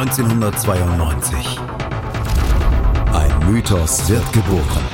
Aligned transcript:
1992. 0.00 1.60
Ein 3.12 3.52
Mythos 3.52 4.08
wird 4.08 4.32
geboren. 4.32 4.84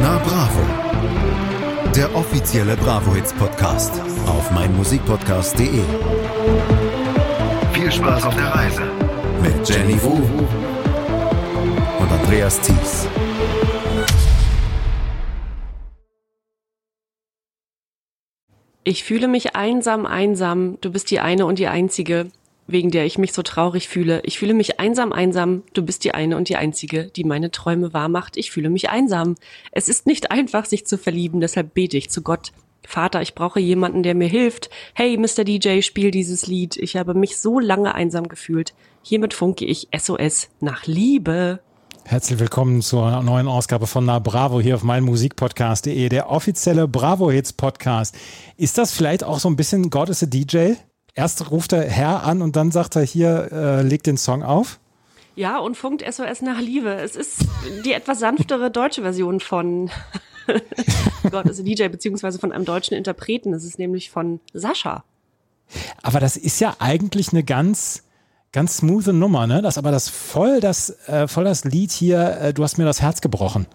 Na 0.00 0.18
Bravo. 0.18 1.90
Der 1.96 2.14
offizielle 2.14 2.76
Bravo 2.76 3.12
Hits 3.16 3.32
Podcast 3.32 4.00
auf 4.28 4.52
meinmusikpodcast.de. 4.52 5.82
Viel 7.72 7.90
Spaß 7.90 8.24
auf 8.24 8.36
der 8.36 8.54
Reise 8.54 8.82
mit 9.42 9.68
Jenny 9.68 10.00
Wu 10.00 10.22
und 11.98 12.12
Andreas 12.12 12.60
Thies. 12.60 13.08
Ich 18.84 19.02
fühle 19.02 19.26
mich 19.26 19.56
einsam, 19.56 20.06
einsam. 20.06 20.78
Du 20.80 20.92
bist 20.92 21.10
die 21.10 21.18
eine 21.18 21.46
und 21.46 21.58
die 21.58 21.66
einzige, 21.66 22.30
wegen 22.72 22.90
der 22.90 23.06
ich 23.06 23.18
mich 23.18 23.32
so 23.32 23.42
traurig 23.42 23.88
fühle. 23.88 24.20
Ich 24.24 24.38
fühle 24.38 24.54
mich 24.54 24.80
einsam, 24.80 25.12
einsam. 25.12 25.62
Du 25.74 25.82
bist 25.82 26.04
die 26.04 26.14
eine 26.14 26.36
und 26.36 26.48
die 26.48 26.56
einzige, 26.56 27.04
die 27.04 27.24
meine 27.24 27.50
Träume 27.50 27.92
wahr 27.92 28.08
macht. 28.08 28.36
Ich 28.36 28.50
fühle 28.50 28.70
mich 28.70 28.90
einsam. 28.90 29.36
Es 29.70 29.88
ist 29.88 30.06
nicht 30.06 30.30
einfach, 30.30 30.64
sich 30.64 30.86
zu 30.86 30.98
verlieben, 30.98 31.40
deshalb 31.40 31.74
bete 31.74 31.96
ich 31.96 32.10
zu 32.10 32.22
Gott. 32.22 32.52
Vater, 32.84 33.22
ich 33.22 33.34
brauche 33.34 33.60
jemanden, 33.60 34.02
der 34.02 34.14
mir 34.14 34.28
hilft. 34.28 34.68
Hey, 34.94 35.16
Mr. 35.16 35.44
DJ, 35.44 35.82
spiel 35.82 36.10
dieses 36.10 36.46
Lied. 36.46 36.76
Ich 36.76 36.96
habe 36.96 37.14
mich 37.14 37.38
so 37.38 37.60
lange 37.60 37.94
einsam 37.94 38.28
gefühlt. 38.28 38.74
Hiermit 39.02 39.34
funke 39.34 39.64
ich 39.64 39.88
SOS 39.96 40.48
nach 40.60 40.86
Liebe. 40.86 41.60
Herzlich 42.04 42.40
willkommen 42.40 42.82
zur 42.82 43.22
neuen 43.22 43.46
Ausgabe 43.46 43.86
von 43.86 44.04
Na 44.04 44.18
Bravo 44.18 44.60
hier 44.60 44.74
auf 44.74 44.82
meinmusikpodcast.de, 44.82 46.08
der 46.08 46.30
offizielle 46.30 46.88
Bravo 46.88 47.30
Hits 47.30 47.52
Podcast. 47.52 48.16
Ist 48.56 48.76
das 48.76 48.92
vielleicht 48.92 49.22
auch 49.22 49.38
so 49.38 49.48
ein 49.48 49.56
bisschen 49.56 49.88
God 49.88 50.08
is 50.08 50.22
a 50.22 50.26
DJ? 50.26 50.74
Erst 51.14 51.50
ruft 51.50 51.72
der 51.72 51.82
Herr 51.82 52.24
an 52.24 52.40
und 52.40 52.56
dann 52.56 52.70
sagt 52.70 52.96
er 52.96 53.02
hier, 53.02 53.48
äh, 53.52 53.82
legt 53.82 54.06
den 54.06 54.16
Song 54.16 54.42
auf. 54.42 54.78
Ja, 55.34 55.58
und 55.58 55.76
funkt 55.76 56.02
SOS 56.02 56.42
nach 56.42 56.60
Liebe. 56.60 56.94
Es 56.94 57.16
ist 57.16 57.46
die 57.84 57.92
etwas 57.92 58.18
sanftere 58.18 58.70
deutsche 58.70 59.02
Version 59.02 59.40
von 59.40 59.90
God 61.30 61.46
is 61.46 61.60
a 61.60 61.62
DJ, 61.62 61.88
beziehungsweise 61.88 62.38
von 62.38 62.52
einem 62.52 62.64
deutschen 62.64 62.94
Interpreten. 62.96 63.52
Es 63.54 63.64
ist 63.64 63.78
nämlich 63.78 64.10
von 64.10 64.40
Sascha. 64.52 65.04
Aber 66.02 66.20
das 66.20 66.36
ist 66.36 66.60
ja 66.60 66.76
eigentlich 66.78 67.30
eine 67.32 67.44
ganz, 67.44 68.02
ganz 68.52 68.78
smooth 68.78 69.06
Nummer, 69.08 69.46
ne? 69.46 69.62
Das 69.62 69.78
aber 69.78 69.90
das 69.90 70.08
voll 70.08 70.60
das 70.60 70.90
äh, 71.08 71.28
voll 71.28 71.44
das 71.44 71.64
Lied 71.64 71.92
hier, 71.92 72.38
äh, 72.40 72.54
du 72.54 72.62
hast 72.62 72.76
mir 72.76 72.84
das 72.84 73.00
Herz 73.00 73.20
gebrochen. 73.20 73.66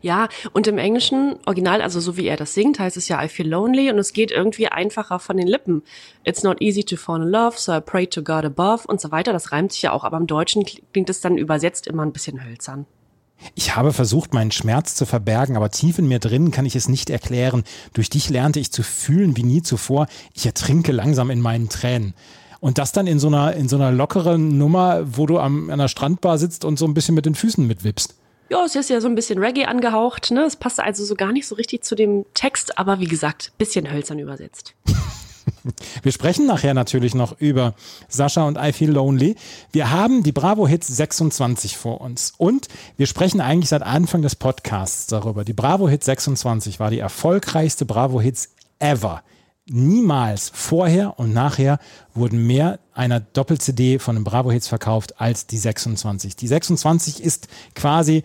Ja, 0.00 0.28
und 0.52 0.66
im 0.66 0.78
englischen 0.78 1.36
Original, 1.46 1.82
also 1.82 2.00
so 2.00 2.16
wie 2.16 2.26
er 2.26 2.36
das 2.36 2.54
singt, 2.54 2.78
heißt 2.78 2.96
es 2.96 3.08
ja 3.08 3.22
I 3.22 3.28
feel 3.28 3.48
lonely 3.48 3.90
und 3.90 3.98
es 3.98 4.12
geht 4.12 4.30
irgendwie 4.30 4.68
einfacher 4.68 5.18
von 5.18 5.36
den 5.36 5.46
Lippen. 5.46 5.82
It's 6.24 6.42
not 6.42 6.60
easy 6.60 6.84
to 6.84 6.96
fall 6.96 7.22
in 7.22 7.28
love, 7.28 7.56
so 7.56 7.72
I 7.76 7.80
pray 7.80 8.06
to 8.06 8.22
God 8.22 8.44
above 8.44 8.86
und 8.86 9.00
so 9.00 9.10
weiter. 9.10 9.32
Das 9.32 9.52
reimt 9.52 9.72
sich 9.72 9.82
ja 9.82 9.92
auch, 9.92 10.04
aber 10.04 10.16
im 10.16 10.26
Deutschen 10.26 10.64
klingt 10.64 11.10
es 11.10 11.20
dann 11.20 11.38
übersetzt 11.38 11.86
immer 11.86 12.04
ein 12.04 12.12
bisschen 12.12 12.44
hölzern. 12.44 12.86
Ich 13.54 13.76
habe 13.76 13.92
versucht, 13.92 14.34
meinen 14.34 14.50
Schmerz 14.50 14.94
zu 14.94 15.06
verbergen, 15.06 15.56
aber 15.56 15.70
tief 15.70 15.98
in 15.98 16.08
mir 16.08 16.18
drin 16.18 16.50
kann 16.50 16.66
ich 16.66 16.74
es 16.74 16.88
nicht 16.88 17.08
erklären. 17.08 17.62
Durch 17.92 18.10
dich 18.10 18.30
lernte 18.30 18.58
ich 18.58 18.72
zu 18.72 18.82
fühlen 18.82 19.36
wie 19.36 19.44
nie 19.44 19.62
zuvor. 19.62 20.08
Ich 20.34 20.44
ertrinke 20.44 20.92
langsam 20.92 21.30
in 21.30 21.40
meinen 21.40 21.68
Tränen. 21.68 22.14
Und 22.60 22.78
das 22.78 22.90
dann 22.90 23.06
in 23.06 23.20
so 23.20 23.28
einer, 23.28 23.54
in 23.54 23.68
so 23.68 23.76
einer 23.76 23.92
lockeren 23.92 24.58
Nummer, 24.58 25.02
wo 25.16 25.26
du 25.26 25.38
am, 25.38 25.70
an 25.70 25.78
der 25.78 25.88
Strandbar 25.88 26.38
sitzt 26.38 26.64
und 26.64 26.78
so 26.78 26.86
ein 26.86 26.94
bisschen 26.94 27.14
mit 27.14 27.26
den 27.26 27.36
Füßen 27.36 27.64
mitwippst. 27.64 28.16
Ja, 28.50 28.64
es 28.64 28.74
ist 28.74 28.88
ja 28.88 29.00
so 29.00 29.08
ein 29.08 29.14
bisschen 29.14 29.38
Reggae 29.38 29.66
angehaucht, 29.66 30.30
ne? 30.30 30.44
Es 30.44 30.56
passt 30.56 30.80
also 30.80 31.04
so 31.04 31.14
gar 31.14 31.32
nicht 31.32 31.46
so 31.46 31.54
richtig 31.54 31.84
zu 31.84 31.94
dem 31.94 32.24
Text, 32.32 32.78
aber 32.78 32.98
wie 32.98 33.06
gesagt, 33.06 33.52
bisschen 33.58 33.90
hölzern 33.90 34.18
übersetzt. 34.18 34.74
Wir 36.02 36.12
sprechen 36.12 36.46
nachher 36.46 36.72
natürlich 36.72 37.14
noch 37.14 37.38
über 37.40 37.74
Sascha 38.08 38.46
und 38.46 38.56
I 38.58 38.72
Feel 38.72 38.90
Lonely. 38.90 39.36
Wir 39.72 39.90
haben 39.90 40.22
die 40.22 40.32
Bravo 40.32 40.66
Hits 40.66 40.88
26 40.88 41.76
vor 41.76 42.00
uns 42.00 42.32
und 42.36 42.68
wir 42.96 43.06
sprechen 43.06 43.40
eigentlich 43.40 43.68
seit 43.68 43.82
Anfang 43.82 44.22
des 44.22 44.36
Podcasts 44.36 45.06
darüber. 45.06 45.44
Die 45.44 45.52
Bravo 45.52 45.88
Hits 45.88 46.06
26 46.06 46.80
war 46.80 46.90
die 46.90 46.98
erfolgreichste 47.00 47.84
Bravo 47.84 48.20
Hits 48.20 48.54
ever. 48.78 49.22
Niemals 49.70 50.50
vorher 50.54 51.18
und 51.18 51.32
nachher 51.32 51.78
wurden 52.14 52.46
mehr 52.46 52.78
einer 52.94 53.20
Doppel-CD 53.20 53.98
von 53.98 54.16
den 54.16 54.24
Bravo 54.24 54.50
Hits 54.50 54.68
verkauft 54.68 55.20
als 55.20 55.46
die 55.46 55.58
26. 55.58 56.36
Die 56.36 56.46
26 56.46 57.22
ist 57.22 57.48
quasi 57.74 58.22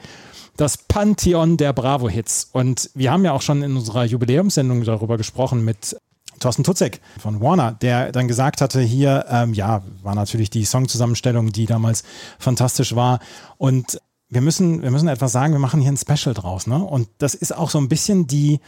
das 0.58 0.78
Pantheon 0.78 1.58
der 1.58 1.74
Bravo 1.74 2.10
Hits. 2.10 2.50
Und 2.52 2.90
wir 2.94 3.12
haben 3.12 3.26
ja 3.26 3.34
auch 3.34 3.42
schon 3.42 3.64
in 3.64 3.76
unserer 3.76 4.06
Jubiläumssendung 4.06 4.84
darüber 4.84 5.18
gesprochen 5.18 5.66
mit 5.66 5.98
Thorsten 6.40 6.64
Tutzek 6.64 7.00
von 7.20 7.42
Warner, 7.42 7.74
der 7.74 8.12
dann 8.12 8.28
gesagt 8.28 8.62
hatte, 8.62 8.82
hier, 8.82 9.26
ähm, 9.30 9.54
ja, 9.54 9.84
war 10.02 10.16
natürlich 10.16 10.50
die 10.50 10.66
Songzusammenstellung, 10.66 11.52
die 11.52 11.66
damals 11.66 12.04
fantastisch 12.40 12.96
war. 12.96 13.20
Und 13.58 14.00
wir 14.30 14.42
müssen, 14.42 14.82
wir 14.82 14.92
müssen 14.92 15.08
etwas 15.08 15.32
sagen, 15.32 15.54
wir 15.54 15.60
machen 15.60 15.80
hier 15.80 15.92
ein 15.92 15.98
Special 15.98 16.34
draus. 16.34 16.68
Ne? 16.68 16.84
Und 16.84 17.08
das 17.20 17.36
ist 17.36 17.56
auch 17.56 17.70
so 17.70 17.78
ein 17.78 17.88
bisschen 17.88 18.28
die 18.28 18.60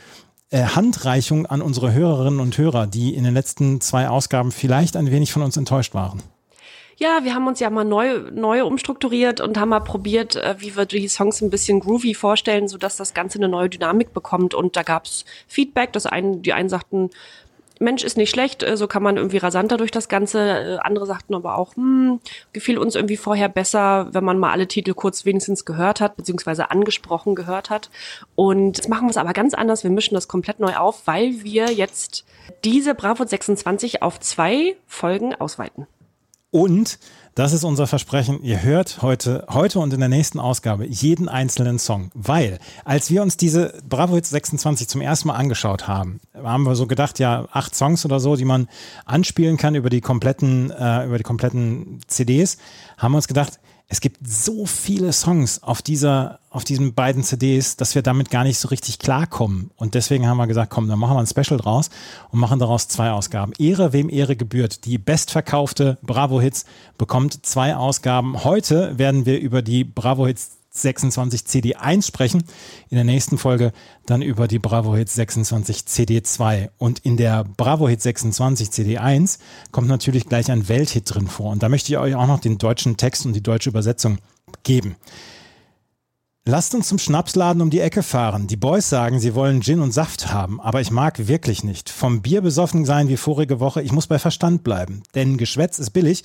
Handreichung 0.52 1.46
an 1.46 1.62
unsere 1.62 1.94
Hörerinnen 1.94 2.40
und 2.40 2.58
Hörer, 2.58 2.88
die 2.88 3.16
in 3.16 3.24
den 3.24 3.34
letzten 3.34 3.82
zwei 3.82 4.10
Ausgaben 4.10 4.52
vielleicht 4.52 4.96
ein 4.96 5.12
wenig 5.12 5.32
von 5.34 5.42
uns 5.42 5.58
enttäuscht 5.58 5.94
waren. 5.94 6.22
Ja, 6.98 7.20
wir 7.24 7.36
haben 7.36 7.46
uns 7.46 7.60
ja 7.60 7.70
mal 7.70 7.84
neu, 7.84 8.20
neu 8.32 8.64
umstrukturiert 8.64 9.42
und 9.42 9.58
haben 9.58 9.70
mal 9.70 9.82
probiert, 9.82 10.38
äh, 10.38 10.56
wie 10.60 10.78
wir 10.78 10.86
die 10.86 11.10
Songs 11.10 11.42
ein 11.42 11.50
bisschen 11.50 11.82
groovy 11.82 12.14
vorstellen, 12.14 12.70
sodass 12.70 12.96
das 12.96 13.14
Ganze 13.14 13.38
eine 13.38 13.50
neue 13.50 13.70
Dynamik 13.70 14.14
bekommt. 14.14 14.54
Und 14.54 14.78
da 14.78 14.84
gab's 14.84 15.26
Feedback, 15.48 15.92
dass 15.92 16.06
einen, 16.06 16.42
die 16.42 16.54
einen 16.54 16.70
sagten, 16.70 17.10
Mensch 17.80 18.04
ist 18.04 18.18
nicht 18.18 18.30
schlecht, 18.30 18.64
äh, 18.64 18.78
so 18.78 18.88
kann 18.88 19.04
man 19.04 19.18
irgendwie 19.18 19.38
rasanter 19.38 19.78
durch 19.78 19.92
das 19.92 20.08
Ganze. 20.08 20.40
Äh, 20.40 20.78
andere 20.80 21.06
sagten 21.06 21.36
aber 21.36 21.58
auch, 21.58 21.76
hm, 21.76 22.20
gefiel 22.54 22.78
uns 22.78 22.96
irgendwie 22.96 23.18
vorher 23.18 23.50
besser, 23.50 24.10
wenn 24.12 24.24
man 24.24 24.40
mal 24.40 24.52
alle 24.52 24.68
Titel 24.68 24.94
kurz 24.94 25.26
wenigstens 25.26 25.66
gehört 25.66 26.02
hat, 26.02 26.16
beziehungsweise 26.16 26.72
angesprochen 26.72 27.36
gehört 27.36 27.70
hat. 27.70 27.90
Und 28.36 28.78
jetzt 28.78 28.90
machen 28.90 29.08
wir 29.08 29.12
es 29.12 29.18
aber 29.18 29.34
ganz 29.34 29.54
anders. 29.54 29.84
Wir 29.84 29.92
mischen 29.92 30.16
das 30.16 30.28
komplett 30.28 30.60
neu 30.60 30.76
auf, 30.76 31.06
weil 31.06 31.44
wir 31.44 31.72
jetzt 31.72 32.26
diese 32.64 32.96
Bravo 32.96 33.26
26 33.26 34.02
auf 34.02 34.20
zwei 34.20 34.76
Folgen 34.88 35.36
ausweiten. 35.36 35.88
Und 36.52 37.00
das 37.36 37.52
ist 37.52 37.66
unser 37.66 37.86
Versprechen. 37.86 38.42
Ihr 38.44 38.64
hört 38.64 39.02
heute, 39.02 39.46
heute 39.50 39.80
und 39.80 39.94
in 39.94 40.00
der 40.00 40.08
nächsten 40.08 40.40
Ausgabe 40.40 40.86
jeden 40.86 41.28
einzelnen 41.28 41.80
Song. 41.80 42.10
Weil, 42.14 42.60
als 42.86 43.10
wir 43.10 43.22
uns 43.22 43.36
diese 43.36 43.74
Bravo 43.88 44.16
Hits 44.16 44.30
26 44.30 44.88
zum 44.88 45.02
ersten 45.02 45.28
Mal 45.28 45.36
angeschaut 45.36 45.86
haben, 45.86 46.22
haben 46.34 46.64
wir 46.64 46.76
so 46.78 46.88
gedacht, 46.88 47.20
ja, 47.20 47.46
acht 47.52 47.76
Songs 47.76 48.06
oder 48.06 48.22
so, 48.22 48.38
die 48.38 48.46
man 48.46 48.70
anspielen 49.04 49.58
kann 49.58 49.76
über 49.76 49.90
die 49.90 50.00
kompletten, 50.00 50.72
äh, 50.72 51.06
über 51.06 51.18
die 51.18 51.26
kompletten 51.26 52.00
CDs, 52.08 52.58
haben 52.98 53.12
wir 53.12 53.18
uns 53.18 53.28
gedacht, 53.28 53.60
es 53.88 54.02
gibt 54.02 54.18
so 54.28 54.66
viele 54.66 55.14
Songs 55.14 55.62
auf 55.62 55.82
dieser, 55.82 56.40
auf 56.50 56.64
diesen 56.64 56.96
beiden 56.96 57.24
CDs, 57.24 57.78
dass 57.78 57.94
wir 57.94 58.02
damit 58.02 58.32
gar 58.32 58.44
nicht 58.44 58.58
so 58.58 58.70
richtig 58.70 58.98
klarkommen. 58.98 59.70
Und 59.76 59.94
deswegen 59.94 60.28
haben 60.28 60.38
wir 60.38 60.48
gesagt, 60.48 60.72
komm, 60.72 60.88
dann 60.88 60.98
machen 60.98 61.16
wir 61.16 61.20
ein 61.20 61.28
Special 61.28 61.60
draus 61.60 61.90
und 62.32 62.40
machen 62.40 62.58
daraus 62.58 62.88
zwei 62.88 63.12
Ausgaben. 63.12 63.54
Ehre, 63.60 63.94
wem 63.94 64.10
Ehre 64.10 64.36
gebührt. 64.36 64.86
Die 64.86 64.98
bestverkaufte 64.98 66.00
Bravo 66.02 66.42
Hits 66.42 66.66
bekommt 66.98 67.46
zwei 67.46 67.76
Ausgaben. 67.76 68.44
Heute 68.44 68.98
werden 68.98 69.28
wir 69.28 69.40
über 69.40 69.62
die 69.62 69.84
Bravo 69.84 70.26
Hits 70.26 70.58
26 70.82 71.42
CD1 71.42 72.06
sprechen. 72.06 72.44
In 72.90 72.96
der 72.96 73.04
nächsten 73.04 73.38
Folge 73.38 73.72
dann 74.06 74.22
über 74.22 74.48
die 74.48 74.60
Bravo 74.60 74.96
Hits 74.96 75.16
26 75.16 75.80
CD2. 75.80 76.70
Und 76.78 77.00
in 77.00 77.18
der 77.18 77.44
Bravo 77.44 77.88
Hits 77.88 78.04
26 78.04 78.70
CD1 78.70 79.40
kommt 79.72 79.88
natürlich 79.88 80.28
gleich 80.28 80.52
ein 80.52 80.68
Welthit 80.70 81.14
drin 81.14 81.28
vor. 81.28 81.52
Und 81.52 81.64
da 81.64 81.70
möchte 81.70 81.92
ich 81.92 81.98
euch 81.98 82.16
auch 82.16 82.28
noch 82.28 82.40
den 82.40 82.58
deutschen 82.58 82.98
Text 82.98 83.26
und 83.26 83.34
die 83.34 83.44
deutsche 83.44 83.70
Übersetzung 83.70 84.18
geben. 84.64 84.96
Lasst 86.48 86.76
uns 86.76 86.90
zum 86.90 87.00
Schnapsladen 87.00 87.60
um 87.60 87.72
die 87.72 87.80
Ecke 87.80 88.04
fahren. 88.04 88.46
Die 88.46 88.56
Boys 88.56 88.88
sagen, 88.88 89.20
sie 89.20 89.34
wollen 89.34 89.64
Gin 89.64 89.80
und 89.80 89.92
Saft 89.92 90.32
haben, 90.32 90.62
aber 90.62 90.80
ich 90.80 90.92
mag 90.92 91.28
wirklich 91.28 91.64
nicht. 91.64 91.90
Vom 91.90 92.22
Bier 92.22 92.42
besoffen 92.42 92.86
sein 92.86 93.10
wie 93.10 93.18
vorige 93.18 93.60
Woche, 93.60 93.82
ich 93.82 93.92
muss 93.92 94.06
bei 94.06 94.20
Verstand 94.20 94.64
bleiben. 94.64 95.02
Denn 95.16 95.38
Geschwätz 95.38 95.80
ist 95.80 95.90
billig. 95.90 96.22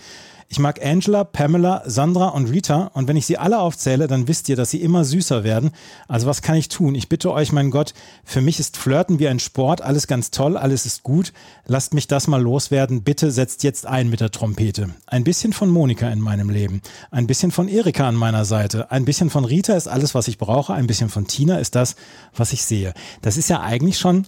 Ich 0.52 0.58
mag 0.58 0.84
Angela, 0.84 1.22
Pamela, 1.22 1.84
Sandra 1.86 2.30
und 2.30 2.50
Rita 2.50 2.90
und 2.94 3.06
wenn 3.06 3.16
ich 3.16 3.24
sie 3.24 3.38
alle 3.38 3.60
aufzähle, 3.60 4.08
dann 4.08 4.26
wisst 4.26 4.48
ihr, 4.48 4.56
dass 4.56 4.72
sie 4.72 4.82
immer 4.82 5.04
süßer 5.04 5.44
werden. 5.44 5.70
Also 6.08 6.26
was 6.26 6.42
kann 6.42 6.56
ich 6.56 6.68
tun? 6.68 6.96
Ich 6.96 7.08
bitte 7.08 7.30
euch, 7.30 7.52
mein 7.52 7.70
Gott, 7.70 7.94
für 8.24 8.40
mich 8.40 8.58
ist 8.58 8.76
Flirten 8.76 9.20
wie 9.20 9.28
ein 9.28 9.38
Sport, 9.38 9.80
alles 9.80 10.08
ganz 10.08 10.32
toll, 10.32 10.56
alles 10.56 10.86
ist 10.86 11.04
gut. 11.04 11.32
Lasst 11.66 11.94
mich 11.94 12.08
das 12.08 12.26
mal 12.26 12.42
loswerden. 12.42 13.04
Bitte 13.04 13.30
setzt 13.30 13.62
jetzt 13.62 13.86
ein 13.86 14.10
mit 14.10 14.20
der 14.20 14.32
Trompete. 14.32 14.90
Ein 15.06 15.22
bisschen 15.22 15.52
von 15.52 15.70
Monika 15.70 16.10
in 16.10 16.18
meinem 16.18 16.50
Leben, 16.50 16.82
ein 17.12 17.28
bisschen 17.28 17.52
von 17.52 17.68
Erika 17.68 18.08
an 18.08 18.16
meiner 18.16 18.44
Seite, 18.44 18.90
ein 18.90 19.04
bisschen 19.04 19.30
von 19.30 19.44
Rita 19.44 19.76
ist 19.76 19.86
alles, 19.86 20.16
was 20.16 20.26
ich 20.26 20.36
brauche, 20.36 20.74
ein 20.74 20.88
bisschen 20.88 21.10
von 21.10 21.28
Tina 21.28 21.60
ist 21.60 21.76
das, 21.76 21.94
was 22.34 22.52
ich 22.52 22.64
sehe. 22.64 22.92
Das 23.22 23.36
ist 23.36 23.50
ja 23.50 23.60
eigentlich 23.60 24.00
schon, 24.00 24.26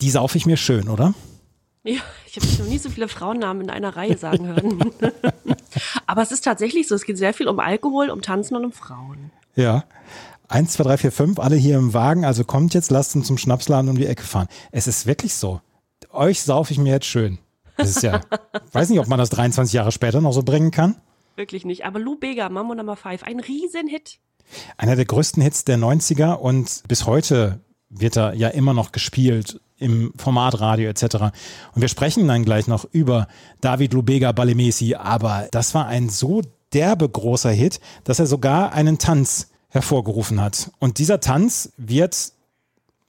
die 0.00 0.10
saufe 0.10 0.38
ich 0.38 0.46
mir 0.46 0.56
schön, 0.56 0.88
oder? 0.88 1.14
Ja, 1.86 2.00
ich 2.26 2.36
habe 2.36 2.46
noch 2.62 2.70
nie 2.70 2.78
so 2.78 2.88
viele 2.88 3.08
Frauennamen 3.08 3.64
in 3.64 3.70
einer 3.70 3.94
Reihe 3.94 4.16
sagen 4.16 4.46
hören. 4.46 4.90
Aber 6.06 6.22
es 6.22 6.32
ist 6.32 6.42
tatsächlich 6.42 6.88
so, 6.88 6.94
es 6.94 7.04
geht 7.04 7.18
sehr 7.18 7.34
viel 7.34 7.46
um 7.46 7.60
Alkohol, 7.60 8.08
um 8.08 8.22
Tanzen 8.22 8.56
und 8.56 8.64
um 8.64 8.72
Frauen. 8.72 9.30
Ja. 9.54 9.84
Eins, 10.48 10.72
zwei, 10.72 10.84
drei, 10.84 10.96
vier, 10.96 11.12
fünf, 11.12 11.38
alle 11.38 11.56
hier 11.56 11.76
im 11.76 11.92
Wagen, 11.92 12.24
also 12.24 12.42
kommt 12.44 12.72
jetzt, 12.72 12.90
lasst 12.90 13.14
uns 13.16 13.26
zum 13.26 13.36
Schnapsladen 13.36 13.90
um 13.90 13.98
die 13.98 14.06
Ecke 14.06 14.22
fahren. 14.22 14.48
Es 14.72 14.86
ist 14.86 15.06
wirklich 15.06 15.34
so. 15.34 15.60
Euch 16.10 16.42
saufe 16.42 16.72
ich 16.72 16.78
mir 16.78 16.90
jetzt 16.90 17.06
schön. 17.06 17.38
Das 17.76 17.90
ist 17.90 18.02
ja, 18.02 18.20
weiß 18.72 18.88
nicht, 18.88 19.00
ob 19.00 19.08
man 19.08 19.18
das 19.18 19.30
23 19.30 19.74
Jahre 19.74 19.92
später 19.92 20.22
noch 20.22 20.32
so 20.32 20.42
bringen 20.42 20.70
kann. 20.70 20.96
Wirklich 21.36 21.66
nicht. 21.66 21.84
Aber 21.84 21.98
Lou 21.98 22.16
Bega, 22.16 22.48
Mambo 22.48 22.74
Number 22.74 22.96
5, 22.96 23.24
ein 23.24 23.40
Riesenhit. 23.40 24.20
Einer 24.78 24.96
der 24.96 25.04
größten 25.04 25.42
Hits 25.42 25.64
der 25.64 25.76
90er 25.76 26.34
und 26.34 26.82
bis 26.88 27.04
heute 27.04 27.60
wird 27.90 28.16
er 28.16 28.34
ja 28.34 28.48
immer 28.48 28.72
noch 28.72 28.92
gespielt 28.92 29.60
im 29.78 30.12
Formatradio 30.16 30.88
etc. 30.88 31.04
Und 31.74 31.82
wir 31.82 31.88
sprechen 31.88 32.26
dann 32.28 32.44
gleich 32.44 32.66
noch 32.66 32.84
über 32.92 33.28
David 33.60 33.92
Lubega 33.92 34.32
Balemesi, 34.32 34.94
aber 34.94 35.48
das 35.50 35.74
war 35.74 35.86
ein 35.86 36.08
so 36.08 36.42
derbe 36.72 37.08
großer 37.08 37.50
Hit, 37.50 37.80
dass 38.04 38.18
er 38.18 38.26
sogar 38.26 38.72
einen 38.72 38.98
Tanz 38.98 39.50
hervorgerufen 39.68 40.40
hat. 40.40 40.70
Und 40.78 40.98
dieser 40.98 41.20
Tanz 41.20 41.72
wird, 41.76 42.32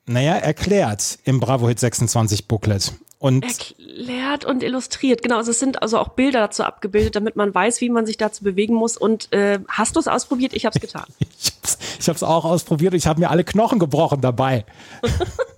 naja, 0.05 0.33
erklärt 0.35 1.19
im 1.23 1.39
Bravo 1.39 1.67
Hit 1.67 1.79
26 1.79 2.47
Booklet. 2.47 2.93
Und 3.17 3.43
erklärt 3.43 4.45
und 4.45 4.61
illustriert, 4.61 5.23
genau. 5.23 5.37
Also 5.37 5.51
es 5.51 5.59
sind 5.59 5.81
also 5.81 5.97
auch 5.97 6.09
Bilder 6.09 6.41
dazu 6.41 6.63
abgebildet, 6.63 7.15
damit 7.15 7.35
man 7.35 7.55
weiß, 7.55 7.81
wie 7.81 7.89
man 7.89 8.05
sich 8.05 8.17
dazu 8.17 8.43
bewegen 8.43 8.75
muss. 8.75 8.97
Und 8.97 9.31
äh, 9.31 9.59
hast 9.67 9.95
du 9.95 9.99
es 9.99 10.07
ausprobiert? 10.07 10.53
Ich 10.53 10.65
habe 10.65 10.75
es 10.75 10.81
getan. 10.81 11.05
ich 11.99 12.07
habe 12.07 12.15
es 12.15 12.23
auch 12.23 12.45
ausprobiert. 12.45 12.93
Ich 12.93 13.07
habe 13.07 13.19
mir 13.19 13.29
alle 13.29 13.43
Knochen 13.43 13.79
gebrochen 13.79 14.21
dabei. 14.21 14.65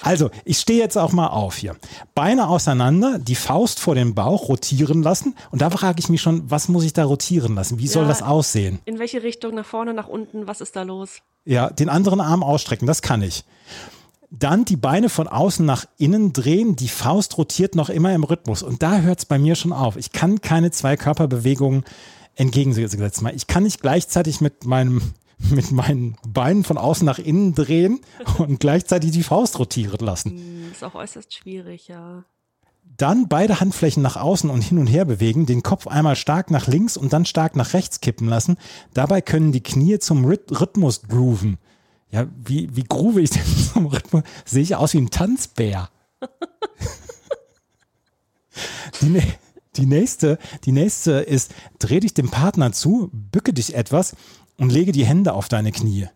Also, 0.00 0.30
ich 0.44 0.58
stehe 0.58 0.78
jetzt 0.78 0.96
auch 0.96 1.12
mal 1.12 1.28
auf 1.28 1.56
hier. 1.56 1.76
Beine 2.14 2.48
auseinander, 2.48 3.18
die 3.18 3.34
Faust 3.34 3.80
vor 3.80 3.94
dem 3.94 4.14
Bauch 4.14 4.48
rotieren 4.48 5.02
lassen. 5.02 5.34
Und 5.50 5.62
da 5.62 5.70
frage 5.70 6.00
ich 6.00 6.08
mich 6.08 6.20
schon, 6.20 6.50
was 6.50 6.68
muss 6.68 6.84
ich 6.84 6.92
da 6.92 7.04
rotieren 7.04 7.54
lassen? 7.54 7.78
Wie 7.78 7.88
soll 7.88 8.02
ja, 8.02 8.08
das 8.08 8.22
aussehen? 8.22 8.80
In 8.84 8.98
welche 8.98 9.22
Richtung? 9.22 9.54
Nach 9.54 9.64
vorne, 9.64 9.94
nach 9.94 10.08
unten? 10.08 10.46
Was 10.46 10.60
ist 10.60 10.76
da 10.76 10.82
los? 10.82 11.20
Ja, 11.44 11.70
den 11.70 11.88
anderen 11.88 12.20
Arm 12.20 12.42
ausstrecken, 12.42 12.86
das 12.86 13.02
kann 13.02 13.22
ich. 13.22 13.44
Dann 14.30 14.64
die 14.64 14.76
Beine 14.76 15.08
von 15.08 15.28
außen 15.28 15.64
nach 15.64 15.86
innen 15.96 16.32
drehen, 16.32 16.74
die 16.74 16.88
Faust 16.88 17.38
rotiert 17.38 17.76
noch 17.76 17.88
immer 17.88 18.12
im 18.14 18.24
Rhythmus. 18.24 18.62
Und 18.62 18.82
da 18.82 18.98
hört 18.98 19.20
es 19.20 19.24
bei 19.26 19.38
mir 19.38 19.54
schon 19.54 19.72
auf. 19.72 19.96
Ich 19.96 20.12
kann 20.12 20.40
keine 20.40 20.70
zwei 20.70 20.96
Körperbewegungen 20.96 21.84
entgegengesetzt 22.34 23.22
machen. 23.22 23.36
Ich 23.36 23.46
kann 23.46 23.62
nicht 23.62 23.80
gleichzeitig 23.80 24.40
mit 24.40 24.64
meinem 24.64 25.02
mit 25.50 25.70
meinen 25.72 26.16
Beinen 26.26 26.64
von 26.64 26.78
außen 26.78 27.04
nach 27.04 27.18
innen 27.18 27.54
drehen 27.54 28.00
und 28.38 28.60
gleichzeitig 28.60 29.10
die 29.10 29.22
Faust 29.22 29.58
rotieren 29.58 30.04
lassen. 30.04 30.30
Hm, 30.30 30.72
ist 30.72 30.84
auch 30.84 30.94
äußerst 30.94 31.32
schwierig, 31.34 31.88
ja. 31.88 32.24
Dann 32.96 33.28
beide 33.28 33.60
Handflächen 33.60 34.02
nach 34.02 34.16
außen 34.16 34.50
und 34.50 34.62
hin 34.62 34.78
und 34.78 34.86
her 34.86 35.04
bewegen, 35.04 35.46
den 35.46 35.62
Kopf 35.62 35.88
einmal 35.88 36.14
stark 36.14 36.50
nach 36.50 36.68
links 36.68 36.96
und 36.96 37.12
dann 37.12 37.24
stark 37.24 37.56
nach 37.56 37.72
rechts 37.72 38.00
kippen 38.00 38.28
lassen. 38.28 38.56
Dabei 38.92 39.20
können 39.20 39.50
die 39.50 39.62
Knie 39.62 39.98
zum 39.98 40.24
Rhythmus 40.24 41.02
grooven. 41.02 41.58
Ja, 42.10 42.28
wie, 42.44 42.76
wie 42.76 42.84
groove 42.84 43.16
ich 43.16 43.30
denn 43.30 43.42
zum 43.72 43.86
Rhythmus? 43.86 44.22
Sehe 44.44 44.62
ich 44.62 44.76
aus 44.76 44.94
wie 44.94 44.98
ein 44.98 45.10
Tanzbär. 45.10 45.90
die, 49.00 49.20
die, 49.76 49.86
nächste, 49.86 50.38
die 50.64 50.70
nächste 50.70 51.12
ist, 51.12 51.52
dreh 51.80 51.98
dich 51.98 52.14
dem 52.14 52.30
Partner 52.30 52.70
zu, 52.70 53.10
bücke 53.12 53.52
dich 53.52 53.74
etwas 53.74 54.14
und 54.58 54.70
lege 54.70 54.92
die 54.92 55.04
Hände 55.04 55.32
auf 55.32 55.48
deine 55.48 55.72
Knie. 55.72 56.08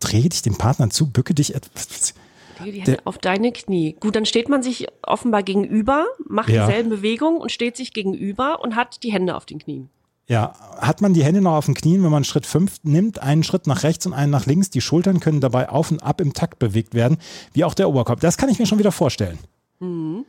Dreh 0.00 0.28
dich 0.28 0.42
dem 0.42 0.56
Partner 0.56 0.90
zu, 0.90 1.10
bücke 1.10 1.34
dich 1.34 1.54
etwas. 1.54 2.14
Lege 2.60 2.72
die 2.72 2.82
Hände 2.82 3.00
auf 3.04 3.18
deine 3.18 3.52
Knie. 3.52 3.96
Gut, 3.98 4.16
dann 4.16 4.26
steht 4.26 4.48
man 4.48 4.62
sich 4.62 4.86
offenbar 5.02 5.42
gegenüber, 5.42 6.06
macht 6.28 6.48
ja. 6.48 6.66
dieselben 6.66 6.90
Bewegungen 6.90 7.38
und 7.38 7.50
steht 7.50 7.76
sich 7.76 7.92
gegenüber 7.92 8.62
und 8.62 8.76
hat 8.76 9.02
die 9.02 9.12
Hände 9.12 9.34
auf 9.34 9.46
den 9.46 9.58
Knien. 9.58 9.88
Ja, 10.28 10.54
hat 10.78 11.00
man 11.02 11.14
die 11.14 11.22
Hände 11.22 11.40
noch 11.40 11.54
auf 11.54 11.66
den 11.66 11.74
Knien, 11.74 12.02
wenn 12.02 12.10
man 12.10 12.24
Schritt 12.24 12.46
5 12.46 12.80
nimmt, 12.82 13.20
einen 13.20 13.44
Schritt 13.44 13.68
nach 13.68 13.84
rechts 13.84 14.06
und 14.06 14.12
einen 14.12 14.32
nach 14.32 14.46
links, 14.46 14.70
die 14.70 14.80
Schultern 14.80 15.20
können 15.20 15.40
dabei 15.40 15.68
auf 15.68 15.92
und 15.92 16.02
ab 16.02 16.20
im 16.20 16.32
Takt 16.32 16.58
bewegt 16.58 16.94
werden, 16.94 17.18
wie 17.52 17.62
auch 17.62 17.74
der 17.74 17.88
Oberkopf. 17.88 18.20
Das 18.20 18.36
kann 18.36 18.48
ich 18.48 18.58
mir 18.58 18.66
schon 18.66 18.80
wieder 18.80 18.90
vorstellen. 18.90 19.38
Mhm. 19.78 20.24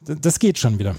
Das 0.00 0.40
geht 0.40 0.58
schon 0.58 0.78
wieder. 0.80 0.96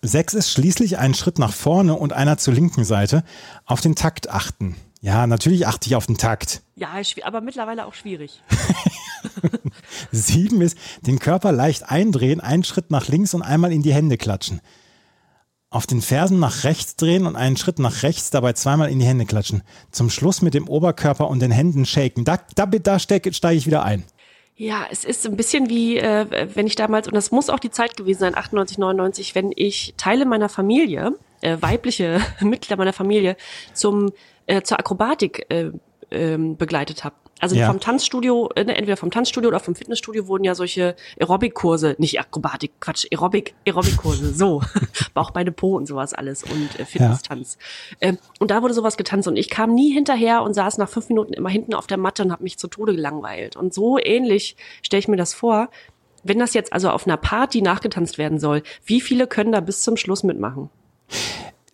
Sechs 0.00 0.34
ist 0.34 0.50
schließlich 0.50 0.98
ein 0.98 1.14
Schritt 1.14 1.38
nach 1.38 1.52
vorne 1.52 1.94
und 1.94 2.12
einer 2.12 2.38
zur 2.38 2.54
linken 2.54 2.84
Seite. 2.84 3.24
Auf 3.66 3.80
den 3.80 3.94
Takt 3.94 4.30
achten. 4.30 4.76
Ja, 5.00 5.26
natürlich 5.26 5.66
achte 5.66 5.88
ich 5.88 5.96
auf 5.96 6.06
den 6.06 6.16
Takt. 6.16 6.62
Ja, 6.74 6.94
aber 7.24 7.40
mittlerweile 7.40 7.86
auch 7.86 7.94
schwierig. 7.94 8.42
Sieben 10.10 10.60
ist 10.60 10.78
den 11.02 11.18
Körper 11.18 11.52
leicht 11.52 11.90
eindrehen, 11.90 12.40
einen 12.40 12.64
Schritt 12.64 12.90
nach 12.90 13.08
links 13.08 13.34
und 13.34 13.42
einmal 13.42 13.72
in 13.72 13.82
die 13.82 13.92
Hände 13.92 14.16
klatschen. 14.16 14.60
Auf 15.68 15.86
den 15.86 16.00
Fersen 16.00 16.38
nach 16.38 16.64
rechts 16.64 16.96
drehen 16.96 17.26
und 17.26 17.36
einen 17.36 17.56
Schritt 17.56 17.78
nach 17.78 18.02
rechts, 18.02 18.30
dabei 18.30 18.54
zweimal 18.54 18.90
in 18.90 18.98
die 18.98 19.04
Hände 19.04 19.26
klatschen. 19.26 19.62
Zum 19.90 20.10
Schluss 20.10 20.40
mit 20.40 20.54
dem 20.54 20.68
Oberkörper 20.68 21.28
und 21.28 21.40
den 21.40 21.50
Händen 21.50 21.84
shaken. 21.84 22.24
Da, 22.24 22.38
da, 22.54 22.66
da 22.66 22.98
steige 22.98 23.30
ich 23.30 23.66
wieder 23.66 23.84
ein. 23.84 24.04
Ja, 24.58 24.86
es 24.90 25.04
ist 25.04 25.26
ein 25.26 25.36
bisschen 25.36 25.68
wie, 25.68 25.98
äh, 25.98 26.48
wenn 26.54 26.66
ich 26.66 26.76
damals, 26.76 27.06
und 27.08 27.14
das 27.14 27.30
muss 27.30 27.50
auch 27.50 27.58
die 27.58 27.70
Zeit 27.70 27.94
gewesen 27.96 28.20
sein, 28.20 28.34
98, 28.34 28.78
99, 28.78 29.34
wenn 29.34 29.52
ich 29.54 29.92
Teile 29.98 30.24
meiner 30.24 30.48
Familie, 30.48 31.12
äh, 31.42 31.58
weibliche 31.60 32.22
Mitglieder 32.40 32.78
meiner 32.78 32.94
Familie, 32.94 33.36
zum 33.74 34.12
äh, 34.46 34.62
zur 34.62 34.78
Akrobatik 34.78 35.46
äh, 35.48 35.70
ähm, 36.10 36.56
begleitet 36.56 37.04
habe. 37.04 37.16
Also 37.38 37.54
ja. 37.54 37.66
vom 37.66 37.80
Tanzstudio, 37.80 38.48
äh, 38.54 38.64
ne, 38.64 38.76
entweder 38.76 38.96
vom 38.96 39.10
Tanzstudio 39.10 39.48
oder 39.48 39.60
vom 39.60 39.74
Fitnessstudio 39.74 40.26
wurden 40.26 40.44
ja 40.44 40.54
solche 40.54 40.96
Aerobic-Kurse, 41.20 41.96
nicht 41.98 42.18
Akrobatik, 42.18 42.80
Quatsch, 42.80 43.06
Aerobic, 43.12 43.54
Aerobic-Kurse, 43.66 44.32
so. 44.32 44.62
Bauch, 45.14 45.32
Beine, 45.32 45.52
Po 45.52 45.76
und 45.76 45.86
sowas 45.86 46.14
alles 46.14 46.44
und 46.44 46.80
äh, 46.80 46.86
Fitness-Tanz. 46.86 47.58
Ja. 48.00 48.08
Ähm, 48.08 48.18
und 48.38 48.50
da 48.50 48.62
wurde 48.62 48.72
sowas 48.72 48.96
getanzt 48.96 49.28
und 49.28 49.36
ich 49.36 49.50
kam 49.50 49.74
nie 49.74 49.92
hinterher 49.92 50.42
und 50.42 50.54
saß 50.54 50.78
nach 50.78 50.88
fünf 50.88 51.08
Minuten 51.10 51.34
immer 51.34 51.50
hinten 51.50 51.74
auf 51.74 51.86
der 51.86 51.98
Matte 51.98 52.22
und 52.22 52.32
habe 52.32 52.42
mich 52.42 52.58
zu 52.58 52.68
Tode 52.68 52.94
gelangweilt. 52.94 53.56
Und 53.56 53.74
so 53.74 53.98
ähnlich 53.98 54.56
stelle 54.82 55.00
ich 55.00 55.08
mir 55.08 55.16
das 55.16 55.34
vor. 55.34 55.68
Wenn 56.22 56.38
das 56.38 56.54
jetzt 56.54 56.72
also 56.72 56.90
auf 56.90 57.06
einer 57.06 57.18
Party 57.18 57.60
nachgetanzt 57.60 58.16
werden 58.16 58.40
soll, 58.40 58.62
wie 58.84 59.00
viele 59.00 59.26
können 59.26 59.52
da 59.52 59.60
bis 59.60 59.82
zum 59.82 59.96
Schluss 59.98 60.22
mitmachen? 60.22 60.70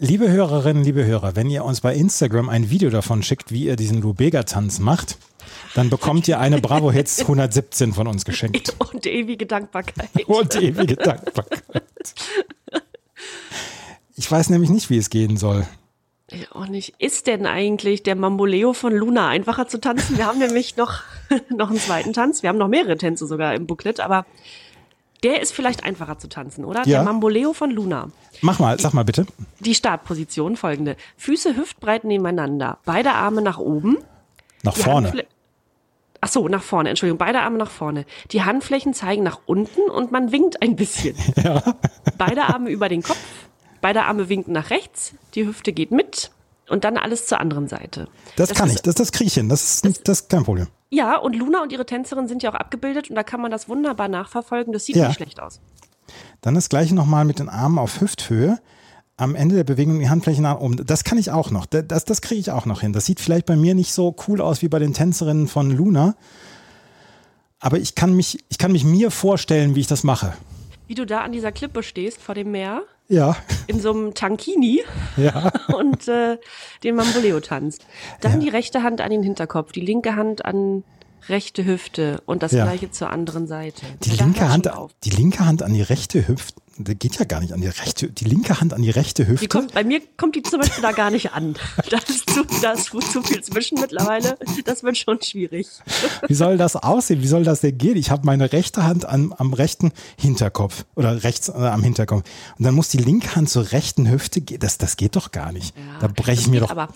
Liebe 0.05 0.29
Hörerinnen, 0.29 0.83
liebe 0.83 1.05
Hörer, 1.07 1.37
wenn 1.37 1.49
ihr 1.49 1.65
uns 1.65 1.81
bei 1.81 1.95
Instagram 1.95 2.49
ein 2.49 2.71
Video 2.71 2.91
davon 2.91 3.23
schickt, 3.23 3.53
wie 3.53 3.67
ihr 3.67 3.77
diesen 3.77 4.03
Lubega-Tanz 4.03 4.81
macht, 4.81 5.17
dann 5.77 5.91
bekommt 5.91 6.27
ihr 6.27 6.41
eine 6.41 6.61
Bravo 6.61 6.91
Hits 6.91 7.21
117 7.21 7.93
von 7.93 8.09
uns 8.09 8.25
geschenkt. 8.25 8.75
Und 8.93 9.07
ewige 9.07 9.47
Dankbarkeit. 9.47 10.11
Und 10.27 10.57
ewige 10.57 10.97
Dankbarkeit. 10.97 11.85
Ich 14.17 14.29
weiß 14.29 14.51
nämlich 14.51 14.71
nicht, 14.71 14.91
wie 14.91 14.99
es 14.99 15.09
gehen 15.09 15.37
soll. 15.37 15.69
Auch 16.51 16.67
nicht. 16.67 16.95
Ist 16.99 17.29
denn 17.29 17.47
eigentlich 17.47 18.03
der 18.03 18.17
Mamboleo 18.17 18.73
von 18.73 18.93
Luna 18.93 19.29
einfacher 19.29 19.69
zu 19.69 19.81
tanzen? 19.81 20.19
Wir 20.19 20.27
haben 20.27 20.41
nämlich 20.41 20.77
noch, 20.77 21.03
noch 21.49 21.71
einen 21.71 21.79
zweiten 21.79 22.13
Tanz. 22.13 22.43
Wir 22.43 22.49
haben 22.49 22.59
noch 22.59 22.67
mehrere 22.67 22.97
Tänze 22.97 23.29
sogar 23.29 23.55
im 23.55 23.69
Booklet, 23.69 24.01
aber 24.01 24.27
der 25.23 25.41
ist 25.41 25.53
vielleicht 25.53 25.85
einfacher 25.85 26.19
zu 26.19 26.29
tanzen, 26.29 26.65
oder? 26.65 26.81
Ja. 26.81 26.99
Der 26.99 27.03
Mamboleo 27.05 27.53
von 27.53 27.71
Luna. 27.71 28.11
Mach 28.41 28.59
mal, 28.59 28.79
sag 28.81 28.93
mal 28.93 29.05
bitte. 29.05 29.27
Die 29.61 29.75
Startposition 29.75 30.56
folgende. 30.56 30.96
Füße 31.17 31.56
hüftbreit 31.56 32.05
nebeneinander, 32.05 32.79
beide 32.85 33.13
Arme 33.13 33.43
nach 33.43 33.58
oben. 33.58 33.99
Nach 34.63 34.77
vorne. 34.77 35.08
Handfl 35.08 35.27
Ach 36.25 36.29
so, 36.29 36.46
nach 36.46 36.63
vorne, 36.63 36.89
Entschuldigung, 36.89 37.19
beide 37.19 37.41
Arme 37.41 37.58
nach 37.58 37.70
vorne. 37.70 38.06
Die 38.31 38.44
Handflächen 38.44 38.94
zeigen 38.94 39.25
nach 39.25 39.41
unten 39.44 39.91
und 39.91 40.13
man 40.13 40.31
winkt 40.31 40.63
ein 40.63 40.77
bisschen. 40.77 41.17
Ja. 41.43 41.61
Beide 42.17 42.44
Arme 42.44 42.70
über 42.70 42.89
den 42.89 43.03
Kopf, 43.03 43.19
beide 43.81 44.05
Arme 44.05 44.29
winken 44.29 44.53
nach 44.53 44.70
rechts, 44.70 45.15
die 45.35 45.44
Hüfte 45.44 45.73
geht 45.73 45.91
mit 45.91 46.31
und 46.69 46.85
dann 46.85 46.96
alles 46.96 47.27
zur 47.27 47.41
anderen 47.41 47.67
Seite. 47.67 48.06
Das, 48.37 48.51
das 48.51 48.58
kann 48.58 48.69
ist, 48.69 48.77
ich, 48.77 48.82
das, 48.82 48.94
das 48.94 49.11
kriege 49.11 49.27
ich 49.27 49.35
hin, 49.35 49.49
das 49.49 49.65
ist, 49.65 49.85
nicht, 49.85 50.06
das 50.06 50.20
ist 50.20 50.29
kein 50.29 50.44
Problem. 50.44 50.69
Ja, 50.93 51.17
und 51.17 51.34
Luna 51.34 51.63
und 51.63 51.72
ihre 51.72 51.87
Tänzerin 51.87 52.29
sind 52.29 52.43
ja 52.43 52.51
auch 52.51 52.55
abgebildet 52.55 53.08
und 53.08 53.17
da 53.17 53.22
kann 53.22 53.41
man 53.41 53.51
das 53.51 53.67
wunderbar 53.67 54.08
nachverfolgen. 54.08 54.75
Das 54.75 54.84
sieht 54.84 54.96
ja. 54.96 55.08
nicht 55.08 55.17
schlecht 55.17 55.41
aus. 55.41 55.58
Dann 56.43 56.55
das 56.55 56.69
gleiche 56.69 56.94
nochmal 56.94 57.25
mit 57.25 57.39
den 57.39 57.49
Armen 57.49 57.79
auf 57.79 58.03
Hüfthöhe. 58.03 58.58
Am 59.17 59.34
Ende 59.34 59.55
der 59.55 59.65
Bewegung 59.65 60.01
die 60.01 60.11
Handflächen 60.11 60.43
nach 60.43 60.61
oben. 60.61 60.84
Das 60.84 61.05
kann 61.05 61.17
ich 61.17 61.31
auch 61.31 61.51
noch. 61.51 61.65
Das, 61.65 62.05
das 62.05 62.20
kriege 62.20 62.41
ich 62.41 62.51
auch 62.51 62.67
noch 62.67 62.82
hin. 62.82 62.93
Das 62.93 63.06
sieht 63.06 63.20
vielleicht 63.20 63.46
bei 63.46 63.56
mir 63.56 63.75
nicht 63.75 63.91
so 63.91 64.15
cool 64.29 64.43
aus 64.43 64.61
wie 64.61 64.69
bei 64.69 64.79
den 64.79 64.93
Tänzerinnen 64.93 65.49
von 65.49 65.70
Luna. 65.70 66.15
Aber 67.58 67.79
ich 67.79 67.94
kann 67.94 68.15
mich, 68.15 68.44
ich 68.51 68.58
kann 68.58 68.72
mich 68.72 68.84
mir 68.84 69.11
vorstellen, 69.11 69.75
wie 69.75 69.81
ich 69.81 69.87
das 69.87 70.05
mache. 70.05 70.34
Wie 70.89 70.94
du 70.94 71.06
da 71.06 71.22
an 71.22 71.32
dieser 71.32 71.53
Klippe 71.53 71.82
stehst 71.82 72.20
vor 72.20 72.34
dem 72.34 72.51
Meer. 72.51 72.82
Ja. 73.13 73.37
In 73.67 73.79
so 73.79 73.93
einem 73.93 74.15
Tankini. 74.15 74.83
Ja. 75.19 75.53
Und 75.77 76.09
äh, 76.09 76.39
den 76.83 76.95
Mamboleo 76.95 77.41
tanzt. 77.41 77.87
Dann 78.23 78.33
ja. 78.33 78.39
die 78.39 78.49
rechte 78.49 78.83
Hand 78.83 79.03
an 79.03 79.11
den 79.11 79.23
Hinterkopf, 79.23 79.71
die 79.71 79.83
linke 79.83 80.17
Hand 80.17 80.47
an 80.47 80.83
rechte 81.29 81.64
Hüfte 81.64 82.22
und 82.26 82.43
das 82.43 82.52
ja. 82.52 82.64
gleiche 82.64 82.91
zur 82.91 83.10
anderen 83.10 83.46
Seite. 83.46 83.86
Die 84.05 84.10
linke 84.10 84.48
Hand, 84.48 84.69
die 85.05 85.10
linke 85.10 85.44
Hand 85.44 85.62
an 85.62 85.72
die 85.72 85.82
rechte 85.82 86.26
Hüfte, 86.26 86.60
der 86.76 86.94
geht 86.94 87.17
ja 87.19 87.24
gar 87.24 87.41
nicht 87.41 87.52
an 87.52 87.60
die 87.60 87.69
rechte, 87.69 88.08
die 88.08 88.24
linke 88.24 88.60
Hand 88.60 88.72
an 88.72 88.82
die 88.82 88.91
rechte 88.91 89.26
Hüfte. 89.26 89.44
Die 89.44 89.48
kommt, 89.48 89.74
bei 89.74 89.84
mir 89.84 90.00
kommt 90.17 90.36
die 90.36 90.43
zum 90.43 90.60
Beispiel 90.60 90.82
da 90.82 90.93
gar 90.93 91.10
nicht 91.10 91.32
an. 91.32 91.55
Da 91.91 91.98
ist 91.98 92.31
zu, 92.31 92.44
da 92.62 92.72
ist 92.72 92.86
zu 92.86 93.22
viel 93.22 93.43
zwischen 93.43 93.79
mittlerweile. 93.79 94.38
Das 94.64 94.82
wird 94.82 94.96
schon 94.96 95.20
schwierig. 95.20 95.67
Wie 96.29 96.34
soll 96.34 96.56
das 96.56 96.76
aussehen? 96.76 97.22
Wie 97.22 97.26
soll 97.26 97.44
das 97.44 97.60
denn 97.60 97.76
gehen? 97.76 97.96
Ich 97.96 98.10
habe 98.10 98.24
meine 98.24 98.52
rechte 98.52 98.84
Hand 98.84 99.05
am, 99.05 99.32
am 99.34 99.52
rechten 99.52 99.93
Hinterkopf 100.17 100.84
oder 100.94 101.22
rechts 101.22 101.48
äh, 101.48 101.52
am 101.52 101.82
Hinterkopf. 101.82 102.22
Und 102.56 102.64
dann 102.64 102.74
muss 102.74 102.88
die 102.88 102.98
linke 102.98 103.34
Hand 103.36 103.50
zur 103.50 103.72
rechten 103.72 104.10
Hüfte 104.10 104.41
gehen. 104.41 104.60
Das, 104.60 104.79
das 104.79 104.96
geht 104.96 105.17
doch 105.17 105.32
gar 105.32 105.52
nicht. 105.52 105.76
Ja, 105.76 105.98
da 106.00 106.06
breche 106.06 106.41
ich 106.41 106.48
mir 106.48 106.60
doch. 106.60 106.70
Aber 106.70 106.88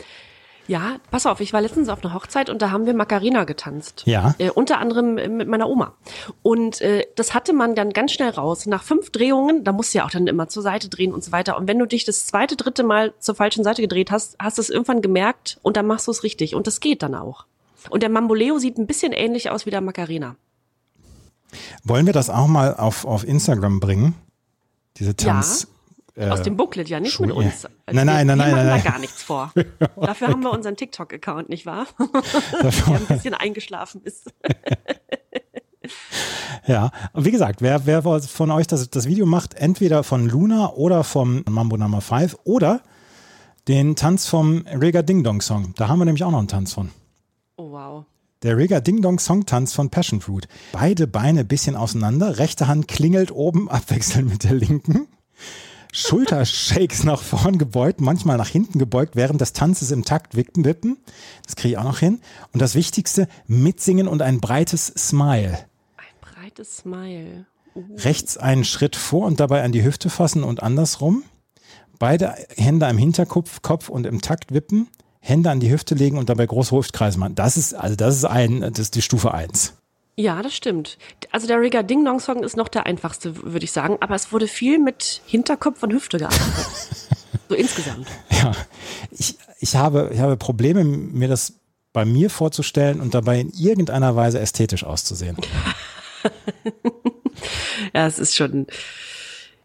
Ja, 0.68 0.96
pass 1.10 1.26
auf, 1.26 1.40
ich 1.40 1.52
war 1.52 1.60
letztens 1.60 1.88
auf 1.88 2.04
einer 2.04 2.12
Hochzeit 2.12 2.50
und 2.50 2.60
da 2.60 2.70
haben 2.70 2.86
wir 2.86 2.94
Macarena 2.94 3.44
getanzt. 3.44 4.02
Ja. 4.06 4.34
Äh, 4.38 4.50
unter 4.50 4.78
anderem 4.78 5.16
äh, 5.18 5.28
mit 5.28 5.48
meiner 5.48 5.68
Oma. 5.68 5.94
Und 6.42 6.80
äh, 6.80 7.06
das 7.14 7.34
hatte 7.34 7.52
man 7.52 7.74
dann 7.74 7.92
ganz 7.92 8.12
schnell 8.12 8.30
raus. 8.30 8.66
Nach 8.66 8.82
fünf 8.82 9.10
Drehungen, 9.10 9.64
da 9.64 9.72
musst 9.72 9.94
du 9.94 9.98
ja 9.98 10.06
auch 10.06 10.10
dann 10.10 10.26
immer 10.26 10.48
zur 10.48 10.62
Seite 10.62 10.88
drehen 10.88 11.14
und 11.14 11.22
so 11.22 11.32
weiter. 11.32 11.56
Und 11.56 11.68
wenn 11.68 11.78
du 11.78 11.86
dich 11.86 12.04
das 12.04 12.26
zweite, 12.26 12.56
dritte 12.56 12.82
Mal 12.82 13.14
zur 13.20 13.34
falschen 13.34 13.64
Seite 13.64 13.82
gedreht 13.82 14.10
hast, 14.10 14.36
hast 14.38 14.58
du 14.58 14.62
es 14.62 14.70
irgendwann 14.70 15.02
gemerkt 15.02 15.58
und 15.62 15.76
dann 15.76 15.86
machst 15.86 16.08
du 16.08 16.10
es 16.10 16.22
richtig. 16.22 16.54
Und 16.54 16.66
das 16.66 16.80
geht 16.80 17.02
dann 17.02 17.14
auch. 17.14 17.46
Und 17.90 18.02
der 18.02 18.10
Mamboleo 18.10 18.58
sieht 18.58 18.78
ein 18.78 18.86
bisschen 18.86 19.12
ähnlich 19.12 19.50
aus 19.50 19.66
wie 19.66 19.70
der 19.70 19.80
Macarena. 19.80 20.36
Wollen 21.84 22.06
wir 22.06 22.12
das 22.12 22.28
auch 22.30 22.48
mal 22.48 22.74
auf, 22.74 23.04
auf 23.04 23.26
Instagram 23.26 23.78
bringen? 23.78 24.14
Diese 24.96 25.14
Tanz. 25.14 25.68
Ja, 26.16 26.32
aus 26.32 26.42
dem 26.42 26.56
Booklet, 26.56 26.88
ja, 26.88 26.98
nicht 26.98 27.12
Schuhe- 27.12 27.26
mit 27.26 27.36
uns. 27.36 27.66
Nein, 27.90 28.06
nein, 28.06 28.06
wir, 28.06 28.06
nein, 28.06 28.26
wir 28.26 28.36
nein, 28.36 28.50
machen 28.54 28.66
nein, 28.68 28.82
da 28.84 28.90
gar 28.90 28.98
nichts 28.98 29.22
vor. 29.22 29.52
Dafür 30.00 30.28
haben 30.28 30.42
wir 30.42 30.50
unseren 30.50 30.76
TikTok-Account, 30.76 31.48
nicht 31.50 31.66
wahr? 31.66 31.86
der 32.62 32.72
ein 32.88 33.06
bisschen 33.06 33.34
eingeschlafen 33.34 34.02
ist. 34.02 34.32
Ja, 36.66 36.90
und 37.12 37.24
wie 37.24 37.30
gesagt, 37.30 37.62
wer, 37.62 37.86
wer 37.86 38.02
von 38.02 38.50
euch 38.50 38.66
das, 38.66 38.90
das 38.90 39.06
Video 39.06 39.24
macht, 39.24 39.54
entweder 39.54 40.02
von 40.02 40.28
Luna 40.28 40.72
oder 40.72 41.04
vom 41.04 41.44
Mambo 41.48 41.76
Number 41.76 42.00
5 42.00 42.36
oder 42.42 42.80
den 43.68 43.94
Tanz 43.94 44.26
vom 44.26 44.64
Rega 44.66 45.02
Ding 45.02 45.22
Dong 45.22 45.40
Song. 45.40 45.74
Da 45.76 45.86
haben 45.86 46.00
wir 46.00 46.04
nämlich 46.04 46.24
auch 46.24 46.32
noch 46.32 46.40
einen 46.40 46.48
Tanz 46.48 46.72
von. 46.72 46.90
Oh, 47.56 47.70
wow. 47.70 48.04
Der 48.42 48.56
Rega 48.56 48.80
Ding 48.80 49.00
Dong 49.00 49.20
Song 49.20 49.46
Tanz 49.46 49.74
von 49.74 49.90
Passion 49.90 50.20
Fruit. 50.20 50.48
Beide 50.72 51.06
Beine 51.06 51.44
bisschen 51.44 51.76
auseinander, 51.76 52.38
rechte 52.38 52.66
Hand 52.66 52.88
klingelt 52.88 53.30
oben 53.30 53.70
abwechselnd 53.70 54.28
mit 54.28 54.42
der 54.42 54.54
linken. 54.54 55.06
Schultershakes 55.96 57.04
nach 57.04 57.22
vorn 57.22 57.56
gebeugt, 57.56 58.02
manchmal 58.02 58.36
nach 58.36 58.48
hinten 58.48 58.78
gebeugt, 58.78 59.16
während 59.16 59.40
des 59.40 59.54
Tanzes 59.54 59.90
im 59.90 60.04
Takt 60.04 60.36
wippen, 60.36 60.66
wippen. 60.66 60.98
Das 61.46 61.56
kriege 61.56 61.72
ich 61.72 61.78
auch 61.78 61.84
noch 61.84 62.00
hin. 62.00 62.20
Und 62.52 62.60
das 62.60 62.74
Wichtigste, 62.74 63.28
mitsingen 63.46 64.06
und 64.06 64.20
ein 64.20 64.38
breites 64.38 64.88
Smile. 64.88 65.58
Ein 65.96 66.04
breites 66.20 66.76
Smile. 66.76 67.46
Rechts 67.96 68.36
einen 68.36 68.64
Schritt 68.64 68.94
vor 68.94 69.26
und 69.26 69.40
dabei 69.40 69.62
an 69.62 69.72
die 69.72 69.84
Hüfte 69.84 70.10
fassen 70.10 70.44
und 70.44 70.62
andersrum. 70.62 71.22
Beide 71.98 72.34
Hände 72.56 72.86
am 72.86 72.98
Hinterkopf 72.98 73.62
Kopf 73.62 73.88
und 73.88 74.04
im 74.04 74.20
Takt 74.20 74.52
wippen. 74.52 74.88
Hände 75.20 75.50
an 75.50 75.60
die 75.60 75.70
Hüfte 75.70 75.94
legen 75.94 76.18
und 76.18 76.28
dabei 76.28 76.44
große 76.44 76.76
Hüftkreise 76.76 77.18
machen. 77.18 77.36
Das 77.36 77.56
ist, 77.56 77.72
also 77.72 77.96
das 77.96 78.16
ist 78.16 78.26
ein, 78.26 78.60
das 78.60 78.78
ist 78.78 78.96
die 78.96 79.02
Stufe 79.02 79.32
1. 79.32 79.72
Ja, 80.18 80.42
das 80.42 80.54
stimmt. 80.54 80.96
Also 81.30 81.46
der 81.46 81.60
Rigga 81.60 81.82
Ding 81.82 82.04
Dong 82.04 82.20
Song 82.20 82.42
ist 82.42 82.56
noch 82.56 82.68
der 82.68 82.86
einfachste, 82.86 83.42
würde 83.42 83.64
ich 83.64 83.72
sagen. 83.72 83.98
Aber 84.00 84.14
es 84.14 84.32
wurde 84.32 84.48
viel 84.48 84.78
mit 84.78 85.20
Hinterkopf 85.26 85.82
und 85.82 85.92
Hüfte 85.92 86.18
gearbeitet. 86.18 86.66
so 87.48 87.54
insgesamt. 87.54 88.08
Ja, 88.30 88.52
ich, 89.10 89.36
ich, 89.60 89.76
habe, 89.76 90.10
ich 90.12 90.20
habe 90.20 90.36
Probleme, 90.36 90.84
mir 90.84 91.28
das 91.28 91.54
bei 91.92 92.04
mir 92.04 92.28
vorzustellen 92.28 93.00
und 93.00 93.14
dabei 93.14 93.40
in 93.40 93.50
irgendeiner 93.50 94.14
Weise 94.16 94.40
ästhetisch 94.40 94.84
auszusehen. 94.84 95.36
Ja, 97.94 98.06
es 98.06 98.18
ist 98.18 98.34
schon, 98.34 98.66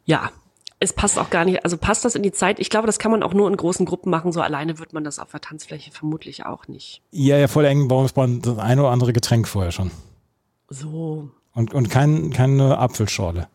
ja, 0.05 0.31
es 0.79 0.93
passt 0.93 1.17
auch 1.19 1.29
gar 1.29 1.45
nicht, 1.45 1.63
also 1.63 1.77
passt 1.77 2.05
das 2.05 2.15
in 2.15 2.23
die 2.23 2.31
Zeit? 2.31 2.59
Ich 2.59 2.69
glaube, 2.69 2.87
das 2.87 2.99
kann 2.99 3.11
man 3.11 3.23
auch 3.23 3.33
nur 3.33 3.47
in 3.49 3.55
großen 3.55 3.85
Gruppen 3.85 4.09
machen. 4.09 4.31
So 4.31 4.41
alleine 4.41 4.79
wird 4.79 4.93
man 4.93 5.03
das 5.03 5.19
auf 5.19 5.31
der 5.31 5.41
Tanzfläche 5.41 5.91
vermutlich 5.91 6.45
auch 6.45 6.67
nicht. 6.67 7.01
Ja, 7.11 7.37
ja, 7.37 7.47
voll 7.47 7.65
eng 7.65 7.87
braucht 7.87 8.15
man 8.17 8.41
das 8.41 8.57
eine 8.57 8.81
oder 8.81 8.91
andere 8.91 9.13
Getränk 9.13 9.47
vorher 9.47 9.71
schon. 9.71 9.91
So, 10.73 11.29
Und, 11.53 11.73
und 11.73 11.89
kein, 11.89 12.31
keine 12.31 12.77
Apfelschorle. 12.77 13.49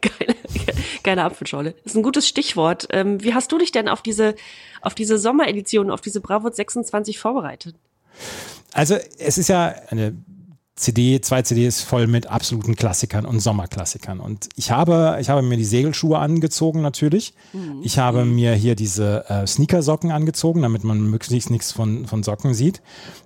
keine, 0.00 0.36
keine 1.02 1.24
Apfelschorle. 1.24 1.72
Das 1.82 1.92
ist 1.92 1.96
ein 1.96 2.04
gutes 2.04 2.28
Stichwort. 2.28 2.86
Ähm, 2.90 3.20
wie 3.22 3.34
hast 3.34 3.50
du 3.50 3.58
dich 3.58 3.72
denn 3.72 3.88
auf 3.88 4.00
diese, 4.00 4.36
auf 4.80 4.94
diese 4.94 5.18
Sommeredition, 5.18 5.90
auf 5.90 6.00
diese 6.00 6.20
Bravo 6.20 6.48
26 6.48 7.18
vorbereitet? 7.18 7.74
Also 8.72 8.96
es 9.18 9.38
ist 9.38 9.48
ja 9.48 9.74
eine 9.88 10.16
CD, 10.80 11.20
zwei 11.20 11.42
CDs 11.42 11.82
voll 11.82 12.06
mit 12.06 12.28
absoluten 12.28 12.74
Klassikern 12.74 13.26
und 13.26 13.40
Sommerklassikern. 13.40 14.18
Und 14.18 14.48
ich 14.56 14.70
habe, 14.70 15.18
ich 15.20 15.28
habe 15.28 15.42
mir 15.42 15.58
die 15.58 15.64
Segelschuhe 15.64 16.18
angezogen 16.18 16.80
natürlich. 16.80 17.34
Ich 17.82 17.98
habe 17.98 18.24
mir 18.24 18.54
hier 18.54 18.74
diese 18.74 19.28
äh, 19.28 19.46
Sneakersocken 19.46 20.10
angezogen, 20.10 20.62
damit 20.62 20.82
man 20.82 21.02
möglichst 21.02 21.50
nichts 21.50 21.70
von, 21.70 22.06
von 22.06 22.22
Socken 22.22 22.54
sieht. 22.54 22.80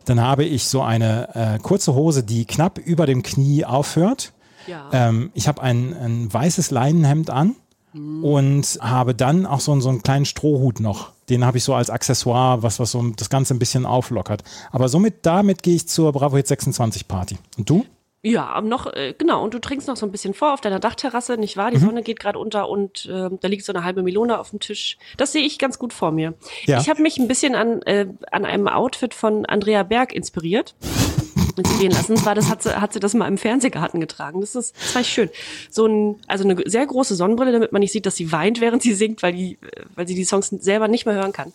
Dann 0.05 0.21
habe 0.21 0.45
ich 0.45 0.65
so 0.65 0.83
eine 0.83 1.29
äh, 1.35 1.59
kurze 1.61 1.95
Hose, 1.95 2.25
die 2.25 2.45
knapp 2.45 2.79
über 2.79 3.07
dem 3.07 3.23
Knie 3.23 3.65
aufhört. 3.65 4.33
Ja. 4.67 4.89
Ähm, 4.93 5.31
ich 5.35 5.47
habe 5.47 5.63
ein, 5.63 5.95
ein 5.95 6.33
weißes 6.35 6.73
Leinenhemd 6.73 7.31
an 7.31 7.55
und 7.95 8.79
habe 8.81 9.15
dann 9.15 9.47
auch 9.47 9.61
so, 9.61 9.73
einen- 9.73 9.81
so 9.81 9.89
einen 9.89 10.03
kleinen 10.03 10.25
Strohhut 10.25 10.81
noch. 10.81 11.13
Den 11.31 11.45
habe 11.45 11.59
ich 11.59 11.65
so 11.65 11.75
als 11.75 11.89
Accessoire, 11.91 12.63
was, 12.63 12.79
was 12.81 12.91
so 12.91 13.03
das 13.17 13.31
Ganze 13.31 13.55
ein 13.55 13.59
bisschen 13.59 13.87
auflockert. 13.87 14.43
Aber 14.73 14.89
somit, 14.89 15.25
damit 15.27 15.63
gehe 15.63 15.77
ich 15.77 15.89
zur 15.89 16.13
Bravo 16.13 16.37
Hit 16.37 16.47
26 16.49 17.09
Party. 17.09 17.39
Und 17.57 17.71
du? 17.71 17.85
Ja, 18.27 18.59
noch, 18.63 18.87
äh, 18.93 19.15
genau, 19.17 19.45
und 19.45 19.53
du 19.53 19.59
trinkst 19.59 19.87
noch 19.87 19.97
so 19.99 20.07
ein 20.07 20.11
bisschen 20.13 20.33
vor 20.33 20.55
auf 20.55 20.63
deiner 20.63 20.81
Dachterrasse, 20.81 21.37
nicht 21.37 21.57
Mhm. 21.57 21.61
wahr? 21.61 21.71
Die 21.71 21.77
Sonne 21.77 22.03
geht 22.03 22.19
gerade 22.19 22.39
unter 22.39 22.71
und 22.71 23.05
äh, 23.05 23.29
da 23.39 23.49
liegt 23.49 23.65
so 23.67 23.73
eine 23.73 23.85
halbe 23.85 24.03
Melone 24.03 24.39
auf 24.39 24.49
dem 24.51 24.61
Tisch. 24.61 24.97
Das 25.19 25.33
sehe 25.33 25.45
ich 25.45 25.59
ganz 25.59 25.79
gut 25.79 25.93
vor 25.93 26.11
mir. 26.11 26.33
Ja. 26.65 26.81
Ich 26.81 26.89
habe 26.89 27.03
mich 27.03 27.19
ein 27.19 27.29
bisschen 27.29 27.55
an, 27.55 27.83
äh, 27.83 28.07
an 28.33 28.47
einem 28.47 28.67
Outfit 28.67 29.13
von 29.13 29.45
Andrea 29.45 29.83
Berg 29.83 30.13
inspiriert. 30.15 30.75
Inspirieren 31.57 31.93
lassen. 31.93 32.17
Zwar 32.17 32.35
das 32.35 32.49
hat 32.49 32.63
sie, 32.63 32.81
hat 32.81 32.93
sie 32.93 33.01
das 33.01 33.15
mal 33.15 33.29
im 33.29 33.39
Fernsehgarten 33.39 34.01
getragen. 34.01 34.41
Das 34.41 34.55
ist, 34.55 34.75
das 34.77 34.95
war 34.95 35.03
echt 35.03 35.11
schön. 35.11 35.31
So 35.71 35.87
ein, 35.87 36.21
also 36.27 36.45
eine 36.45 36.57
sehr 36.67 36.87
große 36.87 37.15
Sonnenbrille, 37.15 37.53
damit 37.53 37.73
man 37.73 37.81
nicht 37.81 37.93
sieht, 37.93 38.07
dass 38.07 38.17
sie 38.17 38.33
weint, 38.33 38.61
während 38.61 38.83
sie 38.83 38.95
singt, 38.95 39.23
weil 39.23 39.33
die, 39.33 39.59
weil 39.95 40.07
sie 40.07 40.15
die 40.15 40.25
Songs 40.25 40.49
selber 40.49 40.89
nicht 40.89 41.07
mehr 41.07 41.15
hören 41.15 41.33
kann. 41.33 41.53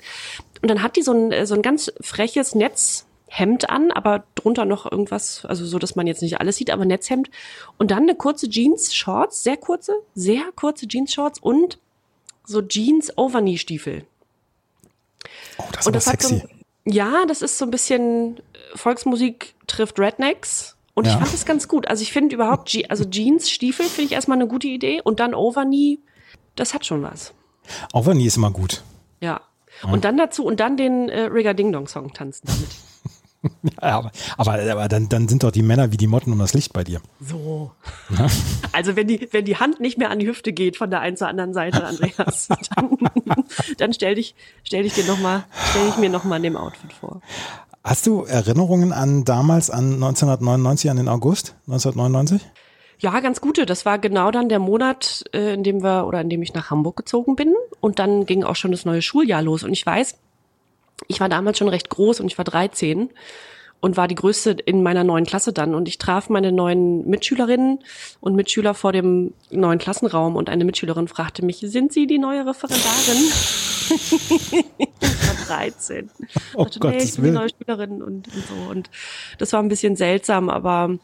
Und 0.62 0.70
dann 0.70 0.82
hat 0.82 0.96
die 0.96 1.02
so 1.02 1.14
ein, 1.14 1.46
so 1.46 1.56
ein 1.56 1.62
ganz 1.62 1.92
freches 2.02 2.56
Netzhemd 2.56 3.70
an, 3.70 3.92
aber 3.92 4.24
drunter 4.36 4.66
noch 4.66 4.92
irgendwas, 4.92 5.46
also 5.46 5.66
so, 5.66 5.80
dass 5.80 5.96
man 5.96 6.08
jetzt 6.08 6.22
nicht 6.22 6.40
alles 6.40 6.58
sieht, 6.58 6.70
aber 6.70 6.86
Netzhemd. 6.86 7.30
Und 7.78 7.92
dann 7.92 8.04
eine 8.04 8.16
kurze 8.16 8.50
Jeans-Shorts, 8.50 9.44
sehr 9.44 9.58
kurze, 9.58 9.94
sehr 10.16 10.44
kurze 10.56 10.88
Jeans-Shorts 10.88 11.40
und 11.40 11.80
so 12.46 12.62
Jeans-Overknee-Stiefel. 12.62 14.06
Oh, 15.58 15.64
das 15.72 15.82
ist 15.82 15.88
Und 15.88 15.88
aber 15.88 15.92
das 15.92 16.08
hat 16.08 16.22
so, 16.22 16.30
sexy. 16.30 16.59
Ja, 16.92 17.26
das 17.28 17.42
ist 17.42 17.58
so 17.58 17.66
ein 17.66 17.72
bisschen 17.72 18.38
äh, 18.38 18.42
Volksmusik 18.78 19.56
trifft 19.68 20.00
Rednecks. 20.00 20.76
Und 20.94 21.08
ich 21.08 21.14
Ja. 21.14 21.20
fand 21.20 21.34
das 21.34 21.46
ganz 21.46 21.68
gut. 21.68 21.88
Also 21.88 22.02
ich 22.02 22.12
finde 22.12 22.36
überhaupt, 22.36 22.70
Je 22.74 22.86
also 22.88 23.06
Jeans, 23.06 23.50
Stiefel 23.50 23.86
finde 23.86 24.08
ich 24.08 24.12
erstmal 24.14 24.38
eine 24.38 24.48
gute 24.48 24.68
Idee. 24.68 25.02
Und 25.04 25.20
dann 25.22 25.34
Overknee, 25.34 26.00
das 26.56 26.74
hat 26.74 26.86
schon 26.86 27.04
was. 27.04 27.34
Die 27.94 28.26
ist 28.26 28.36
immer 28.38 28.52
gut. 28.52 28.84
Ja. 29.22 29.42
Und 29.90 30.04
dann 30.04 30.18
dazu, 30.18 30.44
und 30.44 30.60
dann 30.60 30.76
den 30.76 31.08
äh, 31.08 31.22
Rigga 31.22 31.54
Ding 31.54 31.72
Dong 31.72 31.88
Song 31.88 32.12
tanzen 32.14 32.48
damit. 32.48 32.68
Ja, 33.82 33.98
aber 34.00 34.12
aber, 34.38 34.72
aber 34.72 34.88
dann, 34.88 35.10
dann 35.10 35.28
sind 35.28 35.44
doch 35.44 35.52
die 35.52 35.62
Männer 35.62 35.92
wie 35.92 35.98
die 35.98 36.08
Motten 36.08 36.32
um 36.32 36.40
das 36.40 36.54
Licht 36.54 36.74
bei 36.74 36.84
dir. 36.84 37.02
So. 37.20 37.72
Also 38.72 38.96
wenn 38.96 39.08
die, 39.08 39.28
wenn 39.32 39.46
die 39.46 39.58
Hand 39.58 39.80
nicht 39.80 39.98
mehr 39.98 40.10
an 40.10 40.20
die 40.20 40.28
Hüfte 40.28 40.54
geht 40.54 40.78
von 40.78 40.90
der 40.90 41.02
einen 41.02 41.18
zur 41.18 41.28
anderen 41.28 41.54
Seite, 41.54 41.86
Andreas, 41.86 42.48
dann, 42.76 42.98
dann 43.78 43.94
stell 43.94 44.16
dich, 44.16 44.36
stell 44.64 44.84
dich 44.84 44.94
dir 44.94 45.06
noch 45.06 45.20
mal, 45.20 45.46
stell 45.72 45.88
ich 45.90 45.98
mir 45.98 46.10
noch 46.10 46.24
mal 46.24 46.38
in 46.38 46.44
dem 46.44 46.58
Outfit 46.58 46.94
vor. 46.94 47.22
Hast 47.84 48.06
du 48.06 48.24
Erinnerungen 48.24 48.94
an 48.94 49.26
damals, 49.26 49.70
an 49.70 49.94
1999, 49.94 50.92
an 50.92 50.98
den 50.98 51.08
August 51.08 51.56
1999? 51.68 52.42
Ja, 53.00 53.18
ganz 53.22 53.40
gute. 53.40 53.66
Das 53.66 53.86
war 53.86 53.98
genau 53.98 54.30
dann 54.30 54.50
der 54.50 54.60
Monat, 54.60 55.24
äh, 55.34 55.54
in 55.54 55.64
dem 55.64 55.82
wir 55.82 56.06
oder 56.06 56.20
in 56.20 56.30
dem 56.30 56.42
ich 56.42 56.54
nach 56.54 56.70
Hamburg 56.70 56.98
gezogen 56.98 57.38
bin. 57.38 57.56
Und 57.80 57.98
dann 57.98 58.26
ging 58.26 58.44
auch 58.44 58.58
schon 58.58 58.72
das 58.72 58.86
neue 58.86 59.02
Schuljahr 59.02 59.42
los. 59.42 59.64
Und 59.64 59.72
ich 59.72 59.86
weiß, 59.86 60.18
ich 61.08 61.20
war 61.20 61.30
damals 61.30 61.58
schon 61.58 61.70
recht 61.70 61.90
groß 61.90 62.20
und 62.20 62.28
ich 62.28 62.38
war 62.38 62.46
13 62.46 63.10
und 63.82 63.98
war 63.98 64.08
die 64.08 64.16
größte 64.16 64.52
in 64.52 64.84
meiner 64.84 65.04
neuen 65.04 65.26
Klasse 65.26 65.54
dann. 65.54 65.74
Und 65.74 65.88
ich 65.88 65.98
traf 65.98 66.30
meine 66.30 66.52
neuen 66.52 67.08
Mitschülerinnen 67.08 67.80
und 68.20 68.36
Mitschüler 68.36 68.74
vor 68.74 68.92
dem 68.92 69.34
neuen 69.50 69.80
Klassenraum 69.80 70.36
und 70.36 70.50
eine 70.50 70.66
Mitschülerin 70.66 71.08
fragte 71.08 71.46
mich, 71.46 71.60
sind 71.60 71.94
Sie 71.94 72.06
die 72.06 72.18
neue 72.18 72.46
Referendarin? 72.46 73.32
ich 73.90 75.28
war 75.28 75.46
13. 75.48 76.10
Oh, 76.56 76.66
dachte, 76.66 76.88
nee, 76.90 76.98
ich 76.98 77.16
bin 77.16 77.24
die 77.24 77.32
neue 77.32 77.50
Schülerin 77.50 78.02
und, 78.02 78.28
und 78.28 78.44
so. 78.48 78.70
Und 78.70 78.90
das 79.38 79.54
war 79.54 79.62
ein 79.62 79.70
bisschen 79.70 79.96
seltsam, 79.96 80.50
aber 80.50 80.98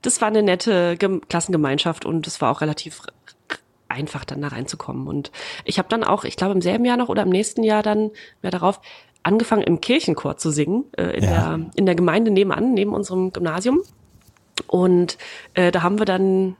das 0.00 0.20
war 0.20 0.28
eine 0.28 0.42
nette 0.42 0.96
Gem 0.96 1.20
Klassengemeinschaft 1.28 2.04
und 2.04 2.26
es 2.26 2.40
war 2.40 2.50
auch 2.50 2.60
relativ 2.60 3.02
einfach 3.88 4.24
dann 4.24 4.40
da 4.40 4.48
reinzukommen. 4.48 5.06
Und 5.06 5.30
ich 5.64 5.78
habe 5.78 5.88
dann 5.88 6.04
auch, 6.04 6.24
ich 6.24 6.36
glaube 6.36 6.54
im 6.54 6.62
selben 6.62 6.84
Jahr 6.84 6.96
noch 6.96 7.08
oder 7.08 7.22
im 7.22 7.28
nächsten 7.28 7.62
Jahr 7.62 7.82
dann 7.82 8.10
mehr 8.40 8.50
darauf 8.50 8.80
angefangen 9.22 9.62
im 9.62 9.80
Kirchenchor 9.80 10.36
zu 10.36 10.50
singen 10.50 10.84
äh, 10.96 11.16
in, 11.18 11.24
Ja. 11.24 11.56
der, 11.56 11.70
in 11.76 11.86
der 11.86 11.94
Gemeinde 11.94 12.30
nebenan, 12.30 12.74
neben 12.74 12.92
unserem 12.94 13.32
Gymnasium. 13.32 13.80
Und 14.66 15.18
äh, 15.54 15.70
da 15.70 15.82
haben 15.82 15.98
wir 15.98 16.04
dann 16.06 16.56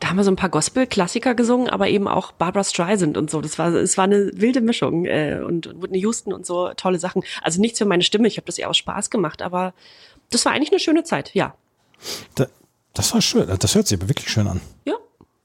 da 0.00 0.08
haben 0.08 0.16
wir 0.16 0.24
so 0.24 0.30
ein 0.32 0.36
paar 0.36 0.48
Gospel-Klassiker 0.48 1.34
gesungen, 1.36 1.68
aber 1.68 1.88
eben 1.88 2.08
auch 2.08 2.32
Barbara 2.32 2.64
Streisand 2.64 3.16
und 3.16 3.30
so. 3.30 3.40
Das 3.40 3.60
war, 3.60 3.72
es 3.72 3.96
war 3.96 4.04
eine 4.04 4.32
wilde 4.34 4.60
Mischung 4.60 5.04
äh, 5.06 5.40
und 5.46 5.72
Whitney 5.80 6.00
Houston 6.00 6.32
und 6.32 6.44
so 6.44 6.70
tolle 6.76 6.98
Sachen. 6.98 7.22
Also 7.42 7.60
nichts 7.60 7.78
für 7.78 7.84
meine 7.84 8.02
Stimme. 8.02 8.26
Ich 8.26 8.36
habe 8.36 8.44
das 8.46 8.58
eher 8.58 8.68
aus 8.68 8.76
Spaß 8.76 9.08
gemacht, 9.08 9.40
aber 9.40 9.72
das 10.30 10.44
war 10.44 10.52
eigentlich 10.52 10.72
eine 10.72 10.80
schöne 10.80 11.04
Zeit. 11.04 11.32
Ja, 11.34 11.54
Da, 12.34 12.46
das 12.92 13.14
war 13.14 13.22
schön. 13.22 13.46
Das 13.60 13.74
hört 13.76 13.86
sich 13.86 13.96
aber 13.98 14.08
wirklich 14.08 14.28
schön 14.30 14.48
an. 14.48 14.60
ja. 14.84 14.94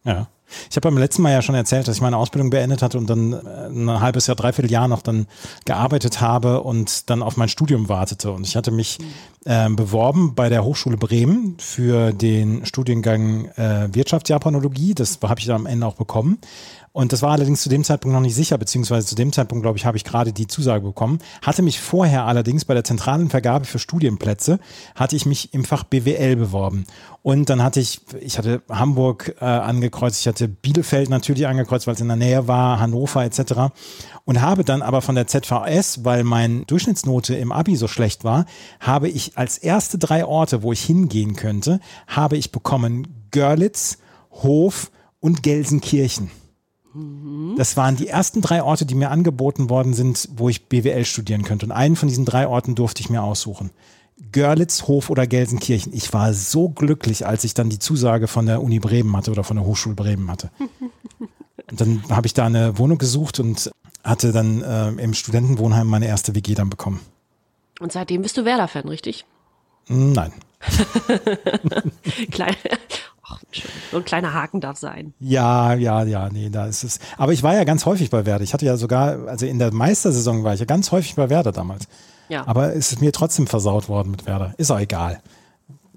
Ja. 0.03 0.27
Ich 0.69 0.75
habe 0.75 0.89
beim 0.89 0.97
letzten 0.97 1.21
Mal 1.21 1.31
ja 1.31 1.41
schon 1.41 1.55
erzählt, 1.55 1.87
dass 1.87 1.95
ich 1.95 2.01
meine 2.01 2.17
Ausbildung 2.17 2.49
beendet 2.49 2.81
hatte 2.81 2.97
und 2.97 3.09
dann 3.09 3.33
äh, 3.33 3.67
ein 3.67 3.99
halbes 3.99 4.27
Jahr, 4.27 4.35
dreiviertel 4.35 4.71
Jahr 4.71 4.87
noch 4.87 5.01
dann 5.01 5.27
gearbeitet 5.65 6.21
habe 6.21 6.61
und 6.61 7.09
dann 7.09 7.23
auf 7.23 7.37
mein 7.37 7.49
Studium 7.49 7.89
wartete. 7.89 8.31
Und 8.31 8.45
ich 8.45 8.55
hatte 8.55 8.71
mich 8.71 8.99
äh, 9.45 9.69
beworben 9.69 10.35
bei 10.35 10.49
der 10.49 10.63
Hochschule 10.63 10.97
Bremen 10.97 11.55
für 11.59 12.13
den 12.13 12.65
Studiengang 12.65 13.45
äh, 13.55 13.87
Wirtschaftsjapanologie. 13.91 14.93
Das 14.93 15.19
habe 15.23 15.39
ich 15.39 15.45
dann 15.45 15.55
am 15.57 15.65
Ende 15.65 15.85
auch 15.85 15.95
bekommen. 15.95 16.39
Und 16.91 17.13
das 17.13 17.21
war 17.21 17.31
allerdings 17.31 17.61
zu 17.61 17.69
dem 17.69 17.83
Zeitpunkt 17.83 18.13
noch 18.13 18.21
nicht 18.21 18.35
sicher, 18.35 18.57
beziehungsweise 18.57 19.07
zu 19.07 19.15
dem 19.15 19.31
Zeitpunkt, 19.31 19.63
glaube 19.63 19.77
ich, 19.77 19.85
habe 19.85 19.97
ich 19.97 20.03
gerade 20.03 20.33
die 20.33 20.47
Zusage 20.47 20.85
bekommen. 20.85 21.19
Hatte 21.41 21.61
mich 21.61 21.79
vorher 21.79 22.25
allerdings 22.25 22.65
bei 22.65 22.73
der 22.73 22.83
zentralen 22.83 23.29
Vergabe 23.29 23.65
für 23.65 23.79
Studienplätze, 23.79 24.59
hatte 24.95 25.15
ich 25.15 25.25
mich 25.25 25.53
im 25.53 25.65
Fach 25.65 25.83
BWL 25.83 26.35
beworben. 26.35 26.85
Und 27.21 27.49
dann 27.49 27.61
hatte 27.61 27.79
ich, 27.79 28.01
ich 28.21 28.37
hatte 28.37 28.61
Hamburg 28.69 29.35
äh, 29.39 29.45
angekreuzt, 29.45 30.21
ich 30.21 30.27
hatte 30.27 30.47
Bielefeld 30.47 31.09
natürlich 31.09 31.47
angekreuzt, 31.47 31.85
weil 31.85 31.93
es 31.93 32.01
in 32.01 32.07
der 32.07 32.17
Nähe 32.17 32.47
war, 32.47 32.79
Hannover 32.79 33.23
etc. 33.23 33.71
Und 34.25 34.41
habe 34.41 34.63
dann 34.63 34.81
aber 34.81 35.01
von 35.01 35.15
der 35.15 35.27
ZVS, 35.27 36.05
weil 36.05 36.23
meine 36.23 36.65
Durchschnittsnote 36.65 37.35
im 37.35 37.51
Abi 37.51 37.75
so 37.75 37.87
schlecht 37.87 38.23
war, 38.23 38.45
habe 38.79 39.09
ich 39.09 39.37
als 39.37 39.57
erste 39.57 39.97
drei 39.97 40.25
Orte, 40.25 40.63
wo 40.63 40.71
ich 40.71 40.83
hingehen 40.83 41.35
könnte, 41.35 41.79
habe 42.07 42.37
ich 42.37 42.51
bekommen 42.51 43.27
Görlitz, 43.31 43.97
Hof 44.31 44.91
und 45.19 45.43
Gelsenkirchen. 45.43 46.31
Das 47.57 47.77
waren 47.77 47.95
die 47.95 48.07
ersten 48.07 48.41
drei 48.41 48.63
Orte, 48.63 48.85
die 48.85 48.95
mir 48.95 49.11
angeboten 49.11 49.69
worden 49.69 49.93
sind, 49.93 50.29
wo 50.35 50.49
ich 50.49 50.67
BWL 50.67 51.05
studieren 51.05 51.43
könnte. 51.43 51.65
Und 51.65 51.71
einen 51.71 51.95
von 51.95 52.07
diesen 52.07 52.25
drei 52.25 52.47
Orten 52.47 52.75
durfte 52.75 53.01
ich 53.01 53.09
mir 53.09 53.21
aussuchen. 53.21 53.71
Görlitz, 54.31 54.83
Hof 54.83 55.09
oder 55.09 55.27
Gelsenkirchen. 55.27 55.93
Ich 55.93 56.13
war 56.13 56.33
so 56.33 56.69
glücklich, 56.69 57.25
als 57.25 57.43
ich 57.43 57.53
dann 57.53 57.69
die 57.69 57.79
Zusage 57.79 58.27
von 58.27 58.45
der 58.45 58.61
Uni 58.61 58.79
Bremen 58.79 59.15
hatte 59.15 59.31
oder 59.31 59.43
von 59.43 59.57
der 59.57 59.65
Hochschule 59.65 59.95
Bremen 59.95 60.29
hatte. 60.29 60.51
Und 61.71 61.81
dann 61.81 62.03
habe 62.09 62.27
ich 62.27 62.33
da 62.33 62.45
eine 62.45 62.77
Wohnung 62.79 62.97
gesucht 62.97 63.39
und 63.39 63.69
hatte 64.03 64.31
dann 64.31 64.63
äh, 64.63 64.89
im 65.03 65.13
Studentenwohnheim 65.13 65.85
meine 65.85 66.07
erste 66.07 66.33
WG 66.33 66.55
dann 66.55 66.71
bekommen. 66.71 66.99
Und 67.79 67.91
seitdem 67.91 68.23
bist 68.23 68.37
du 68.37 68.45
Werder-Fan, 68.45 68.87
richtig? 68.87 69.25
Nein. 69.87 70.33
Klein, 72.31 72.55
Ach, 73.29 73.39
so 73.91 73.97
ein 73.97 74.05
kleiner 74.05 74.33
Haken 74.33 74.61
darf 74.61 74.77
sein. 74.77 75.13
Ja, 75.19 75.73
ja, 75.73 76.03
ja, 76.03 76.29
nee, 76.29 76.49
da 76.49 76.65
ist 76.65 76.83
es. 76.83 76.99
Aber 77.17 77.33
ich 77.33 77.43
war 77.43 77.53
ja 77.53 77.63
ganz 77.63 77.85
häufig 77.85 78.09
bei 78.09 78.25
Werder. 78.25 78.43
Ich 78.43 78.53
hatte 78.53 78.65
ja 78.65 78.77
sogar, 78.77 79.27
also 79.27 79.45
in 79.45 79.59
der 79.59 79.73
Meistersaison 79.73 80.43
war 80.43 80.53
ich 80.53 80.59
ja 80.59 80.65
ganz 80.65 80.91
häufig 80.91 81.15
bei 81.15 81.29
Werder 81.29 81.51
damals. 81.51 81.87
Ja. 82.27 82.47
Aber 82.47 82.75
es 82.75 82.91
ist 82.91 83.01
mir 83.01 83.11
trotzdem 83.11 83.47
versaut 83.47 83.89
worden 83.89 84.11
mit 84.11 84.25
Werder. 84.25 84.53
Ist 84.57 84.71
auch 84.71 84.79
egal 84.79 85.21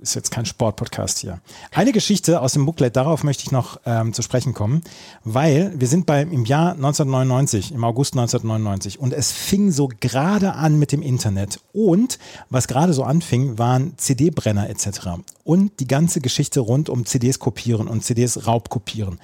ist 0.03 0.15
jetzt 0.15 0.31
kein 0.31 0.45
Sportpodcast 0.45 1.21
hier. 1.21 1.41
Eine 1.71 1.93
Geschichte 1.93 2.41
aus 2.41 2.53
dem 2.53 2.67
Booklet, 2.67 2.97
darauf 2.97 3.25
möchte 3.25 3.45
ich 3.45 3.53
noch 3.53 3.81
ähm, 3.87 4.13
zu 4.13 4.23
sprechen 4.23 4.53
kommen, 4.53 4.83
weil 5.25 5.73
wir 5.77 5.89
sind 5.89 6.07
bei, 6.07 6.23
im 6.23 6.45
Jahr 6.45 6.73
1999, 6.73 7.73
im 7.73 7.85
August 7.85 8.15
1999 8.15 8.99
und 8.99 9.13
es 9.13 9.33
fing 9.33 9.71
so 9.71 9.89
gerade 10.01 10.55
an 10.55 10.79
mit 10.79 10.93
dem 10.93 11.03
Internet 11.03 11.61
und 11.73 12.19
was 12.51 12.69
gerade 12.69 12.93
so 12.93 13.05
anfing, 13.05 13.59
waren 13.59 13.95
CD-Brenner 13.97 14.69
etc. 14.69 15.23
und 15.45 15.81
die 15.81 15.87
ganze 15.87 16.21
Geschichte 16.21 16.61
rund 16.61 16.89
um 16.89 17.07
CDs 17.07 17.39
kopieren 17.39 17.89
und 17.89 18.05
CDs 18.05 18.47
Raubkopieren. 18.47 19.19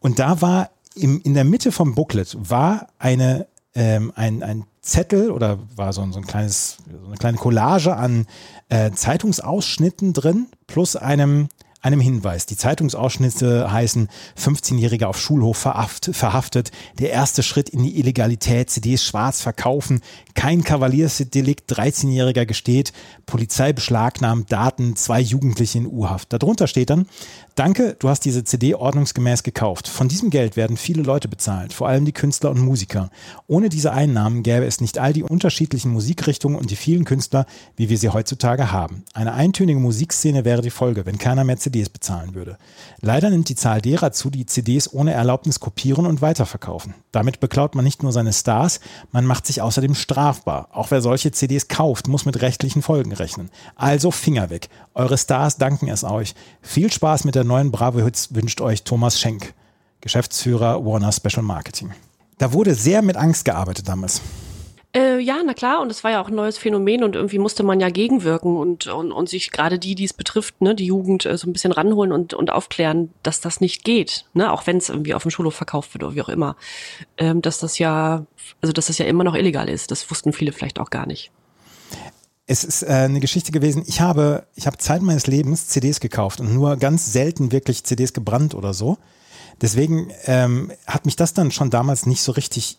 Und 0.00 0.18
da 0.18 0.40
war 0.40 0.70
im, 0.94 1.20
in 1.22 1.34
der 1.34 1.44
Mitte 1.44 1.72
vom 1.72 1.94
Booklet 1.94 2.36
war 2.38 2.88
eine, 2.98 3.46
ähm, 3.76 4.12
ein, 4.16 4.42
ein 4.42 4.64
Zettel 4.80 5.30
oder 5.30 5.58
war 5.76 5.92
so 5.92 6.02
ein, 6.02 6.12
so 6.12 6.18
ein 6.18 6.26
kleines, 6.26 6.78
so 7.00 7.06
eine 7.06 7.16
kleine 7.16 7.36
Collage 7.36 7.94
an 7.94 8.26
äh, 8.68 8.90
Zeitungsausschnitten 8.90 10.12
drin 10.12 10.46
plus 10.66 10.96
einem 10.96 11.48
einem 11.86 12.00
Hinweis. 12.00 12.46
Die 12.46 12.56
Zeitungsausschnitte 12.56 13.70
heißen 13.70 14.08
15-Jähriger 14.36 15.06
auf 15.06 15.20
Schulhof 15.20 15.58
verhaftet, 15.58 16.72
der 16.98 17.10
erste 17.10 17.44
Schritt 17.44 17.68
in 17.68 17.82
die 17.82 17.98
Illegalität, 18.00 18.70
CDs 18.70 19.04
schwarz 19.04 19.40
verkaufen, 19.40 20.00
kein 20.34 20.64
Kavaliersdelikt, 20.64 21.72
13-Jähriger 21.72 22.44
gesteht, 22.44 22.92
Polizei 23.24 23.72
beschlagnahmt 23.72 24.50
Daten, 24.50 24.96
zwei 24.96 25.20
Jugendliche 25.20 25.78
in 25.78 25.86
U-Haft. 25.86 26.32
Darunter 26.32 26.66
steht 26.66 26.90
dann, 26.90 27.06
Danke, 27.56 27.96
du 27.98 28.10
hast 28.10 28.26
diese 28.26 28.44
CD 28.44 28.74
ordnungsgemäß 28.74 29.42
gekauft. 29.42 29.88
Von 29.88 30.08
diesem 30.08 30.28
Geld 30.28 30.56
werden 30.56 30.76
viele 30.76 31.02
Leute 31.02 31.26
bezahlt, 31.26 31.72
vor 31.72 31.88
allem 31.88 32.04
die 32.04 32.12
Künstler 32.12 32.50
und 32.50 32.60
Musiker. 32.60 33.08
Ohne 33.46 33.70
diese 33.70 33.94
Einnahmen 33.94 34.42
gäbe 34.42 34.66
es 34.66 34.82
nicht 34.82 34.98
all 34.98 35.14
die 35.14 35.22
unterschiedlichen 35.22 35.90
Musikrichtungen 35.90 36.58
und 36.58 36.70
die 36.70 36.76
vielen 36.76 37.06
Künstler, 37.06 37.46
wie 37.74 37.88
wir 37.88 37.96
sie 37.96 38.10
heutzutage 38.10 38.72
haben. 38.72 39.04
Eine 39.14 39.32
eintönige 39.32 39.80
Musikszene 39.80 40.44
wäre 40.44 40.60
die 40.60 40.68
Folge, 40.68 41.06
wenn 41.06 41.16
keiner 41.16 41.44
mehr 41.44 41.56
CDs 41.56 41.88
bezahlen 41.88 42.34
würde. 42.34 42.58
Leider 43.00 43.30
nimmt 43.30 43.48
die 43.48 43.54
Zahl 43.54 43.80
derer 43.80 44.12
zu, 44.12 44.28
die 44.28 44.44
CDs 44.44 44.92
ohne 44.92 45.14
Erlaubnis 45.14 45.58
kopieren 45.58 46.04
und 46.04 46.20
weiterverkaufen. 46.20 46.92
Damit 47.10 47.40
beklaut 47.40 47.74
man 47.74 47.86
nicht 47.86 48.02
nur 48.02 48.12
seine 48.12 48.34
Stars, 48.34 48.80
man 49.12 49.24
macht 49.24 49.46
sich 49.46 49.62
außerdem 49.62 49.94
strafbar. 49.94 50.68
Auch 50.72 50.90
wer 50.90 51.00
solche 51.00 51.32
CDs 51.32 51.68
kauft, 51.68 52.06
muss 52.06 52.26
mit 52.26 52.42
rechtlichen 52.42 52.82
Folgen 52.82 53.14
rechnen. 53.14 53.48
Also 53.76 54.10
Finger 54.10 54.50
weg. 54.50 54.68
Eure 54.92 55.16
Stars 55.16 55.56
danken 55.56 55.88
es 55.88 56.04
euch. 56.04 56.34
Viel 56.60 56.92
Spaß 56.92 57.24
mit 57.24 57.34
der 57.34 57.45
neuen 57.46 57.70
Bravo 57.70 58.00
Hits 58.00 58.34
wünscht 58.34 58.60
euch 58.60 58.82
Thomas 58.82 59.20
Schenk, 59.20 59.54
Geschäftsführer 60.00 60.84
Warner 60.84 61.12
Special 61.12 61.42
Marketing. 61.42 61.92
Da 62.38 62.52
wurde 62.52 62.74
sehr 62.74 63.02
mit 63.02 63.16
Angst 63.16 63.44
gearbeitet 63.44 63.88
damals. 63.88 64.20
Äh, 64.96 65.18
ja, 65.18 65.36
na 65.44 65.52
klar, 65.52 65.82
und 65.82 65.90
es 65.90 66.04
war 66.04 66.12
ja 66.12 66.22
auch 66.22 66.28
ein 66.28 66.34
neues 66.34 66.56
Phänomen 66.56 67.04
und 67.04 67.16
irgendwie 67.16 67.38
musste 67.38 67.62
man 67.62 67.80
ja 67.80 67.90
gegenwirken 67.90 68.56
und, 68.56 68.86
und, 68.86 69.12
und 69.12 69.28
sich 69.28 69.50
gerade 69.50 69.78
die, 69.78 69.94
die 69.94 70.04
es 70.04 70.14
betrifft, 70.14 70.62
ne, 70.62 70.74
die 70.74 70.86
Jugend 70.86 71.26
äh, 71.26 71.36
so 71.36 71.46
ein 71.46 71.52
bisschen 71.52 71.72
ranholen 71.72 72.12
und, 72.12 72.32
und 72.32 72.50
aufklären, 72.50 73.10
dass 73.22 73.42
das 73.42 73.60
nicht 73.60 73.84
geht, 73.84 74.24
ne, 74.32 74.50
auch 74.50 74.66
wenn 74.66 74.78
es 74.78 74.88
irgendwie 74.88 75.12
auf 75.12 75.20
dem 75.20 75.30
Schulhof 75.30 75.54
verkauft 75.54 75.92
wird 75.92 76.02
oder 76.02 76.14
wie 76.14 76.22
auch 76.22 76.30
immer, 76.30 76.56
ähm, 77.18 77.42
dass 77.42 77.58
das 77.58 77.78
ja, 77.78 78.24
also 78.62 78.72
dass 78.72 78.86
das 78.86 78.96
ja 78.96 79.04
immer 79.04 79.24
noch 79.24 79.34
illegal 79.34 79.68
ist. 79.68 79.90
Das 79.90 80.10
wussten 80.10 80.32
viele 80.32 80.52
vielleicht 80.52 80.80
auch 80.80 80.88
gar 80.88 81.06
nicht 81.06 81.30
es 82.46 82.64
ist 82.64 82.82
äh, 82.82 82.86
eine 82.86 83.20
Geschichte 83.20 83.52
gewesen. 83.52 83.82
Ich 83.86 84.00
habe, 84.00 84.46
ich 84.54 84.66
habe 84.66 84.78
Zeit 84.78 85.02
meines 85.02 85.26
Lebens 85.26 85.68
CDs 85.68 86.00
gekauft 86.00 86.40
und 86.40 86.54
nur 86.54 86.76
ganz 86.76 87.12
selten 87.12 87.52
wirklich 87.52 87.84
CDs 87.84 88.12
gebrannt 88.12 88.54
oder 88.54 88.72
so. 88.72 88.98
Deswegen 89.60 90.10
ähm, 90.24 90.70
hat 90.86 91.06
mich 91.06 91.16
das 91.16 91.34
dann 91.34 91.50
schon 91.50 91.70
damals 91.70 92.06
nicht 92.06 92.22
so 92.22 92.32
richtig 92.32 92.78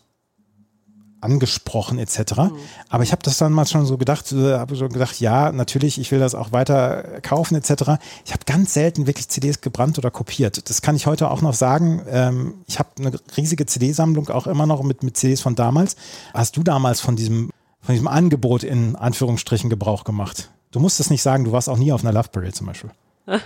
angesprochen 1.20 1.98
etc. 1.98 2.36
Mhm. 2.36 2.52
Aber 2.88 3.02
ich 3.02 3.10
habe 3.10 3.22
das 3.22 3.38
dann 3.38 3.52
mal 3.52 3.66
schon 3.66 3.84
so 3.84 3.98
gedacht, 3.98 4.30
äh, 4.32 4.54
habe 4.54 4.76
so 4.76 4.88
gedacht, 4.88 5.20
ja, 5.20 5.50
natürlich, 5.50 5.98
ich 5.98 6.12
will 6.12 6.20
das 6.20 6.34
auch 6.36 6.52
weiter 6.52 7.20
kaufen 7.22 7.56
etc. 7.56 7.98
Ich 8.24 8.32
habe 8.32 8.44
ganz 8.46 8.72
selten 8.72 9.06
wirklich 9.06 9.28
CDs 9.28 9.60
gebrannt 9.60 9.98
oder 9.98 10.10
kopiert. 10.10 10.70
Das 10.70 10.80
kann 10.80 10.96
ich 10.96 11.06
heute 11.06 11.30
auch 11.30 11.42
noch 11.42 11.54
sagen. 11.54 12.02
Ähm, 12.08 12.54
ich 12.68 12.78
habe 12.78 12.90
eine 12.98 13.12
riesige 13.36 13.66
CD-Sammlung 13.66 14.28
auch 14.28 14.46
immer 14.46 14.66
noch 14.66 14.82
mit, 14.82 15.02
mit 15.02 15.16
CDs 15.16 15.40
von 15.40 15.56
damals. 15.56 15.96
Hast 16.32 16.56
du 16.56 16.62
damals 16.62 17.00
von 17.00 17.16
diesem 17.16 17.50
von 17.80 17.94
diesem 17.94 18.08
Angebot 18.08 18.62
in 18.62 18.96
Anführungsstrichen 18.96 19.70
Gebrauch 19.70 20.04
gemacht? 20.04 20.50
Du 20.70 20.80
musst 20.80 21.00
es 21.00 21.10
nicht 21.10 21.22
sagen, 21.22 21.44
du 21.44 21.52
warst 21.52 21.68
auch 21.68 21.78
nie 21.78 21.92
auf 21.92 22.04
einer 22.04 22.12
Love 22.12 22.28
Parade 22.30 22.52
zum 22.52 22.66
Beispiel. 22.66 22.90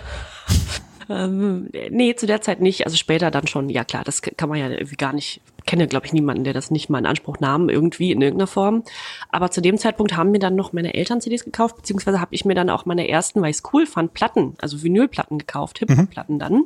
ähm, 1.09 1.69
nee, 1.89 2.15
zu 2.15 2.25
der 2.25 2.41
Zeit 2.41 2.61
nicht. 2.61 2.85
Also 2.85 2.97
später 2.97 3.31
dann 3.31 3.47
schon. 3.47 3.69
Ja 3.69 3.83
klar, 3.83 4.03
das 4.03 4.21
kann 4.21 4.49
man 4.49 4.59
ja 4.59 4.69
irgendwie 4.69 4.95
gar 4.95 5.13
nicht. 5.13 5.41
Kenne, 5.73 5.87
glaube 5.87 6.05
ich, 6.05 6.13
niemanden, 6.13 6.43
der 6.43 6.53
das 6.53 6.69
nicht 6.69 6.91
mal 6.91 6.99
in 6.99 7.07
Anspruch 7.07 7.39
nahm, 7.39 7.67
irgendwie 7.67 8.11
in 8.11 8.21
irgendeiner 8.21 8.45
Form. 8.45 8.83
Aber 9.31 9.49
zu 9.49 9.59
dem 9.59 9.79
Zeitpunkt 9.79 10.15
haben 10.15 10.29
mir 10.29 10.37
dann 10.37 10.55
noch 10.55 10.71
meine 10.71 10.93
Eltern 10.93 11.19
CDs 11.19 11.45
gekauft, 11.45 11.77
beziehungsweise 11.77 12.21
habe 12.21 12.35
ich 12.35 12.45
mir 12.45 12.53
dann 12.53 12.69
auch 12.69 12.85
meine 12.85 13.09
ersten, 13.09 13.41
weil 13.41 13.49
ich 13.49 13.57
es 13.57 13.63
cool 13.73 13.87
fand, 13.87 14.13
Platten, 14.13 14.53
also 14.59 14.83
Vinylplatten 14.83 15.39
gekauft, 15.39 15.79
Hip-Hop-Platten 15.79 16.35
mhm. 16.35 16.39
dann. 16.39 16.63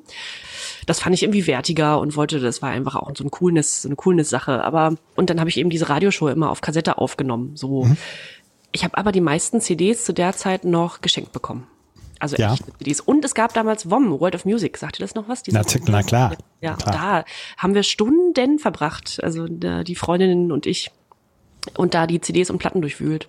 Das 0.87 0.99
fand 0.99 1.15
ich 1.15 1.23
irgendwie 1.23 1.47
wertiger 1.47 2.01
und 2.01 2.17
wollte, 2.17 2.41
das 2.41 2.61
war 2.61 2.69
einfach 2.69 2.97
auch 2.97 3.09
so 3.15 3.23
ein 3.23 3.31
coolness, 3.31 3.83
so 3.83 3.87
eine 3.87 3.95
coolness 3.95 4.29
Sache. 4.29 4.61
Aber 4.65 4.95
und 5.15 5.29
dann 5.29 5.39
habe 5.39 5.49
ich 5.49 5.55
eben 5.55 5.69
diese 5.69 5.87
Radioshow 5.87 6.27
immer 6.27 6.51
auf 6.51 6.59
Kassette 6.59 6.97
aufgenommen. 6.97 7.55
So, 7.55 7.85
mhm. 7.85 7.95
ich 8.73 8.83
habe 8.83 8.97
aber 8.97 9.13
die 9.13 9.21
meisten 9.21 9.61
CDs 9.61 10.03
zu 10.03 10.13
der 10.13 10.33
Zeit 10.33 10.65
noch 10.65 10.99
geschenkt 10.99 11.31
bekommen. 11.31 11.65
Also 12.19 12.35
ja. 12.37 12.53
echte 12.53 12.71
CDs. 12.77 12.99
Und 12.99 13.23
es 13.25 13.33
gab 13.33 13.53
damals 13.53 13.89
WOM, 13.89 14.19
World 14.19 14.35
of 14.35 14.45
Music. 14.45 14.77
Sagt 14.77 14.99
ihr 14.99 15.03
das 15.03 15.15
noch 15.15 15.27
was? 15.27 15.43
Na, 15.47 15.61
na, 15.85 16.03
klar. 16.03 16.35
Ja, 16.61 16.75
klar. 16.75 16.93
da 16.93 17.25
haben 17.57 17.73
wir 17.73 17.83
Stunden 17.83 18.59
verbracht, 18.59 19.19
also 19.23 19.47
die 19.47 19.95
Freundinnen 19.95 20.51
und 20.51 20.65
ich, 20.65 20.91
und 21.75 21.93
da 21.93 22.07
die 22.07 22.21
CDs 22.21 22.49
und 22.49 22.57
Platten 22.57 22.81
durchwühlt. 22.81 23.27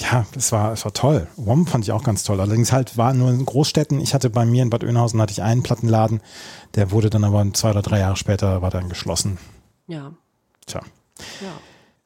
Ja, 0.00 0.26
es 0.36 0.50
war, 0.50 0.72
es 0.72 0.84
war 0.84 0.92
toll. 0.92 1.28
WOM 1.36 1.66
fand 1.66 1.84
ich 1.84 1.92
auch 1.92 2.02
ganz 2.02 2.24
toll. 2.24 2.40
Allerdings 2.40 2.72
halt 2.72 2.96
war 2.98 3.14
nur 3.14 3.30
in 3.30 3.44
Großstädten. 3.44 4.00
Ich 4.00 4.12
hatte 4.12 4.28
bei 4.28 4.44
mir 4.44 4.62
in 4.62 4.70
Bad 4.70 4.82
Oeynhausen 4.82 5.20
hatte 5.20 5.32
ich 5.32 5.42
einen 5.42 5.62
Plattenladen. 5.62 6.20
Der 6.74 6.90
wurde 6.90 7.10
dann 7.10 7.22
aber 7.22 7.46
zwei 7.52 7.70
oder 7.70 7.82
drei 7.82 8.00
Jahre 8.00 8.16
später 8.16 8.60
war 8.60 8.70
dann 8.70 8.88
geschlossen. 8.88 9.38
Ja. 9.86 10.12
Tja. 10.66 10.80
Ja. 11.40 11.52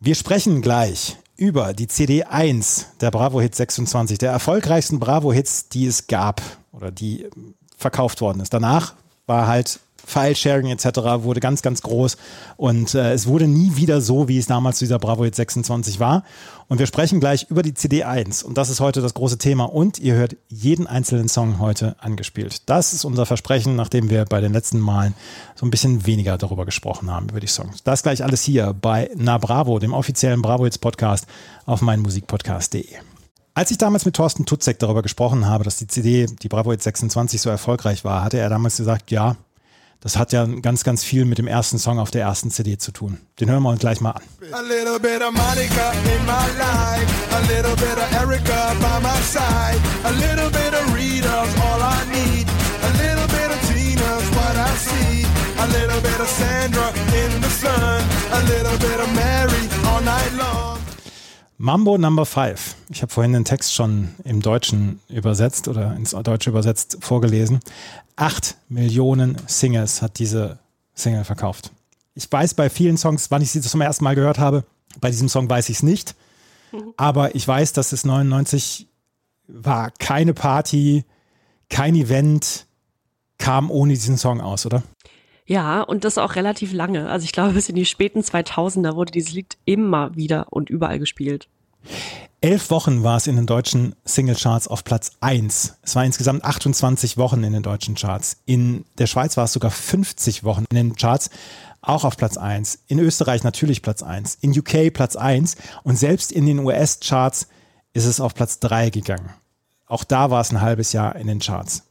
Wir 0.00 0.14
sprechen 0.14 0.60
gleich 0.60 1.16
über 1.38 1.72
die 1.72 1.86
CD 1.86 2.24
1 2.24 2.88
der 3.00 3.10
Bravo 3.10 3.40
Hits 3.40 3.56
26, 3.56 4.18
der 4.18 4.32
erfolgreichsten 4.32 4.98
Bravo 4.98 5.32
Hits, 5.32 5.68
die 5.68 5.86
es 5.86 6.08
gab 6.08 6.42
oder 6.72 6.90
die 6.90 7.26
verkauft 7.76 8.20
worden 8.20 8.40
ist. 8.40 8.52
Danach 8.52 8.94
war 9.26 9.46
halt 9.46 9.80
File-Sharing 10.04 10.70
etc. 10.70 11.22
wurde 11.22 11.40
ganz, 11.40 11.62
ganz 11.62 11.82
groß 11.82 12.16
und 12.56 12.94
äh, 12.94 13.12
es 13.12 13.26
wurde 13.26 13.46
nie 13.46 13.76
wieder 13.76 14.00
so, 14.00 14.28
wie 14.28 14.38
es 14.38 14.46
damals 14.46 14.78
zu 14.78 14.84
dieser 14.84 14.98
Bravo 14.98 15.24
Hit 15.24 15.34
26 15.34 16.00
war. 16.00 16.24
Und 16.68 16.78
wir 16.78 16.86
sprechen 16.86 17.18
gleich 17.20 17.46
über 17.50 17.62
die 17.62 17.74
CD 17.74 18.04
1 18.04 18.42
und 18.42 18.58
das 18.58 18.68
ist 18.68 18.80
heute 18.80 19.00
das 19.00 19.14
große 19.14 19.38
Thema 19.38 19.64
und 19.64 19.98
ihr 19.98 20.14
hört 20.14 20.36
jeden 20.48 20.86
einzelnen 20.86 21.28
Song 21.28 21.58
heute 21.58 21.96
angespielt. 21.98 22.68
Das 22.68 22.92
ist 22.92 23.04
unser 23.04 23.26
Versprechen, 23.26 23.76
nachdem 23.76 24.10
wir 24.10 24.24
bei 24.24 24.40
den 24.40 24.52
letzten 24.52 24.78
Malen 24.78 25.14
so 25.54 25.66
ein 25.66 25.70
bisschen 25.70 26.06
weniger 26.06 26.36
darüber 26.38 26.64
gesprochen 26.64 27.10
haben, 27.10 27.28
über 27.28 27.40
die 27.40 27.46
Songs. 27.46 27.82
Das 27.84 28.02
gleich 28.02 28.22
alles 28.22 28.42
hier 28.42 28.74
bei 28.74 29.10
Na 29.16 29.38
Bravo, 29.38 29.78
dem 29.78 29.94
offiziellen 29.94 30.42
Bravo 30.42 30.64
Hits 30.64 30.78
Podcast 30.78 31.26
auf 31.66 31.80
meinmusikpodcast.de. 31.80 32.86
Als 33.54 33.72
ich 33.72 33.78
damals 33.78 34.04
mit 34.04 34.14
Thorsten 34.14 34.46
Tutzek 34.46 34.78
darüber 34.78 35.02
gesprochen 35.02 35.46
habe, 35.46 35.64
dass 35.64 35.78
die 35.78 35.88
CD, 35.88 36.26
die 36.26 36.48
Bravo 36.48 36.70
Hits 36.70 36.84
26 36.84 37.40
so 37.40 37.50
erfolgreich 37.50 38.04
war, 38.04 38.22
hatte 38.22 38.38
er 38.38 38.48
damals 38.48 38.76
gesagt, 38.76 39.10
ja, 39.10 39.36
das 40.00 40.16
hat 40.16 40.32
ja 40.32 40.46
ganz, 40.46 40.84
ganz 40.84 41.02
viel 41.02 41.24
mit 41.24 41.38
dem 41.38 41.48
ersten 41.48 41.78
Song 41.78 41.98
auf 41.98 42.10
der 42.10 42.22
ersten 42.22 42.50
CD 42.50 42.78
zu 42.78 42.92
tun. 42.92 43.18
Den 43.40 43.50
hören 43.50 43.62
wir 43.62 43.70
uns 43.70 43.80
gleich 43.80 44.00
mal 44.00 44.12
an. 44.12 44.22
A 44.52 44.60
little 44.60 44.98
bit 44.98 45.20
of 45.22 45.32
Monica 45.32 45.92
in 46.14 46.24
my 46.24 46.46
life, 46.56 47.08
a 47.34 47.40
little 47.52 47.74
bit 47.76 47.98
of 47.98 48.12
Erica 48.12 48.74
by 48.80 49.00
my 49.02 49.20
side, 49.22 49.80
a 50.04 50.12
little 50.12 50.50
bit 50.50 50.72
of 50.72 50.94
Rita's 50.94 51.52
all 51.66 51.82
I 51.82 52.04
need, 52.14 52.46
a 52.46 52.90
little 53.02 53.26
bit 53.26 53.50
of 53.50 53.60
Tina's 53.68 54.26
what 54.36 54.56
I 54.56 54.70
see, 54.78 55.26
a 55.58 55.66
little 55.66 56.00
bit 56.00 56.20
of 56.20 56.28
Sandra 56.28 56.88
in 57.22 57.40
the 57.40 57.50
sun, 57.50 58.02
a 58.32 58.40
little 58.46 58.78
bit 58.78 59.00
of 59.00 59.08
Mary 59.14 59.68
all 59.90 60.00
night. 60.02 60.27
Mambo 61.60 61.98
Number 61.98 62.24
5. 62.24 62.76
Ich 62.88 63.02
habe 63.02 63.12
vorhin 63.12 63.32
den 63.32 63.44
Text 63.44 63.74
schon 63.74 64.14
im 64.22 64.40
Deutschen 64.40 65.00
übersetzt 65.08 65.66
oder 65.66 65.96
ins 65.96 66.12
Deutsche 66.12 66.50
übersetzt 66.50 66.98
vorgelesen. 67.00 67.58
Acht 68.14 68.56
Millionen 68.68 69.36
Singles 69.48 70.00
hat 70.00 70.20
diese 70.20 70.60
Single 70.94 71.24
verkauft. 71.24 71.72
Ich 72.14 72.30
weiß 72.30 72.54
bei 72.54 72.70
vielen 72.70 72.96
Songs, 72.96 73.32
wann 73.32 73.42
ich 73.42 73.50
sie 73.50 73.60
zum 73.60 73.80
ersten 73.80 74.04
Mal 74.04 74.14
gehört 74.14 74.38
habe. 74.38 74.64
Bei 75.00 75.10
diesem 75.10 75.28
Song 75.28 75.50
weiß 75.50 75.68
ich 75.68 75.78
es 75.78 75.82
nicht. 75.82 76.14
Mhm. 76.70 76.94
Aber 76.96 77.34
ich 77.34 77.46
weiß, 77.46 77.72
dass 77.72 77.90
es 77.90 78.04
99 78.04 78.86
war 79.48 79.90
keine 79.98 80.34
Party, 80.34 81.04
kein 81.68 81.96
Event, 81.96 82.66
kam 83.38 83.72
ohne 83.72 83.94
diesen 83.94 84.16
Song 84.16 84.40
aus, 84.40 84.64
oder? 84.64 84.84
Ja, 85.48 85.80
und 85.80 86.04
das 86.04 86.18
auch 86.18 86.36
relativ 86.36 86.74
lange. 86.74 87.08
Also 87.08 87.24
ich 87.24 87.32
glaube, 87.32 87.54
bis 87.54 87.70
in 87.70 87.74
die 87.74 87.86
späten 87.86 88.20
2000er 88.20 88.94
wurde 88.94 89.12
dieses 89.12 89.32
Lied 89.32 89.56
immer 89.64 90.14
wieder 90.14 90.46
und 90.50 90.68
überall 90.68 90.98
gespielt. 90.98 91.48
Elf 92.42 92.70
Wochen 92.70 93.02
war 93.02 93.16
es 93.16 93.26
in 93.26 93.36
den 93.36 93.46
deutschen 93.46 93.94
Singlecharts 94.04 94.68
auf 94.68 94.84
Platz 94.84 95.12
1. 95.20 95.78
Es 95.82 95.96
war 95.96 96.04
insgesamt 96.04 96.44
28 96.44 97.16
Wochen 97.16 97.42
in 97.44 97.54
den 97.54 97.62
deutschen 97.62 97.94
Charts. 97.94 98.36
In 98.44 98.84
der 98.98 99.06
Schweiz 99.06 99.38
war 99.38 99.44
es 99.44 99.54
sogar 99.54 99.70
50 99.70 100.44
Wochen 100.44 100.66
in 100.70 100.76
den 100.76 100.96
Charts, 100.96 101.30
auch 101.80 102.04
auf 102.04 102.18
Platz 102.18 102.36
1. 102.36 102.80
In 102.86 102.98
Österreich 102.98 103.42
natürlich 103.42 103.80
Platz 103.80 104.02
1. 104.02 104.34
In 104.42 104.56
UK 104.56 104.92
Platz 104.92 105.16
1. 105.16 105.56
Und 105.82 105.96
selbst 105.96 106.30
in 106.30 106.44
den 106.44 106.58
US-Charts 106.58 107.48
ist 107.94 108.04
es 108.04 108.20
auf 108.20 108.34
Platz 108.34 108.60
3 108.60 108.90
gegangen. 108.90 109.30
Auch 109.86 110.04
da 110.04 110.30
war 110.30 110.42
es 110.42 110.52
ein 110.52 110.60
halbes 110.60 110.92
Jahr 110.92 111.16
in 111.16 111.26
den 111.26 111.38
Charts. 111.38 111.87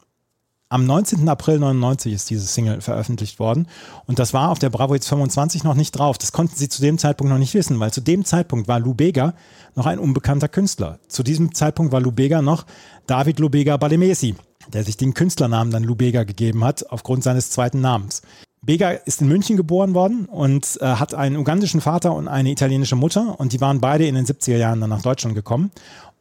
Am 0.70 0.86
19. 0.86 1.30
April 1.30 1.60
99 1.60 2.12
ist 2.12 2.30
diese 2.30 2.46
Single 2.46 2.82
veröffentlicht 2.82 3.40
worden 3.40 3.68
und 4.06 4.20
das 4.20 4.34
war 4.34 4.50
auf 4.50 4.60
der 4.60 4.70
Bravo 4.70 4.96
Hits 4.96 5.08
25 5.08 5.64
noch 5.64 5.76
nicht 5.76 5.94
drauf. 5.94 6.18
Das 6.18 6.34
konnten 6.34 6.58
sie 6.58 6.68
zu 6.68 6.82
dem 6.82 6.98
Zeitpunkt 6.98 7.32
noch 7.32 7.40
nicht 7.40 7.54
wissen, 7.54 7.80
weil 7.80 7.94
zu 7.94 8.02
dem 8.02 8.26
Zeitpunkt 8.26 8.68
war 8.68 8.82
Lou 8.82 8.94
Bega 8.94 9.34
noch 9.76 9.86
ein 9.86 9.98
unbekannter 9.98 10.50
Künstler. 10.50 11.00
Zu 11.08 11.24
diesem 11.24 11.56
Zeitpunkt 11.56 11.94
war 11.94 12.02
Lou 12.02 12.12
Bega 12.12 12.42
noch 12.42 12.66
David 13.06 13.40
Lubega 13.40 13.78
Balemesi, 13.78 14.36
der 14.74 14.84
sich 14.84 14.98
den 14.98 15.14
Künstlernamen 15.14 15.72
dann 15.72 15.86
Lou 15.86 15.96
Bega 15.96 16.26
gegeben 16.26 16.66
hat 16.66 16.92
aufgrund 16.92 17.24
seines 17.24 17.50
zweiten 17.50 17.80
Namens. 17.80 18.22
Bega 18.62 18.90
ist 18.90 19.22
in 19.22 19.30
München 19.30 19.56
geboren 19.56 19.94
worden 19.94 20.26
und 20.26 20.78
äh, 20.82 20.86
hat 20.86 21.14
einen 21.14 21.38
ugandischen 21.38 21.80
Vater 21.80 22.14
und 22.14 22.28
eine 22.28 22.52
italienische 22.52 22.98
Mutter 22.98 23.40
und 23.40 23.54
die 23.54 23.62
waren 23.62 23.80
beide 23.80 24.06
in 24.06 24.16
den 24.16 24.26
70er 24.26 24.58
Jahren 24.58 24.82
dann 24.82 24.90
nach 24.90 25.02
Deutschland 25.02 25.36
gekommen 25.36 25.72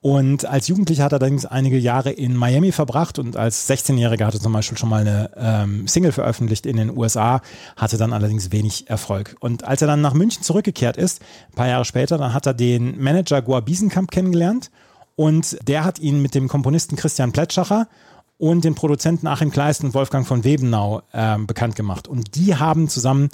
und 0.07 0.47
als 0.47 0.69
Jugendlicher 0.69 1.03
hat 1.03 1.13
er 1.13 1.21
allerdings 1.21 1.47
einige 1.47 1.79
Jahre 1.79 2.13
in 2.13 2.37
Miami 2.37 2.71
verbracht 2.71 3.19
und 3.19 3.37
als 3.37 3.69
16-Jähriger 3.69 4.25
hatte 4.25 4.39
zum 4.39 4.53
Beispiel 4.53 4.79
schon 4.79 4.89
mal 4.89 5.01
eine 5.01 5.33
ähm, 5.37 5.89
Single 5.89 6.13
veröffentlicht 6.13 6.65
in 6.65 6.77
den 6.77 6.97
USA, 6.97 7.41
hatte 7.77 7.97
dann 7.97 8.13
allerdings 8.13 8.53
wenig 8.53 8.89
Erfolg. 8.89 9.35
Und 9.41 9.65
als 9.65 9.83
er 9.83 9.89
dann 9.89 10.03
nach 10.03 10.15
München 10.15 10.45
zurückgekehrt 10.45 10.97
ist, 10.97 11.23
ein 11.51 11.57
paar 11.57 11.67
Jahre 11.67 11.85
später, 11.85 12.19
dann 12.19 12.33
hat 12.33 12.47
er 12.47 12.55
den 12.55 13.03
Manager 13.03 13.43
Goa 13.43 13.59
Biesenkamp 13.59 14.13
kennengelernt 14.13 14.71
und 15.17 15.59
der 15.67 15.83
hat 15.83 15.99
ihn 15.99 16.23
mit 16.23 16.37
dem 16.37 16.47
Komponisten 16.47 16.95
Christian 16.95 17.33
Plätschacher 17.33 17.89
und 18.39 18.65
den 18.65 18.77
Produzenten 18.77 19.27
Achim 19.27 19.51
Kleist 19.51 19.83
und 19.83 19.93
Wolfgang 19.93 20.25
von 20.25 20.45
Webenau 20.45 21.03
äh, 21.11 21.37
bekannt 21.39 21.75
gemacht. 21.75 22.07
Und 22.07 22.37
die 22.37 22.55
haben 22.55 22.89
zusammen 22.89 23.29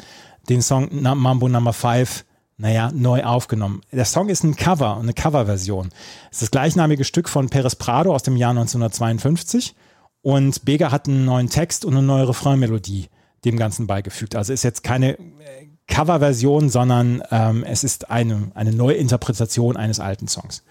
den 0.49 0.63
Song 0.63 0.89
Mambo 1.03 1.51
Number 1.51 1.75
5 1.75 2.25
naja, 2.63 2.93
neu 2.95 3.25
aufgenommen. 3.25 3.81
Der 3.91 4.05
Song 4.05 4.29
ist 4.29 4.45
ein 4.45 4.55
Cover, 4.55 4.97
eine 4.97 5.13
Coverversion. 5.13 5.89
Es 6.31 6.37
ist 6.37 6.43
das 6.43 6.51
gleichnamige 6.53 7.03
Stück 7.03 7.29
von 7.29 7.49
Perez 7.49 7.75
Prado 7.75 8.15
aus 8.15 8.23
dem 8.23 8.37
Jahr 8.37 8.51
1952 8.51 9.75
und 10.23 10.65
Bega 10.65 10.93
hat 10.93 11.09
einen 11.09 11.25
neuen 11.25 11.51
Text 11.51 11.85
und 11.85 11.95
eine 11.95 12.07
neue 12.07 12.29
Refrainmelodie 12.29 13.09
dem 13.45 13.57
Ganzen 13.57 13.89
beigefügt. 13.89 14.37
Also 14.37 14.53
ist 14.53 14.63
jetzt 14.63 14.85
keine 14.85 15.19
äh, 15.19 15.67
Coverversion, 15.89 16.69
sondern 16.69 17.25
ähm, 17.33 17.65
es 17.65 17.83
ist 17.83 18.13
eine, 18.13 18.53
eine 18.55 18.71
Neuinterpretation 18.71 19.77
eines 19.77 19.99
alten 19.99 20.29
Songs. 20.29 20.63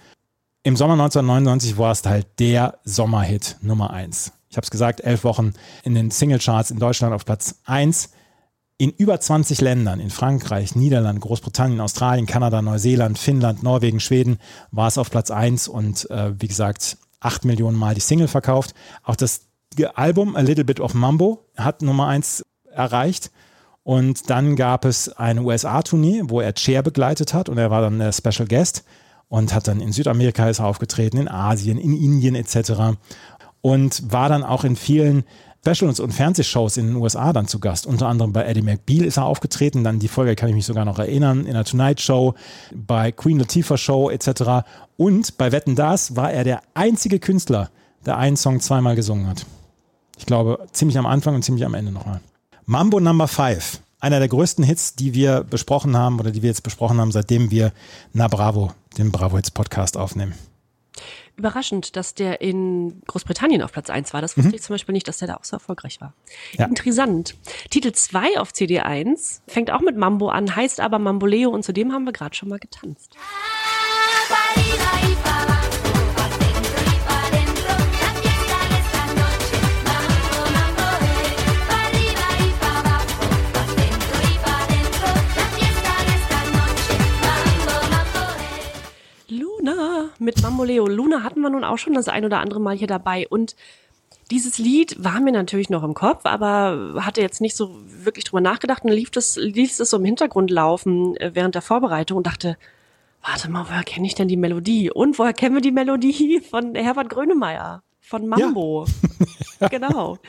Im 0.63 0.77
Sommer 0.77 0.93
1999 0.93 1.77
war 1.77 1.91
es 1.91 2.05
halt 2.05 2.25
der 2.39 2.79
Sommerhit 2.85 3.57
Nummer 3.59 3.91
1. 3.91 4.31
Ich 4.49 4.55
habe 4.55 4.63
es 4.63 4.71
gesagt, 4.71 5.01
elf 5.01 5.25
Wochen 5.25 5.51
in 5.83 5.95
den 5.95 6.09
Singlecharts 6.09 6.71
in 6.71 6.79
Deutschland 6.79 7.13
auf 7.13 7.25
Platz 7.25 7.59
1 7.65 8.11
in 8.81 8.89
über 8.89 9.19
20 9.19 9.61
Ländern, 9.61 9.99
in 9.99 10.09
Frankreich, 10.09 10.75
Niederlande, 10.75 11.21
Großbritannien, 11.21 11.79
Australien, 11.81 12.25
Kanada, 12.25 12.63
Neuseeland, 12.63 13.19
Finnland, 13.19 13.61
Norwegen, 13.61 13.99
Schweden, 13.99 14.39
war 14.71 14.87
es 14.87 14.97
auf 14.97 15.11
Platz 15.11 15.29
1 15.29 15.67
und 15.67 16.09
äh, 16.09 16.33
wie 16.39 16.47
gesagt, 16.47 16.97
8 17.19 17.45
Millionen 17.45 17.77
Mal 17.77 17.93
die 17.93 18.01
Single 18.01 18.27
verkauft. 18.27 18.73
Auch 19.03 19.15
das 19.15 19.41
Album 19.93 20.35
A 20.35 20.39
Little 20.39 20.65
Bit 20.65 20.79
of 20.79 20.95
Mambo 20.95 21.45
hat 21.55 21.83
Nummer 21.83 22.07
1 22.07 22.41
erreicht. 22.71 23.29
Und 23.83 24.31
dann 24.31 24.55
gab 24.55 24.83
es 24.85 25.09
eine 25.09 25.43
USA-Tournee, 25.43 26.23
wo 26.25 26.41
er 26.41 26.57
Cher 26.57 26.81
begleitet 26.81 27.35
hat 27.35 27.49
und 27.49 27.59
er 27.59 27.69
war 27.69 27.81
dann 27.81 27.99
der 27.99 28.13
Special 28.13 28.47
Guest 28.47 28.83
und 29.27 29.53
hat 29.53 29.67
dann 29.67 29.79
in 29.79 29.91
Südamerika 29.91 30.49
ist 30.49 30.59
aufgetreten, 30.59 31.17
in 31.17 31.27
Asien, 31.27 31.77
in 31.77 31.95
Indien 31.95 32.33
etc. 32.33 32.97
Und 33.61 34.11
war 34.11 34.27
dann 34.27 34.41
auch 34.41 34.63
in 34.63 34.75
vielen 34.75 35.23
Specials 35.63 35.99
und 35.99 36.11
Fernsehshows 36.11 36.77
in 36.77 36.87
den 36.87 36.95
USA 36.95 37.33
dann 37.33 37.47
zu 37.47 37.59
Gast. 37.59 37.85
Unter 37.85 38.07
anderem 38.07 38.33
bei 38.33 38.45
Eddie 38.45 38.63
McBeal 38.63 39.05
ist 39.05 39.17
er 39.17 39.25
aufgetreten. 39.25 39.83
Dann 39.83 39.99
die 39.99 40.07
Folge 40.07 40.35
kann 40.35 40.49
ich 40.49 40.55
mich 40.55 40.65
sogar 40.65 40.85
noch 40.85 40.97
erinnern. 40.97 41.45
In 41.45 41.53
der 41.53 41.65
Tonight 41.65 42.01
Show, 42.01 42.33
bei 42.73 43.11
Queen 43.11 43.37
Latifah 43.37 43.77
Show 43.77 44.09
etc. 44.09 44.65
Und 44.97 45.37
bei 45.37 45.51
Wetten 45.51 45.75
Das 45.75 46.15
war 46.15 46.31
er 46.31 46.43
der 46.43 46.61
einzige 46.73 47.19
Künstler, 47.19 47.69
der 48.07 48.17
einen 48.17 48.37
Song 48.37 48.59
zweimal 48.59 48.95
gesungen 48.95 49.27
hat. 49.27 49.45
Ich 50.17 50.25
glaube, 50.25 50.65
ziemlich 50.71 50.97
am 50.97 51.05
Anfang 51.05 51.35
und 51.35 51.43
ziemlich 51.43 51.65
am 51.65 51.75
Ende 51.75 51.91
nochmal. 51.91 52.21
Mambo 52.65 52.99
Number 52.99 53.27
5. 53.27 53.81
Einer 53.99 54.17
der 54.17 54.29
größten 54.29 54.63
Hits, 54.63 54.95
die 54.95 55.13
wir 55.13 55.43
besprochen 55.43 55.95
haben 55.95 56.19
oder 56.19 56.31
die 56.31 56.41
wir 56.41 56.49
jetzt 56.49 56.63
besprochen 56.63 56.99
haben, 56.99 57.11
seitdem 57.11 57.51
wir 57.51 57.71
Na 58.13 58.27
Bravo, 58.27 58.71
den 58.97 59.11
Bravo 59.11 59.35
Hits 59.35 59.51
Podcast 59.51 59.95
aufnehmen 59.95 60.33
überraschend, 61.37 61.95
dass 61.95 62.13
der 62.13 62.41
in 62.41 63.01
Großbritannien 63.07 63.61
auf 63.61 63.71
Platz 63.71 63.89
1 63.89 64.13
war. 64.13 64.21
Das 64.21 64.37
wusste 64.37 64.49
mhm. 64.49 64.55
ich 64.55 64.61
zum 64.61 64.73
Beispiel 64.73 64.93
nicht, 64.93 65.07
dass 65.07 65.17
der 65.17 65.27
da 65.29 65.35
auch 65.35 65.43
so 65.43 65.55
erfolgreich 65.55 66.01
war. 66.01 66.13
Ja. 66.53 66.65
Interessant. 66.65 67.35
Titel 67.69 67.91
2 67.91 68.39
auf 68.39 68.53
CD 68.53 68.79
1 68.79 69.43
fängt 69.47 69.71
auch 69.71 69.81
mit 69.81 69.97
Mambo 69.97 70.29
an, 70.29 70.55
heißt 70.55 70.79
aber 70.79 70.99
Mamboleo 70.99 71.49
und 71.49 71.63
zu 71.63 71.73
dem 71.73 71.93
haben 71.93 72.05
wir 72.05 72.13
gerade 72.13 72.35
schon 72.35 72.49
mal 72.49 72.59
getanzt. 72.59 73.15
Ah, 89.81 90.09
mit 90.19 90.43
Mamboleo. 90.43 90.85
Luna 90.85 91.23
hatten 91.23 91.41
wir 91.41 91.49
nun 91.49 91.63
auch 91.63 91.79
schon 91.79 91.95
das 91.95 92.07
ein 92.07 92.23
oder 92.23 92.39
andere 92.39 92.59
Mal 92.59 92.77
hier 92.77 92.87
dabei 92.87 93.27
und 93.27 93.55
dieses 94.29 94.59
Lied 94.59 95.03
war 95.03 95.19
mir 95.19 95.31
natürlich 95.31 95.71
noch 95.71 95.83
im 95.83 95.95
Kopf, 95.95 96.25
aber 96.25 96.93
hatte 97.03 97.21
jetzt 97.21 97.41
nicht 97.41 97.55
so 97.55 97.75
wirklich 97.85 98.25
drüber 98.25 98.41
nachgedacht 98.41 98.83
und 98.83 98.91
lief 98.91 99.09
das, 99.09 99.37
lief 99.37 99.79
es 99.79 99.89
so 99.89 99.97
im 99.97 100.05
Hintergrund 100.05 100.51
laufen 100.51 101.17
äh, 101.17 101.31
während 101.33 101.55
der 101.55 101.63
Vorbereitung 101.63 102.17
und 102.17 102.27
dachte, 102.27 102.57
warte 103.23 103.49
mal, 103.49 103.65
woher 103.67 103.83
kenne 103.83 104.05
ich 104.05 104.13
denn 104.13 104.27
die 104.27 104.37
Melodie? 104.37 104.91
Und 104.91 105.17
woher 105.17 105.33
kennen 105.33 105.55
wir 105.55 105.61
die 105.61 105.71
Melodie 105.71 106.41
von 106.49 106.75
Herbert 106.75 107.09
Grönemeyer? 107.09 107.81
Von 107.99 108.27
Mambo. 108.27 108.85
Ja. 109.59 109.67
genau. 109.69 110.19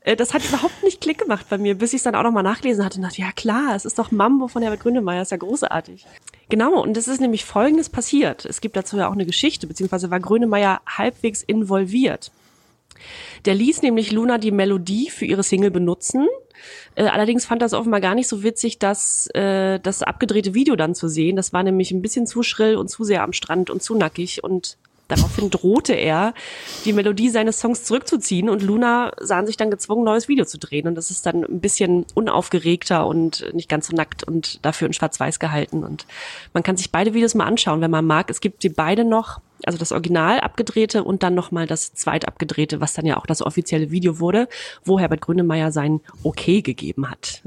Äh, 0.00 0.16
das 0.16 0.34
hat 0.34 0.44
überhaupt 0.44 0.82
nicht 0.82 1.00
Klick 1.00 1.18
gemacht 1.18 1.46
bei 1.48 1.58
mir, 1.58 1.76
bis 1.76 1.92
ich 1.92 1.98
es 1.98 2.02
dann 2.04 2.14
auch 2.14 2.22
nochmal 2.22 2.42
nachgelesen 2.42 2.84
hatte 2.84 2.98
und 2.98 3.02
dachte, 3.02 3.20
ja 3.20 3.32
klar, 3.32 3.74
es 3.74 3.84
ist 3.84 3.98
doch 3.98 4.10
Mambo 4.10 4.48
von 4.48 4.62
Herbert 4.62 4.80
Grönemeyer, 4.80 5.22
ist 5.22 5.30
ja 5.30 5.36
großartig. 5.36 6.06
Genau, 6.48 6.80
und 6.80 6.96
es 6.96 7.08
ist 7.08 7.20
nämlich 7.20 7.44
Folgendes 7.44 7.90
passiert. 7.90 8.44
Es 8.44 8.60
gibt 8.60 8.76
dazu 8.76 8.96
ja 8.96 9.08
auch 9.08 9.12
eine 9.12 9.26
Geschichte, 9.26 9.66
beziehungsweise 9.66 10.10
war 10.10 10.20
Grönemeyer 10.20 10.80
halbwegs 10.86 11.42
involviert. 11.42 12.32
Der 13.44 13.54
ließ 13.54 13.82
nämlich 13.82 14.12
Luna 14.12 14.38
die 14.38 14.50
Melodie 14.50 15.10
für 15.10 15.24
ihre 15.24 15.42
Single 15.42 15.70
benutzen. 15.70 16.26
Äh, 16.94 17.04
allerdings 17.04 17.44
fand 17.44 17.62
das 17.62 17.74
offenbar 17.74 18.00
gar 18.00 18.14
nicht 18.14 18.28
so 18.28 18.42
witzig, 18.42 18.78
dass 18.78 19.28
äh, 19.34 19.78
das 19.78 20.02
abgedrehte 20.02 20.54
Video 20.54 20.74
dann 20.74 20.94
zu 20.94 21.08
sehen. 21.08 21.36
Das 21.36 21.52
war 21.52 21.62
nämlich 21.62 21.92
ein 21.92 22.02
bisschen 22.02 22.26
zu 22.26 22.42
schrill 22.42 22.76
und 22.76 22.88
zu 22.88 23.04
sehr 23.04 23.22
am 23.22 23.32
Strand 23.32 23.70
und 23.70 23.82
zu 23.82 23.94
nackig 23.94 24.42
und 24.42 24.78
Daraufhin 25.08 25.48
drohte 25.48 25.94
er, 25.94 26.34
die 26.84 26.92
Melodie 26.92 27.30
seines 27.30 27.58
Songs 27.60 27.84
zurückzuziehen 27.84 28.50
und 28.50 28.62
Luna 28.62 29.12
sahen 29.18 29.46
sich 29.46 29.56
dann 29.56 29.70
gezwungen, 29.70 30.04
neues 30.04 30.28
Video 30.28 30.44
zu 30.44 30.58
drehen. 30.58 30.86
Und 30.86 30.94
das 30.94 31.10
ist 31.10 31.24
dann 31.24 31.44
ein 31.44 31.60
bisschen 31.60 32.04
unaufgeregter 32.14 33.06
und 33.06 33.44
nicht 33.54 33.70
ganz 33.70 33.88
so 33.88 33.96
nackt 33.96 34.22
und 34.22 34.64
dafür 34.64 34.86
in 34.86 34.92
Schwarz-Weiß 34.92 35.38
gehalten. 35.38 35.82
Und 35.82 36.06
man 36.52 36.62
kann 36.62 36.76
sich 36.76 36.92
beide 36.92 37.14
Videos 37.14 37.34
mal 37.34 37.46
anschauen, 37.46 37.80
wenn 37.80 37.90
man 37.90 38.04
mag. 38.04 38.30
Es 38.30 38.42
gibt 38.42 38.60
sie 38.60 38.68
beide 38.68 39.04
noch, 39.04 39.40
also 39.64 39.78
das 39.78 39.92
Original 39.92 40.40
abgedrehte 40.40 41.02
und 41.02 41.22
dann 41.22 41.34
nochmal 41.34 41.66
das 41.66 41.94
zweit 41.94 42.28
abgedrehte, 42.28 42.82
was 42.82 42.92
dann 42.92 43.06
ja 43.06 43.16
auch 43.16 43.26
das 43.26 43.40
offizielle 43.40 43.90
Video 43.90 44.20
wurde, 44.20 44.46
wo 44.84 45.00
Herbert 45.00 45.22
Grönemeyer 45.22 45.72
sein 45.72 46.00
Okay 46.22 46.60
gegeben 46.60 47.10
hat. 47.10 47.42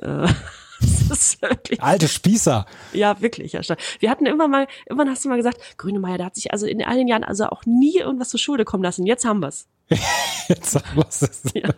Alte 1.79 2.07
Spießer. 2.07 2.65
Ja, 2.93 3.19
wirklich. 3.21 3.53
Ja. 3.53 3.61
Wir 3.99 4.09
hatten 4.09 4.25
immer 4.25 4.47
mal, 4.47 4.67
irgendwann 4.87 5.09
hast 5.09 5.25
du 5.25 5.29
mal 5.29 5.37
gesagt, 5.37 5.77
Grünemeier, 5.77 6.17
der 6.17 6.25
hat 6.27 6.35
sich 6.35 6.51
also 6.51 6.65
in 6.65 6.83
all 6.83 6.97
den 6.97 7.07
Jahren 7.07 7.23
also 7.23 7.45
auch 7.45 7.65
nie 7.65 7.97
irgendwas 7.97 8.29
zur 8.29 8.39
Schulde 8.39 8.65
kommen 8.65 8.83
lassen. 8.83 9.05
Jetzt 9.05 9.25
haben 9.25 9.41
wir's. 9.41 9.67
Jetzt 10.47 10.75
haben 10.75 10.95
wir's. 10.95 11.43
Ja. 11.53 11.69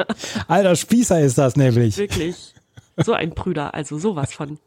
Alter 0.48 0.76
Spießer 0.76 1.20
ist 1.22 1.38
das 1.38 1.56
nämlich. 1.56 1.98
Wirklich. 1.98 2.54
So 2.98 3.14
ein 3.14 3.32
Brüder, 3.32 3.74
also 3.74 3.98
sowas 3.98 4.34
von. 4.34 4.60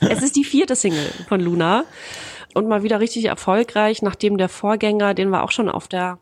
Es 0.00 0.22
ist 0.22 0.34
die 0.34 0.44
vierte 0.44 0.74
Single 0.74 1.06
von 1.28 1.40
Luna 1.40 1.84
und 2.54 2.66
mal 2.66 2.82
wieder 2.82 2.98
richtig 2.98 3.26
erfolgreich, 3.26 4.02
nachdem 4.02 4.36
der 4.36 4.48
Vorgänger, 4.48 5.14
den 5.14 5.30
wir 5.30 5.44
auch 5.44 5.52
schon 5.52 5.68
auf 5.68 5.86
der 5.86 6.18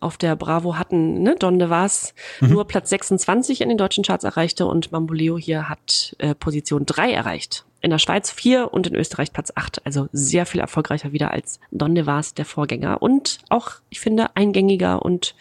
auf 0.00 0.16
der 0.16 0.36
Bravo 0.36 0.76
hatten, 0.76 1.22
ne, 1.22 1.36
Don 1.38 1.58
de 1.58 1.68
mhm. 1.68 2.48
nur 2.48 2.66
Platz 2.66 2.90
26 2.90 3.60
in 3.60 3.68
den 3.68 3.78
deutschen 3.78 4.04
Charts 4.04 4.24
erreichte 4.24 4.66
und 4.66 4.90
Bamboleo 4.90 5.38
hier 5.38 5.68
hat 5.68 6.16
äh, 6.18 6.34
Position 6.34 6.86
3 6.86 7.12
erreicht. 7.12 7.64
In 7.80 7.90
der 7.90 7.98
Schweiz 7.98 8.32
4 8.32 8.72
und 8.72 8.88
in 8.88 8.96
Österreich 8.96 9.32
Platz 9.32 9.52
8. 9.54 9.86
Also 9.86 10.08
sehr 10.12 10.46
viel 10.46 10.60
erfolgreicher 10.60 11.12
wieder 11.12 11.30
als 11.30 11.60
Don 11.70 11.94
de 11.94 12.04
der 12.04 12.44
Vorgänger. 12.44 13.00
Und 13.00 13.38
auch, 13.50 13.72
ich 13.88 14.00
finde, 14.00 14.34
eingängiger 14.34 15.02
und 15.02 15.36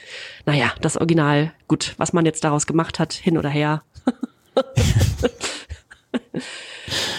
naja, 0.46 0.72
das 0.82 0.98
Original, 0.98 1.54
gut, 1.68 1.96
was 1.98 2.14
man 2.14 2.26
jetzt 2.26 2.44
daraus 2.44 2.68
gemacht 2.68 3.00
hat, 3.00 3.14
hin 3.14 3.40
oder 3.40 3.50
her. 3.50 3.82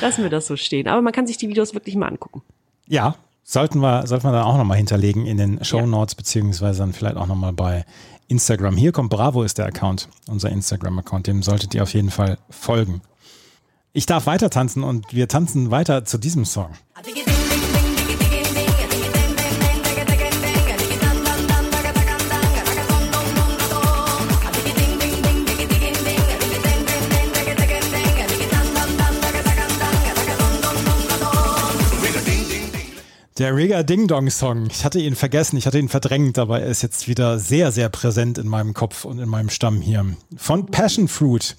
Lassen 0.01 0.23
wir 0.23 0.31
das 0.31 0.47
so 0.47 0.55
stehen. 0.57 0.87
Aber 0.87 1.03
man 1.03 1.13
kann 1.13 1.27
sich 1.27 1.37
die 1.37 1.49
Videos 1.49 1.75
wirklich 1.75 1.97
mal 1.97 2.07
angucken. 2.07 2.43
Ja, 2.87 3.17
Sollten 3.51 3.81
wir, 3.81 4.07
sollten 4.07 4.27
wir 4.27 4.33
dann 4.33 4.43
auch 4.43 4.59
nochmal 4.59 4.77
hinterlegen 4.77 5.25
in 5.25 5.39
den 5.39 5.65
Show 5.65 5.87
Notes, 5.87 6.13
ja. 6.13 6.17
beziehungsweise 6.19 6.81
dann 6.81 6.93
vielleicht 6.93 7.17
auch 7.17 7.27
nochmal 7.27 7.55
bei 7.55 7.87
Instagram. 8.27 8.77
Hier 8.77 8.93
kommt 8.93 9.09
Bravo 9.09 9.43
ist 9.43 9.57
der 9.57 9.65
Account, 9.65 10.11
unser 10.29 10.51
Instagram-Account. 10.51 11.29
Dem 11.29 11.43
solltet 11.43 11.75
ihr 11.75 11.83
auf 11.83 11.95
jeden 11.95 12.11
Fall 12.11 12.37
folgen. 12.51 13.01
Ich 13.95 14.05
darf 14.05 14.27
weiter 14.27 14.51
tanzen 14.51 14.83
und 14.83 15.15
wir 15.15 15.29
tanzen 15.29 15.71
weiter 15.71 16.05
zu 16.05 16.19
diesem 16.19 16.45
Song. 16.45 16.75
Der 33.39 33.55
Riga 33.55 33.85
Ding 33.85 34.09
Dong 34.09 34.31
Song. 34.31 34.67
Ich 34.69 34.85
hatte 34.85 34.99
ihn 34.99 35.15
vergessen, 35.15 35.57
ich 35.59 35.67
hatte 35.69 35.79
ihn 35.79 35.89
verdrängt, 35.89 36.39
aber 36.39 36.61
er 36.61 36.67
ist 36.67 36.83
jetzt 36.83 37.07
wieder 37.07 37.39
sehr, 37.39 37.71
sehr 37.71 37.89
präsent 37.89 38.37
in 38.37 38.49
meinem 38.49 38.75
Kopf 38.75 39.05
und 39.05 39.21
in 39.21 39.29
meinem 39.29 39.49
Stamm 39.49 39.81
hier. 39.81 40.05
Von 40.37 40.67
Passion 40.67 41.07
Fruit. 41.07 41.57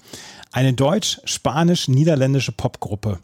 Eine 0.52 0.74
deutsch-spanisch-niederländische 0.74 2.52
Popgruppe. 2.52 3.20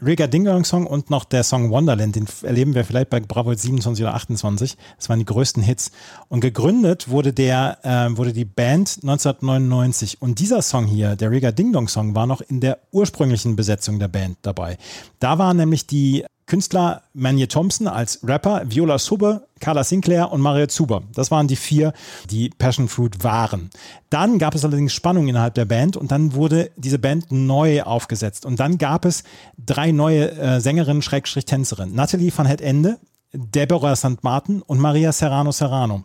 Riga 0.00 0.26
Ding 0.26 0.44
Dong 0.44 0.64
Song 0.64 0.86
und 0.86 1.10
noch 1.10 1.24
der 1.24 1.44
Song 1.44 1.70
Wonderland, 1.70 2.16
den 2.16 2.26
erleben 2.42 2.74
wir 2.74 2.86
vielleicht 2.86 3.10
bei 3.10 3.20
Bravo 3.20 3.52
27 3.52 4.02
oder 4.02 4.14
28. 4.14 4.78
Das 4.96 5.10
waren 5.10 5.18
die 5.18 5.26
größten 5.26 5.62
Hits. 5.62 5.92
Und 6.28 6.40
gegründet 6.40 7.10
wurde 7.10 7.34
der, 7.34 7.78
äh, 7.82 8.16
wurde 8.16 8.32
die 8.32 8.46
Band 8.46 9.00
1999. 9.02 10.22
Und 10.22 10.38
dieser 10.38 10.62
Song 10.62 10.86
hier, 10.86 11.14
der 11.14 11.30
Riga 11.30 11.52
Ding 11.52 11.72
Dong 11.74 11.88
Song, 11.88 12.14
war 12.14 12.26
noch 12.26 12.40
in 12.40 12.60
der 12.60 12.78
ursprünglichen 12.90 13.54
Besetzung 13.54 13.98
der 13.98 14.08
Band 14.08 14.38
dabei. 14.40 14.78
Da 15.20 15.38
waren 15.38 15.58
nämlich 15.58 15.86
die 15.86 16.24
Künstler 16.46 17.02
Manje 17.14 17.48
Thompson 17.48 17.86
als 17.86 18.20
Rapper, 18.22 18.62
Viola 18.66 18.98
Subbe, 18.98 19.46
Carla 19.60 19.84
Sinclair 19.84 20.32
und 20.32 20.40
Mario 20.40 20.66
Zuber. 20.66 21.02
Das 21.14 21.30
waren 21.30 21.48
die 21.48 21.56
vier, 21.56 21.92
die 22.30 22.50
Passion 22.50 22.88
Fruit 22.88 23.22
waren. 23.22 23.70
Dann 24.10 24.38
gab 24.38 24.54
es 24.54 24.64
allerdings 24.64 24.92
Spannung 24.92 25.28
innerhalb 25.28 25.54
der 25.54 25.64
Band 25.64 25.96
und 25.96 26.10
dann 26.10 26.34
wurde 26.34 26.70
diese 26.76 26.98
Band 26.98 27.30
neu 27.30 27.82
aufgesetzt. 27.82 28.44
Und 28.44 28.60
dann 28.60 28.78
gab 28.78 29.04
es 29.04 29.24
drei 29.64 29.92
neue 29.92 30.32
äh, 30.32 30.60
Sängerinnen, 30.60 31.02
Schrägstrich 31.02 31.44
Tänzerinnen. 31.44 31.94
Natalie 31.94 32.32
van 32.36 32.46
Het 32.46 32.60
Ende, 32.60 32.98
Deborah 33.32 33.96
St. 33.96 34.22
Martin 34.22 34.62
und 34.62 34.78
Maria 34.78 35.12
Serrano 35.12 35.52
Serrano. 35.52 36.04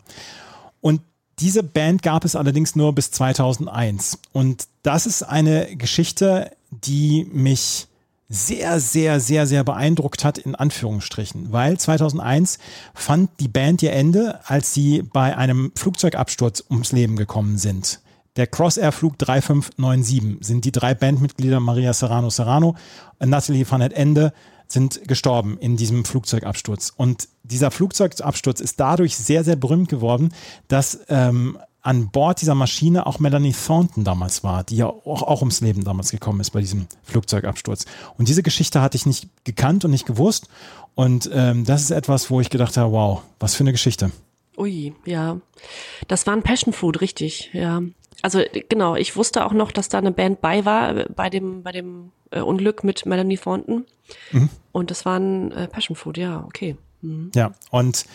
Und 0.80 1.02
diese 1.40 1.62
Band 1.62 2.02
gab 2.02 2.24
es 2.24 2.36
allerdings 2.36 2.74
nur 2.74 2.94
bis 2.94 3.10
2001. 3.10 4.18
Und 4.32 4.66
das 4.82 5.06
ist 5.06 5.22
eine 5.22 5.76
Geschichte, 5.76 6.50
die 6.70 7.28
mich 7.32 7.88
sehr, 8.28 8.78
sehr, 8.78 9.20
sehr, 9.20 9.46
sehr 9.46 9.64
beeindruckt 9.64 10.24
hat, 10.24 10.36
in 10.36 10.54
Anführungsstrichen, 10.54 11.50
weil 11.50 11.78
2001 11.78 12.58
fand 12.94 13.30
die 13.40 13.48
Band 13.48 13.82
ihr 13.82 13.92
Ende, 13.92 14.40
als 14.44 14.74
sie 14.74 15.02
bei 15.02 15.36
einem 15.36 15.72
Flugzeugabsturz 15.74 16.64
ums 16.70 16.92
Leben 16.92 17.16
gekommen 17.16 17.56
sind. 17.56 18.00
Der 18.36 18.46
Crossair-Flug 18.46 19.18
3597 19.18 20.46
sind 20.46 20.64
die 20.64 20.72
drei 20.72 20.94
Bandmitglieder 20.94 21.58
Maria 21.58 21.92
Serrano 21.92 22.30
Serrano 22.30 22.76
Natalie 23.18 23.68
van 23.68 23.80
het 23.80 23.92
Ende 23.92 24.32
sind 24.68 25.00
gestorben 25.08 25.58
in 25.58 25.76
diesem 25.76 26.04
Flugzeugabsturz. 26.04 26.92
Und 26.94 27.28
dieser 27.42 27.70
Flugzeugabsturz 27.70 28.60
ist 28.60 28.78
dadurch 28.78 29.16
sehr, 29.16 29.42
sehr 29.42 29.56
berühmt 29.56 29.88
geworden, 29.88 30.32
dass 30.68 31.00
ähm, 31.08 31.58
an 31.88 32.10
Bord 32.10 32.42
dieser 32.42 32.54
Maschine 32.54 33.06
auch 33.06 33.18
Melanie 33.18 33.54
Thornton 33.54 34.04
damals 34.04 34.44
war, 34.44 34.62
die 34.62 34.76
ja 34.76 34.88
auch, 34.88 35.22
auch 35.22 35.40
ums 35.40 35.62
Leben 35.62 35.84
damals 35.84 36.10
gekommen 36.10 36.38
ist 36.40 36.50
bei 36.50 36.60
diesem 36.60 36.86
Flugzeugabsturz. 37.02 37.86
Und 38.18 38.28
diese 38.28 38.42
Geschichte 38.42 38.82
hatte 38.82 38.98
ich 38.98 39.06
nicht 39.06 39.26
gekannt 39.44 39.86
und 39.86 39.92
nicht 39.92 40.04
gewusst. 40.04 40.48
Und 40.94 41.30
ähm, 41.32 41.64
das 41.64 41.80
ist 41.80 41.90
etwas, 41.90 42.30
wo 42.30 42.42
ich 42.42 42.50
gedacht 42.50 42.76
habe, 42.76 42.92
wow, 42.92 43.22
was 43.40 43.54
für 43.54 43.64
eine 43.64 43.72
Geschichte. 43.72 44.10
Ui, 44.58 44.92
ja. 45.06 45.40
Das 46.08 46.26
war 46.26 46.34
ein 46.34 46.42
Passion 46.42 46.74
Food, 46.74 47.00
richtig, 47.00 47.48
ja. 47.54 47.80
Also 48.20 48.42
genau, 48.68 48.94
ich 48.94 49.16
wusste 49.16 49.46
auch 49.46 49.54
noch, 49.54 49.72
dass 49.72 49.88
da 49.88 49.96
eine 49.96 50.12
Band 50.12 50.42
bei 50.42 50.66
war 50.66 50.92
bei 51.16 51.30
dem, 51.30 51.62
bei 51.62 51.72
dem 51.72 52.12
äh, 52.32 52.40
Unglück 52.40 52.84
mit 52.84 53.06
Melanie 53.06 53.38
Thornton. 53.38 53.86
Mhm. 54.32 54.50
Und 54.72 54.90
das 54.90 55.06
war 55.06 55.18
ein 55.18 55.52
äh, 55.52 55.68
Passion 55.68 55.96
Food, 55.96 56.18
ja, 56.18 56.44
okay. 56.44 56.76
Mhm. 57.00 57.30
Ja, 57.34 57.52
und 57.70 58.06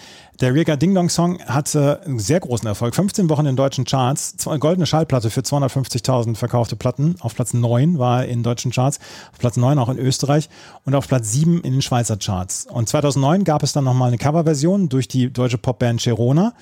der 0.41 0.53
Riga 0.53 0.75
Ding 0.75 0.93
Dong 0.95 1.09
Song 1.09 1.39
hatte 1.45 2.01
einen 2.05 2.19
sehr 2.19 2.39
großen 2.39 2.67
Erfolg. 2.67 2.95
15 2.95 3.29
Wochen 3.29 3.45
in 3.45 3.55
deutschen 3.55 3.85
Charts, 3.85 4.35
goldene 4.59 4.85
Schallplatte 4.85 5.29
für 5.29 5.41
250.000 5.41 6.35
verkaufte 6.35 6.75
Platten. 6.75 7.15
Auf 7.19 7.35
Platz 7.35 7.53
9 7.53 7.99
war 7.99 8.25
in 8.25 8.43
deutschen 8.43 8.71
Charts, 8.71 8.99
auf 9.31 9.39
Platz 9.39 9.57
9 9.57 9.77
auch 9.77 9.89
in 9.89 9.99
Österreich 9.99 10.49
und 10.85 10.95
auf 10.95 11.07
Platz 11.07 11.31
7 11.31 11.61
in 11.61 11.73
den 11.73 11.81
Schweizer 11.81 12.17
Charts. 12.17 12.65
Und 12.65 12.89
2009 12.89 13.43
gab 13.43 13.63
es 13.63 13.73
dann 13.73 13.83
nochmal 13.83 14.09
eine 14.09 14.17
Coverversion 14.17 14.89
durch 14.89 15.07
die 15.07 15.31
deutsche 15.31 15.57
Popband 15.57 16.01
Cherona. 16.01 16.53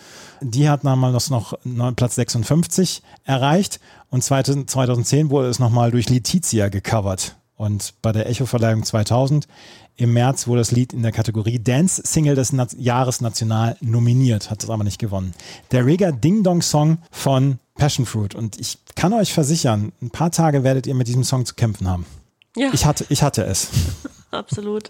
Die 0.42 0.70
hat 0.70 0.84
nochmal 0.84 1.14
noch 1.14 1.54
Platz 1.96 2.16
56 2.16 3.02
erreicht 3.24 3.80
und 4.10 4.24
2010 4.24 5.30
wurde 5.30 5.48
es 5.48 5.60
nochmal 5.60 5.92
durch 5.92 6.10
Letizia 6.10 6.70
gecovert. 6.70 7.38
Und 7.56 7.94
bei 8.02 8.12
der 8.12 8.28
Echo-Verleihung 8.28 8.84
2000 8.84 9.48
im 10.02 10.14
März 10.14 10.48
wurde 10.48 10.62
das 10.62 10.72
Lied 10.72 10.94
in 10.94 11.04
der 11.04 11.12
Kategorie 11.12 11.60
Dance 11.60 12.02
Single 12.04 12.36
des 12.36 12.54
Na 12.54 12.68
Jahres 12.78 13.22
national 13.22 13.78
nominiert, 13.82 14.50
hat 14.50 14.64
es 14.64 14.70
aber 14.70 14.84
nicht 14.84 15.00
gewonnen. 15.00 15.34
Der 15.72 15.86
Rega 15.86 16.12
Ding 16.12 16.44
Dong 16.44 16.62
Song 16.62 16.98
von 17.12 17.60
Passion 17.76 18.06
Fruit. 18.06 18.34
Und 18.34 18.60
ich 18.60 18.80
kann 18.96 19.14
euch 19.14 19.34
versichern, 19.34 19.92
ein 20.02 20.10
paar 20.10 20.32
Tage 20.32 20.64
werdet 20.64 20.88
ihr 20.88 20.96
mit 20.96 21.08
diesem 21.08 21.24
Song 21.24 21.46
zu 21.46 21.54
kämpfen 21.54 21.88
haben. 21.88 22.06
Ja. 22.56 22.70
Ich 22.74 22.86
hatte, 22.86 23.06
ich 23.10 23.22
hatte 23.22 23.44
es. 23.44 23.70
Absolut. 24.32 24.90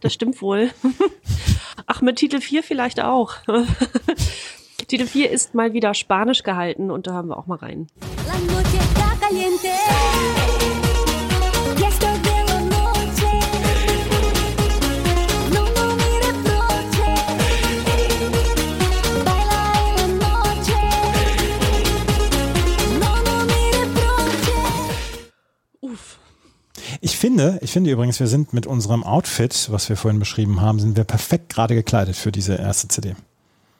Das 0.00 0.12
stimmt 0.12 0.40
wohl. 0.42 0.70
Ach, 1.86 2.00
mit 2.00 2.16
Titel 2.16 2.40
4 2.40 2.62
vielleicht 2.62 3.00
auch. 3.00 3.34
Titel 4.88 5.06
4 5.06 5.30
ist 5.30 5.54
mal 5.54 5.72
wieder 5.72 5.94
spanisch 5.94 6.42
gehalten 6.42 6.90
und 6.90 7.06
da 7.06 7.14
haben 7.14 7.28
wir 7.28 7.36
auch 7.36 7.46
mal 7.46 7.58
rein. 7.58 7.88
La 8.26 8.38
noche 8.38 8.76
está 8.76 9.16
caliente. 9.18 10.71
Ich 27.04 27.18
finde, 27.18 27.58
ich 27.62 27.72
finde 27.72 27.90
übrigens, 27.90 28.20
wir 28.20 28.28
sind 28.28 28.52
mit 28.52 28.66
unserem 28.66 29.02
Outfit, 29.02 29.68
was 29.70 29.88
wir 29.88 29.96
vorhin 29.96 30.20
beschrieben 30.20 30.60
haben, 30.60 30.78
sind 30.78 30.96
wir 30.96 31.04
perfekt 31.04 31.48
gerade 31.52 31.74
gekleidet 31.74 32.16
für 32.16 32.30
diese 32.30 32.54
erste 32.54 32.88
CD. 32.88 33.16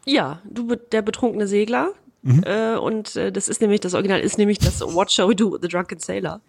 Ja, 0.04 0.40
du 0.44 0.74
der 0.74 1.02
betrunkene 1.02 1.46
Segler, 1.46 1.92
Mhm. 2.22 2.44
Äh, 2.44 2.76
und 2.76 3.16
äh, 3.16 3.32
das 3.32 3.48
ist 3.48 3.61
nämlich, 3.61 3.80
das 3.80 3.94
Original 3.94 4.20
ist 4.20 4.38
nämlich 4.38 4.58
das 4.58 4.80
What 4.80 5.11
Shall 5.11 5.28
We 5.28 5.35
Do, 5.35 5.58
The 5.61 5.68
Drunken 5.68 5.98
Sailor. 5.98 6.40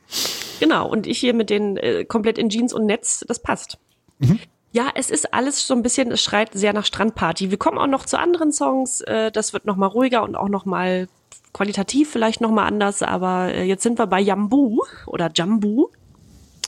Genau, 0.59 0.87
und 0.87 1.07
ich 1.07 1.19
hier 1.19 1.33
mit 1.33 1.49
den 1.49 1.77
äh, 1.77 2.05
komplett 2.05 2.37
in 2.37 2.49
Jeans 2.49 2.73
und 2.73 2.85
Netz, 2.85 3.25
das 3.27 3.39
passt. 3.39 3.79
Mhm. 4.19 4.39
Ja, 4.71 4.89
es 4.95 5.09
ist 5.09 5.33
alles 5.33 5.65
so 5.65 5.73
ein 5.73 5.81
bisschen, 5.81 6.11
es 6.11 6.21
schreit 6.21 6.53
sehr 6.53 6.73
nach 6.73 6.85
Strandparty. 6.85 7.49
Wir 7.49 7.57
kommen 7.57 7.77
auch 7.77 7.87
noch 7.87 8.05
zu 8.05 8.19
anderen 8.19 8.51
Songs, 8.51 9.01
äh, 9.01 9.31
das 9.31 9.53
wird 9.53 9.65
noch 9.65 9.75
mal 9.75 9.87
ruhiger 9.87 10.23
und 10.23 10.35
auch 10.35 10.49
noch 10.49 10.65
mal 10.65 11.07
qualitativ 11.53 12.09
vielleicht 12.11 12.41
noch 12.41 12.51
mal 12.51 12.65
anders, 12.65 13.01
aber 13.01 13.53
äh, 13.53 13.63
jetzt 13.63 13.83
sind 13.83 13.97
wir 13.99 14.07
bei 14.07 14.19
Jambu 14.19 14.81
oder 15.07 15.31
Jambu 15.33 15.89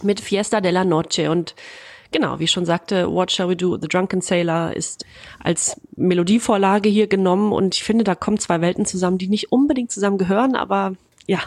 mit 0.03 0.19
Fiesta 0.21 0.62
de 0.62 0.71
la 0.71 0.84
Noche 0.86 1.31
und 1.31 1.55
Genau, 2.12 2.39
wie 2.39 2.45
ich 2.45 2.51
schon 2.51 2.65
sagte, 2.65 3.12
What 3.12 3.31
Shall 3.31 3.49
We 3.49 3.58
Do? 3.58 3.77
The 3.77 3.89
Drunken 3.89 4.21
Sailor 4.21 4.73
ist 4.73 5.05
als 5.43 5.81
Melodievorlage 5.97 6.88
hier 6.88 7.08
genommen 7.08 7.51
und 7.51 7.75
ich 7.75 7.84
finde, 7.84 8.05
da 8.05 8.15
kommen 8.15 8.38
zwei 8.38 8.62
Welten 8.62 8.86
zusammen, 8.86 9.17
die 9.17 9.27
nicht 9.27 9.51
unbedingt 9.51 9.91
zusammen 9.91 10.17
gehören, 10.17 10.55
aber 10.55 10.93
ja. 11.27 11.39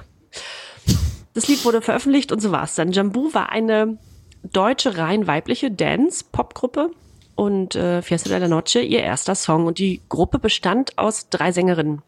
Das 1.32 1.48
Lied 1.48 1.64
wurde 1.64 1.80
veröffentlicht 1.80 2.32
und 2.32 2.40
so 2.40 2.50
war's 2.50 2.74
dann. 2.74 2.92
Jambu 2.92 3.32
war 3.32 3.50
eine 3.50 3.96
deutsche 4.42 4.98
rein 4.98 5.26
weibliche 5.26 5.70
Dance-Pop-Gruppe 5.70 6.90
und 7.34 7.74
äh, 7.74 8.02
Fiesta 8.02 8.28
de 8.28 8.38
la 8.38 8.48
Noche 8.48 8.80
ihr 8.80 9.00
erster 9.00 9.36
Song 9.36 9.66
und 9.66 9.78
die 9.78 10.02
Gruppe 10.08 10.38
bestand 10.38 10.98
aus 10.98 11.30
drei 11.30 11.52
Sängerinnen. 11.52 12.02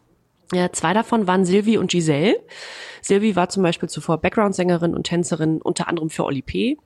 Ja, 0.53 0.71
zwei 0.71 0.93
davon 0.93 1.27
waren 1.27 1.45
Sylvie 1.45 1.77
und 1.77 1.91
Giselle. 1.91 2.39
Sylvie 3.01 3.35
war 3.35 3.49
zum 3.49 3.63
Beispiel 3.63 3.89
zuvor 3.89 4.17
Background-Sängerin 4.17 4.93
und 4.93 5.03
Tänzerin 5.03 5.61
unter 5.61 5.87
anderem 5.87 6.09
für 6.09 6.25
Oli 6.25 6.41
P. 6.41 6.77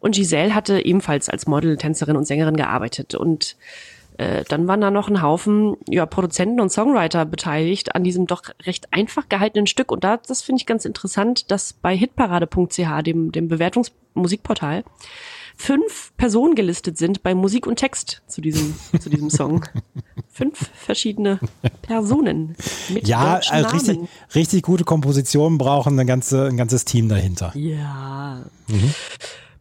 Und 0.00 0.16
Giselle 0.16 0.54
hatte 0.54 0.84
ebenfalls 0.84 1.28
als 1.28 1.46
Model, 1.46 1.76
Tänzerin 1.76 2.16
und 2.16 2.26
Sängerin 2.26 2.56
gearbeitet. 2.56 3.14
Und 3.14 3.56
äh, 4.18 4.44
dann 4.48 4.66
waren 4.66 4.80
da 4.80 4.90
noch 4.90 5.08
ein 5.08 5.22
Haufen 5.22 5.76
ja, 5.88 6.04
Produzenten 6.04 6.60
und 6.60 6.70
Songwriter 6.70 7.24
beteiligt 7.24 7.94
an 7.94 8.02
diesem 8.02 8.26
doch 8.26 8.42
recht 8.64 8.92
einfach 8.92 9.28
gehaltenen 9.28 9.66
Stück. 9.66 9.92
Und 9.92 10.04
da, 10.04 10.16
das 10.16 10.42
finde 10.42 10.60
ich 10.60 10.66
ganz 10.66 10.84
interessant, 10.84 11.50
dass 11.50 11.74
bei 11.74 11.96
hitparade.ch, 11.96 13.02
dem, 13.02 13.30
dem 13.30 13.48
Bewertungsmusikportal, 13.48 14.84
fünf 15.56 16.12
Personen 16.16 16.54
gelistet 16.54 16.98
sind 16.98 17.22
bei 17.22 17.34
Musik 17.34 17.66
und 17.66 17.76
Text 17.76 18.22
zu 18.26 18.40
diesem, 18.40 18.74
zu 19.00 19.10
diesem 19.10 19.30
Song. 19.30 19.64
fünf 20.28 20.70
verschiedene 20.74 21.40
Personen 21.82 22.56
mit 22.90 23.08
Ja, 23.08 23.40
also 23.48 23.68
richtig, 23.70 23.98
richtig 24.34 24.62
gute 24.62 24.84
Kompositionen 24.84 25.56
brauchen 25.56 25.98
ein, 25.98 26.06
ganze, 26.06 26.46
ein 26.46 26.56
ganzes 26.56 26.84
Team 26.84 27.08
dahinter. 27.08 27.56
Ja. 27.56 28.44
Mhm. 28.68 28.94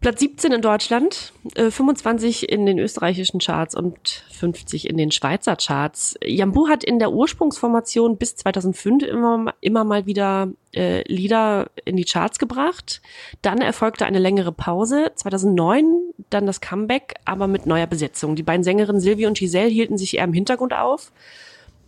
Platz 0.06 0.20
17 0.20 0.52
in 0.52 0.62
Deutschland, 0.62 1.34
äh, 1.56 1.72
25 1.72 2.48
in 2.48 2.68
den 2.68 2.78
österreichischen 2.78 3.40
Charts 3.40 3.74
und 3.74 4.24
50 4.34 4.88
in 4.88 4.98
den 4.98 5.10
Schweizer 5.10 5.56
Charts. 5.56 6.14
Jambu 6.24 6.68
hat 6.68 6.84
in 6.84 7.00
der 7.00 7.12
Ursprungsformation 7.12 8.16
bis 8.16 8.36
2005 8.36 9.02
immer, 9.02 9.56
immer 9.62 9.84
mal 9.84 10.06
wieder 10.06 10.50
äh, 10.76 11.02
Lieder 11.12 11.72
in 11.86 11.96
die 11.96 12.04
Charts 12.04 12.38
gebracht. 12.38 13.02
Dann 13.42 13.62
erfolgte 13.62 14.06
eine 14.06 14.20
längere 14.20 14.52
Pause. 14.52 15.12
2009 15.16 16.14
dann 16.30 16.46
das 16.46 16.62
Comeback, 16.62 17.16
aber 17.26 17.48
mit 17.48 17.66
neuer 17.66 17.88
Besetzung. 17.88 18.36
Die 18.36 18.44
beiden 18.44 18.64
Sängerinnen 18.64 19.02
Sylvie 19.02 19.26
und 19.26 19.40
Giselle 19.40 19.70
hielten 19.70 19.98
sich 19.98 20.18
eher 20.18 20.26
im 20.26 20.34
Hintergrund 20.34 20.74
auf. 20.74 21.12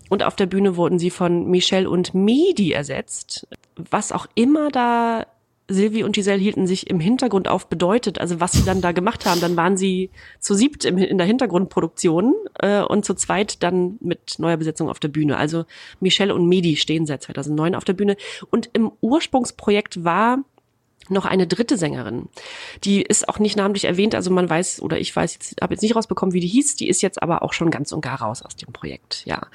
Und 0.09 0.23
auf 0.23 0.35
der 0.35 0.47
Bühne 0.47 0.75
wurden 0.75 0.97
sie 0.97 1.11
von 1.11 1.51
Michelle 1.51 1.87
und 1.87 2.15
Medi 2.15 2.71
ersetzt. 2.71 3.47
Was 3.75 4.11
auch 4.11 4.25
immer 4.33 4.69
da 4.69 5.27
Sylvie 5.69 6.03
und 6.03 6.13
Giselle 6.13 6.41
hielten 6.41 6.65
sich 6.65 6.89
im 6.89 6.99
Hintergrund 6.99 7.47
auf, 7.47 7.67
bedeutet, 7.67 8.19
also 8.19 8.39
was 8.39 8.53
sie 8.53 8.63
dann 8.63 8.81
da 8.81 8.93
gemacht 8.93 9.25
haben, 9.25 9.41
dann 9.41 9.57
waren 9.57 9.75
sie 9.75 10.11
zu 10.39 10.53
siebt 10.53 10.85
im, 10.85 10.97
in 10.97 11.17
der 11.17 11.27
Hintergrundproduktion 11.27 12.33
äh, 12.59 12.81
und 12.81 13.03
zu 13.03 13.13
zweit 13.15 13.61
dann 13.63 13.97
mit 13.99 14.39
neuer 14.39 14.57
Besetzung 14.57 14.89
auf 14.89 14.99
der 14.99 15.09
Bühne. 15.09 15.37
Also 15.37 15.65
Michelle 15.99 16.33
und 16.33 16.47
Medi 16.47 16.77
stehen 16.77 17.05
seit 17.05 17.23
2009 17.23 17.75
auf 17.75 17.83
der 17.83 17.93
Bühne 17.93 18.15
und 18.49 18.69
im 18.73 18.91
Ursprungsprojekt 19.01 20.05
war 20.05 20.39
noch 21.09 21.25
eine 21.25 21.47
dritte 21.47 21.77
Sängerin. 21.77 22.29
Die 22.83 23.01
ist 23.01 23.27
auch 23.27 23.39
nicht 23.39 23.57
namentlich 23.57 23.85
erwähnt, 23.85 24.15
also 24.15 24.31
man 24.31 24.49
weiß 24.49 24.81
oder 24.81 24.99
ich 24.99 25.13
weiß 25.15 25.33
jetzt 25.33 25.61
habe 25.61 25.73
jetzt 25.73 25.81
nicht 25.81 25.95
rausbekommen, 25.95 26.33
wie 26.33 26.39
die 26.39 26.47
hieß, 26.47 26.75
die 26.75 26.87
ist 26.87 27.01
jetzt 27.01 27.21
aber 27.21 27.43
auch 27.43 27.53
schon 27.53 27.71
ganz 27.71 27.91
und 27.91 28.01
gar 28.01 28.21
raus 28.21 28.41
aus 28.41 28.55
dem 28.55 28.71
Projekt. 28.71 29.23
Ja. 29.25 29.47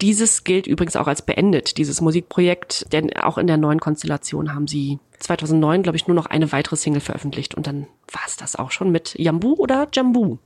Dieses 0.00 0.44
gilt 0.44 0.66
übrigens 0.66 0.96
auch 0.96 1.06
als 1.06 1.22
beendet, 1.22 1.76
dieses 1.76 2.00
Musikprojekt, 2.00 2.90
denn 2.92 3.14
auch 3.16 3.36
in 3.36 3.46
der 3.46 3.58
neuen 3.58 3.80
Konstellation 3.80 4.54
haben 4.54 4.66
sie 4.66 4.98
2009, 5.20 5.82
glaube 5.82 5.96
ich, 5.96 6.06
nur 6.06 6.14
noch 6.14 6.26
eine 6.26 6.50
weitere 6.52 6.76
Single 6.76 7.00
veröffentlicht 7.00 7.54
und 7.54 7.66
dann 7.66 7.86
war 8.10 8.22
es 8.26 8.36
das 8.36 8.56
auch 8.56 8.70
schon 8.70 8.90
mit 8.90 9.14
Jambu 9.18 9.54
oder 9.54 9.88
Jambu. 9.92 10.38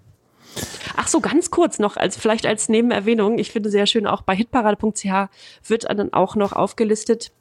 Ach 0.97 1.09
so, 1.09 1.21
ganz 1.21 1.51
kurz 1.51 1.79
noch, 1.79 1.97
als 1.97 2.17
vielleicht 2.17 2.47
als 2.47 2.69
Nebenerwähnung. 2.69 3.39
Ich 3.39 3.51
finde 3.51 3.71
sehr 3.71 3.87
schön, 3.87 4.07
auch 4.07 4.23
bei 4.23 4.37
hitparade.ch 4.37 5.29
wird 5.67 5.85
dann 5.85 6.13
auch 6.13 6.37
noch 6.37 6.53
aufgelistet, 6.53 7.33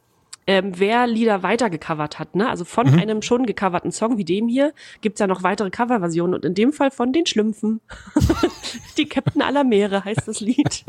ähm, 0.47 0.73
wer 0.75 1.07
Lieder 1.07 1.43
weiter 1.43 1.69
gecovert 1.69 2.19
hat. 2.19 2.35
Ne? 2.35 2.49
Also 2.49 2.65
von 2.65 2.91
mhm. 2.91 2.99
einem 2.99 3.21
schon 3.21 3.45
gecoverten 3.45 3.91
Song 3.91 4.17
wie 4.17 4.25
dem 4.25 4.47
hier 4.47 4.73
gibt's 5.01 5.19
ja 5.19 5.27
noch 5.27 5.43
weitere 5.43 5.69
Coverversionen 5.69 6.35
und 6.35 6.45
in 6.45 6.53
dem 6.53 6.73
Fall 6.73 6.91
von 6.91 7.13
den 7.13 7.25
Schlümpfen. 7.25 7.81
Die 8.97 9.07
Captain 9.07 9.41
aller 9.41 9.63
Meere 9.63 10.03
heißt 10.03 10.27
das 10.27 10.39
Lied. 10.39 10.83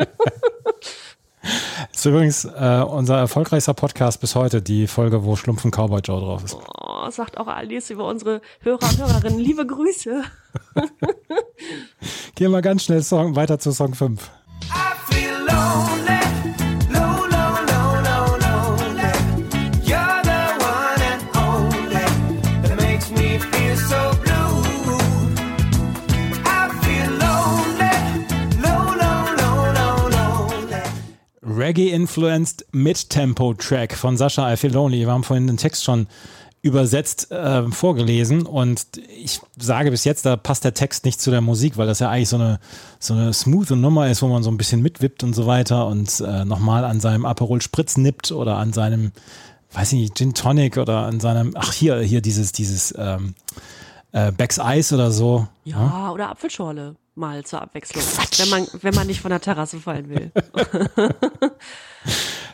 Das 1.91 2.01
ist 2.01 2.07
übrigens 2.07 2.45
äh, 2.45 2.83
unser 2.87 3.19
erfolgreichster 3.19 3.75
Podcast 3.75 4.21
bis 4.21 4.35
heute, 4.35 4.63
die 4.63 4.87
Folge, 4.87 5.25
wo 5.25 5.37
Schlumpfen 5.37 5.71
Cowboy 5.71 6.01
Joe 6.01 6.21
drauf 6.21 6.45
ist. 6.45 6.57
Oh, 6.57 7.11
sagt 7.11 7.39
auch 7.39 7.47
Alice 7.47 7.91
über 7.91 8.07
unsere 8.07 8.41
Hörer 8.61 8.83
und 8.83 8.99
Hörerinnen. 8.99 9.39
Liebe 9.39 9.67
Grüße. 9.67 10.25
Gehen 12.35 12.51
wir 12.51 12.63
ganz 12.63 12.85
schnell 12.85 13.03
Song, 13.03 13.37
weiter 13.37 13.59
zu 13.59 13.73
Song 13.73 13.95
5. 13.95 14.31
I 14.63 15.13
feel 15.13 15.33
lonely. 15.47 16.14
Reggae-influenced 31.57 32.67
Mid-Tempo-Track 32.73 33.95
von 33.95 34.17
Sascha 34.17 34.53
I 34.53 34.57
Feel 34.57 34.73
Lonely. 34.73 35.01
Wir 35.01 35.13
haben 35.13 35.25
vorhin 35.25 35.47
den 35.47 35.57
Text 35.57 35.85
schon 35.85 36.07
übersetzt 36.63 37.31
äh, 37.31 37.71
vorgelesen 37.71 38.47
und 38.47 38.87
ich 39.15 39.41
sage 39.59 39.91
bis 39.91 40.05
jetzt, 40.05 40.25
da 40.25 40.37
passt 40.37 40.65
der 40.65 40.73
Text 40.73 41.05
nicht 41.05 41.21
zu 41.21 41.31
der 41.31 41.43
Musik, 41.43 41.77
weil 41.77 41.87
das 41.87 41.99
ja 41.99 42.09
eigentlich 42.09 42.31
so 42.31 42.37
eine, 42.37 42.59
so 42.99 43.13
eine 43.13 43.35
smooth 43.35 43.73
Nummer 43.73 44.09
ist, 44.09 44.23
wo 44.23 44.29
man 44.29 44.43
so 44.43 44.51
ein 44.51 44.57
bisschen 44.57 44.81
mitwippt 44.81 45.23
und 45.23 45.35
so 45.35 45.47
weiter 45.47 45.87
und 45.87 46.21
äh, 46.21 46.47
nochmal 46.47 46.87
an 46.87 47.01
seinem 47.01 47.27
Aperol 47.27 47.61
Spritz 47.61 47.99
nippt 47.99 48.33
oder 48.33 48.57
an 48.57 48.73
seinem, 48.73 49.13
weiß 49.73 49.93
ich 49.93 49.99
nicht, 49.99 50.17
Gin 50.17 50.33
Tonic 50.33 50.79
oder 50.79 51.01
an 51.01 51.21
seinem, 51.21 51.53
ach 51.55 51.75
hier, 51.75 51.99
hier 51.99 52.23
dieses, 52.23 52.53
dieses 52.53 52.95
ähm, 52.97 53.35
äh, 54.13 54.33
Becks 54.33 54.59
Eis 54.59 54.91
oder 54.91 55.11
so. 55.11 55.47
Ja, 55.65 55.77
ja, 55.77 56.13
oder 56.13 56.31
Apfelschorle 56.31 56.97
mal 57.15 57.45
zur 57.45 57.63
Abwechslung. 57.63 58.03
Quatsch. 58.03 58.41
Wenn 58.41 58.49
man, 58.51 58.67
wenn 58.81 58.95
man 58.95 59.07
nicht 59.07 59.21
von 59.21 59.31
der 59.31 59.41
Terrasse 59.41 59.79
fallen 59.79 60.09
will. 60.09 60.33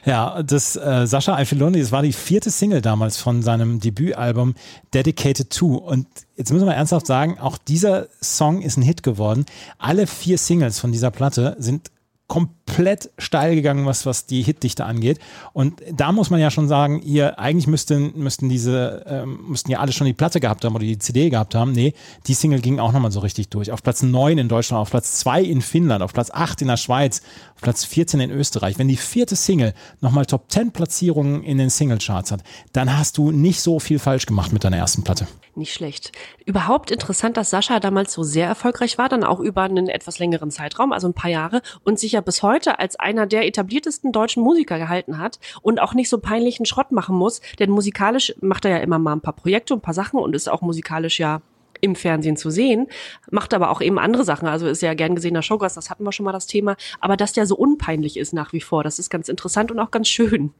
ja, 0.04 0.42
das 0.42 0.76
äh, 0.76 1.06
Sascha 1.06 1.34
Alfiloni, 1.34 1.80
das 1.80 1.92
war 1.92 2.02
die 2.02 2.12
vierte 2.12 2.50
Single 2.50 2.82
damals 2.82 3.16
von 3.16 3.42
seinem 3.42 3.80
Debütalbum 3.80 4.54
Dedicated 4.92 5.50
to. 5.50 5.76
Und 5.76 6.06
jetzt 6.36 6.52
müssen 6.52 6.66
wir 6.66 6.74
ernsthaft 6.74 7.06
sagen, 7.06 7.38
auch 7.38 7.58
dieser 7.58 8.08
Song 8.22 8.62
ist 8.62 8.76
ein 8.76 8.82
Hit 8.82 9.02
geworden. 9.02 9.46
Alle 9.78 10.06
vier 10.06 10.38
Singles 10.38 10.78
von 10.78 10.92
dieser 10.92 11.10
Platte 11.10 11.56
sind 11.58 11.90
komplett 12.30 13.10
steil 13.18 13.56
gegangen, 13.56 13.86
was, 13.86 14.06
was 14.06 14.24
die 14.24 14.42
Hitdichte 14.42 14.84
angeht. 14.84 15.18
Und 15.52 15.82
da 15.92 16.12
muss 16.12 16.30
man 16.30 16.38
ja 16.38 16.52
schon 16.52 16.68
sagen, 16.68 17.02
ihr 17.02 17.40
eigentlich 17.40 17.66
müssten, 17.66 18.12
müssten 18.16 18.48
diese, 18.48 19.04
ähm, 19.08 19.40
müssten 19.48 19.68
ja 19.68 19.80
alle 19.80 19.90
schon 19.90 20.06
die 20.06 20.12
Platte 20.12 20.38
gehabt 20.38 20.64
haben 20.64 20.76
oder 20.76 20.84
die 20.84 20.96
CD 20.96 21.28
gehabt 21.28 21.56
haben. 21.56 21.72
Nee, 21.72 21.92
die 22.28 22.34
Single 22.34 22.60
ging 22.60 22.78
auch 22.78 22.92
nochmal 22.92 23.10
so 23.10 23.18
richtig 23.18 23.48
durch. 23.48 23.72
Auf 23.72 23.82
Platz 23.82 24.04
9 24.04 24.38
in 24.38 24.46
Deutschland, 24.46 24.80
auf 24.80 24.90
Platz 24.90 25.18
2 25.18 25.42
in 25.42 25.60
Finnland, 25.60 26.04
auf 26.04 26.12
Platz 26.12 26.30
8 26.30 26.62
in 26.62 26.68
der 26.68 26.76
Schweiz, 26.76 27.20
auf 27.56 27.62
Platz 27.62 27.84
14 27.84 28.20
in 28.20 28.30
Österreich. 28.30 28.78
Wenn 28.78 28.86
die 28.86 28.96
vierte 28.96 29.34
Single 29.34 29.74
nochmal 30.00 30.24
Top 30.24 30.52
10 30.52 30.70
Platzierungen 30.70 31.42
in 31.42 31.58
den 31.58 31.68
Singlecharts 31.68 32.30
hat, 32.30 32.44
dann 32.72 32.96
hast 32.96 33.18
du 33.18 33.32
nicht 33.32 33.60
so 33.60 33.80
viel 33.80 33.98
falsch 33.98 34.26
gemacht 34.26 34.52
mit 34.52 34.62
deiner 34.62 34.76
ersten 34.76 35.02
Platte. 35.02 35.26
Nicht 35.56 35.74
schlecht. 35.74 36.12
Überhaupt 36.46 36.92
interessant, 36.92 37.36
dass 37.36 37.50
Sascha 37.50 37.80
damals 37.80 38.12
so 38.12 38.22
sehr 38.22 38.46
erfolgreich 38.46 38.98
war, 38.98 39.08
dann 39.08 39.24
auch 39.24 39.40
über 39.40 39.62
einen 39.62 39.88
etwas 39.88 40.20
längeren 40.20 40.50
Zeitraum, 40.50 40.92
also 40.92 41.08
ein 41.08 41.12
paar 41.12 41.30
Jahre, 41.30 41.60
und 41.84 41.98
sich 41.98 42.14
ja 42.20 42.22
bis 42.22 42.42
heute 42.42 42.78
als 42.78 42.96
einer 42.96 43.26
der 43.26 43.46
etabliertesten 43.46 44.12
deutschen 44.12 44.42
Musiker 44.42 44.78
gehalten 44.78 45.18
hat 45.18 45.40
und 45.62 45.80
auch 45.80 45.94
nicht 45.94 46.08
so 46.08 46.18
peinlichen 46.18 46.66
Schrott 46.66 46.92
machen 46.92 47.16
muss, 47.16 47.40
denn 47.58 47.70
musikalisch 47.70 48.34
macht 48.40 48.64
er 48.66 48.72
ja 48.72 48.78
immer 48.78 48.98
mal 48.98 49.12
ein 49.12 49.22
paar 49.22 49.34
Projekte 49.34 49.74
und 49.74 49.80
ein 49.80 49.82
paar 49.82 49.94
Sachen 49.94 50.20
und 50.20 50.36
ist 50.36 50.48
auch 50.48 50.60
musikalisch 50.60 51.18
ja 51.18 51.40
im 51.80 51.96
Fernsehen 51.96 52.36
zu 52.36 52.50
sehen, 52.50 52.88
macht 53.30 53.54
aber 53.54 53.70
auch 53.70 53.80
eben 53.80 53.98
andere 53.98 54.22
Sachen. 54.22 54.46
Also 54.46 54.66
ist 54.66 54.82
ja 54.82 54.92
gern 54.92 55.14
gesehener 55.14 55.40
Showgast, 55.40 55.78
das 55.78 55.88
hatten 55.88 56.04
wir 56.04 56.12
schon 56.12 56.24
mal 56.24 56.32
das 56.32 56.46
Thema. 56.46 56.76
Aber 57.00 57.16
dass 57.16 57.32
der 57.32 57.46
so 57.46 57.56
unpeinlich 57.56 58.18
ist 58.18 58.34
nach 58.34 58.52
wie 58.52 58.60
vor, 58.60 58.84
das 58.84 58.98
ist 58.98 59.08
ganz 59.08 59.30
interessant 59.30 59.70
und 59.70 59.78
auch 59.78 59.90
ganz 59.90 60.08
schön. 60.08 60.52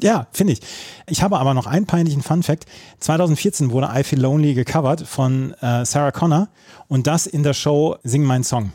Ja, 0.00 0.26
finde 0.32 0.54
ich. 0.54 0.60
Ich 1.06 1.22
habe 1.22 1.38
aber 1.38 1.52
noch 1.52 1.66
einen 1.66 1.84
peinlichen 1.86 2.22
Fun 2.22 2.42
Fact. 2.42 2.64
2014 3.00 3.70
wurde 3.70 3.90
I 3.94 4.02
Feel 4.04 4.20
Lonely 4.20 4.54
gecovert 4.54 5.02
von 5.02 5.52
äh, 5.60 5.84
Sarah 5.84 6.12
Connor 6.12 6.48
und 6.88 7.06
das 7.06 7.26
in 7.26 7.42
der 7.42 7.52
Show 7.52 7.96
Sing 8.02 8.24
Mein 8.24 8.42
Song. 8.42 8.72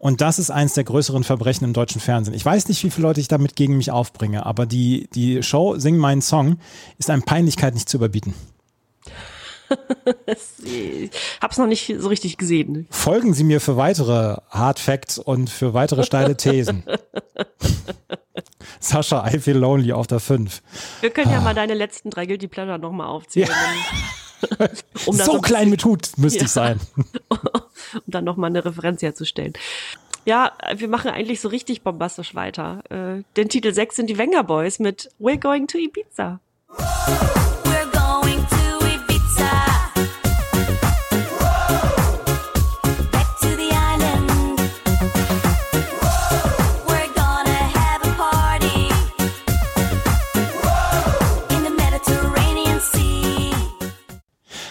Und 0.00 0.22
das 0.22 0.38
ist 0.38 0.50
eines 0.50 0.72
der 0.72 0.84
größeren 0.84 1.24
Verbrechen 1.24 1.66
im 1.66 1.74
deutschen 1.74 2.00
Fernsehen. 2.00 2.32
Ich 2.32 2.44
weiß 2.44 2.68
nicht, 2.68 2.82
wie 2.82 2.90
viele 2.90 3.06
Leute 3.06 3.20
ich 3.20 3.28
damit 3.28 3.54
gegen 3.54 3.76
mich 3.76 3.90
aufbringe, 3.90 4.46
aber 4.46 4.64
die, 4.64 5.10
die 5.14 5.42
Show 5.42 5.78
Sing 5.78 5.98
meinen 5.98 6.22
Song 6.22 6.58
ist 6.96 7.10
an 7.10 7.22
Peinlichkeit 7.22 7.74
nicht 7.74 7.86
zu 7.86 7.98
überbieten. 7.98 8.32
ich 10.64 11.10
hab's 11.42 11.58
noch 11.58 11.66
nicht 11.66 11.94
so 11.98 12.08
richtig 12.08 12.38
gesehen. 12.38 12.88
Folgen 12.90 13.34
Sie 13.34 13.44
mir 13.44 13.60
für 13.60 13.76
weitere 13.76 14.38
Hard 14.48 14.78
Facts 14.78 15.18
und 15.18 15.50
für 15.50 15.74
weitere 15.74 16.02
steile 16.02 16.34
Thesen. 16.34 16.82
Sascha, 18.80 19.30
I 19.30 19.38
feel 19.38 19.58
lonely 19.58 19.92
auf 19.92 20.06
der 20.06 20.20
5. 20.20 20.62
Wir 21.02 21.10
können 21.10 21.28
ah. 21.28 21.34
ja 21.34 21.40
mal 21.42 21.54
deine 21.54 21.74
letzten 21.74 22.08
drei 22.08 22.24
Guilty 22.24 22.48
Pleasure 22.48 22.78
nochmal 22.78 23.08
aufzählen. 23.08 23.50
Ja. 23.50 24.66
um 25.04 25.14
so 25.14 25.42
klein 25.42 25.68
mit 25.68 25.84
Hut 25.84 26.12
müsste 26.16 26.38
ja. 26.38 26.44
ich 26.46 26.50
sein. 26.50 26.80
um 27.94 28.02
dann 28.06 28.24
nochmal 28.24 28.50
eine 28.50 28.64
Referenz 28.64 29.02
herzustellen. 29.02 29.52
Ja, 30.26 30.52
wir 30.74 30.88
machen 30.88 31.10
eigentlich 31.10 31.40
so 31.40 31.48
richtig 31.48 31.82
bombastisch 31.82 32.34
weiter. 32.34 32.82
Äh, 32.90 33.22
den 33.36 33.48
Titel 33.48 33.72
6 33.72 33.96
sind 33.96 34.10
die 34.10 34.18
Wenger 34.18 34.44
Boys 34.44 34.78
mit 34.78 35.10
We're 35.18 35.40
Going 35.40 35.66
to 35.68 35.78
Ibiza. 35.78 36.40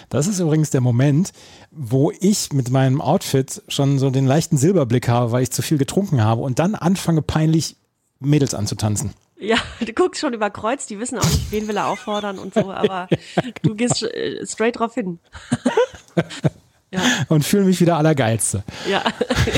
Das 0.09 0.27
ist 0.27 0.39
übrigens 0.39 0.71
der 0.71 0.81
Moment, 0.81 1.31
wo 1.71 2.11
ich 2.19 2.51
mit 2.51 2.69
meinem 2.71 2.99
Outfit 3.01 3.61
schon 3.67 3.99
so 3.99 4.09
den 4.09 4.25
leichten 4.25 4.57
Silberblick 4.57 5.07
habe, 5.07 5.31
weil 5.31 5.43
ich 5.43 5.51
zu 5.51 5.61
viel 5.61 5.77
getrunken 5.77 6.23
habe 6.23 6.41
und 6.41 6.59
dann 6.59 6.75
anfange 6.75 7.21
peinlich 7.21 7.75
Mädels 8.19 8.53
anzutanzen. 8.53 9.13
Ja, 9.39 9.57
du 9.79 9.93
guckst 9.93 10.19
schon 10.19 10.33
über 10.33 10.49
Kreuz, 10.49 10.85
die 10.85 10.99
wissen 10.99 11.17
auch 11.17 11.23
nicht, 11.29 11.51
wen 11.51 11.67
will 11.67 11.77
er 11.77 11.87
auffordern 11.87 12.39
und 12.39 12.53
so, 12.53 12.71
aber 12.71 13.07
du 13.61 13.75
gehst 13.75 14.03
äh, 14.03 14.45
straight 14.45 14.79
drauf 14.79 14.95
hin. 14.95 15.19
Ja. 16.91 17.01
Und 17.27 17.45
fühle 17.45 17.65
mich 17.65 17.79
wieder 17.81 17.97
allergeilste. 17.97 18.63
Ja. 18.89 19.03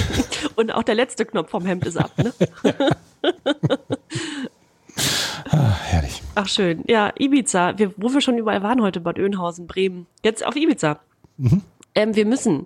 Und 0.56 0.74
auch 0.74 0.84
der 0.84 0.96
letzte 0.96 1.26
Knopf 1.26 1.50
vom 1.50 1.66
Hemd 1.66 1.86
ist 1.86 1.96
ab, 1.96 2.12
ne? 2.18 2.34
Ah, 5.50 5.78
herrlich. 5.78 5.81
Ach 6.42 6.48
schön. 6.48 6.84
Ja, 6.88 7.14
Ibiza. 7.20 7.78
Wir, 7.78 7.94
wo 7.98 8.12
wir 8.12 8.22
schon 8.22 8.40
überall 8.40 8.64
waren 8.64 8.82
heute, 8.82 9.00
Bad 9.00 9.20
Oeynhausen, 9.20 9.68
Bremen. 9.68 10.08
Jetzt 10.24 10.44
auf 10.44 10.56
Ibiza. 10.56 11.00
Mhm. 11.38 11.62
Ähm, 11.94 12.16
wir 12.16 12.26
müssen, 12.26 12.66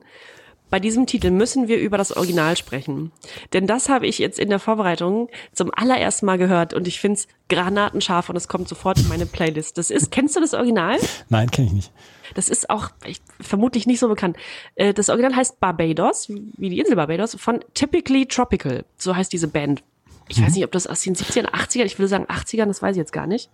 bei 0.70 0.80
diesem 0.80 1.08
Titel 1.08 1.30
müssen 1.30 1.68
wir 1.68 1.78
über 1.78 1.98
das 1.98 2.16
Original 2.16 2.56
sprechen. 2.56 3.12
Denn 3.52 3.68
das 3.68 3.90
habe 3.90 4.08
ich 4.08 4.18
jetzt 4.18 4.40
in 4.40 4.50
der 4.50 4.60
Vorbereitung 4.60 5.28
zum 5.52 5.72
allerersten 5.76 6.26
Mal 6.26 6.38
gehört 6.38 6.74
und 6.74 6.88
ich 6.88 7.02
finde 7.02 7.20
es 7.20 7.28
granatenscharf 7.50 8.30
und 8.30 8.38
es 8.38 8.48
kommt 8.48 8.70
sofort 8.70 8.98
in 8.98 9.10
meine 9.10 9.26
Playlist. 9.26 9.78
Das 9.78 9.92
ist, 9.92 10.10
kennst 10.10 10.38
du 10.38 10.40
das 10.40 10.54
Original? 10.54 10.98
Nein, 11.28 11.52
kenne 11.52 11.68
ich 11.68 11.74
nicht. 11.74 11.92
Das 12.34 12.48
ist 12.48 12.70
auch 12.70 12.92
ich, 13.06 13.20
vermutlich 13.42 13.88
nicht 13.88 14.00
so 14.00 14.08
bekannt. 14.08 14.38
Äh, 14.76 14.94
das 14.94 15.10
Original 15.10 15.36
heißt 15.36 15.60
Barbados, 15.60 16.30
wie 16.30 16.70
die 16.70 16.80
Insel 16.80 16.96
Barbados, 16.96 17.36
von 17.36 17.60
Typically 17.74 18.26
Tropical. 18.26 18.86
So 18.98 19.18
heißt 19.18 19.34
diese 19.34 19.50
Band 19.50 19.84
ich 20.28 20.42
weiß 20.42 20.50
mhm. 20.50 20.54
nicht, 20.56 20.64
ob 20.66 20.72
das 20.72 20.88
aus 20.88 21.02
den 21.02 21.16
70ern, 21.16 21.50
80ern, 21.52 21.86
ich 21.86 22.00
würde 22.00 22.08
sagen 22.08 22.26
80ern, 22.26 22.66
das 22.66 22.82
weiß 22.82 22.96
ich 22.96 23.00
jetzt 23.00 23.14
gar 23.14 23.28
nicht. 23.28 23.50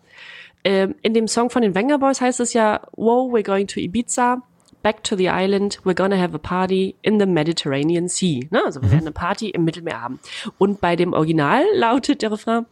Ähm, 0.64 0.96
in 1.02 1.14
dem 1.14 1.28
Song 1.28 1.50
von 1.50 1.62
den 1.62 1.76
Wenger 1.76 2.00
Boys 2.00 2.22
heißt 2.22 2.40
es 2.40 2.54
ja, 2.54 2.82
Whoa, 2.96 3.32
we're 3.32 3.44
going 3.44 3.68
to 3.68 3.80
Ibiza, 3.80 4.42
back 4.84 5.04
to 5.04 5.16
the 5.16 5.28
island, 5.28 5.80
we're 5.84 5.96
gonna 5.96 6.18
have 6.18 6.36
a 6.36 6.40
party 6.40 6.96
in 7.02 7.20
the 7.20 7.26
Mediterranean 7.26 8.08
Sea. 8.08 8.48
Ne? 8.52 8.62
Also 8.66 8.82
wir 8.82 8.88
mhm. 8.88 8.92
werden 8.92 9.08
eine 9.08 9.12
Party 9.12 9.50
im 9.50 9.66
Mittelmeer 9.66 10.02
haben. 10.02 10.20
Und 10.58 10.82
bei 10.82 10.96
dem 10.96 11.14
Original 11.14 11.64
lautet 11.76 12.22
der 12.22 12.32
Refrain, 12.32 12.66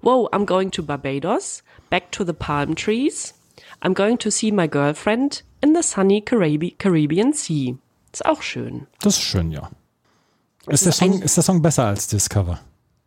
Whoa, 0.00 0.28
I'm 0.32 0.44
going 0.46 0.70
to 0.72 0.82
Barbados, 0.82 1.62
back 1.90 2.12
to 2.12 2.24
the 2.24 2.32
palm 2.32 2.74
trees, 2.74 3.34
I'm 3.82 3.94
going 3.94 4.18
to 4.18 4.30
see 4.30 4.50
my 4.52 4.68
girlfriend 4.68 5.44
in 5.62 5.74
the 5.74 5.82
sunny 5.82 6.20
Caribbean 6.22 7.32
Sea. 7.32 7.76
Ist 8.12 8.24
auch 8.24 8.42
schön. 8.42 8.86
Das 9.00 9.14
ist 9.14 9.22
schön, 9.22 9.50
ja. 9.50 9.70
Ist, 10.66 10.86
der 10.86 10.92
Song, 10.92 11.20
ist 11.20 11.36
der 11.36 11.44
Song 11.44 11.60
besser 11.60 11.86
als 11.86 12.06
Discover? 12.06 12.60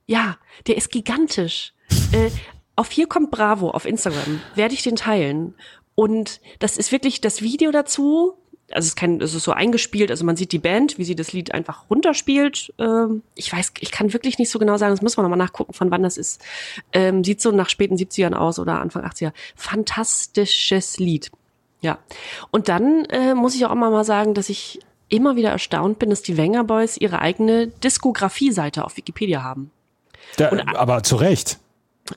Ja, 0.07 0.37
der 0.65 0.77
ist 0.77 0.89
gigantisch. 0.89 1.73
äh, 2.13 2.31
auf 2.75 2.89
hier 2.89 3.07
kommt 3.07 3.31
Bravo 3.31 3.69
auf 3.69 3.85
Instagram. 3.85 4.41
Werde 4.55 4.73
ich 4.73 4.81
den 4.81 4.95
teilen. 4.95 5.53
Und 5.95 6.41
das 6.59 6.77
ist 6.77 6.91
wirklich 6.91 7.21
das 7.21 7.41
Video 7.41 7.71
dazu. 7.71 8.33
Also 8.69 8.85
es 8.85 8.89
ist 8.89 8.95
kein, 8.95 9.21
es 9.21 9.33
ist 9.33 9.43
so 9.43 9.53
eingespielt, 9.53 10.11
also 10.11 10.25
man 10.25 10.35
sieht 10.35 10.51
die 10.51 10.59
Band, 10.59 10.97
wie 10.97 11.05
sie 11.05 11.15
das 11.15 11.31
Lied 11.31 11.53
einfach 11.53 11.89
runterspielt. 11.89 12.73
Ähm, 12.77 13.23
ich 13.33 13.51
weiß, 13.51 13.73
ich 13.79 13.91
kann 13.91 14.11
wirklich 14.11 14.39
nicht 14.39 14.51
so 14.51 14.59
genau 14.59 14.77
sagen, 14.77 14.93
das 14.93 15.01
müssen 15.01 15.17
wir 15.17 15.23
nochmal 15.23 15.37
nachgucken, 15.37 15.73
von 15.73 15.89
wann 15.89 16.03
das 16.03 16.17
ist. 16.17 16.43
Ähm, 16.91 17.23
sieht 17.23 17.41
so 17.41 17.51
nach 17.51 17.69
späten 17.69 17.95
70ern 17.95 18.33
aus 18.33 18.59
oder 18.59 18.81
Anfang 18.81 19.05
80er. 19.05 19.31
Fantastisches 19.55 20.97
Lied. 20.99 21.31
Ja. 21.81 21.99
Und 22.51 22.67
dann 22.67 23.05
äh, 23.05 23.35
muss 23.35 23.55
ich 23.55 23.65
auch 23.65 23.71
immer 23.71 23.89
mal 23.89 24.03
sagen, 24.03 24.33
dass 24.33 24.49
ich 24.49 24.79
immer 25.09 25.37
wieder 25.37 25.51
erstaunt 25.51 25.99
bin, 25.99 26.09
dass 26.09 26.21
die 26.21 26.35
Wenger 26.35 26.65
Boys 26.65 26.97
ihre 26.97 27.19
eigene 27.19 27.67
Diskografie-Seite 27.67 28.83
auf 28.83 28.97
Wikipedia 28.97 29.43
haben. 29.43 29.71
Da, 30.35 30.49
und, 30.49 30.61
aber 30.61 31.03
zu 31.03 31.15
Recht. 31.15 31.59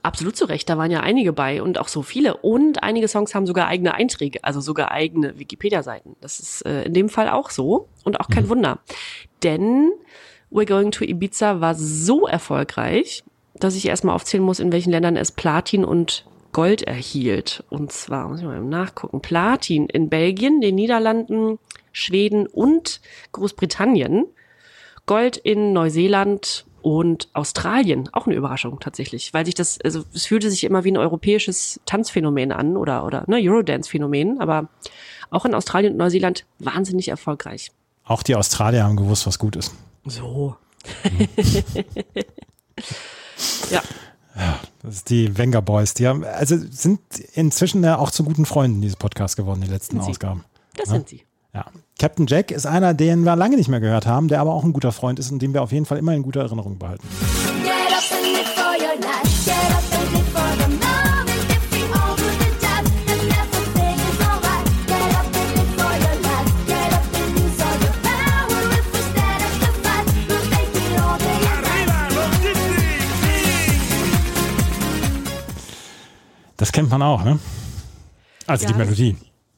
Absolut 0.03 0.37
zu 0.37 0.45
Recht, 0.45 0.69
da 0.69 0.79
waren 0.79 0.91
ja 0.91 1.01
einige 1.01 1.33
bei 1.33 1.63
und 1.63 1.79
auch 1.79 1.89
so 1.89 2.03
viele. 2.03 2.37
Und 2.37 2.83
einige 2.83 3.09
Songs 3.09 3.35
haben 3.35 3.47
sogar 3.47 3.67
eigene 3.67 3.95
Einträge, 3.95 4.43
also 4.45 4.61
sogar 4.61 4.91
eigene 4.91 5.39
Wikipedia-Seiten. 5.39 6.17
Das 6.21 6.39
ist 6.39 6.65
äh, 6.67 6.85
in 6.85 6.95
dem 6.95 7.09
Fall 7.09 7.29
auch 7.29 7.51
so 7.51 7.89
und 8.05 8.21
auch 8.21 8.29
kein 8.29 8.45
mhm. 8.45 8.51
Wunder. 8.51 8.79
Denn 9.43 9.91
We're 10.51 10.67
Going 10.67 10.91
to 10.93 11.05
Ibiza 11.05 11.61
war 11.61 11.75
so 11.75 12.27
erfolgreich, 12.27 13.25
dass 13.55 13.77
ich 13.77 13.87
erstmal 13.87 14.15
aufzählen 14.15 14.45
muss, 14.45 14.61
in 14.61 14.73
welchen 14.73 14.91
Ländern 14.91 15.17
es 15.17 15.33
Platin 15.33 15.85
und 15.85 16.25
Gold 16.53 16.83
erhielt. 16.83 17.65
Und 17.71 17.93
zwar, 17.93 18.29
muss 18.29 18.41
ich 18.41 18.47
mal 18.47 18.61
nachgucken, 18.61 19.21
Platin 19.21 19.87
in 19.87 20.09
Belgien, 20.09 20.61
den 20.61 20.75
Niederlanden, 20.75 21.59
Schweden 21.93 22.47
und 22.47 23.01
Großbritannien. 23.33 24.27
Gold 25.07 25.37
in 25.37 25.73
Neuseeland, 25.73 26.67
und 26.83 27.29
Australien, 27.33 28.09
auch 28.13 28.27
eine 28.27 28.37
Überraschung 28.37 28.81
tatsächlich, 28.81 29.33
weil 29.35 29.45
sich 29.45 29.55
das, 29.55 29.81
also 29.83 30.05
es 30.15 30.27
fühlte 30.27 30.51
sich 30.51 30.65
immer 30.65 30.85
wie 30.85 30.93
ein 30.93 30.97
europäisches 30.97 31.81
Tanzphänomen 31.87 32.53
an 32.53 32.77
oder, 32.77 33.05
oder 33.05 33.25
ne, 33.27 33.39
Eurodance-Phänomen, 33.41 34.41
aber 34.41 34.69
auch 35.31 35.45
in 35.45 35.55
Australien 35.55 35.93
und 35.93 35.99
Neuseeland 35.99 36.45
wahnsinnig 36.59 37.09
erfolgreich. 37.09 37.71
Auch 38.05 38.23
die 38.23 38.35
Australier 38.35 38.85
haben 38.85 38.97
gewusst, 38.97 39.27
was 39.27 39.39
gut 39.39 39.57
ist. 39.57 39.73
So. 40.05 40.57
Mhm. 41.05 41.29
ja. 43.71 43.83
Ja, 44.37 44.59
das 44.83 44.95
ist 44.95 45.11
die 45.11 45.37
Wenger 45.37 45.61
Boys. 45.61 45.95
Die 45.95 46.07
haben, 46.07 46.25
also 46.25 46.57
sind 46.57 47.01
inzwischen 47.35 47.85
ja 47.85 47.99
auch 47.99 48.11
zu 48.11 48.25
guten 48.25 48.47
Freunden 48.47 48.81
dieses 48.81 48.97
Podcast 48.97 49.37
geworden, 49.37 49.61
die 49.61 49.69
letzten 49.69 50.01
Ausgaben. 50.01 50.45
Das 50.75 50.89
ja? 50.89 50.95
sind 50.95 51.09
sie. 51.09 51.23
Ja. 51.53 51.67
Captain 51.99 52.27
Jack 52.27 52.51
ist 52.51 52.67
einer, 52.67 52.95
den 52.95 53.25
wir 53.25 53.37
lange 53.37 53.57
nicht 53.57 53.69
mehr 53.69 53.81
gehört 53.81 54.07
haben, 54.07 54.29
der 54.29 54.41
aber 54.41 54.55
auch 54.55 54.65
ein 54.65 54.73
guter 54.73 54.93
Freund 54.93 55.19
ist 55.19 55.33
und 55.33 55.43
den 55.43 55.53
wir 55.53 55.63
auf 55.63 55.73
jeden 55.73 55.85
Fall 55.85 55.99
immer 55.99 56.15
in 56.15 56.23
guter 56.23 56.41
Erinnerung 56.41 56.79
behalten. 56.79 57.07
Das 76.57 76.73
kennt 76.73 76.91
man 76.91 77.01
auch, 77.01 77.25
ne? 77.25 77.39
Also 78.47 78.67
ja, 78.67 78.73
die 78.73 78.79
Melodie. 78.79 79.17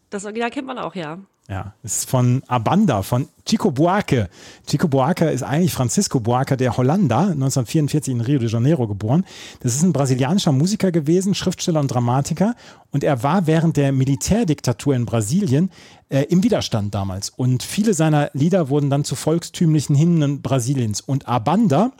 Das 0.08 0.24
Original 0.24 0.50
kennt 0.50 0.68
man 0.68 0.78
auch, 0.78 0.94
ja. 0.94 1.18
Ja, 1.48 1.74
ist 1.82 2.08
von 2.08 2.42
Abanda, 2.46 3.02
von 3.02 3.28
Chico 3.44 3.72
Buarque. 3.72 4.28
Chico 4.66 4.86
Buarque 4.86 5.28
ist 5.28 5.42
eigentlich 5.42 5.72
Francisco 5.72 6.20
Buarque, 6.20 6.56
der 6.56 6.76
Hollander, 6.76 7.32
1944 7.32 8.14
in 8.14 8.20
Rio 8.20 8.38
de 8.38 8.48
Janeiro 8.48 8.86
geboren. 8.86 9.24
Das 9.60 9.74
ist 9.74 9.82
ein 9.82 9.92
brasilianischer 9.92 10.52
Musiker 10.52 10.92
gewesen, 10.92 11.34
Schriftsteller 11.34 11.80
und 11.80 11.88
Dramatiker. 11.88 12.54
Und 12.92 13.02
er 13.02 13.24
war 13.24 13.48
während 13.48 13.76
der 13.76 13.90
Militärdiktatur 13.90 14.94
in 14.94 15.04
Brasilien 15.04 15.70
äh, 16.10 16.22
im 16.28 16.44
Widerstand 16.44 16.94
damals. 16.94 17.30
Und 17.30 17.64
viele 17.64 17.92
seiner 17.92 18.30
Lieder 18.34 18.68
wurden 18.68 18.88
dann 18.88 19.02
zu 19.02 19.16
volkstümlichen 19.16 19.96
Hymnen 19.96 20.42
Brasiliens. 20.42 21.00
Und 21.00 21.26
Abanda 21.26 21.90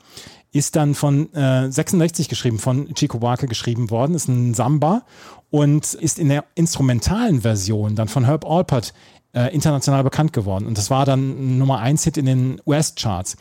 ist 0.53 0.75
dann 0.75 0.93
von 0.93 1.33
äh, 1.33 1.69
66 1.69 2.29
geschrieben, 2.29 2.59
von 2.59 2.93
Chico 2.93 3.19
Buarque 3.19 3.47
geschrieben 3.47 3.89
worden, 3.89 4.15
ist 4.15 4.29
ein 4.29 4.53
Samba 4.53 5.03
und 5.49 5.95
ist 5.95 6.19
in 6.19 6.29
der 6.29 6.45
instrumentalen 6.55 7.41
Version 7.41 7.95
dann 7.95 8.07
von 8.07 8.25
Herb 8.25 8.45
Alpert 8.45 8.93
äh, 9.33 9.53
international 9.53 10.03
bekannt 10.03 10.33
geworden. 10.33 10.65
Und 10.65 10.77
das 10.77 10.89
war 10.89 11.05
dann 11.05 11.57
Nummer 11.57 11.79
1 11.79 12.03
Hit 12.03 12.17
in 12.17 12.25
den 12.25 12.61
US-Charts. 12.65 13.37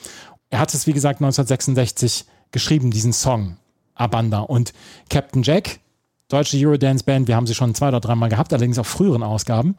Er 0.50 0.58
hat 0.58 0.74
es, 0.74 0.86
wie 0.86 0.92
gesagt, 0.92 1.20
1966 1.20 2.26
geschrieben, 2.50 2.90
diesen 2.90 3.12
Song, 3.12 3.56
Abanda. 3.94 4.40
Und 4.40 4.72
Captain 5.08 5.42
Jack, 5.42 5.80
deutsche 6.28 6.56
Eurodance-Band, 6.56 7.28
wir 7.28 7.36
haben 7.36 7.46
sie 7.46 7.54
schon 7.54 7.74
zwei 7.74 7.88
oder 7.88 8.00
dreimal 8.00 8.28
gehabt, 8.28 8.52
allerdings 8.52 8.78
auf 8.78 8.86
früheren 8.86 9.22
Ausgaben. 9.22 9.76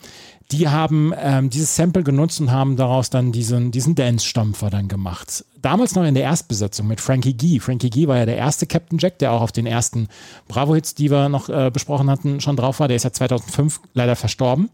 Die 0.52 0.70
haben 0.70 1.14
ähm, 1.18 1.50
dieses 1.50 1.76
Sample 1.76 2.04
genutzt 2.04 2.40
und 2.40 2.52
haben 2.52 2.76
daraus 2.76 3.10
dann 3.10 3.32
diesen, 3.32 3.72
diesen 3.72 3.96
Dance-Stampfer 3.96 4.70
dann 4.70 4.88
gemacht. 4.88 5.46
Damals 5.62 5.96
noch 5.96 6.04
in 6.04 6.14
der 6.14 6.24
Erstbesetzung 6.24 6.88
mit 6.88 7.02
Frankie 7.02 7.34
G. 7.34 7.60
Frankie 7.60 7.90
G 7.90 8.08
war 8.08 8.18
ja 8.18 8.26
der 8.26 8.38
erste 8.38 8.68
Captain 8.68 9.00
Jack, 9.00 9.18
der 9.20 9.32
auch 9.32 9.42
auf 9.42 9.52
den 9.52 9.66
ersten 9.66 10.10
Bravo-Hits, 10.48 10.94
die 10.94 11.10
wir 11.10 11.30
noch 11.30 11.50
äh, 11.50 11.72
besprochen 11.72 12.10
hatten, 12.10 12.40
schon 12.40 12.56
drauf 12.56 12.80
war. 12.80 12.88
Der 12.88 12.98
ist 12.98 13.04
ja 13.04 13.14
2005 13.14 13.80
leider 13.94 14.16
verstorben. 14.16 14.70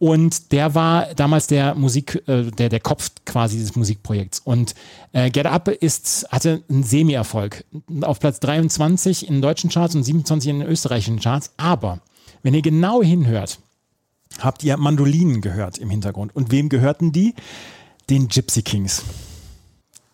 Und 0.00 0.52
der 0.52 0.74
war 0.74 1.14
damals 1.14 1.46
der 1.46 1.74
Musik, 1.74 2.22
äh, 2.26 2.44
der, 2.44 2.70
der 2.70 2.80
Kopf 2.80 3.10
quasi 3.26 3.58
dieses 3.58 3.76
Musikprojekts. 3.76 4.40
Und 4.40 4.74
äh, 5.12 5.30
Get 5.30 5.44
Up 5.44 5.68
ist, 5.68 6.26
hatte 6.30 6.62
einen 6.70 6.84
Semi-Erfolg. 6.84 7.66
Auf 8.00 8.18
Platz 8.18 8.40
23 8.40 9.28
in 9.28 9.34
den 9.34 9.42
deutschen 9.42 9.68
Charts 9.68 9.94
und 9.94 10.02
27 10.02 10.50
in 10.50 10.60
den 10.60 10.68
österreichischen 10.68 11.20
Charts. 11.20 11.52
Aber 11.58 12.00
wenn 12.42 12.54
ihr 12.54 12.62
genau 12.62 13.02
hinhört, 13.02 13.58
habt 14.38 14.64
ihr 14.64 14.78
Mandolinen 14.78 15.42
gehört 15.42 15.76
im 15.76 15.90
Hintergrund. 15.90 16.34
Und 16.34 16.50
wem 16.50 16.70
gehörten 16.70 17.12
die? 17.12 17.34
Den 18.08 18.28
Gypsy 18.28 18.62
Kings. 18.62 19.02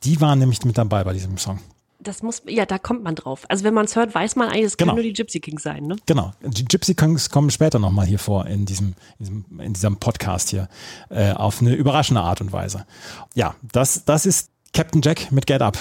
Die 0.02 0.20
waren 0.20 0.40
nämlich 0.40 0.64
mit 0.64 0.76
dabei 0.76 1.04
bei 1.04 1.12
diesem 1.12 1.38
Song. 1.38 1.60
Das 2.06 2.22
muss, 2.22 2.42
ja, 2.46 2.66
da 2.66 2.78
kommt 2.78 3.02
man 3.02 3.14
drauf. 3.14 3.44
Also 3.48 3.64
wenn 3.64 3.74
man 3.74 3.86
es 3.86 3.96
hört, 3.96 4.14
weiß 4.14 4.36
man 4.36 4.48
eigentlich, 4.48 4.64
es 4.64 4.76
Genau. 4.76 4.92
können 4.92 5.02
nur 5.04 5.12
die 5.12 5.12
Gypsy 5.12 5.40
Kings 5.40 5.62
sein, 5.62 5.84
ne? 5.86 5.96
Genau. 6.06 6.32
Die 6.42 6.64
Gypsy 6.64 6.94
Kings 6.94 7.30
kommen 7.30 7.50
später 7.50 7.78
nochmal 7.78 8.06
hier 8.06 8.18
vor 8.18 8.46
in 8.46 8.64
diesem, 8.66 8.94
in 9.18 9.24
diesem, 9.26 9.60
in 9.60 9.72
diesem 9.72 9.96
Podcast 9.96 10.50
hier 10.50 10.68
äh, 11.10 11.32
auf 11.32 11.60
eine 11.60 11.74
überraschende 11.74 12.20
Art 12.20 12.40
und 12.40 12.52
Weise. 12.52 12.86
Ja, 13.34 13.54
das, 13.72 14.04
das 14.04 14.26
ist 14.26 14.50
Captain 14.72 15.02
Jack 15.02 15.32
mit 15.32 15.46
Get 15.46 15.62
Up. 15.62 15.76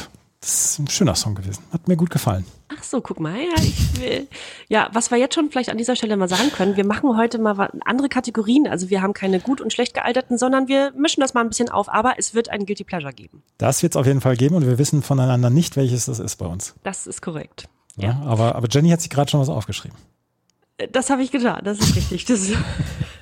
Das 0.46 0.54
ist 0.74 0.80
ein 0.80 0.88
schöner 0.88 1.16
Song 1.16 1.34
gewesen. 1.34 1.64
Hat 1.72 1.88
mir 1.88 1.96
gut 1.98 2.12
gefallen. 2.12 2.46
Ach 2.68 2.84
so, 2.84 3.02
guck 3.02 3.20
mal. 3.20 3.36
Ja, 3.36 3.56
ich 3.64 4.00
will. 4.00 4.28
ja, 4.68 4.90
was 4.94 5.10
wir 5.10 5.18
jetzt 5.18 5.34
schon 5.34 5.50
vielleicht 5.50 5.70
an 5.72 5.78
dieser 5.80 5.96
Stelle 5.96 6.16
mal 6.18 6.28
sagen 6.30 6.52
können, 6.52 6.78
wir 6.78 6.86
machen 6.86 7.18
heute 7.18 7.40
mal 7.40 7.72
andere 7.84 8.10
Kategorien. 8.10 8.68
Also 8.68 8.92
wir 8.92 9.02
haben 9.02 9.14
keine 9.16 9.40
gut 9.40 9.60
und 9.60 9.74
schlecht 9.74 9.96
gealterten, 9.96 10.38
sondern 10.38 10.68
wir 10.68 10.92
mischen 10.96 11.22
das 11.22 11.34
mal 11.34 11.42
ein 11.42 11.48
bisschen 11.50 11.70
auf, 11.70 11.90
aber 11.90 12.20
es 12.20 12.36
wird 12.36 12.50
ein 12.50 12.68
Guilty 12.68 12.84
Pleasure 12.84 13.12
geben. 13.12 13.42
Das 13.58 13.82
wird 13.82 13.94
es 13.94 13.98
auf 13.98 14.06
jeden 14.06 14.22
Fall 14.22 14.38
geben 14.38 14.54
und 14.54 14.68
wir 14.68 14.78
wissen 14.78 15.02
voneinander 15.02 15.50
nicht, 15.50 15.78
welches 15.78 16.06
das 16.06 16.20
ist 16.20 16.36
bei 16.36 16.46
uns. 16.46 16.76
Das 16.84 17.08
ist 17.08 17.24
korrekt. 17.24 17.68
Ja. 17.98 18.22
Aber, 18.24 18.54
aber 18.54 18.68
Jenny 18.70 18.90
hat 18.92 19.02
sich 19.02 19.10
gerade 19.10 19.32
schon 19.32 19.40
was 19.40 19.50
aufgeschrieben. 19.50 19.98
Äh, 20.78 20.88
Das 20.90 21.10
habe 21.10 21.24
ich 21.24 21.32
getan, 21.32 21.62
das 21.64 21.80
ist 21.80 21.96
richtig. 21.96 22.26
Das 22.26 22.42
ist, 22.42 22.54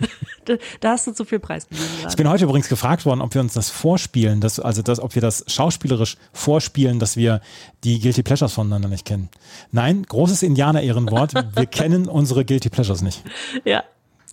da, 0.81 0.89
hast 0.91 1.07
du 1.07 1.11
zu 1.13 1.25
viel 1.25 1.39
preisgegeben 1.39 1.85
Ich 1.97 2.01
gerade. 2.03 2.15
bin 2.17 2.29
heute 2.29 2.43
übrigens 2.45 2.67
gefragt 2.69 3.05
worden, 3.05 3.21
ob 3.21 3.33
wir 3.33 3.41
uns 3.41 3.53
das 3.53 3.69
vorspielen, 3.69 4.41
dass, 4.41 4.59
also 4.59 4.81
das, 4.81 4.99
ob 4.99 5.15
wir 5.15 5.21
das 5.21 5.43
schauspielerisch 5.47 6.17
vorspielen, 6.33 6.99
dass 6.99 7.17
wir 7.17 7.41
die 7.83 7.99
Guilty 7.99 8.23
Pleasures 8.23 8.53
voneinander 8.53 8.89
nicht 8.89 9.05
kennen. 9.05 9.29
Nein, 9.71 10.03
großes 10.03 10.43
Indianer-Ehrenwort. 10.43 11.33
Wir 11.55 11.65
kennen 11.65 12.07
unsere 12.07 12.45
Guilty 12.45 12.69
Pleasures 12.69 13.01
nicht. 13.01 13.23
Ja, 13.65 13.83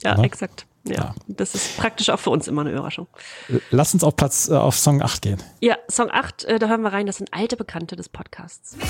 ja, 0.02 0.16
Ne? 0.16 0.24
exakt. 0.24 0.66
Ja, 0.84 0.94
Ja. 0.94 1.14
das 1.28 1.54
ist 1.54 1.76
praktisch 1.76 2.08
auch 2.08 2.18
für 2.18 2.30
uns 2.30 2.48
immer 2.48 2.62
eine 2.62 2.70
Überraschung. 2.70 3.06
Lass 3.70 3.92
uns 3.92 4.02
auf 4.02 4.16
Platz, 4.16 4.48
äh, 4.48 4.54
auf 4.54 4.78
Song 4.78 5.02
8 5.02 5.20
gehen. 5.20 5.42
Ja, 5.60 5.76
Song 5.90 6.10
8, 6.10 6.44
äh, 6.44 6.58
da 6.58 6.68
hören 6.68 6.80
wir 6.82 6.92
rein, 6.92 7.06
das 7.06 7.18
sind 7.18 7.32
alte 7.34 7.56
Bekannte 7.56 7.96
des 7.96 8.08
Podcasts. 8.08 8.76
Mi 8.78 8.84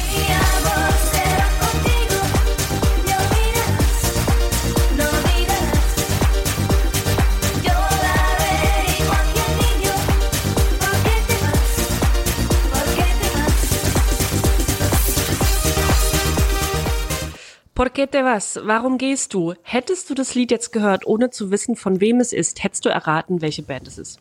Por 17.81 17.93
qué 17.93 18.07
te 18.07 18.23
vas? 18.23 18.61
Warum 18.63 18.99
gehst 18.99 19.33
du? 19.33 19.55
Hättest 19.63 20.11
du 20.11 20.15
das 20.15 20.35
Lied 20.35 20.51
jetzt 20.51 20.71
gehört, 20.71 21.07
ohne 21.07 21.31
zu 21.31 21.51
wissen, 21.51 21.77
von 21.77 21.99
wem 21.99 22.21
es 22.21 22.35
ist, 22.35 22.63
hättest 22.63 22.85
du 22.85 22.91
erraten, 22.91 23.41
welche 23.41 23.63
Band 23.63 23.89
es 23.89 23.97
ist? 23.97 24.21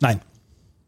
Nein, 0.00 0.22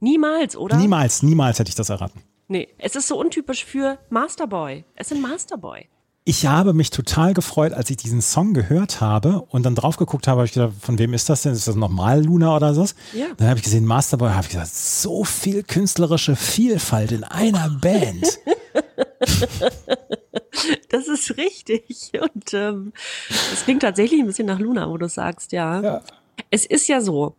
Niemals, 0.00 0.56
oder? 0.56 0.78
niemals, 0.78 1.22
niemals 1.22 1.58
hätte 1.58 1.68
ich 1.68 1.74
das 1.74 1.90
erraten. 1.90 2.22
Nee, 2.48 2.68
es 2.78 2.96
ist 2.96 3.06
so 3.06 3.20
untypisch 3.20 3.66
für 3.66 3.98
Masterboy. 4.08 4.82
Es 4.94 5.10
sind 5.10 5.20
Masterboy. 5.20 5.88
Ich 6.30 6.46
habe 6.46 6.74
mich 6.74 6.90
total 6.90 7.34
gefreut, 7.34 7.72
als 7.72 7.90
ich 7.90 7.96
diesen 7.96 8.22
Song 8.22 8.54
gehört 8.54 9.00
habe 9.00 9.42
und 9.48 9.66
dann 9.66 9.74
drauf 9.74 9.96
geguckt 9.96 10.28
habe, 10.28 10.38
habe 10.38 10.46
ich 10.46 10.52
gedacht, 10.52 10.74
von 10.80 10.96
wem 10.96 11.12
ist 11.12 11.28
das 11.28 11.42
denn? 11.42 11.52
Ist 11.54 11.66
das 11.66 11.74
nochmal 11.74 12.24
Luna 12.24 12.54
oder 12.54 12.72
so? 12.72 12.86
Ja. 13.12 13.26
Dann 13.36 13.48
habe 13.48 13.58
ich 13.58 13.64
gesehen, 13.64 13.84
Masterboy, 13.84 14.30
habe 14.30 14.42
ich 14.42 14.50
gesagt, 14.50 14.72
so 14.72 15.24
viel 15.24 15.64
künstlerische 15.64 16.36
Vielfalt 16.36 17.10
in 17.10 17.24
einer 17.24 17.68
Band. 17.68 18.38
Das 20.88 21.08
ist 21.08 21.36
richtig. 21.36 22.12
Und 22.20 22.52
ähm, 22.52 22.92
es 23.52 23.64
klingt 23.64 23.82
tatsächlich 23.82 24.20
ein 24.20 24.26
bisschen 24.26 24.46
nach 24.46 24.58
Luna, 24.58 24.90
wo 24.90 24.98
du 24.98 25.08
sagst, 25.08 25.52
ja. 25.52 25.80
Ja. 25.80 26.02
Es 26.50 26.66
ist 26.66 26.88
ja 26.88 27.00
so, 27.00 27.36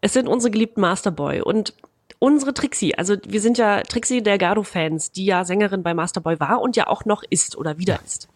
es 0.00 0.12
sind 0.12 0.28
unsere 0.28 0.50
geliebten 0.50 0.80
Masterboy 0.80 1.40
und 1.40 1.72
unsere 2.18 2.54
Trixie, 2.54 2.94
also 2.96 3.16
wir 3.26 3.40
sind 3.40 3.58
ja 3.58 3.82
Trixie 3.82 4.22
Delgado-Fans, 4.22 5.12
die 5.12 5.24
ja 5.24 5.44
Sängerin 5.44 5.82
bei 5.82 5.94
Masterboy 5.94 6.40
war 6.40 6.60
und 6.60 6.76
ja 6.76 6.86
auch 6.86 7.04
noch 7.04 7.22
ist 7.30 7.56
oder 7.56 7.78
wieder 7.78 8.00
ist. 8.04 8.28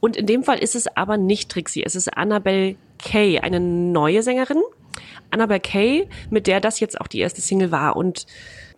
Und 0.00 0.16
in 0.16 0.26
dem 0.26 0.44
Fall 0.44 0.58
ist 0.58 0.74
es 0.74 0.86
aber 0.96 1.16
nicht 1.16 1.50
Trixie, 1.50 1.82
es 1.84 1.94
ist 1.94 2.08
Annabelle 2.16 2.76
Kay, 2.98 3.38
eine 3.38 3.60
neue 3.60 4.22
Sängerin. 4.22 4.60
Annabelle 5.30 5.60
Kay, 5.60 6.08
mit 6.28 6.46
der 6.46 6.60
das 6.60 6.80
jetzt 6.80 7.00
auch 7.00 7.06
die 7.06 7.20
erste 7.20 7.40
Single 7.40 7.70
war. 7.70 7.96
Und 7.96 8.26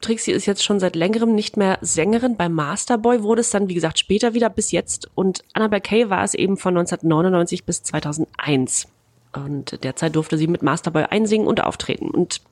Trixie 0.00 0.32
ist 0.32 0.46
jetzt 0.46 0.62
schon 0.62 0.80
seit 0.80 0.96
längerem 0.96 1.34
nicht 1.34 1.56
mehr 1.56 1.78
Sängerin. 1.80 2.36
Bei 2.36 2.48
Masterboy 2.48 3.22
wurde 3.22 3.40
es 3.40 3.50
dann, 3.50 3.68
wie 3.68 3.74
gesagt, 3.74 3.98
später 3.98 4.34
wieder 4.34 4.50
bis 4.50 4.70
jetzt. 4.70 5.10
Und 5.14 5.42
Annabelle 5.54 5.80
Kay 5.80 6.10
war 6.10 6.22
es 6.22 6.34
eben 6.34 6.56
von 6.56 6.76
1999 6.76 7.64
bis 7.64 7.82
2001. 7.82 8.88
Und 9.32 9.82
derzeit 9.82 10.14
durfte 10.14 10.36
sie 10.36 10.46
mit 10.46 10.62
Masterboy 10.62 11.04
einsingen 11.04 11.46
und 11.46 11.62
auftreten. 11.62 12.10
Und 12.10 12.42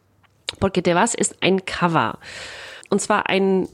Porque 0.59 0.83
te 0.83 0.95
vas 0.95 1.15
ist 1.15 1.37
ein 1.41 1.65
Cover. 1.65 2.19
Und 2.89 3.01
zwar 3.01 3.29
ein 3.29 3.69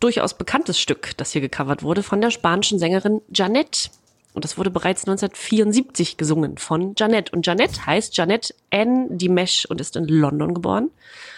durchaus 0.00 0.34
bekanntes 0.34 0.78
Stück, 0.78 1.16
das 1.16 1.32
hier 1.32 1.40
gecovert 1.40 1.82
wurde 1.82 2.02
von 2.02 2.20
der 2.20 2.30
spanischen 2.30 2.78
Sängerin 2.78 3.20
Janet. 3.32 3.90
Und 4.34 4.44
das 4.44 4.56
wurde 4.56 4.70
bereits 4.70 5.02
1974 5.02 6.16
gesungen 6.16 6.56
von 6.56 6.94
Janet. 6.96 7.32
Und 7.32 7.46
Janet 7.46 7.86
heißt 7.86 8.16
Janet 8.16 8.54
Ann 8.70 9.18
Dimesh 9.18 9.66
und 9.66 9.80
ist 9.80 9.94
in 9.96 10.08
London 10.08 10.54
geboren, 10.54 10.90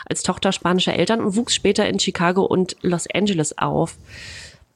als 0.06 0.22
Tochter 0.22 0.52
spanischer 0.52 0.94
Eltern 0.94 1.20
und 1.20 1.34
wuchs 1.36 1.54
später 1.54 1.88
in 1.88 1.98
Chicago 1.98 2.44
und 2.44 2.76
Los 2.82 3.06
Angeles 3.12 3.58
auf. 3.58 3.96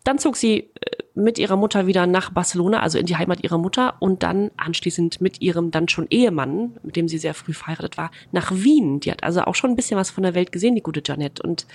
Dann 0.05 0.19
zog 0.19 0.37
sie 0.37 0.59
äh, 0.59 0.69
mit 1.15 1.39
ihrer 1.39 1.57
Mutter 1.57 1.87
wieder 1.87 2.07
nach 2.07 2.31
Barcelona, 2.31 2.81
also 2.81 2.99
in 2.99 3.07
die 3.07 3.17
Heimat 3.17 3.43
ihrer 3.43 3.59
Mutter, 3.59 3.97
und 4.01 4.23
dann 4.23 4.51
anschließend 4.57 5.21
mit 5.21 5.41
ihrem 5.41 5.71
dann 5.71 5.89
schon 5.89 6.07
Ehemann, 6.11 6.79
mit 6.83 6.97
dem 6.97 7.09
sie 7.09 7.19
sehr 7.19 7.35
früh 7.35 7.53
verheiratet 7.53 7.99
war, 7.99 8.11
nach 8.33 8.53
Wien. 8.53 9.01
Die 9.01 9.11
hat 9.11 9.25
also 9.25 9.43
auch 9.43 9.55
schon 9.55 9.71
ein 9.71 9.77
bisschen 9.77 9.99
was 9.99 10.11
von 10.11 10.23
der 10.23 10.35
Welt 10.35 10.53
gesehen, 10.53 10.75
die 10.75 10.83
gute 10.83 11.03
Janet. 11.05 11.41
Und 11.41 11.67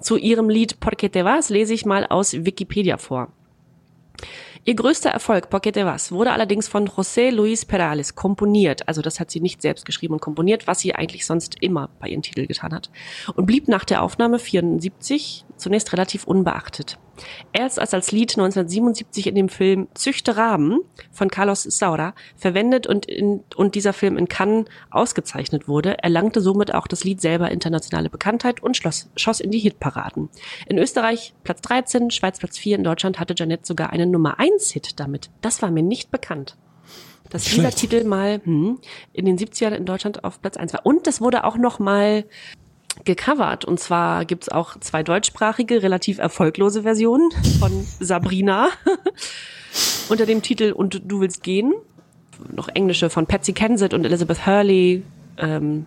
zu 0.00 0.16
ihrem 0.16 0.48
Lied 0.48 0.80
Porque 0.80 1.10
te 1.10 1.24
vas 1.24 1.50
lese 1.50 1.74
ich 1.74 1.84
mal 1.84 2.06
aus 2.06 2.32
Wikipedia 2.32 2.96
vor. 2.96 3.32
Ihr 4.64 4.74
größter 4.74 5.10
Erfolg, 5.10 5.48
Porque 5.48 5.72
te 5.72 5.86
vas, 5.86 6.12
wurde 6.12 6.32
allerdings 6.32 6.68
von 6.68 6.86
José 6.86 7.30
Luis 7.30 7.64
Perales 7.64 8.14
komponiert. 8.14 8.88
Also 8.88 9.00
das 9.00 9.18
hat 9.18 9.30
sie 9.30 9.40
nicht 9.40 9.62
selbst 9.62 9.86
geschrieben 9.86 10.14
und 10.14 10.20
komponiert, 10.20 10.66
was 10.66 10.80
sie 10.80 10.94
eigentlich 10.94 11.24
sonst 11.24 11.56
immer 11.60 11.88
bei 11.98 12.08
ihren 12.08 12.22
Titeln 12.22 12.46
getan 12.46 12.74
hat. 12.74 12.90
Und 13.34 13.46
blieb 13.46 13.68
nach 13.68 13.84
der 13.84 14.02
Aufnahme 14.02 14.38
74 14.38 15.46
zunächst 15.56 15.92
relativ 15.92 16.24
unbeachtet. 16.24 16.98
Erst 17.52 17.78
als 17.78 17.94
als 17.94 18.12
Lied 18.12 18.30
1977 18.32 19.26
in 19.26 19.34
dem 19.34 19.48
Film 19.48 19.88
Züchte 19.94 20.36
Raben 20.36 20.80
von 21.10 21.28
Carlos 21.28 21.62
Saura 21.64 22.14
verwendet 22.36 22.86
und, 22.86 23.06
in, 23.06 23.44
und 23.56 23.74
dieser 23.74 23.92
Film 23.92 24.16
in 24.16 24.28
Cannes 24.28 24.66
ausgezeichnet 24.90 25.68
wurde, 25.68 26.02
erlangte 26.02 26.40
somit 26.40 26.74
auch 26.74 26.86
das 26.86 27.04
Lied 27.04 27.20
selber 27.20 27.50
internationale 27.50 28.10
Bekanntheit 28.10 28.62
und 28.62 28.76
schloss, 28.76 29.10
schoss 29.16 29.40
in 29.40 29.50
die 29.50 29.58
Hitparaden. 29.58 30.28
In 30.66 30.78
Österreich 30.78 31.34
Platz 31.44 31.60
13, 31.62 32.10
Schweiz 32.10 32.38
Platz 32.38 32.58
4, 32.58 32.76
in 32.76 32.84
Deutschland 32.84 33.18
hatte 33.18 33.34
Janet 33.36 33.66
sogar 33.66 33.90
einen 33.90 34.10
Nummer 34.10 34.38
1 34.38 34.70
Hit 34.72 35.00
damit. 35.00 35.30
Das 35.40 35.62
war 35.62 35.70
mir 35.70 35.82
nicht 35.82 36.10
bekannt. 36.10 36.56
Dass 37.30 37.44
dieser. 37.44 37.70
Titel 37.70 38.04
mal 38.04 38.40
hm, 38.42 38.78
in 39.12 39.24
den 39.24 39.38
70ern 39.38 39.70
in 39.70 39.86
Deutschland 39.86 40.24
auf 40.24 40.42
Platz 40.42 40.56
1 40.56 40.72
war. 40.72 40.84
Und 40.84 41.06
das 41.06 41.20
wurde 41.20 41.44
auch 41.44 41.56
noch 41.56 41.78
mal 41.78 42.24
gecovert. 43.04 43.64
Und 43.64 43.80
zwar 43.80 44.24
gibt's 44.24 44.48
auch 44.48 44.78
zwei 44.80 45.02
deutschsprachige, 45.02 45.82
relativ 45.82 46.18
erfolglose 46.18 46.82
Versionen 46.82 47.30
von 47.58 47.86
Sabrina 48.00 48.68
unter 50.08 50.26
dem 50.26 50.42
Titel 50.42 50.72
Und 50.72 51.02
du 51.04 51.20
willst 51.20 51.42
gehen. 51.42 51.72
Noch 52.52 52.68
englische 52.68 53.10
von 53.10 53.26
Patsy 53.26 53.52
Kensit 53.52 53.92
und 53.92 54.04
Elizabeth 54.04 54.46
Hurley. 54.46 55.02
Ähm, 55.36 55.86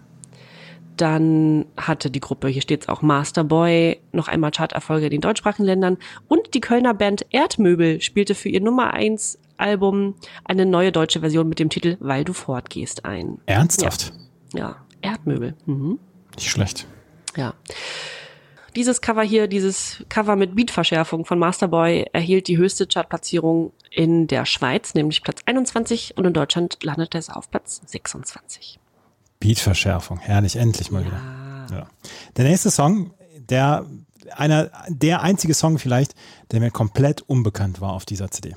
dann 0.98 1.66
hatte 1.76 2.12
die 2.12 2.20
Gruppe, 2.20 2.48
hier 2.48 2.62
steht's 2.62 2.88
auch 2.88 3.02
Masterboy, 3.02 4.00
noch 4.12 4.28
einmal 4.28 4.52
Charterfolge 4.52 5.06
in 5.06 5.12
den 5.12 5.22
deutschsprachigen 5.22 5.66
Ländern. 5.66 5.98
Und 6.28 6.54
die 6.54 6.62
Kölner 6.62 6.94
Band 6.94 7.26
Erdmöbel 7.32 8.00
spielte 8.02 8.36
für 8.36 8.50
ihr 8.50 8.62
Nummer 8.62 8.94
1 8.94 9.40
Album 9.58 10.16
eine 10.46 10.66
neue 10.66 10.92
deutsche 10.92 11.22
Version 11.22 11.50
mit 11.50 11.60
dem 11.60 11.70
Titel 11.70 11.98
Weil 12.00 12.24
du 12.24 12.34
fortgehst 12.34 13.06
ein. 13.06 13.40
Ernsthaft? 13.48 14.14
Ja, 14.54 14.78
Erdmöbel. 15.02 15.56
Mhm. 15.66 16.00
Nicht 16.36 16.50
schlecht. 16.50 16.88
Ja. 17.36 17.54
Dieses 18.76 19.02
Cover 19.02 19.22
hier, 19.22 19.48
dieses 19.48 20.04
Cover 20.10 20.36
mit 20.36 20.56
Beatverschärfung 20.56 21.26
von 21.26 21.38
Masterboy 21.38 22.08
erhielt 22.12 22.48
die 22.48 22.58
höchste 22.58 22.88
Chartplatzierung 22.88 23.72
in 23.92 24.26
der 24.26 24.46
Schweiz 24.46 24.96
nämlich 24.96 25.22
Platz 25.22 25.42
21 25.46 26.18
und 26.18 26.26
in 26.26 26.34
Deutschland 26.34 26.80
landete 26.82 27.20
es 27.20 27.30
auf 27.30 27.52
Platz 27.52 27.82
26. 27.86 28.80
Beatverschärfung, 29.40 30.20
herrlich, 30.20 30.56
endlich 30.56 30.90
mal 30.90 31.06
wieder. 31.06 31.22
Ja. 31.72 31.88
Der 32.36 32.46
nächste 32.46 32.72
Song, 32.72 33.14
der 33.38 33.86
einer, 34.36 34.72
der 34.88 35.22
einzige 35.22 35.54
Song 35.54 35.78
vielleicht, 35.78 36.16
der 36.52 36.60
mir 36.60 36.72
komplett 36.72 37.22
unbekannt 37.22 37.82
war 37.82 37.94
auf 37.94 38.06
dieser 38.06 38.32
CD. 38.32 38.56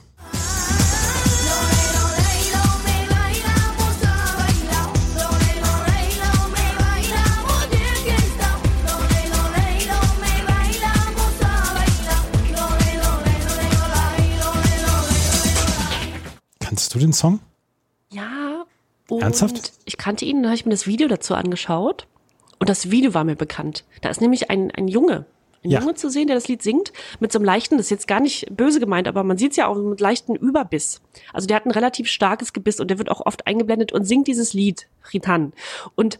Kannst 16.76 16.94
du 16.94 16.98
den 16.98 17.14
Song? 17.14 17.40
Ja. 18.10 18.66
Und 19.08 19.22
Ernsthaft? 19.22 19.72
Ich 19.86 19.96
kannte 19.96 20.26
ihn, 20.26 20.42
dann 20.42 20.50
habe 20.50 20.56
ich 20.56 20.66
mir 20.66 20.72
das 20.72 20.86
Video 20.86 21.08
dazu 21.08 21.34
angeschaut. 21.34 22.06
Und 22.58 22.68
das 22.68 22.90
Video 22.90 23.14
war 23.14 23.24
mir 23.24 23.34
bekannt. 23.34 23.84
Da 24.02 24.10
ist 24.10 24.20
nämlich 24.20 24.50
ein, 24.50 24.70
ein 24.72 24.86
Junge, 24.86 25.24
ein 25.64 25.70
Ja. 25.70 25.80
Junge 25.80 25.94
zu 25.94 26.10
sehen, 26.10 26.26
der 26.26 26.36
das 26.36 26.48
Lied 26.48 26.62
singt, 26.62 26.92
mit 27.18 27.32
so 27.32 27.38
einem 27.38 27.46
leichten, 27.46 27.78
das 27.78 27.86
ist 27.86 27.90
jetzt 27.90 28.08
gar 28.08 28.20
nicht 28.20 28.54
böse 28.54 28.78
gemeint, 28.78 29.08
aber 29.08 29.24
man 29.24 29.38
sieht 29.38 29.52
es 29.52 29.56
ja 29.56 29.68
auch 29.68 29.74
mit 29.74 30.00
leichten 30.00 30.36
Überbiss. 30.36 31.00
Also 31.32 31.46
der 31.46 31.56
hat 31.56 31.64
ein 31.64 31.70
relativ 31.70 32.08
starkes 32.08 32.52
Gebiss 32.52 32.78
und 32.78 32.88
der 32.88 32.98
wird 32.98 33.10
auch 33.10 33.24
oft 33.24 33.46
eingeblendet 33.46 33.92
und 33.92 34.04
singt 34.04 34.28
dieses 34.28 34.52
Lied, 34.52 34.86
Ritan. 35.14 35.54
Und 35.94 36.18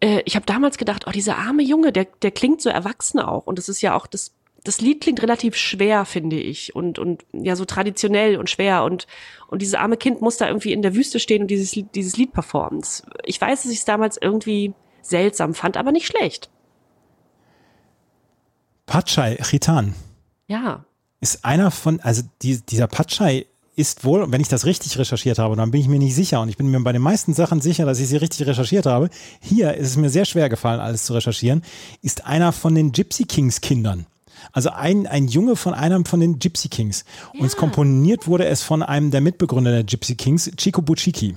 äh, 0.00 0.20
ich 0.26 0.36
habe 0.36 0.44
damals 0.44 0.76
gedacht, 0.76 1.06
oh, 1.06 1.10
dieser 1.10 1.38
arme 1.38 1.62
Junge, 1.62 1.90
der, 1.90 2.06
der 2.20 2.32
klingt 2.32 2.60
so 2.60 2.68
erwachsen 2.68 3.18
auch. 3.18 3.46
Und 3.46 3.56
das 3.56 3.70
ist 3.70 3.80
ja 3.80 3.96
auch, 3.96 4.06
das, 4.06 4.32
das 4.64 4.80
Lied 4.80 5.00
klingt 5.00 5.22
relativ 5.22 5.56
schwer, 5.56 6.04
finde 6.04 6.36
ich. 6.36 6.74
Und, 6.74 6.98
und 6.98 7.24
ja, 7.32 7.56
so 7.56 7.64
traditionell 7.64 8.36
und 8.36 8.50
schwer. 8.50 8.84
Und, 8.84 9.06
und 9.48 9.62
dieses 9.62 9.74
arme 9.74 9.96
Kind 9.96 10.20
muss 10.20 10.36
da 10.36 10.48
irgendwie 10.48 10.72
in 10.72 10.82
der 10.82 10.94
Wüste 10.94 11.18
stehen 11.18 11.42
und 11.42 11.48
dieses, 11.48 11.74
Lied- 11.74 11.94
dieses 11.94 12.16
Lied 12.16 12.32
performen. 12.32 12.82
Ich 13.24 13.40
weiß, 13.40 13.62
dass 13.62 13.72
ich 13.72 13.78
es 13.78 13.84
damals 13.84 14.18
irgendwie 14.20 14.74
seltsam 15.02 15.54
fand, 15.54 15.76
aber 15.76 15.92
nicht 15.92 16.06
schlecht. 16.06 16.50
Patschai 18.86 19.36
Chitan 19.36 19.94
Ja. 20.48 20.84
ist 21.20 21.44
einer 21.44 21.70
von, 21.70 22.00
also 22.00 22.22
die, 22.42 22.60
dieser 22.60 22.86
Patschai 22.88 23.46
ist 23.76 24.04
wohl, 24.04 24.30
wenn 24.30 24.40
ich 24.40 24.48
das 24.48 24.66
richtig 24.66 24.98
recherchiert 24.98 25.38
habe, 25.38 25.56
dann 25.56 25.70
bin 25.70 25.80
ich 25.80 25.88
mir 25.88 25.98
nicht 25.98 26.14
sicher 26.14 26.40
und 26.42 26.48
ich 26.50 26.56
bin 26.58 26.70
mir 26.70 26.80
bei 26.80 26.92
den 26.92 27.00
meisten 27.00 27.32
Sachen 27.32 27.60
sicher, 27.60 27.86
dass 27.86 27.98
ich 28.00 28.08
sie 28.08 28.16
richtig 28.16 28.46
recherchiert 28.46 28.84
habe. 28.84 29.08
Hier 29.40 29.74
ist 29.74 29.88
es 29.88 29.96
mir 29.96 30.10
sehr 30.10 30.24
schwer 30.26 30.48
gefallen, 30.48 30.80
alles 30.80 31.04
zu 31.04 31.14
recherchieren, 31.14 31.62
ist 32.02 32.26
einer 32.26 32.52
von 32.52 32.74
den 32.74 32.92
Gypsy 32.92 33.24
Kings 33.24 33.60
Kindern. 33.60 34.06
Also 34.52 34.70
ein, 34.70 35.06
ein 35.06 35.28
Junge 35.28 35.56
von 35.56 35.74
einem 35.74 36.04
von 36.04 36.20
den 36.20 36.38
Gypsy 36.38 36.68
Kings. 36.68 37.04
Und 37.38 37.46
es 37.46 37.56
komponiert 37.56 38.26
wurde 38.26 38.46
es 38.46 38.62
von 38.62 38.82
einem 38.82 39.10
der 39.10 39.20
Mitbegründer 39.20 39.70
der 39.70 39.84
Gypsy 39.84 40.16
Kings, 40.16 40.50
Chico 40.56 40.82
Buciki. 40.82 41.36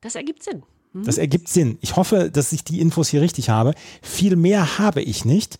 Das 0.00 0.14
ergibt 0.14 0.42
Sinn. 0.42 0.62
Das 0.94 1.18
ergibt 1.18 1.48
Sinn. 1.48 1.78
Ich 1.80 1.96
hoffe, 1.96 2.30
dass 2.30 2.52
ich 2.52 2.64
die 2.64 2.80
Infos 2.80 3.08
hier 3.08 3.20
richtig 3.20 3.50
habe. 3.50 3.74
Viel 4.02 4.36
mehr 4.36 4.78
habe 4.78 5.02
ich 5.02 5.24
nicht. 5.24 5.58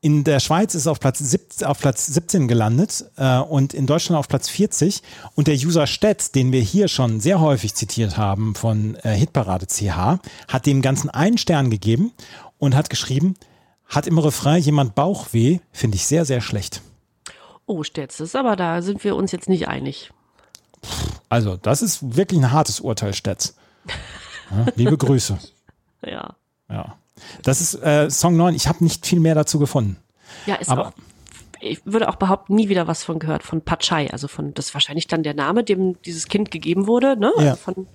In 0.00 0.22
der 0.22 0.38
Schweiz 0.38 0.74
ist 0.74 0.82
es 0.82 0.86
auf 0.86 1.00
Platz, 1.00 1.20
17, 1.20 1.66
auf 1.66 1.78
Platz 1.78 2.06
17 2.06 2.46
gelandet 2.46 3.06
äh, 3.16 3.38
und 3.38 3.72
in 3.72 3.86
Deutschland 3.86 4.18
auf 4.18 4.28
Platz 4.28 4.50
40. 4.50 5.02
Und 5.34 5.46
der 5.46 5.54
User 5.54 5.86
Stett, 5.86 6.34
den 6.34 6.52
wir 6.52 6.60
hier 6.60 6.88
schon 6.88 7.20
sehr 7.20 7.40
häufig 7.40 7.74
zitiert 7.74 8.18
haben 8.18 8.54
von 8.54 8.96
äh, 8.96 9.14
Hitparade 9.14 9.66
CH, 9.66 10.20
hat 10.48 10.66
dem 10.66 10.82
Ganzen 10.82 11.08
einen 11.08 11.38
Stern 11.38 11.70
gegeben 11.70 12.12
und 12.58 12.74
hat 12.76 12.90
geschrieben, 12.90 13.36
hat 13.86 14.06
im 14.06 14.18
Refrain 14.18 14.60
jemand 14.62 14.94
Bauchweh, 14.94 15.58
finde 15.72 15.96
ich 15.96 16.06
sehr, 16.06 16.24
sehr 16.24 16.40
schlecht. 16.40 16.82
Oh, 17.66 17.82
Stetz, 17.82 18.18
das 18.18 18.28
ist 18.28 18.36
aber 18.36 18.56
da 18.56 18.82
sind 18.82 19.02
wir 19.04 19.16
uns 19.16 19.32
jetzt 19.32 19.48
nicht 19.48 19.68
einig. 19.68 20.10
Also, 21.28 21.56
das 21.56 21.80
ist 21.82 22.16
wirklich 22.16 22.40
ein 22.40 22.52
hartes 22.52 22.80
Urteil, 22.80 23.14
Stetz. 23.14 23.56
Ja, 24.50 24.66
liebe 24.76 24.96
Grüße. 24.98 25.38
Ja. 26.06 26.34
Ja. 26.68 26.96
Das 27.44 27.62
ist 27.62 27.76
äh, 27.76 28.10
Song 28.10 28.36
9. 28.36 28.54
Ich 28.54 28.68
habe 28.68 28.84
nicht 28.84 29.06
viel 29.06 29.20
mehr 29.20 29.34
dazu 29.34 29.58
gefunden. 29.58 29.96
Ja, 30.44 30.56
ist 30.56 30.68
Aber- 30.68 30.88
auch. 30.88 30.92
Ich 31.62 31.80
würde 31.86 32.10
auch 32.10 32.16
behaupten, 32.16 32.54
nie 32.56 32.68
wieder 32.68 32.86
was 32.86 33.04
von 33.04 33.18
gehört, 33.18 33.42
von 33.42 33.62
Patschai. 33.62 34.10
Also 34.10 34.28
von, 34.28 34.52
das 34.52 34.66
ist 34.66 34.74
wahrscheinlich 34.74 35.06
dann 35.06 35.22
der 35.22 35.32
Name, 35.32 35.64
dem 35.64 35.96
dieses 36.02 36.26
Kind 36.28 36.50
gegeben 36.50 36.86
wurde, 36.86 37.16
ne? 37.16 37.32
Ja. 37.38 37.52
Also 37.52 37.56
von, 37.56 37.86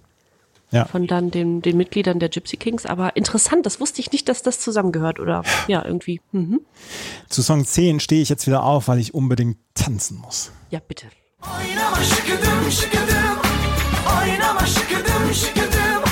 Ja. 0.71 0.85
von 0.85 1.07
dann 1.07 1.31
den, 1.31 1.61
den 1.61 1.77
Mitgliedern 1.77 2.19
der 2.19 2.29
Gypsy 2.29 2.57
Kings. 2.57 2.85
Aber 2.85 3.15
interessant, 3.15 3.65
das 3.65 3.79
wusste 3.79 4.01
ich 4.01 4.11
nicht, 4.11 4.29
dass 4.29 4.43
das 4.43 4.59
zusammengehört 4.59 5.19
oder 5.19 5.43
ja, 5.67 5.83
irgendwie. 5.83 6.21
Mhm. 6.31 6.61
Zu 7.27 7.41
Song 7.41 7.65
10 7.65 7.99
stehe 7.99 8.21
ich 8.21 8.29
jetzt 8.29 8.45
wieder 8.45 8.63
auf, 8.63 8.87
weil 8.87 8.99
ich 8.99 9.13
unbedingt 9.13 9.57
tanzen 9.73 10.17
muss. 10.17 10.51
Ja, 10.69 10.79
bitte. 10.87 11.07
Oynama 11.41 12.03
şıkıdım 12.03 12.71
şıkıdım 12.71 13.37
Oynama 14.19 14.65
şıkıdım 14.65 15.33
şıkıdım 15.33 16.03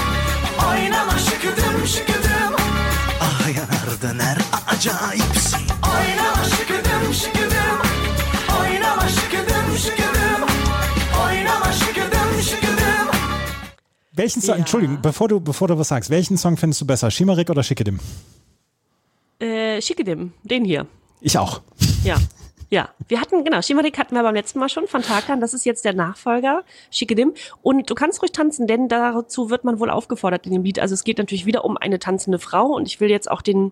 Oynama 0.70 1.18
şıkıdım 1.20 1.88
şıkıdım 1.88 2.56
Ah 3.22 3.48
yanardın 3.58 4.20
her 4.20 4.38
acayipsin 4.68 5.60
Oynama 5.84 6.44
şıkıdım 6.44 7.14
şıkıdım 7.14 7.57
Welchen 14.18 14.42
Song, 14.42 14.56
Ja. 14.56 14.60
Entschuldigung, 14.60 15.00
bevor 15.02 15.28
du, 15.28 15.40
bevor 15.40 15.68
du 15.68 15.78
was 15.78 15.88
sagst, 15.90 16.10
welchen 16.10 16.38
Song 16.38 16.58
findest 16.58 16.82
du 16.82 16.86
besser? 16.86 17.10
Schimarik 17.12 17.50
oder 17.50 17.64
Schickedim? 17.64 18.00
Äh, 19.40 19.82
Schickedim, 19.82 20.34
den 20.44 20.66
hier. 20.66 20.88
Ich 21.22 21.38
auch. 21.38 21.62
Ja. 22.04 22.18
Ja, 22.70 22.90
wir 23.08 23.22
hatten, 23.22 23.46
genau, 23.46 23.62
Shimarik 23.62 23.98
hatten 23.98 24.14
wir 24.14 24.24
beim 24.24 24.36
letzten 24.36 24.60
Mal 24.60 24.68
schon 24.68 24.88
von 24.88 25.02
Tarkan. 25.02 25.40
Das 25.40 25.54
ist 25.54 25.66
jetzt 25.66 25.86
der 25.86 25.94
Nachfolger, 25.94 26.64
Shikedim. 26.92 27.34
Und 27.62 27.90
du 27.90 27.96
kannst 27.96 28.22
ruhig 28.22 28.34
tanzen, 28.34 28.68
denn 28.68 28.90
dazu 28.90 29.50
wird 29.50 29.64
man 29.64 29.80
wohl 29.80 29.90
aufgefordert 29.90 30.46
in 30.46 30.52
dem 30.52 30.64
Lied. 30.64 30.78
Also 30.80 30.94
es 30.94 31.06
geht 31.06 31.18
natürlich 31.18 31.46
wieder 31.46 31.64
um 31.64 31.78
eine 31.78 31.98
tanzende 31.98 32.40
Frau. 32.40 32.66
Und 32.66 32.88
ich 32.90 33.00
will 33.00 33.10
jetzt 33.10 33.32
auch 33.32 33.42
den, 33.42 33.72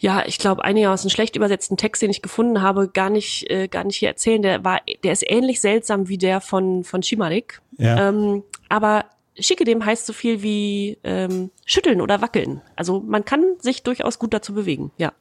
ja, 0.00 0.24
ich 0.26 0.38
glaube, 0.38 0.64
einigermaßen 0.64 1.10
schlecht 1.10 1.36
übersetzten 1.36 1.76
Text, 1.76 2.00
den 2.00 2.10
ich 2.10 2.22
gefunden 2.22 2.62
habe, 2.62 2.88
gar 2.88 3.10
nicht, 3.10 3.50
äh, 3.50 3.68
gar 3.68 3.84
nicht 3.84 3.98
hier 3.98 4.08
erzählen. 4.08 4.40
Der 4.40 4.64
war, 4.64 4.80
der 5.04 5.12
ist 5.12 5.24
ähnlich 5.30 5.60
seltsam 5.60 6.08
wie 6.08 6.16
der 6.16 6.40
von, 6.40 6.84
von 6.84 7.02
Shimarik. 7.02 7.60
Ja. 7.76 8.08
Ähm, 8.08 8.42
aber 8.70 9.04
Schickedem 9.38 9.84
heißt 9.84 10.06
so 10.06 10.12
viel 10.12 10.42
wie 10.42 10.98
ähm, 11.04 11.50
schütteln 11.64 12.00
oder 12.00 12.20
wackeln. 12.20 12.60
Also 12.76 13.00
man 13.00 13.24
kann 13.24 13.56
sich 13.58 13.82
durchaus 13.82 14.18
gut 14.18 14.34
dazu 14.34 14.54
bewegen, 14.54 14.90
ja. 14.98 15.12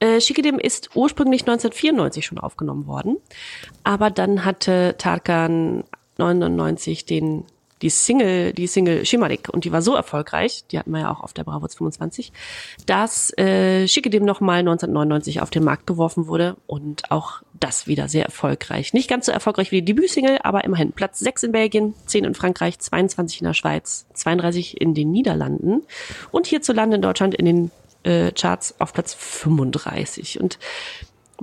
Äh, 0.00 0.18
ist 0.18 0.90
ursprünglich 0.96 1.42
1994 1.42 2.26
schon 2.26 2.38
aufgenommen 2.38 2.86
worden, 2.86 3.16
aber 3.84 4.10
dann 4.10 4.44
hatte 4.44 4.96
Tarkan 4.98 5.84
99 6.18 7.06
den 7.06 7.44
die 7.84 7.90
Single, 7.90 8.54
die 8.54 8.66
Single 8.66 9.04
Shimarik 9.04 9.50
und 9.50 9.66
die 9.66 9.70
war 9.70 9.82
so 9.82 9.94
erfolgreich, 9.94 10.64
die 10.70 10.78
hatten 10.78 10.90
wir 10.90 11.00
ja 11.00 11.12
auch 11.12 11.20
auf 11.20 11.34
der 11.34 11.44
Bravoz 11.44 11.74
25, 11.74 12.32
dass 12.86 13.36
äh, 13.36 13.86
Schickedem 13.86 14.24
nochmal 14.24 14.60
1999 14.60 15.42
auf 15.42 15.50
den 15.50 15.64
Markt 15.64 15.86
geworfen 15.86 16.26
wurde 16.26 16.56
und 16.66 17.10
auch 17.10 17.42
das 17.52 17.86
wieder 17.86 18.08
sehr 18.08 18.24
erfolgreich. 18.24 18.94
Nicht 18.94 19.10
ganz 19.10 19.26
so 19.26 19.32
erfolgreich 19.32 19.70
wie 19.70 19.82
die 19.82 19.94
Debütsingle, 19.94 20.42
aber 20.46 20.64
immerhin 20.64 20.92
Platz 20.92 21.18
6 21.18 21.42
in 21.42 21.52
Belgien, 21.52 21.94
10 22.06 22.24
in 22.24 22.34
Frankreich, 22.34 22.78
22 22.78 23.42
in 23.42 23.46
der 23.48 23.54
Schweiz, 23.54 24.06
32 24.14 24.80
in 24.80 24.94
den 24.94 25.10
Niederlanden 25.10 25.82
und 26.30 26.46
hierzulande 26.46 26.96
in 26.96 27.02
Deutschland 27.02 27.34
in 27.34 27.44
den 27.44 27.70
äh, 28.04 28.32
Charts 28.32 28.80
auf 28.80 28.94
Platz 28.94 29.12
35. 29.12 30.40
Und 30.40 30.58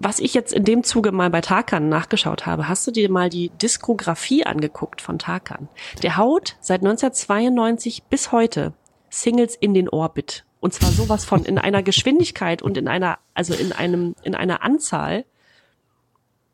was 0.03 0.19
ich 0.19 0.33
jetzt 0.33 0.53
in 0.53 0.63
dem 0.63 0.83
Zuge 0.83 1.11
mal 1.11 1.29
bei 1.29 1.41
Tarkan 1.41 1.89
nachgeschaut 1.89 2.45
habe, 2.45 2.67
hast 2.67 2.85
du 2.87 2.91
dir 2.91 3.09
mal 3.09 3.29
die 3.29 3.49
Diskografie 3.61 4.45
angeguckt 4.45 5.01
von 5.01 5.19
Tarkan? 5.19 5.69
Der 6.03 6.17
haut 6.17 6.55
seit 6.59 6.81
1992 6.81 8.03
bis 8.03 8.31
heute 8.31 8.73
Singles 9.09 9.55
in 9.55 9.73
den 9.73 9.89
Orbit. 9.89 10.45
Und 10.59 10.73
zwar 10.73 10.91
sowas 10.91 11.25
von 11.25 11.43
in 11.45 11.57
einer 11.57 11.83
Geschwindigkeit 11.83 12.61
und 12.61 12.77
in 12.77 12.87
einer, 12.87 13.17
also 13.33 13.53
in 13.53 13.71
einem, 13.73 14.15
in 14.23 14.35
einer 14.35 14.63
Anzahl. 14.63 15.25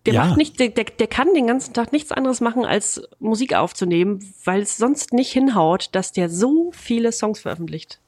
Der 0.05 0.13
Ja. 0.13 0.25
macht 0.25 0.37
nicht, 0.37 0.59
der, 0.59 0.69
der, 0.69 0.85
der 0.85 1.07
kann 1.07 1.33
den 1.33 1.47
ganzen 1.47 1.73
Tag 1.73 1.91
nichts 1.91 2.11
anderes 2.11 2.39
machen, 2.39 2.65
als 2.65 3.01
Musik 3.19 3.53
aufzunehmen, 3.53 4.33
weil 4.45 4.61
es 4.61 4.77
sonst 4.77 5.11
nicht 5.13 5.31
hinhaut, 5.31 5.89
dass 5.91 6.13
der 6.13 6.29
so 6.29 6.71
viele 6.71 7.11
Songs 7.11 7.39
veröffentlicht. 7.41 7.99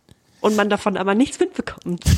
Und 0.41 0.55
man 0.55 0.69
davon 0.69 0.95
aber 0.95 1.15
nichts 1.15 1.39
mitbekommt. 1.39 2.03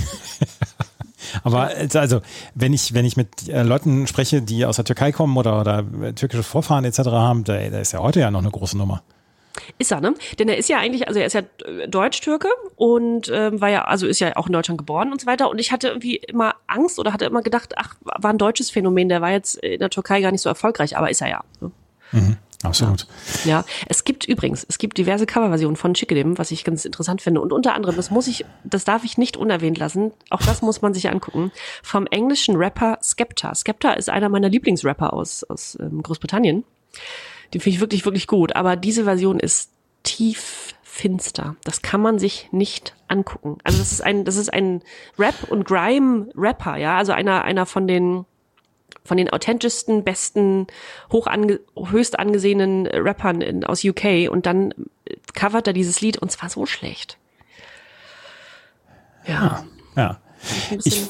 Aber 1.44 1.72
also, 1.94 2.22
wenn 2.56 2.74
ich, 2.74 2.94
wenn 2.94 3.06
ich 3.06 3.18
mit 3.18 3.50
äh, 3.50 3.64
Leuten 3.64 4.08
spreche, 4.08 4.42
die 4.42 4.66
aus 4.66 4.78
der 4.78 4.86
Türkei 4.86 5.12
kommen 5.12 5.38
oder, 5.38 5.60
oder 5.60 5.86
äh, 6.02 6.14
türkische 6.14 6.44
Vorfahren 6.44 6.86
etc. 6.86 7.00
haben, 7.00 7.44
da, 7.44 7.70
da 7.70 7.80
ist 7.80 7.92
ja 7.94 8.00
heute 8.00 8.20
ja 8.20 8.32
noch 8.32 8.42
eine 8.42 8.52
große 8.52 8.78
Nummer. 8.78 9.04
Ist 9.78 9.92
er, 9.92 10.00
ne? 10.00 10.14
Denn 10.40 10.48
er 10.48 10.58
ist 10.58 10.70
ja 10.70 10.78
eigentlich, 10.78 11.08
also 11.08 11.20
er 11.20 11.26
ist 11.26 11.34
ja 11.34 11.42
äh, 11.66 11.88
Deutsch-Türke 11.88 12.48
und 12.76 13.30
ähm, 13.34 13.60
war 13.60 13.70
ja, 13.70 13.84
also 13.84 14.08
ist 14.08 14.20
ja 14.20 14.36
auch 14.36 14.48
in 14.48 14.54
Deutschland 14.54 14.78
geboren 14.78 15.12
und 15.12 15.22
so 15.22 15.28
weiter. 15.28 15.50
Und 15.50 15.60
ich 15.60 15.72
hatte 15.72 15.90
irgendwie 15.90 16.16
immer 16.16 16.56
Angst 16.68 17.00
oder 17.00 17.14
hatte 17.14 17.26
immer 17.26 17.42
gedacht, 17.42 17.74
ach, 17.78 17.96
war 18.02 18.32
ein 18.32 18.38
deutsches 18.38 18.70
Phänomen, 18.70 19.10
der 19.10 19.22
war 19.22 19.32
jetzt 19.32 19.58
in 19.58 19.80
der 19.80 19.90
Türkei 19.90 20.22
gar 20.22 20.32
nicht 20.32 20.42
so 20.42 20.50
erfolgreich, 20.50 20.98
aber 20.98 21.10
ist 21.10 21.22
er 21.22 21.30
ja. 21.30 21.44
Ne? 21.60 21.72
Absolut. 22.64 23.08
Ja, 23.44 23.66
es 23.88 24.04
gibt 24.04 24.26
übrigens, 24.26 24.66
es 24.68 24.78
gibt 24.78 24.98
diverse 24.98 25.26
Coverversionen 25.26 25.76
von 25.76 25.96
Schickedim, 25.96 26.38
was 26.38 26.52
ich 26.52 26.64
ganz 26.64 26.86
interessant 26.86 27.22
finde. 27.22 27.42
Und 27.42 27.52
unter 27.52 27.74
anderem, 27.74 27.96
das 27.96 28.12
muss 28.12 28.28
ich, 28.28 28.46
das 28.64 28.84
darf 28.84 29.04
ich 29.04 29.18
nicht 29.18 29.38
unerwähnt 29.38 29.78
lassen, 29.78 30.12
auch 30.30 30.42
das 30.42 30.62
muss 30.62 30.82
man 30.82 30.94
sich 30.94 31.10
angucken, 31.10 31.52
vom 31.82 32.06
englischen 32.08 32.56
Rapper 32.56 33.00
Skepta. 33.02 33.56
Skepta 33.56 33.94
ist 33.94 34.10
einer 34.10 34.30
meiner 34.30 34.50
Lieblingsrapper 34.50 35.14
aus, 35.14 35.44
aus 35.44 35.78
ähm, 35.80 36.04
Großbritannien. 36.04 36.64
Den 37.54 37.62
finde 37.62 37.76
ich 37.76 37.82
wirklich, 37.82 38.06
wirklich 38.06 38.28
gut. 38.28 38.56
Aber 38.56 38.76
diese 38.76 39.06
Version 39.06 39.40
ist 39.40 39.72
tief 40.04 40.74
finster. 40.84 41.56
Das 41.64 41.82
kann 41.82 42.02
man 42.02 42.20
sich 42.20 42.50
nicht 42.52 42.96
angucken. 43.08 43.58
Also 43.64 43.80
das 43.80 43.92
ist 43.92 44.02
ein, 44.02 44.26
das 44.26 44.36
ist 44.36 44.54
ein 44.54 44.82
Rap- 45.18 45.50
und 45.50 45.66
Grime-Rapper, 45.66 46.78
ja. 46.78 46.98
Also 46.98 47.14
einer, 47.14 47.44
einer 47.44 47.66
von 47.66 47.88
den, 47.88 48.26
von 49.04 49.18
den 49.18 49.30
authentischsten, 49.30 50.04
besten, 50.04 50.68
hoch 51.12 51.28
ange, 51.28 51.60
höchst 51.76 52.20
angesehenen 52.20 52.88
Rappern 52.88 53.42
in, 53.42 53.64
aus 53.64 53.84
UK. 53.84 54.30
Und 54.30 54.46
dann 54.46 54.74
covert 55.34 55.68
er 55.68 55.74
dieses 55.74 56.02
Lied 56.02 56.18
und 56.18 56.32
zwar 56.32 56.50
so 56.50 56.66
schlecht. 56.66 57.18
Ja. 59.26 59.66
Ja. 59.96 60.20
Ein 60.70 60.80
Ich, 60.84 61.10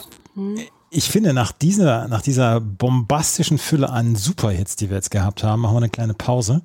ich 0.89 1.09
finde, 1.09 1.33
nach 1.33 1.51
dieser, 1.51 2.07
nach 2.07 2.21
dieser 2.21 2.59
bombastischen 2.59 3.57
Fülle 3.57 3.89
an 3.89 4.15
Superhits, 4.15 4.75
die 4.75 4.89
wir 4.89 4.97
jetzt 4.97 5.11
gehabt 5.11 5.43
haben, 5.43 5.61
machen 5.61 5.73
wir 5.73 5.77
eine 5.77 5.89
kleine 5.89 6.13
Pause. 6.13 6.61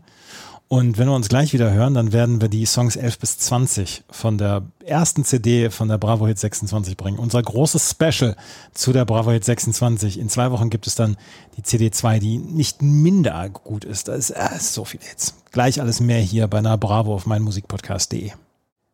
Und 0.69 0.99
wenn 0.99 1.07
wir 1.07 1.15
uns 1.15 1.29
gleich 1.29 1.53
wieder 1.53 1.73
hören, 1.73 1.95
dann 1.95 2.13
werden 2.13 2.41
wir 2.41 2.49
die 2.49 2.67
Songs 2.67 2.97
11 2.97 3.21
bis 3.21 3.39
20 3.39 4.03
von 4.11 4.37
der 4.37 4.63
ersten 4.85 5.25
CD 5.25 5.71
von 5.71 5.89
der 5.89 5.97
Bravo 5.97 6.27
Hit 6.27 6.41
26 6.41 6.97
bringen. 6.97 7.21
Unser 7.21 7.41
großes 7.41 7.91
Special 7.91 8.35
zu 8.75 8.93
der 8.93 9.05
Bravo 9.05 9.31
Hit 9.31 9.45
26. 9.45 10.19
In 10.19 10.29
zwei 10.29 10.51
Wochen 10.51 10.69
gibt 10.69 10.89
es 10.89 10.97
dann 10.97 11.17
die 11.57 11.63
CD 11.63 11.93
2, 11.93 12.19
die 12.19 12.39
nicht 12.39 12.83
minder 12.83 13.49
gut 13.49 13.85
ist. 13.85 14.09
Da 14.09 14.15
ist, 14.15 14.31
äh, 14.31 14.59
so 14.59 14.85
viel 14.85 15.01
Hits. 15.01 15.35
Gleich 15.53 15.81
alles 15.81 16.01
mehr 16.01 16.21
hier 16.21 16.49
bei 16.49 16.59
einer 16.59 16.77
Bravo 16.77 17.15
auf 17.15 17.27
meinmusikpodcast.de. 17.27 18.33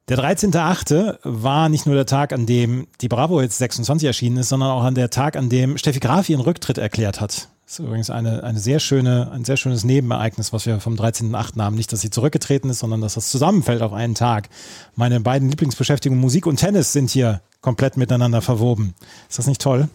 Der 0.09 0.19
13.8. 0.19 1.21
war 1.23 1.71
nicht 1.71 1.87
nur 1.87 1.95
der 1.95 2.07
Tag, 2.07 2.35
an 2.35 2.45
dem 2.45 2.87
die 3.01 3.09
Bravo 3.09 3.41
jetzt 3.41 3.57
26 3.57 4.07
erschienen 4.07 4.39
ist, 4.39 4.51
sondern 4.51 4.71
auch 4.71 4.83
an 4.83 4.95
der 4.95 5.09
Tag, 5.09 5.37
an 5.37 5.49
dem 5.49 5.79
Steffi 5.79 6.01
Graf 6.01 6.29
ihren 6.29 6.43
Rücktritt 6.43 6.77
erklärt 6.77 7.21
hat. 7.23 7.49
Das 7.73 7.79
ist 7.79 7.87
übrigens 7.87 8.11
eine, 8.11 8.45
eine 8.45 8.59
sehr 8.59 8.81
schöne, 8.81 9.31
ein 9.33 9.47
sehr 9.47 9.57
schönes 9.57 9.83
Nebenereignis, 9.83 10.53
was 10.53 10.67
wir 10.67 10.79
vom 10.79 10.95
13.8. 10.95 11.59
haben. 11.59 11.75
Nicht, 11.75 11.91
dass 11.91 12.03
sie 12.03 12.11
zurückgetreten 12.11 12.69
ist, 12.69 12.81
sondern 12.81 13.01
dass 13.01 13.15
das 13.15 13.31
zusammenfällt 13.31 13.81
auf 13.81 13.95
einen 13.95 14.15
Tag. 14.15 14.51
Meine 14.95 15.21
beiden 15.21 15.49
Lieblingsbeschäftigungen, 15.49 16.21
Musik 16.21 16.45
und 16.45 16.57
Tennis, 16.57 16.93
sind 16.93 17.09
hier 17.09 17.41
komplett 17.63 17.97
miteinander 17.97 18.43
verwoben. 18.43 18.93
Ist 19.31 19.39
das 19.39 19.47
nicht 19.47 19.63
toll? 19.63 19.89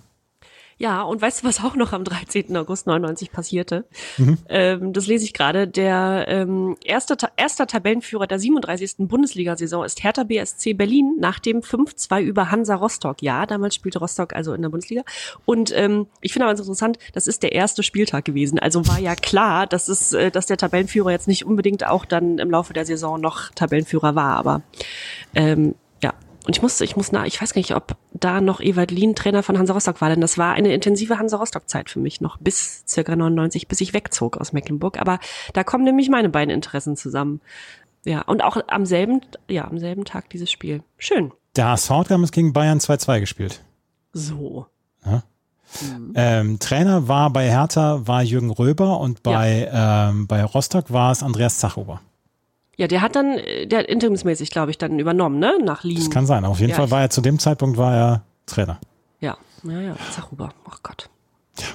Ja, 0.79 1.01
und 1.01 1.21
weißt 1.21 1.41
du, 1.41 1.47
was 1.47 1.63
auch 1.63 1.75
noch 1.75 1.91
am 1.91 2.03
13. 2.03 2.55
August 2.55 2.85
99 2.85 3.31
passierte? 3.31 3.85
Mhm. 4.17 4.37
Ähm, 4.47 4.93
das 4.93 5.07
lese 5.07 5.25
ich 5.25 5.33
gerade. 5.33 5.67
Der 5.67 6.25
ähm, 6.27 6.77
erste, 6.83 7.17
erster 7.35 7.65
Tabellenführer 7.65 8.27
der 8.27 8.37
37. 8.37 8.95
Bundesliga-Saison 8.99 9.83
ist 9.83 10.03
Hertha 10.03 10.23
BSC 10.23 10.73
Berlin 10.73 11.15
nach 11.19 11.39
dem 11.39 11.61
5-2 11.61 12.21
über 12.21 12.51
Hansa 12.51 12.75
Rostock. 12.75 13.23
Ja, 13.23 13.47
damals 13.47 13.73
spielte 13.73 13.97
Rostock 13.99 14.33
also 14.33 14.53
in 14.53 14.61
der 14.61 14.69
Bundesliga. 14.69 15.01
Und 15.45 15.75
ähm, 15.75 16.07
ich 16.21 16.33
finde 16.33 16.45
aber 16.45 16.51
ganz 16.51 16.59
interessant, 16.59 16.99
das 17.13 17.25
ist 17.25 17.41
der 17.41 17.53
erste 17.53 17.81
Spieltag 17.81 18.25
gewesen. 18.25 18.59
Also 18.59 18.87
war 18.87 18.99
ja 18.99 19.15
klar, 19.15 19.65
dass, 19.65 19.87
es, 19.87 20.13
äh, 20.13 20.29
dass 20.29 20.45
der 20.45 20.57
Tabellenführer 20.57 21.09
jetzt 21.09 21.27
nicht 21.27 21.43
unbedingt 21.45 21.87
auch 21.87 22.05
dann 22.05 22.37
im 22.37 22.51
Laufe 22.51 22.73
der 22.73 22.85
Saison 22.85 23.19
noch 23.19 23.49
Tabellenführer 23.55 24.13
war. 24.13 24.37
Aber 24.37 24.61
ähm, 25.33 25.73
und 26.47 26.55
ich 26.55 26.61
muss, 26.61 26.79
ich 26.79 26.95
muss 26.95 27.11
nach, 27.11 27.25
ich 27.25 27.41
weiß 27.41 27.53
gar 27.53 27.59
nicht, 27.59 27.75
ob 27.75 27.97
da 28.13 28.39
noch 28.39 28.61
Ewald 28.61 28.89
Lien 28.89 29.15
Trainer 29.15 29.43
von 29.43 29.57
Hansa 29.57 29.73
Rostock 29.73 29.99
war, 29.99 30.07
denn 30.07 30.21
das 30.21 30.37
war 30.37 30.53
eine 30.53 30.73
intensive 30.73 31.19
Hansa 31.19 31.35
Rostock 31.35 31.67
Zeit 31.67 31.89
für 31.89 31.99
mich 31.99 32.21
noch 32.21 32.37
bis 32.37 32.85
circa 32.87 33.17
99, 33.17 33.67
bis 33.67 33.81
ich 33.81 33.93
wegzog 33.93 34.37
aus 34.37 34.53
Mecklenburg. 34.53 34.97
Aber 34.97 35.19
da 35.51 35.65
kommen 35.65 35.83
nämlich 35.83 36.07
meine 36.09 36.29
beiden 36.29 36.53
Interessen 36.53 36.95
zusammen. 36.95 37.41
Ja, 38.05 38.21
und 38.21 38.45
auch 38.45 38.55
am 38.67 38.85
selben, 38.85 39.19
ja, 39.49 39.67
am 39.67 39.77
selben 39.77 40.05
Tag 40.05 40.29
dieses 40.29 40.49
Spiel. 40.49 40.83
Schön. 40.97 41.33
Der 41.57 41.67
HSV 41.67 41.89
hat 41.89 42.11
damals 42.11 42.31
gegen 42.31 42.53
Bayern 42.53 42.79
2-2 42.79 43.19
gespielt. 43.19 43.61
So. 44.13 44.67
Ähm, 46.15 46.59
Trainer 46.59 47.09
war 47.09 47.29
bei 47.29 47.49
Hertha 47.49 48.07
war 48.07 48.23
Jürgen 48.23 48.51
Röber 48.51 49.01
und 49.01 49.21
bei, 49.21 49.69
ähm, 49.69 50.25
bei 50.27 50.45
Rostock 50.45 50.93
war 50.93 51.11
es 51.11 51.23
Andreas 51.23 51.57
Zachober. 51.57 51.99
Ja, 52.77 52.87
der 52.87 53.01
hat 53.01 53.15
dann, 53.15 53.37
äh, 53.39 53.67
der 53.67 53.79
hat 53.79 53.85
interimsmäßig, 53.87 54.49
glaube 54.51 54.71
ich, 54.71 54.77
dann 54.77 54.97
übernommen, 54.99 55.39
ne? 55.39 55.57
Nach 55.63 55.83
Lien. 55.83 55.97
Das 55.97 56.09
kann 56.09 56.25
sein. 56.25 56.45
Auf 56.45 56.59
jeden 56.59 56.69
Ja, 56.71 56.75
Fall 56.77 56.91
war 56.91 57.01
er 57.01 57.09
zu 57.09 57.21
dem 57.21 57.39
Zeitpunkt 57.39 57.77
war 57.77 57.95
er 57.95 58.21
Trainer. 58.45 58.79
Ja, 59.19 59.35
ja, 59.63 59.81
ja, 59.81 59.95
Zachuber. 60.11 60.53
Ach 60.69 60.79
Gott. 60.83 61.09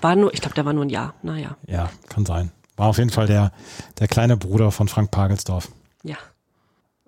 War 0.00 0.14
nur, 0.16 0.32
ich 0.32 0.40
glaube, 0.40 0.54
der 0.54 0.64
war 0.64 0.72
nur 0.72 0.84
ein 0.84 0.90
Jahr. 0.90 1.14
Naja, 1.22 1.56
Ja, 1.66 1.90
kann 2.08 2.24
sein. 2.24 2.52
War 2.76 2.86
auf 2.88 2.98
jeden 2.98 3.10
Fall 3.10 3.26
der, 3.26 3.52
der 3.98 4.08
kleine 4.08 4.36
Bruder 4.36 4.70
von 4.70 4.88
Frank 4.88 5.10
Pagelsdorf. 5.10 5.68
ja. 6.04 6.16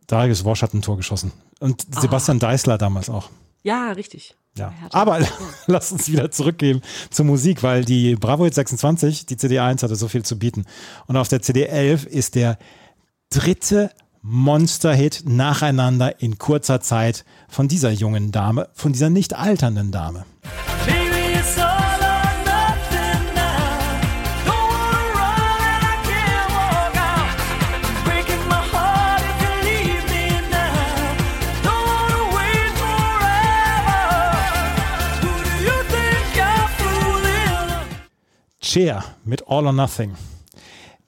Darius 0.07 0.45
Wosch 0.45 0.61
hat 0.61 0.75
ein 0.75 0.83
Tor 0.83 0.99
geschossen. 0.99 1.33
Und 1.61 1.87
Sebastian 1.99 2.39
Deißler 2.39 2.77
damals 2.77 3.09
auch. 3.09 3.31
Ja, 3.63 3.93
richtig. 3.93 4.35
Ja. 4.59 4.71
Aber 4.93 5.19
lass 5.67 5.93
uns 5.93 6.09
wieder 6.13 6.31
zurückgehen 6.31 6.83
zur 7.11 7.25
Musik, 7.25 7.63
weil 7.63 7.87
die 7.87 8.15
Bravo 8.15 8.45
Hit 8.45 8.53
26, 8.55 9.25
die 9.25 9.39
CD 9.39 9.61
1 9.61 9.83
hatte 9.83 9.97
so 9.97 10.07
viel 10.09 10.23
zu 10.23 10.39
bieten. 10.39 10.67
Und 11.07 11.17
auf 11.17 11.29
der 11.29 11.41
CD 11.41 11.65
11 11.65 12.05
ist 12.05 12.35
der 12.35 12.59
dritte 13.35 13.91
Monster-Hit 14.23 15.25
nacheinander 15.27 16.23
in 16.23 16.39
kurzer 16.39 16.81
Zeit 16.81 17.25
von 17.49 17.67
dieser 17.67 17.91
jungen 17.91 18.31
Dame, 18.31 18.69
von 18.75 18.93
dieser 18.93 19.11
nicht 19.11 19.35
alternden 19.35 19.91
Dame. 19.91 20.25
Cher 38.61 39.05
mit 39.25 39.49
All 39.49 39.67
or 39.67 39.73
Nothing. 39.73 40.15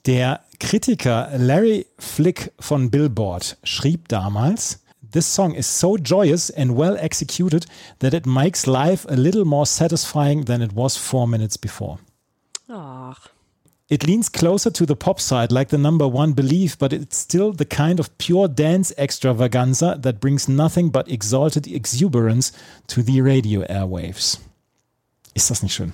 Der 0.06 0.40
Kritiker 0.58 1.30
Larry 1.36 1.86
Flick 1.98 2.52
von 2.58 2.90
Billboard 2.90 3.56
schrieb 3.64 4.08
damals, 4.08 4.80
This 5.12 5.32
song 5.32 5.54
is 5.54 5.66
so 5.66 5.96
joyous 5.96 6.50
and 6.50 6.76
well 6.76 6.96
executed 6.98 7.66
that 8.00 8.12
it 8.12 8.26
makes 8.26 8.66
life 8.66 9.06
a 9.08 9.14
little 9.14 9.44
more 9.44 9.64
satisfying 9.66 10.44
than 10.44 10.60
it 10.60 10.74
was 10.74 10.96
four 10.96 11.26
minutes 11.26 11.56
before. 11.56 11.98
Ach. 12.68 13.30
It 13.88 14.04
leans 14.04 14.28
closer 14.32 14.70
to 14.72 14.84
the 14.84 14.96
pop 14.96 15.20
side, 15.20 15.52
like 15.52 15.68
the 15.70 15.78
number 15.78 16.08
one 16.08 16.32
Believe, 16.32 16.76
but 16.78 16.92
it's 16.92 17.16
still 17.16 17.52
the 17.52 17.64
kind 17.64 18.00
of 18.00 18.10
pure 18.18 18.48
dance 18.48 18.92
extravaganza 18.98 19.96
that 20.02 20.20
brings 20.20 20.48
nothing 20.48 20.90
but 20.90 21.08
exalted 21.08 21.68
exuberance 21.68 22.50
to 22.88 23.00
the 23.02 23.20
radio 23.20 23.62
airwaves. 23.62 24.40
Ist 25.34 25.50
das 25.50 25.62
nicht 25.62 25.74
schön? 25.74 25.92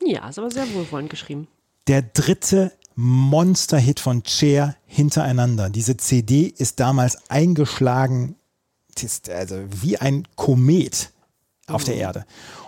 Ja, 0.00 0.28
ist 0.28 0.38
aber 0.38 0.50
sehr 0.52 0.72
wohlwollend 0.72 1.10
geschrieben. 1.10 1.48
der 1.88 2.02
dritte 2.02 2.70
Monster-Hit 2.94 4.00
von 4.00 4.22
Cher 4.24 4.76
hintereinander. 4.86 5.70
Diese 5.70 5.96
CD 5.96 6.46
ist 6.46 6.80
damals 6.80 7.18
eingeschlagen, 7.30 8.36
also 9.28 9.56
wie 9.68 9.98
ein 9.98 10.28
Komet 10.36 11.10
auf 11.66 11.84
der 11.84 11.96
Erde. 11.96 12.24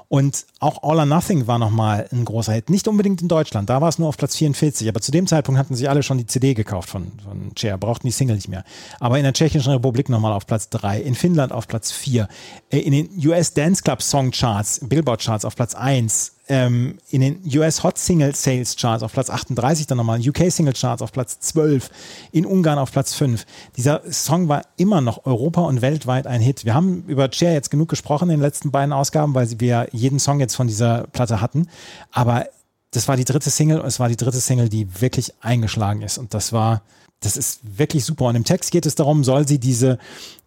Und 0.09 0.47
auch 0.61 0.83
All 0.83 0.99
or 0.99 1.07
Nothing 1.07 1.47
war 1.47 1.59
nochmal 1.59 2.09
ein 2.12 2.25
großer 2.25 2.53
Hit. 2.53 2.70
Nicht 2.70 2.87
unbedingt 2.87 3.20
in 3.22 3.29
Deutschland, 3.29 3.68
da 3.68 3.81
war 3.81 3.89
es 3.89 3.99
nur 3.99 4.09
auf 4.09 4.16
Platz 4.16 4.37
44, 4.37 4.89
aber 4.89 5.01
zu 5.01 5.11
dem 5.11 5.27
Zeitpunkt 5.27 5.59
hatten 5.59 5.75
sich 5.75 5.89
alle 5.89 6.03
schon 6.03 6.18
die 6.18 6.27
CD 6.27 6.55
gekauft 6.55 6.89
von, 6.89 7.11
von 7.25 7.51
Cher, 7.57 7.79
brauchten 7.79 8.07
die 8.07 8.12
Single 8.12 8.37
nicht 8.37 8.49
mehr. 8.49 8.64
Aber 9.01 9.16
in 9.18 9.25
der 9.25 9.33
Tschechischen 9.33 9.72
Republik 9.72 10.09
nochmal 10.09 10.33
auf 10.33 10.47
Platz 10.47 10.68
3, 10.68 11.01
in 11.01 11.14
Finnland 11.14 11.53
auf 11.53 11.66
Platz 11.66 11.91
4, 11.91 12.29
äh, 12.70 12.79
in 12.79 12.93
den 12.93 13.27
US 13.27 13.55
Dance 13.55 13.83
Club 13.83 14.03
Song 14.03 14.31
Charts, 14.31 14.81
Billboard 14.85 15.22
Charts 15.22 15.45
auf 15.45 15.57
Platz 15.57 15.75
1, 15.75 16.34
ähm, 16.49 16.99
in 17.11 17.20
den 17.20 17.40
US 17.57 17.82
Hot 17.82 17.99
Single 17.99 18.34
Sales 18.34 18.76
Charts 18.76 19.03
auf 19.03 19.12
Platz 19.12 19.30
38 19.30 19.86
dann 19.86 19.99
nochmal, 19.99 20.20
UK 20.20 20.51
Single 20.51 20.74
Charts 20.74 21.03
auf 21.03 21.12
Platz 21.12 21.40
12, 21.40 21.90
in 22.32 22.47
Ungarn 22.47 22.78
auf 22.78 22.92
Platz 22.92 23.14
5. 23.14 23.47
Dieser 23.76 24.03
Song 24.11 24.49
war 24.49 24.62
immer 24.76 25.01
noch 25.01 25.24
Europa 25.24 25.62
und 25.62 25.82
weltweit 25.82 26.26
ein 26.26 26.40
Hit. 26.40 26.64
Wir 26.64 26.74
haben 26.74 27.05
über 27.07 27.30
Cher 27.32 27.53
jetzt 27.53 27.70
genug 27.70 27.88
gesprochen 27.88 28.30
in 28.30 28.36
den 28.36 28.42
letzten 28.42 28.70
beiden 28.70 28.92
Ausgaben, 28.92 29.34
weil 29.34 29.49
wir 29.61 29.88
jeden 29.92 30.18
Song 30.18 30.40
jetzt 30.40 30.55
von 30.55 30.66
dieser 30.66 31.05
Platte 31.12 31.40
hatten. 31.40 31.68
Aber 32.12 32.47
das 32.90 33.09
war 33.09 33.16
die 33.16 33.24
dritte 33.24 33.51
Single 33.51 33.80
und 33.80 33.86
es 33.86 33.99
war 33.99 34.09
die 34.09 34.16
dritte 34.16 34.40
Single, 34.40 34.68
die 34.68 35.01
wirklich 35.01 35.32
eingeschlagen 35.40 36.03
ist. 36.03 36.18
Und 36.18 36.34
das 36.34 36.53
war, 36.53 36.82
das 37.25 37.37
ist 37.37 37.61
wirklich 37.62 38.05
super. 38.05 38.27
Und 38.27 38.37
im 38.37 38.45
Text 38.45 38.70
geht 38.70 38.85
es 38.85 38.95
darum, 38.95 39.25
soll 39.25 39.49
sie 39.49 39.59
diese, 39.59 39.99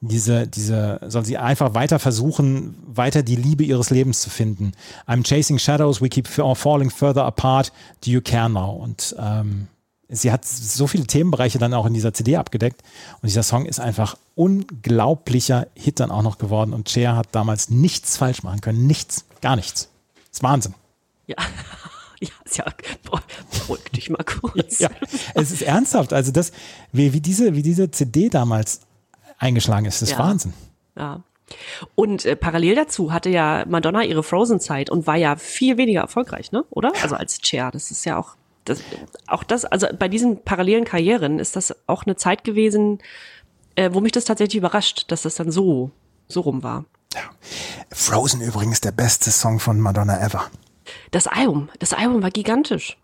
diese, 0.02 0.48
diese, 0.48 1.00
soll 1.08 1.26
sie 1.26 1.38
einfach 1.38 1.74
weiter 1.74 1.98
versuchen, 1.98 2.76
weiter 2.86 3.24
die 3.24 3.36
Liebe 3.36 3.64
ihres 3.64 3.90
Lebens 3.90 4.22
zu 4.22 4.30
finden. 4.30 4.74
I'm 5.08 5.28
chasing 5.28 5.58
shadows, 5.58 6.02
we 6.02 6.10
keep 6.10 6.28
falling 6.28 6.92
further 6.92 7.26
apart. 7.26 7.72
Do 8.06 8.12
you 8.12 8.22
care 8.22 8.50
now? 8.50 8.72
Und 8.72 9.16
ähm, 9.20 9.68
sie 10.08 10.32
hat 10.32 10.46
so 10.46 10.86
viele 10.86 11.08
Themenbereiche 11.08 11.58
dann 11.58 11.74
auch 11.74 11.88
in 11.88 11.96
dieser 11.96 12.14
CD 12.14 12.36
abgedeckt. 12.36 12.84
Und 13.22 13.28
dieser 13.28 13.44
Song 13.44 13.66
ist 13.66 13.80
einfach 13.80 14.16
unglaublicher 14.36 15.68
Hit 15.74 16.00
dann 16.00 16.12
auch 16.12 16.24
noch 16.24 16.38
geworden. 16.38 16.74
Und 16.74 16.90
Cher 16.90 17.16
hat 17.16 17.30
damals 17.32 17.72
nichts 17.72 18.18
falsch 18.18 18.44
machen 18.44 18.62
können. 18.62 18.86
Nichts. 18.86 19.26
Gar 19.42 19.56
nichts. 19.56 19.90
Das 20.30 20.38
ist 20.38 20.44
Wahnsinn. 20.44 20.76
Ja. 21.26 21.38
Ja, 22.22 22.30
ist 22.46 22.58
ja, 22.58 22.66
boah, 23.04 23.22
beruhig 23.52 23.84
dich 23.92 24.10
mal 24.10 24.24
kurz. 24.24 24.80
Ja, 24.80 24.90
es 25.36 25.52
ist 25.52 25.62
ernsthaft. 25.62 26.14
Also 26.14 26.32
das, 26.32 26.52
wie, 26.92 27.14
wie, 27.14 27.22
diese, 27.22 27.54
wie 27.56 27.62
diese 27.62 27.92
CD 27.92 28.30
damals 28.30 28.82
eingeschlagen 29.38 29.86
ist, 29.86 30.02
das 30.02 30.10
ist 30.10 30.18
Ja. 30.18 30.24
Wahnsinn. 30.24 30.54
Ja. 30.98 31.22
Und 31.96 32.26
äh, 32.26 32.36
parallel 32.36 32.76
dazu 32.76 33.14
hatte 33.14 33.30
ja 33.30 33.66
Madonna 33.68 34.04
ihre 34.04 34.24
Frozen-Zeit 34.24 34.90
und 34.90 35.08
war 35.08 35.16
ja 35.16 35.36
viel 35.36 35.78
weniger 35.78 36.02
erfolgreich, 36.02 36.52
ne? 36.52 36.66
Oder? 36.72 36.92
Also 37.02 37.16
als 37.16 37.40
Cher. 37.42 37.72
Das 37.72 37.92
ist 37.92 38.04
ja 38.06 38.18
auch 38.18 38.36
das, 38.66 38.82
auch 39.28 39.44
das, 39.44 39.64
also 39.64 39.88
bei 39.98 40.10
diesen 40.10 40.44
parallelen 40.44 40.84
Karrieren 40.84 41.40
ist 41.40 41.56
das 41.56 41.74
auch 41.88 42.06
eine 42.06 42.18
Zeit 42.18 42.44
gewesen, 42.44 43.00
äh, 43.76 43.92
wo 43.94 44.02
mich 44.02 44.12
das 44.12 44.26
tatsächlich 44.26 44.58
überrascht, 44.58 45.06
dass 45.10 45.22
das 45.22 45.36
dann 45.36 45.52
so, 45.52 45.92
so 46.28 46.42
rum 46.42 46.64
war. 46.64 46.84
Frozen 47.92 48.42
übrigens 48.42 48.82
der 48.82 48.92
beste 48.92 49.32
Song 49.32 49.60
von 49.60 49.80
Madonna 49.80 50.20
ever. 50.20 50.50
Das 51.12 51.28
Album, 51.28 51.70
das 51.80 51.94
Album 51.94 52.22
war 52.22 52.32
gigantisch. 52.32 52.98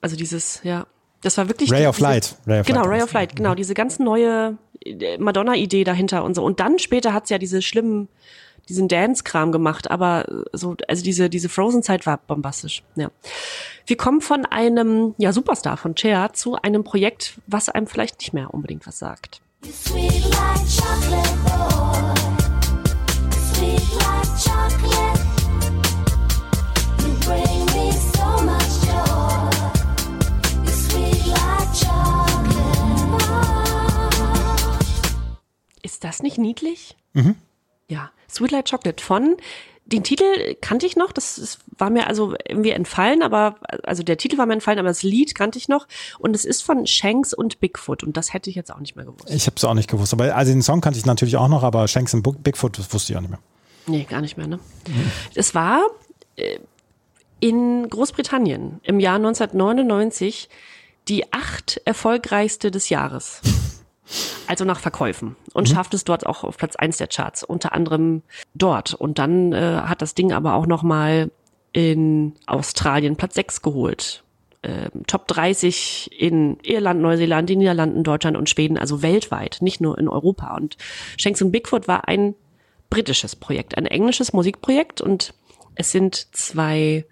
Also 0.00 0.16
dieses, 0.16 0.60
ja, 0.62 0.86
das 1.22 1.36
war 1.38 1.48
wirklich 1.48 1.70
Ray 1.72 1.82
die- 1.82 1.86
of 1.86 1.96
diese, 1.96 2.08
Light. 2.08 2.36
Ray 2.46 2.60
of 2.60 2.66
genau, 2.66 2.80
Light 2.82 2.90
Ray 2.90 3.02
of 3.02 3.12
Light, 3.12 3.36
genau, 3.36 3.54
diese 3.54 3.74
ganz 3.74 3.98
neue 3.98 4.56
äh, 4.84 5.18
Madonna-Idee 5.18 5.84
dahinter 5.84 6.24
und 6.24 6.34
so. 6.34 6.44
Und 6.44 6.60
dann 6.60 6.78
später 6.78 7.12
hat's 7.12 7.30
ja 7.30 7.38
diese 7.38 7.62
schlimmen, 7.62 8.08
diesen 8.68 8.86
Dance-Kram 8.86 9.50
gemacht, 9.50 9.90
aber 9.90 10.28
äh, 10.28 10.44
so, 10.52 10.76
also 10.86 11.02
diese, 11.02 11.28
diese 11.30 11.48
Frozen-Zeit 11.48 12.06
war 12.06 12.18
bombastisch, 12.18 12.82
ja. 12.96 13.10
Wir 13.86 13.96
kommen 13.96 14.20
von 14.20 14.44
einem, 14.44 15.14
ja, 15.16 15.32
Superstar 15.32 15.76
von 15.78 15.96
Cher 15.96 16.32
zu 16.34 16.56
einem 16.56 16.84
Projekt, 16.84 17.40
was 17.46 17.68
einem 17.70 17.86
vielleicht 17.86 18.18
nicht 18.20 18.34
mehr 18.34 18.52
unbedingt 18.52 18.86
was 18.86 18.98
sagt. 18.98 19.40
Sweet 19.64 20.24
like 20.24 20.66
chocolate, 20.68 21.36
boy. 21.44 22.14
Sweet 23.32 23.94
like 23.94 24.28
chocolate. 24.44 25.37
Ist 35.88 36.04
das 36.04 36.22
nicht 36.22 36.36
niedlich? 36.36 36.96
Ja, 37.88 38.10
Sweet 38.30 38.50
Light 38.50 38.70
Chocolate 38.70 39.02
von. 39.02 39.36
Den 39.86 40.04
Titel 40.04 40.54
kannte 40.60 40.84
ich 40.84 40.96
noch, 40.96 41.12
das 41.12 41.38
ist, 41.38 41.60
war 41.78 41.88
mir 41.88 42.08
also 42.08 42.34
irgendwie 42.46 42.72
entfallen, 42.72 43.22
aber 43.22 43.56
also 43.84 44.02
der 44.02 44.18
Titel 44.18 44.36
war 44.36 44.44
mir 44.44 44.52
entfallen, 44.52 44.78
aber 44.78 44.88
das 44.88 45.02
Lied 45.02 45.34
kannte 45.34 45.56
ich 45.58 45.66
noch 45.68 45.88
und 46.18 46.36
es 46.36 46.44
ist 46.44 46.62
von 46.62 46.86
Shanks 46.86 47.32
und 47.32 47.58
Bigfoot 47.60 48.02
und 48.04 48.18
das 48.18 48.34
hätte 48.34 48.50
ich 48.50 48.56
jetzt 48.56 48.70
auch 48.70 48.80
nicht 48.80 48.96
mehr 48.96 49.06
gewusst. 49.06 49.30
Ich 49.30 49.46
habe 49.46 49.56
es 49.56 49.64
auch 49.64 49.72
nicht 49.72 49.88
gewusst. 49.88 50.12
Aber 50.12 50.36
also 50.36 50.52
den 50.52 50.60
Song 50.60 50.82
kannte 50.82 50.98
ich 50.98 51.06
natürlich 51.06 51.38
auch 51.38 51.48
noch, 51.48 51.62
aber 51.62 51.88
Shanks 51.88 52.14
Book- 52.20 52.42
Bigfoot, 52.44 52.78
das 52.78 52.92
wusste 52.92 53.14
ich 53.14 53.16
auch 53.16 53.22
nicht 53.22 53.30
mehr. 53.30 53.40
Nee, 53.86 54.04
gar 54.04 54.20
nicht 54.20 54.36
mehr, 54.36 54.46
ne? 54.46 54.58
Es 55.34 55.54
war 55.54 55.80
äh, 56.36 56.58
in 57.40 57.88
Großbritannien 57.88 58.80
im 58.82 59.00
Jahr 59.00 59.16
1999 59.16 60.50
die 61.08 61.32
acht 61.32 61.80
erfolgreichste 61.86 62.70
des 62.70 62.90
Jahres. 62.90 63.40
Also 64.46 64.64
nach 64.64 64.80
Verkäufen. 64.80 65.36
Und 65.52 65.68
schafft 65.68 65.94
es 65.94 66.04
dort 66.04 66.26
auch 66.26 66.44
auf 66.44 66.56
Platz 66.56 66.76
eins 66.76 66.96
der 66.96 67.08
Charts. 67.08 67.44
Unter 67.44 67.72
anderem 67.72 68.22
dort. 68.54 68.94
Und 68.94 69.18
dann 69.18 69.52
äh, 69.52 69.82
hat 69.84 70.02
das 70.02 70.14
Ding 70.14 70.32
aber 70.32 70.54
auch 70.54 70.66
noch 70.66 70.82
mal 70.82 71.30
in 71.72 72.34
Australien 72.46 73.16
Platz 73.16 73.34
sechs 73.34 73.62
geholt. 73.62 74.24
Ähm, 74.62 75.06
Top 75.06 75.28
30 75.28 76.10
in 76.18 76.58
Irland, 76.62 77.00
Neuseeland, 77.00 77.48
den 77.48 77.58
Niederlanden, 77.58 78.02
Deutschland 78.02 78.36
und 78.36 78.48
Schweden, 78.48 78.78
also 78.78 79.02
weltweit, 79.02 79.58
nicht 79.60 79.80
nur 79.80 79.98
in 79.98 80.08
Europa. 80.08 80.56
Und 80.56 80.76
Shanks 81.16 81.42
und 81.42 81.52
Bigfoot 81.52 81.86
war 81.86 82.08
ein 82.08 82.34
britisches 82.90 83.36
Projekt, 83.36 83.76
ein 83.76 83.86
englisches 83.86 84.32
Musikprojekt 84.32 85.00
und 85.00 85.34
es 85.74 85.92
sind 85.92 86.34
zwei, 86.34 87.06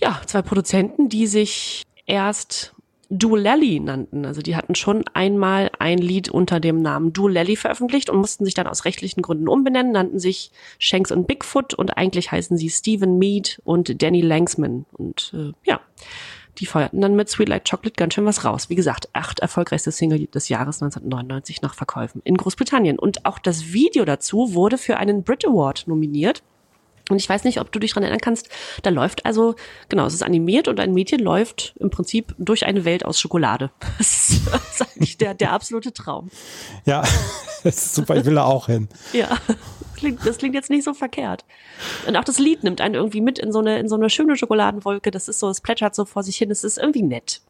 ja, 0.00 0.20
zwei 0.26 0.42
Produzenten, 0.42 1.08
die 1.08 1.28
sich 1.28 1.84
erst 2.06 2.74
Duolelli 3.10 3.80
nannten. 3.80 4.24
Also 4.24 4.42
die 4.42 4.56
hatten 4.56 4.74
schon 4.74 5.04
einmal 5.14 5.70
ein 5.78 5.98
Lied 5.98 6.28
unter 6.28 6.60
dem 6.60 6.80
Namen 6.80 7.12
Duolelli 7.12 7.56
veröffentlicht 7.56 8.10
und 8.10 8.18
mussten 8.18 8.44
sich 8.44 8.54
dann 8.54 8.66
aus 8.66 8.84
rechtlichen 8.84 9.22
Gründen 9.22 9.48
umbenennen, 9.48 9.92
nannten 9.92 10.18
sich 10.18 10.50
Shanks 10.78 11.12
und 11.12 11.26
Bigfoot 11.26 11.74
und 11.74 11.96
eigentlich 11.96 12.32
heißen 12.32 12.56
sie 12.56 12.70
Stephen 12.70 13.18
Mead 13.18 13.60
und 13.64 14.02
Danny 14.02 14.20
Langsman. 14.20 14.86
Und 14.92 15.32
äh, 15.34 15.52
ja, 15.64 15.80
die 16.58 16.66
feuerten 16.66 17.00
dann 17.00 17.16
mit 17.16 17.28
Sweet 17.28 17.48
Like 17.48 17.68
Chocolate 17.68 17.96
ganz 17.96 18.14
schön 18.14 18.24
was 18.24 18.44
raus. 18.44 18.70
Wie 18.70 18.74
gesagt, 18.74 19.08
acht 19.12 19.40
erfolgreichste 19.40 19.90
Single 19.90 20.26
des 20.26 20.48
Jahres 20.48 20.82
1999 20.82 21.62
nach 21.62 21.74
Verkäufen 21.74 22.20
in 22.24 22.36
Großbritannien. 22.36 22.98
Und 22.98 23.26
auch 23.26 23.38
das 23.38 23.72
Video 23.72 24.04
dazu 24.04 24.54
wurde 24.54 24.78
für 24.78 24.96
einen 24.96 25.24
Brit 25.24 25.46
Award 25.46 25.88
nominiert. 25.88 26.42
Und 27.10 27.18
ich 27.18 27.28
weiß 27.28 27.44
nicht, 27.44 27.60
ob 27.60 27.70
du 27.70 27.78
dich 27.78 27.90
daran 27.90 28.04
erinnern 28.04 28.20
kannst, 28.20 28.48
da 28.82 28.90
läuft 28.90 29.26
also, 29.26 29.54
genau, 29.88 30.06
es 30.06 30.14
ist 30.14 30.22
animiert 30.22 30.68
und 30.68 30.80
ein 30.80 30.94
Mädchen 30.94 31.20
läuft 31.20 31.74
im 31.78 31.90
Prinzip 31.90 32.34
durch 32.38 32.64
eine 32.64 32.84
Welt 32.84 33.04
aus 33.04 33.20
Schokolade. 33.20 33.70
Das 33.98 34.30
ist, 34.30 34.46
das 34.52 34.80
ist 34.80 34.82
eigentlich 34.82 35.18
der, 35.18 35.34
der 35.34 35.52
absolute 35.52 35.92
Traum. 35.92 36.30
Ja, 36.84 37.02
das 37.62 37.76
ist 37.76 37.94
super, 37.94 38.16
ich 38.16 38.24
will 38.24 38.34
da 38.34 38.44
auch 38.44 38.66
hin. 38.66 38.88
Ja, 39.12 39.38
klingt, 39.96 40.26
das 40.26 40.38
klingt 40.38 40.54
jetzt 40.54 40.70
nicht 40.70 40.84
so 40.84 40.94
verkehrt. 40.94 41.44
Und 42.06 42.16
auch 42.16 42.24
das 42.24 42.38
Lied 42.38 42.64
nimmt 42.64 42.80
einen 42.80 42.94
irgendwie 42.94 43.20
mit 43.20 43.38
in 43.38 43.52
so 43.52 43.58
eine, 43.58 43.78
in 43.78 43.88
so 43.88 43.94
eine 43.96 44.10
schöne 44.10 44.36
Schokoladenwolke. 44.36 45.10
Das 45.10 45.28
ist 45.28 45.38
so, 45.38 45.48
es 45.48 45.60
plätschert 45.60 45.94
so 45.94 46.04
vor 46.04 46.22
sich 46.22 46.36
hin. 46.36 46.50
Es 46.50 46.64
ist 46.64 46.78
irgendwie 46.78 47.02
nett. 47.02 47.42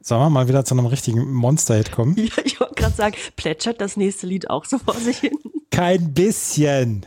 Sollen 0.00 0.20
wir 0.20 0.30
mal 0.30 0.48
wieder 0.48 0.64
zu 0.64 0.74
einem 0.74 0.86
richtigen 0.86 1.32
Monster-Hit 1.32 1.92
kommen? 1.92 2.16
Ja, 2.16 2.42
ich 2.44 2.58
wollte 2.58 2.74
gerade 2.74 2.94
sagen, 2.94 3.14
plätschert 3.36 3.80
das 3.80 3.96
nächste 3.96 4.26
Lied 4.26 4.50
auch 4.50 4.64
so 4.64 4.78
vor 4.78 4.94
sich 4.94 5.18
hin. 5.18 5.38
Kein 5.70 6.12
bisschen. 6.12 7.06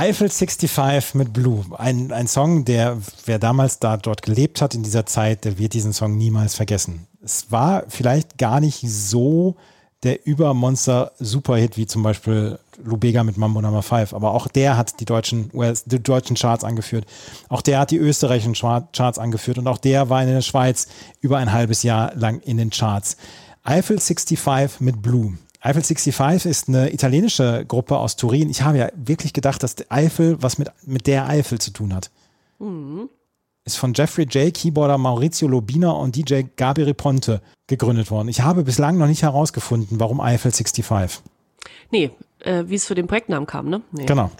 Eiffel 0.00 0.30
65 0.30 1.14
mit 1.14 1.34
Blue. 1.34 1.62
Ein, 1.76 2.10
ein 2.10 2.26
Song, 2.26 2.64
der, 2.64 2.96
wer 3.26 3.38
damals 3.38 3.80
da 3.80 3.98
dort 3.98 4.22
gelebt 4.22 4.62
hat 4.62 4.74
in 4.74 4.82
dieser 4.82 5.04
Zeit, 5.04 5.44
der 5.44 5.58
wird 5.58 5.74
diesen 5.74 5.92
Song 5.92 6.16
niemals 6.16 6.54
vergessen. 6.54 7.06
Es 7.22 7.52
war 7.52 7.84
vielleicht 7.88 8.38
gar 8.38 8.60
nicht 8.60 8.80
so 8.80 9.56
der 10.02 10.26
Übermonster-Superhit 10.26 11.76
wie 11.76 11.86
zum 11.86 12.02
Beispiel 12.02 12.58
Lubega 12.82 13.24
mit 13.24 13.36
Mambo 13.36 13.60
Number 13.60 13.82
5, 13.82 14.14
aber 14.14 14.32
auch 14.32 14.48
der 14.48 14.78
hat 14.78 15.00
die 15.00 15.04
deutschen, 15.04 15.50
US 15.52 15.84
die 15.84 16.02
deutschen 16.02 16.34
Charts 16.34 16.64
angeführt. 16.64 17.04
Auch 17.50 17.60
der 17.60 17.80
hat 17.80 17.90
die 17.90 17.98
österreichischen 17.98 18.54
Char- 18.54 18.88
Charts 18.94 19.18
angeführt 19.18 19.58
und 19.58 19.66
auch 19.66 19.76
der 19.76 20.08
war 20.08 20.22
in 20.22 20.30
der 20.30 20.40
Schweiz 20.40 20.88
über 21.20 21.36
ein 21.36 21.52
halbes 21.52 21.82
Jahr 21.82 22.14
lang 22.14 22.40
in 22.40 22.56
den 22.56 22.70
Charts. 22.70 23.18
Eiffel 23.64 23.98
65 24.00 24.80
mit 24.80 25.02
Blue. 25.02 25.36
Eiffel 25.60 25.82
65 25.82 26.46
ist 26.50 26.68
eine 26.68 26.92
italienische 26.92 27.64
Gruppe 27.66 27.98
aus 27.98 28.16
Turin. 28.16 28.48
Ich 28.48 28.62
habe 28.62 28.78
ja 28.78 28.88
wirklich 28.94 29.32
gedacht, 29.32 29.62
dass 29.62 29.76
Eiffel 29.90 30.42
was 30.42 30.58
mit, 30.58 30.70
mit 30.86 31.06
der 31.06 31.26
Eiffel 31.26 31.58
zu 31.58 31.70
tun 31.70 31.94
hat. 31.94 32.10
Ist 33.64 33.76
von 33.76 33.92
Jeffrey 33.94 34.24
J., 34.24 34.52
Keyboarder 34.54 34.96
Maurizio 34.96 35.48
Lobina 35.48 35.90
und 35.90 36.16
DJ 36.16 36.42
Gabriele 36.56 36.94
Ponte 36.94 37.42
gegründet 37.66 38.10
worden. 38.10 38.28
Ich 38.28 38.40
habe 38.40 38.64
bislang 38.64 38.96
noch 38.96 39.06
nicht 39.06 39.22
herausgefunden, 39.22 40.00
warum 40.00 40.20
Eiffel 40.20 40.50
65. 40.50 41.20
Nee, 41.90 42.10
äh, 42.40 42.64
wie 42.66 42.74
es 42.74 42.86
für 42.86 42.94
den 42.94 43.06
Projektnamen 43.06 43.46
kam, 43.46 43.68
ne? 43.68 43.82
Nee. 43.92 44.06
Genau. 44.06 44.30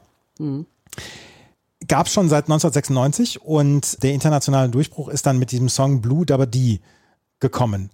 Gab 1.87 2.07
es 2.07 2.13
schon 2.13 2.29
seit 2.29 2.45
1996 2.45 3.43
und 3.43 4.03
der 4.03 4.13
internationale 4.13 4.71
Durchbruch 4.71 5.09
ist 5.09 5.27
dann 5.27 5.39
mit 5.39 5.53
diesem 5.53 5.69
Song 5.69 6.01
Blue 6.01 6.25
Dabba 6.25 6.47
Dee 6.47 6.81
gekommen. 7.41 7.91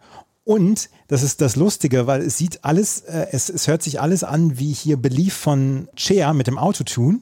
Und 0.47 0.91
das 1.09 1.25
ist 1.25 1.41
das 1.41 1.57
Lustige, 1.57 2.07
weil 2.07 2.23
es 2.23 2.39
sieht 2.39 2.65
alles, 2.65 3.01
äh, 3.01 3.27
es, 3.33 3.49
es 3.49 3.67
hört 3.67 3.83
sich 3.83 4.01
alles 4.01 4.23
an 4.23 4.61
wie 4.61 4.73
hier 4.73 4.97
Belief 4.97 5.35
von 5.35 5.89
Cher 5.97 6.35
mit 6.35 6.47
dem 6.47 6.57
Autotune. 6.57 7.19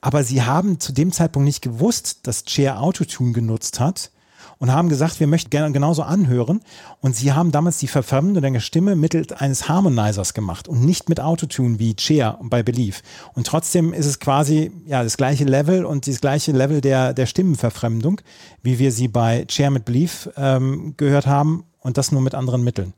Aber 0.00 0.24
sie 0.24 0.42
haben 0.42 0.80
zu 0.80 0.92
dem 0.92 1.12
Zeitpunkt 1.12 1.46
nicht 1.46 1.62
gewusst, 1.62 2.26
dass 2.26 2.42
Cher 2.48 2.82
Autotune 2.82 3.30
genutzt 3.30 3.78
hat 3.78 4.10
und 4.58 4.72
haben 4.72 4.88
gesagt, 4.88 5.20
wir 5.20 5.28
möchten 5.28 5.50
gerne 5.50 5.72
genauso 5.72 6.02
anhören. 6.02 6.62
Und 7.00 7.14
sie 7.14 7.32
haben 7.32 7.52
damals 7.52 7.78
die 7.78 7.86
Verfremdung 7.86 8.52
der 8.52 8.58
Stimme 8.58 8.96
mittels 8.96 9.30
eines 9.30 9.68
Harmonizers 9.68 10.34
gemacht 10.34 10.66
und 10.66 10.84
nicht 10.84 11.08
mit 11.08 11.20
Autotune 11.20 11.78
wie 11.78 11.94
Cher 11.96 12.40
bei 12.42 12.64
Belief. 12.64 13.02
Und 13.34 13.46
trotzdem 13.46 13.92
ist 13.92 14.06
es 14.06 14.18
quasi 14.18 14.72
ja 14.84 15.04
das 15.04 15.16
gleiche 15.16 15.44
Level 15.44 15.84
und 15.84 16.08
das 16.08 16.20
gleiche 16.20 16.50
Level 16.50 16.80
der, 16.80 17.14
der 17.14 17.26
Stimmenverfremdung, 17.26 18.20
wie 18.64 18.80
wir 18.80 18.90
sie 18.90 19.06
bei 19.06 19.46
Cher 19.48 19.70
mit 19.70 19.84
Belief 19.84 20.28
ähm, 20.36 20.94
gehört 20.96 21.28
haben 21.28 21.66
und 21.84 21.96
das 21.96 22.10
nur 22.10 22.20
mit 22.20 22.34
anderen 22.34 22.64
Mitteln. 22.64 22.94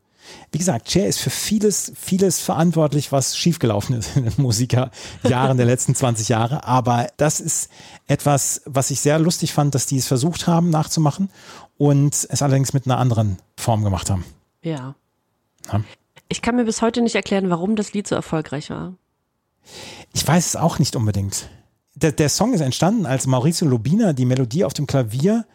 Wie 0.50 0.58
gesagt, 0.58 0.90
Cher 0.90 1.06
ist 1.06 1.18
für 1.18 1.30
vieles, 1.30 1.92
vieles 1.94 2.40
verantwortlich, 2.40 3.12
was 3.12 3.36
schiefgelaufen 3.36 3.96
ist 3.96 4.16
in 4.16 4.24
den 4.24 4.34
Musikerjahren 4.38 5.56
der 5.56 5.66
letzten 5.66 5.94
20 5.94 6.28
Jahre. 6.28 6.64
Aber 6.64 7.08
das 7.16 7.40
ist 7.40 7.70
etwas, 8.06 8.62
was 8.64 8.90
ich 8.90 9.00
sehr 9.00 9.18
lustig 9.18 9.52
fand, 9.52 9.74
dass 9.74 9.86
die 9.86 9.98
es 9.98 10.06
versucht 10.06 10.46
haben 10.46 10.70
nachzumachen 10.70 11.30
und 11.76 12.26
es 12.28 12.42
allerdings 12.42 12.72
mit 12.72 12.86
einer 12.86 12.98
anderen 12.98 13.38
Form 13.56 13.84
gemacht 13.84 14.10
haben. 14.10 14.24
Ja. 14.62 14.94
Ja. 15.70 15.82
Ich 16.28 16.42
kann 16.42 16.56
mir 16.56 16.64
bis 16.64 16.82
heute 16.82 17.02
nicht 17.02 17.14
erklären, 17.14 17.50
warum 17.50 17.76
das 17.76 17.92
Lied 17.92 18.08
so 18.08 18.14
erfolgreich 18.14 18.70
war. 18.70 18.94
Ich 20.12 20.26
weiß 20.26 20.46
es 20.46 20.56
auch 20.56 20.78
nicht 20.78 20.96
unbedingt. 20.96 21.48
Der, 21.94 22.12
der 22.12 22.28
Song 22.28 22.52
ist 22.52 22.60
entstanden, 22.60 23.06
als 23.06 23.26
Maurizio 23.26 23.66
Lobina 23.68 24.12
die 24.12 24.24
Melodie 24.24 24.64
auf 24.64 24.74
dem 24.74 24.86
Klavier 24.86 25.46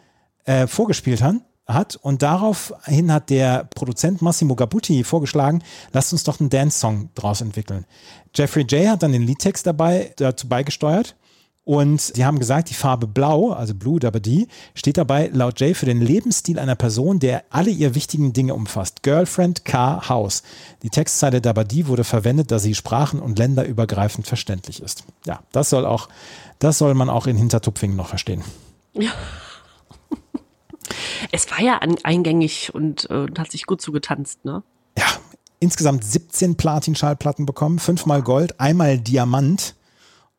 äh, 0.44 0.66
vorgespielt 0.66 1.22
hat, 1.22 1.36
hat 1.66 1.96
und 1.96 2.22
daraufhin 2.22 3.12
hat 3.12 3.30
der 3.30 3.64
Produzent 3.74 4.22
Massimo 4.22 4.54
Gabutti 4.54 5.04
vorgeschlagen, 5.04 5.62
lasst 5.92 6.12
uns 6.12 6.24
doch 6.24 6.40
einen 6.40 6.50
Dance-Song 6.50 7.10
draus 7.14 7.40
entwickeln. 7.40 7.86
Jeffrey 8.34 8.64
J. 8.64 8.88
hat 8.88 9.02
dann 9.02 9.12
den 9.12 9.22
Liedtext 9.22 9.66
dabei 9.66 10.12
dazu 10.16 10.48
beigesteuert 10.48 11.14
Und 11.64 12.00
sie 12.00 12.24
haben 12.24 12.40
gesagt, 12.40 12.70
die 12.70 12.74
Farbe 12.74 13.06
Blau, 13.06 13.52
also 13.52 13.74
Blue 13.74 14.00
Dabadi, 14.00 14.48
steht 14.74 14.96
dabei 14.96 15.30
laut 15.32 15.60
Jay 15.60 15.74
für 15.74 15.86
den 15.86 16.00
Lebensstil 16.00 16.58
einer 16.58 16.74
Person, 16.74 17.20
der 17.20 17.44
alle 17.50 17.70
ihr 17.70 17.94
wichtigen 17.94 18.32
Dinge 18.32 18.54
umfasst. 18.54 19.04
Girlfriend, 19.04 19.64
Car, 19.64 20.08
House. 20.08 20.42
Die 20.82 20.90
Textzeile 20.90 21.40
Dabadi 21.40 21.86
wurde 21.86 22.02
verwendet, 22.02 22.50
da 22.50 22.58
sie 22.58 22.74
sprachen- 22.74 23.20
und 23.20 23.38
länderübergreifend 23.38 24.26
verständlich 24.26 24.82
ist. 24.82 25.04
Ja, 25.24 25.40
das 25.52 25.70
soll 25.70 25.86
auch, 25.86 26.08
das 26.58 26.78
soll 26.78 26.94
man 26.94 27.08
auch 27.08 27.28
in 27.28 27.36
Hintertupfingen 27.36 27.96
noch 27.96 28.08
verstehen. 28.08 28.42
Es 31.30 31.50
war 31.50 31.60
ja 31.60 31.78
an, 31.78 31.96
eingängig 32.02 32.74
und, 32.74 33.08
äh, 33.10 33.26
hat 33.38 33.50
sich 33.50 33.66
gut 33.66 33.80
zugetanzt, 33.80 34.44
ne? 34.44 34.62
Ja, 34.98 35.06
insgesamt 35.60 36.04
17 36.04 36.56
Platin-Schallplatten 36.56 37.46
bekommen, 37.46 37.78
fünfmal 37.78 38.22
Gold, 38.22 38.60
einmal 38.60 38.98
Diamant. 38.98 39.74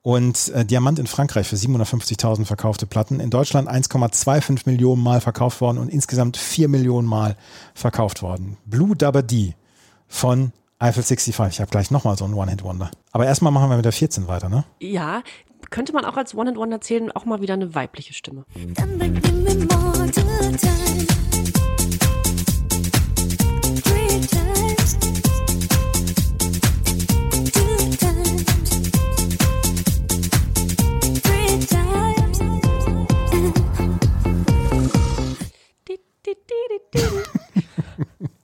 Und 0.05 0.49
äh, 0.49 0.65
Diamant 0.65 0.99
in 0.99 1.07
Frankreich 1.07 1.47
für 1.47 1.55
750.000 1.55 2.43
verkaufte 2.43 2.85
Platten. 2.85 3.21
In 3.21 3.29
Deutschland 3.29 3.69
1,25 3.69 4.63
Millionen 4.65 5.01
Mal 5.01 5.21
verkauft 5.21 5.61
worden 5.61 5.77
und 5.77 5.87
insgesamt 5.87 6.35
4 6.35 6.67
Millionen 6.67 7.07
Mal 7.07 7.37
verkauft 7.73 8.21
worden. 8.21 8.57
Blue 8.65 8.97
Dabba 8.97 9.21
D 9.21 9.55
von 10.09 10.51
Eiffel 10.77 11.03
65. 11.03 11.55
Ich 11.55 11.61
habe 11.61 11.71
gleich 11.71 11.89
nochmal 11.89 12.17
so 12.17 12.25
einen 12.25 12.33
One-Hit-Wonder. 12.33 12.91
Aber 13.13 13.25
erstmal 13.25 13.53
machen 13.53 13.69
wir 13.69 13.77
mit 13.77 13.85
der 13.85 13.93
14 13.93 14.27
weiter, 14.27 14.49
ne? 14.49 14.65
Ja, 14.81 15.23
könnte 15.73 15.91
man 15.91 16.05
auch 16.05 16.17
als 16.17 16.35
One 16.35 16.51
and 16.51 16.57
One 16.59 16.71
erzählen, 16.71 17.11
auch 17.11 17.25
mal 17.25 17.41
wieder 17.41 17.55
eine 17.55 17.73
weibliche 17.73 18.13
Stimme. 18.13 18.45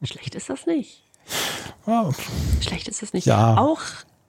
Schlecht 0.02 0.34
ist 0.34 0.50
das 0.50 0.66
nicht. 0.66 1.04
Schlecht 2.62 2.88
ist 2.88 3.04
das 3.04 3.14
nicht. 3.14 3.28
Ja. 3.28 3.56
Auch, 3.58 3.82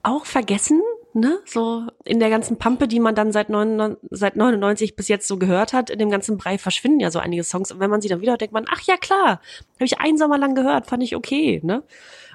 auch 0.03 0.26
vergessen, 0.26 0.82
ne? 1.14 1.38
So 1.44 1.86
in 2.04 2.20
der 2.20 2.30
ganzen 2.30 2.56
Pampe, 2.58 2.88
die 2.88 3.00
man 3.00 3.14
dann 3.14 3.32
seit, 3.32 3.48
99, 3.48 4.08
seit 4.11 4.36
99 4.36 4.96
bis 4.96 5.08
jetzt 5.08 5.28
so 5.28 5.36
gehört 5.38 5.72
hat, 5.72 5.90
in 5.90 5.98
dem 5.98 6.11
ganzen 6.11 6.38
Brei 6.38 6.58
verschwinden 6.58 7.00
ja 7.00 7.11
so 7.11 7.18
einige 7.18 7.44
Songs. 7.44 7.72
Und 7.72 7.80
wenn 7.80 7.90
man 7.90 8.00
sie 8.00 8.08
dann 8.08 8.20
wieder 8.20 8.32
hört, 8.32 8.40
denkt 8.40 8.54
man, 8.54 8.66
ach 8.70 8.82
ja 8.82 8.96
klar, 8.96 9.40
habe 9.74 9.84
ich 9.84 9.98
einen 9.98 10.18
Sommer 10.18 10.38
lang 10.38 10.54
gehört, 10.54 10.86
fand 10.86 11.02
ich 11.02 11.16
okay, 11.16 11.61
ne? 11.62 11.82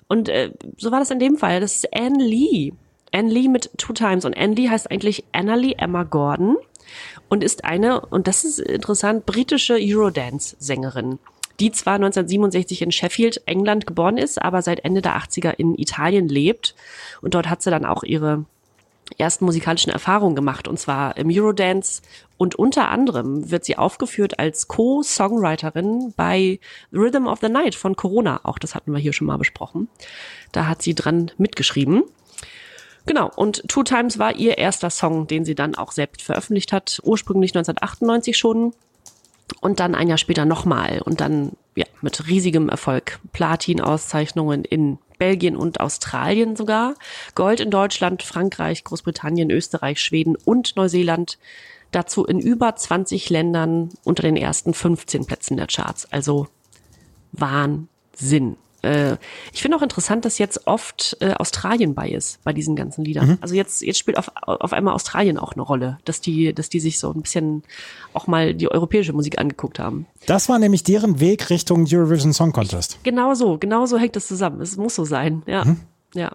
Und 0.07 0.29
äh, 0.29 0.51
so 0.77 0.91
war 0.91 0.99
das 0.99 1.11
in 1.11 1.19
dem 1.19 1.37
Fall. 1.37 1.59
Das 1.59 1.75
ist 1.75 1.93
Anne 1.93 2.23
Lee. 2.23 2.73
Anne 3.11 3.31
Lee 3.31 3.47
mit 3.47 3.71
Two 3.77 3.93
Times. 3.93 4.25
Und 4.25 4.37
Anne 4.37 4.53
Lee 4.53 4.69
heißt 4.69 4.91
eigentlich 4.91 5.23
Annalie 5.31 5.75
Emma 5.77 6.03
Gordon 6.03 6.57
und 7.29 7.43
ist 7.43 7.65
eine, 7.65 8.01
und 8.01 8.27
das 8.27 8.43
ist 8.43 8.59
interessant, 8.59 9.25
britische 9.25 9.77
Eurodance-Sängerin, 9.79 11.19
die 11.59 11.71
zwar 11.71 11.95
1967 11.95 12.81
in 12.81 12.91
Sheffield, 12.91 13.41
England 13.45 13.87
geboren 13.87 14.17
ist, 14.17 14.41
aber 14.41 14.61
seit 14.61 14.83
Ende 14.83 15.01
der 15.01 15.17
80er 15.17 15.51
in 15.51 15.75
Italien 15.75 16.27
lebt. 16.27 16.75
Und 17.21 17.33
dort 17.33 17.49
hat 17.49 17.61
sie 17.61 17.71
dann 17.71 17.85
auch 17.85 18.03
ihre 18.03 18.45
ersten 19.17 19.45
musikalischen 19.45 19.91
Erfahrungen 19.91 20.35
gemacht, 20.35 20.67
und 20.67 20.79
zwar 20.79 21.17
im 21.17 21.29
Eurodance. 21.31 22.01
Und 22.37 22.55
unter 22.55 22.89
anderem 22.89 23.49
wird 23.49 23.63
sie 23.63 23.77
aufgeführt 23.77 24.39
als 24.39 24.67
Co-Songwriterin 24.67 26.13
bei 26.17 26.59
Rhythm 26.91 27.27
of 27.27 27.39
the 27.41 27.49
Night 27.49 27.75
von 27.75 27.95
Corona. 27.95 28.41
Auch 28.43 28.59
das 28.59 28.75
hatten 28.75 28.91
wir 28.91 28.99
hier 28.99 29.13
schon 29.13 29.27
mal 29.27 29.37
besprochen. 29.37 29.87
Da 30.51 30.67
hat 30.67 30.81
sie 30.81 30.95
dran 30.95 31.31
mitgeschrieben. 31.37 32.03
Genau, 33.05 33.31
und 33.35 33.63
Two 33.67 33.83
Times 33.83 34.17
war 34.17 34.35
ihr 34.35 34.57
erster 34.57 34.89
Song, 34.89 35.27
den 35.27 35.45
sie 35.45 35.55
dann 35.55 35.75
auch 35.75 35.91
selbst 35.91 36.23
veröffentlicht 36.23 36.73
hat, 36.73 36.99
ursprünglich 37.03 37.51
1998 37.51 38.35
schon 38.35 38.73
und 39.61 39.79
dann 39.79 39.95
ein 39.95 40.07
Jahr 40.07 40.17
später 40.17 40.45
nochmal. 40.45 41.01
Und 41.03 41.21
dann 41.21 41.53
ja 41.75 41.85
mit 42.01 42.27
riesigem 42.27 42.69
Erfolg. 42.69 43.19
Platin-Auszeichnungen 43.33 44.63
in 44.63 44.97
Belgien 45.17 45.55
und 45.55 45.79
Australien 45.79 46.55
sogar, 46.55 46.95
Gold 47.35 47.59
in 47.59 47.71
Deutschland, 47.71 48.23
Frankreich, 48.23 48.83
Großbritannien, 48.83 49.49
Österreich, 49.49 50.01
Schweden 50.01 50.35
und 50.35 50.75
Neuseeland, 50.75 51.37
dazu 51.91 52.25
in 52.25 52.39
über 52.39 52.75
20 52.75 53.29
Ländern 53.29 53.89
unter 54.03 54.23
den 54.23 54.35
ersten 54.35 54.73
15 54.73 55.25
Plätzen 55.25 55.57
der 55.57 55.67
Charts, 55.67 56.11
also 56.11 56.47
Wahnsinn. 57.31 58.57
Äh, 58.85 59.17
Ich 59.51 59.61
finde 59.61 59.77
auch 59.77 59.81
interessant, 59.81 60.23
dass 60.25 60.37
jetzt 60.37 60.67
oft 60.67 61.17
äh, 61.19 61.33
Australien 61.33 61.93
bei 61.95 62.09
ist, 62.09 62.43
bei 62.43 62.53
diesen 62.53 62.75
ganzen 62.75 63.03
Liedern. 63.03 63.37
Also 63.41 63.55
jetzt, 63.55 63.81
jetzt 63.81 63.97
spielt 63.97 64.17
auf, 64.17 64.31
auf 64.43 64.73
einmal 64.73 64.93
Australien 64.93 65.37
auch 65.37 65.53
eine 65.53 65.61
Rolle, 65.61 65.97
dass 66.05 66.21
die, 66.21 66.53
dass 66.53 66.69
die 66.69 66.79
sich 66.79 66.99
so 66.99 67.11
ein 67.11 67.21
bisschen 67.21 67.63
auch 68.13 68.27
mal 68.27 68.53
die 68.53 68.69
europäische 68.71 69.13
Musik 69.13 69.39
angeguckt 69.39 69.79
haben. 69.79 70.05
Das 70.27 70.47
war 70.49 70.59
nämlich 70.59 70.83
deren 70.83 71.19
Weg 71.19 71.49
Richtung 71.49 71.87
Eurovision 71.91 72.33
Song 72.33 72.51
Contest. 72.51 72.99
Genau 73.03 73.33
so, 73.33 73.57
genau 73.57 73.85
so 73.85 73.97
hängt 73.97 74.15
das 74.15 74.27
zusammen. 74.27 74.61
Es 74.61 74.77
muss 74.77 74.95
so 74.95 75.05
sein, 75.05 75.43
ja. 75.47 75.65
Ja. 76.15 76.31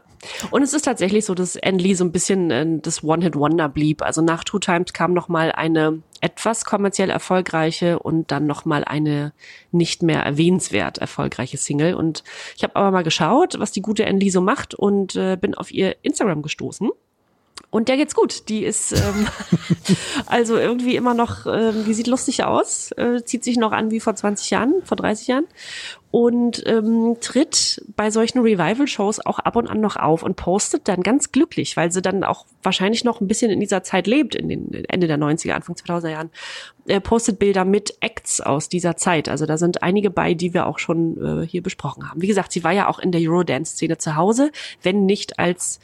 Und 0.51 0.63
es 0.63 0.75
ist 0.75 0.85
tatsächlich 0.85 1.25
so, 1.25 1.35
dass 1.35 1.57
Anne 1.57 1.79
Lee 1.79 1.95
so 1.95 2.05
ein 2.05 2.13
bisschen 2.13 2.51
äh, 2.51 2.67
das 2.83 3.03
One-Hit-Wonder 3.03 3.71
blieb. 3.71 4.03
Also 4.03 4.21
nach 4.21 4.45
Two 4.45 4.59
Times 4.59 4.93
kam 4.93 5.15
noch 5.15 5.29
mal 5.29 5.53
eine 5.53 6.03
etwas 6.21 6.67
kommerziell 6.67 7.09
erfolgreiche 7.09 7.99
und 7.99 8.31
dann 8.31 8.47
noch 8.47 8.67
mal 8.67 8.85
eine 8.85 9.33
nicht 9.73 10.03
mehr 10.03 10.21
erwähnenswert 10.21 10.99
erfolgreiche 10.99 11.57
Single. 11.57 11.95
Und 11.95 12.23
ich 12.57 12.63
habe 12.63 12.77
aber 12.77 12.91
mal 12.91 13.05
geschaut, 13.05 13.59
was 13.59 13.73
die 13.73 13.81
gute 13.81 14.07
Anne 14.07 14.19
Lee 14.19 14.29
so 14.29 14.43
macht 14.43 14.75
und 14.75 15.17
äh, 15.17 15.39
bin 15.41 15.55
auf 15.55 15.73
ihr 15.73 15.97
Instagram 16.03 16.43
gestoßen. 16.43 16.91
Und 17.71 17.89
der 17.89 17.97
geht's 17.97 18.17
gut. 18.17 18.49
Die 18.49 18.65
ist 18.65 18.93
ähm, 18.93 19.29
also 20.27 20.57
irgendwie 20.57 20.97
immer 20.97 21.15
noch, 21.15 21.47
ähm, 21.47 21.85
die 21.87 21.95
sieht 21.95 22.09
lustig 22.09 22.43
aus, 22.43 22.91
äh, 22.93 23.23
zieht 23.25 23.45
sich 23.45 23.57
noch 23.57 23.71
an 23.71 23.93
wie 23.93 24.01
vor 24.01 24.15
20 24.15 24.51
Jahren, 24.51 24.83
vor 24.85 24.97
30 24.97 25.29
Jahren 25.29 25.47
und 26.11 26.65
ähm, 26.67 27.19
tritt 27.21 27.85
bei 27.95 28.11
solchen 28.11 28.41
Revival-Shows 28.41 29.25
auch 29.25 29.39
ab 29.39 29.55
und 29.55 29.69
an 29.69 29.81
noch 29.81 29.95
auf 29.95 30.25
und 30.25 30.35
postet 30.35 30.89
dann 30.89 31.03
ganz 31.03 31.31
glücklich, 31.31 31.77
weil 31.77 31.93
sie 31.93 32.03
dann 32.03 32.25
auch 32.25 32.47
wahrscheinlich 32.65 33.05
noch 33.05 33.21
ein 33.21 33.29
bisschen 33.29 33.53
in 33.53 33.61
dieser 33.61 33.85
Zeit 33.85 34.09
lebt, 34.09 34.35
in 34.35 34.49
den 34.49 34.85
Ende 34.89 35.07
der 35.07 35.19
90er, 35.19 35.53
Anfang 35.53 35.77
2000er 35.77 36.11
Jahren, 36.11 36.31
äh, 36.89 37.01
postet 37.01 37.39
Bilder 37.39 37.65
mit 37.65 37.95
Acts 38.01 38.41
aus 38.41 38.69
dieser 38.69 38.97
Zeit. 38.97 39.29
Also 39.29 39.47
da 39.47 39.57
sind 39.57 39.85
einige 39.85 40.11
bei, 40.11 40.35
die 40.35 40.53
wir 40.53 40.67
auch 40.67 40.81
schon 40.81 41.43
äh, 41.43 41.47
hier 41.47 41.63
besprochen 41.63 42.11
haben. 42.11 42.21
Wie 42.21 42.27
gesagt, 42.27 42.51
sie 42.51 42.65
war 42.65 42.73
ja 42.73 42.89
auch 42.89 42.99
in 42.99 43.13
der 43.13 43.21
Eurodance-Szene 43.21 43.99
zu 43.99 44.17
Hause, 44.17 44.51
wenn 44.83 45.07
nicht 45.07 45.39
als 45.39 45.79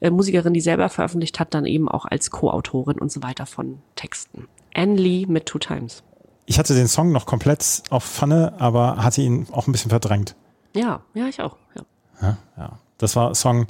äh, 0.00 0.10
Musikerin, 0.10 0.54
die 0.54 0.60
selber 0.60 0.88
veröffentlicht 0.88 1.40
hat, 1.40 1.54
dann 1.54 1.66
eben 1.66 1.88
auch 1.88 2.04
als 2.04 2.30
Co-Autorin 2.30 2.98
und 2.98 3.10
so 3.10 3.22
weiter 3.22 3.46
von 3.46 3.78
Texten. 3.96 4.46
Anne 4.74 4.96
Lee 4.96 5.26
mit 5.26 5.46
Two 5.46 5.58
Times. 5.58 6.02
Ich 6.46 6.58
hatte 6.58 6.74
den 6.74 6.88
Song 6.88 7.12
noch 7.12 7.26
komplett 7.26 7.82
auf 7.90 8.04
Pfanne, 8.04 8.54
aber 8.58 8.96
hatte 9.02 9.20
ihn 9.20 9.46
auch 9.52 9.66
ein 9.66 9.72
bisschen 9.72 9.90
verdrängt. 9.90 10.34
Ja, 10.74 11.00
ja, 11.14 11.26
ich 11.26 11.40
auch. 11.40 11.56
Ja. 11.74 11.82
Ja, 12.22 12.36
ja. 12.56 12.78
Das 12.98 13.16
war 13.16 13.34
Song 13.34 13.66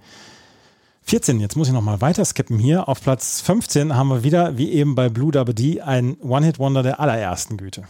14. 1.02 1.40
Jetzt 1.40 1.56
muss 1.56 1.68
ich 1.68 1.74
noch 1.74 1.82
mal 1.82 2.00
weiter 2.00 2.24
skippen 2.24 2.58
hier. 2.58 2.88
Auf 2.88 3.02
Platz 3.02 3.40
15 3.40 3.96
haben 3.96 4.08
wir 4.08 4.22
wieder, 4.22 4.58
wie 4.58 4.70
eben 4.70 4.94
bei 4.94 5.08
Blue 5.08 5.32
Dabba 5.32 5.52
D, 5.52 5.80
ein 5.80 6.16
One-Hit-Wonder 6.20 6.82
der 6.82 7.00
allerersten 7.00 7.56
Güte. 7.56 7.84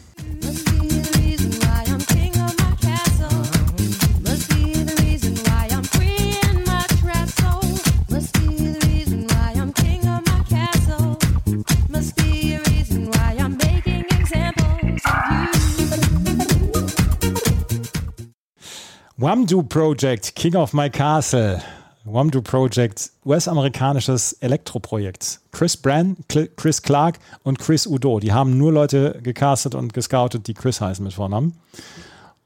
Wamdu 19.28 19.62
Project, 19.62 20.34
King 20.36 20.56
of 20.56 20.72
My 20.72 20.88
Castle. 20.88 21.60
Wamdu 22.06 22.40
Project, 22.40 23.10
US-amerikanisches 23.26 24.32
Elektroprojekt. 24.40 25.40
Chris 25.52 25.76
Brand, 25.76 26.16
Cl- 26.30 26.48
Chris 26.56 26.80
Clark 26.80 27.18
und 27.42 27.58
Chris 27.58 27.86
Udo. 27.86 28.20
Die 28.20 28.32
haben 28.32 28.56
nur 28.56 28.72
Leute 28.72 29.20
gecastet 29.22 29.74
und 29.74 29.92
gescoutet, 29.92 30.46
die 30.46 30.54
Chris 30.54 30.80
heißen 30.80 31.04
mit 31.04 31.12
Vornamen. 31.12 31.58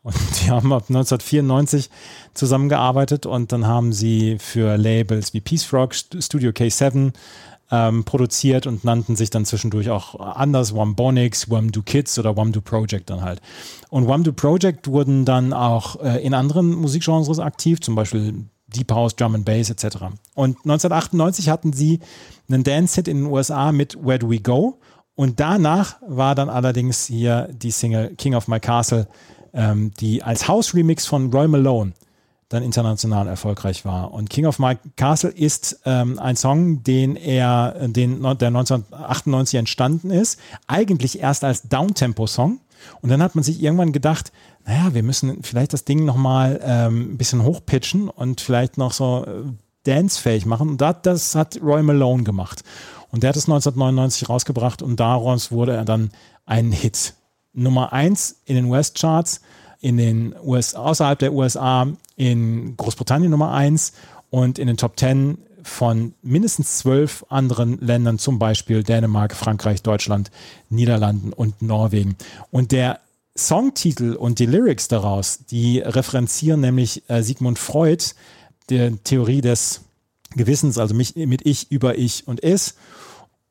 Und 0.02 0.16
die 0.42 0.50
haben 0.50 0.72
ab 0.72 0.86
1994 0.88 1.88
zusammengearbeitet 2.34 3.26
und 3.26 3.52
dann 3.52 3.64
haben 3.68 3.92
sie 3.92 4.38
für 4.40 4.76
Labels 4.76 5.32
wie 5.34 5.40
Peace 5.40 5.62
Frog, 5.62 5.92
St- 5.92 6.20
Studio 6.20 6.50
K7 6.50 7.12
ähm, 7.72 8.04
produziert 8.04 8.66
und 8.66 8.84
nannten 8.84 9.16
sich 9.16 9.30
dann 9.30 9.46
zwischendurch 9.46 9.88
auch 9.88 10.20
anders 10.20 10.76
Wambonics, 10.76 11.50
Wamdu 11.50 11.82
Kids 11.82 12.18
oder 12.18 12.36
Wamdu 12.36 12.60
Project 12.60 13.08
dann 13.08 13.22
halt. 13.22 13.40
Und 13.88 14.06
Wamdu 14.06 14.32
Project 14.32 14.88
wurden 14.88 15.24
dann 15.24 15.54
auch 15.54 16.00
äh, 16.02 16.22
in 16.22 16.34
anderen 16.34 16.74
Musikgenres 16.74 17.38
aktiv, 17.38 17.80
zum 17.80 17.94
Beispiel 17.94 18.44
Deep 18.68 18.92
House, 18.92 19.16
Drum 19.16 19.34
and 19.34 19.46
Bass 19.46 19.70
etc. 19.70 19.96
Und 20.34 20.58
1998 20.58 21.48
hatten 21.48 21.72
sie 21.72 22.00
einen 22.48 22.62
Dance-Hit 22.62 23.08
in 23.08 23.24
den 23.24 23.26
USA 23.26 23.72
mit 23.72 23.96
Where 24.04 24.18
Do 24.18 24.30
We 24.30 24.40
Go? 24.40 24.78
Und 25.14 25.40
danach 25.40 25.96
war 26.06 26.34
dann 26.34 26.50
allerdings 26.50 27.06
hier 27.06 27.48
die 27.52 27.70
Single 27.70 28.14
King 28.16 28.34
of 28.34 28.48
My 28.48 28.60
Castle, 28.60 29.08
ähm, 29.54 29.92
die 29.98 30.22
als 30.22 30.46
House-Remix 30.46 31.06
von 31.06 31.32
Roy 31.32 31.48
Malone 31.48 31.92
dann 32.52 32.62
international 32.62 33.28
erfolgreich 33.28 33.84
war. 33.84 34.12
Und 34.12 34.30
King 34.30 34.46
of 34.46 34.58
My 34.58 34.76
Castle 34.96 35.30
ist 35.30 35.80
ähm, 35.84 36.18
ein 36.18 36.36
Song, 36.36 36.82
den 36.82 37.16
er, 37.16 37.88
den, 37.88 38.22
der 38.22 38.48
1998 38.48 39.58
entstanden 39.58 40.10
ist, 40.10 40.38
eigentlich 40.66 41.20
erst 41.20 41.44
als 41.44 41.68
Downtempo-Song. 41.68 42.60
Und 43.00 43.08
dann 43.10 43.22
hat 43.22 43.34
man 43.34 43.44
sich 43.44 43.62
irgendwann 43.62 43.92
gedacht, 43.92 44.32
naja, 44.66 44.94
wir 44.94 45.02
müssen 45.02 45.42
vielleicht 45.42 45.72
das 45.72 45.84
Ding 45.84 46.04
nochmal 46.04 46.60
ähm, 46.62 47.12
ein 47.12 47.18
bisschen 47.18 47.42
hochpitchen 47.42 48.08
und 48.08 48.40
vielleicht 48.40 48.78
noch 48.78 48.92
so 48.92 49.24
äh, 49.26 49.42
dancefähig 49.84 50.46
machen. 50.46 50.70
Und 50.70 50.80
das, 50.80 50.96
das 51.02 51.34
hat 51.34 51.60
Roy 51.62 51.82
Malone 51.82 52.22
gemacht. 52.22 52.62
Und 53.10 53.22
der 53.22 53.28
hat 53.28 53.36
es 53.36 53.44
1999 53.44 54.28
rausgebracht 54.28 54.82
und 54.82 54.98
daraus 54.98 55.50
wurde 55.52 55.74
er 55.74 55.84
dann 55.84 56.10
ein 56.46 56.72
Hit. 56.72 57.14
Nummer 57.52 57.92
eins 57.92 58.40
in 58.46 58.56
den 58.56 58.70
Westcharts, 58.70 59.42
in 59.82 59.98
den 59.98 60.34
US, 60.42 60.74
außerhalb 60.74 61.18
der 61.18 61.34
USA, 61.34 61.86
in 62.16 62.76
Großbritannien 62.76 63.30
Nummer 63.30 63.52
eins 63.52 63.92
und 64.30 64.58
in 64.58 64.68
den 64.68 64.78
Top 64.78 64.96
Ten 64.96 65.36
von 65.64 66.14
mindestens 66.22 66.78
zwölf 66.78 67.24
anderen 67.28 67.78
Ländern, 67.80 68.18
zum 68.18 68.38
Beispiel 68.38 68.82
Dänemark, 68.82 69.36
Frankreich, 69.36 69.82
Deutschland, 69.82 70.30
Niederlanden 70.70 71.32
und 71.32 71.62
Norwegen. 71.62 72.16
Und 72.50 72.72
der 72.72 73.00
Songtitel 73.36 74.14
und 74.14 74.38
die 74.38 74.46
Lyrics 74.46 74.88
daraus, 74.88 75.40
die 75.50 75.78
referenzieren 75.80 76.60
nämlich 76.60 77.02
äh, 77.08 77.22
Sigmund 77.22 77.58
Freud, 77.58 78.04
der 78.68 79.02
Theorie 79.02 79.40
des 79.40 79.82
Gewissens, 80.34 80.78
also 80.78 80.94
mich 80.94 81.16
mit 81.16 81.44
ich 81.44 81.70
über 81.70 81.98
ich 81.98 82.26
und 82.26 82.42
es. 82.42 82.74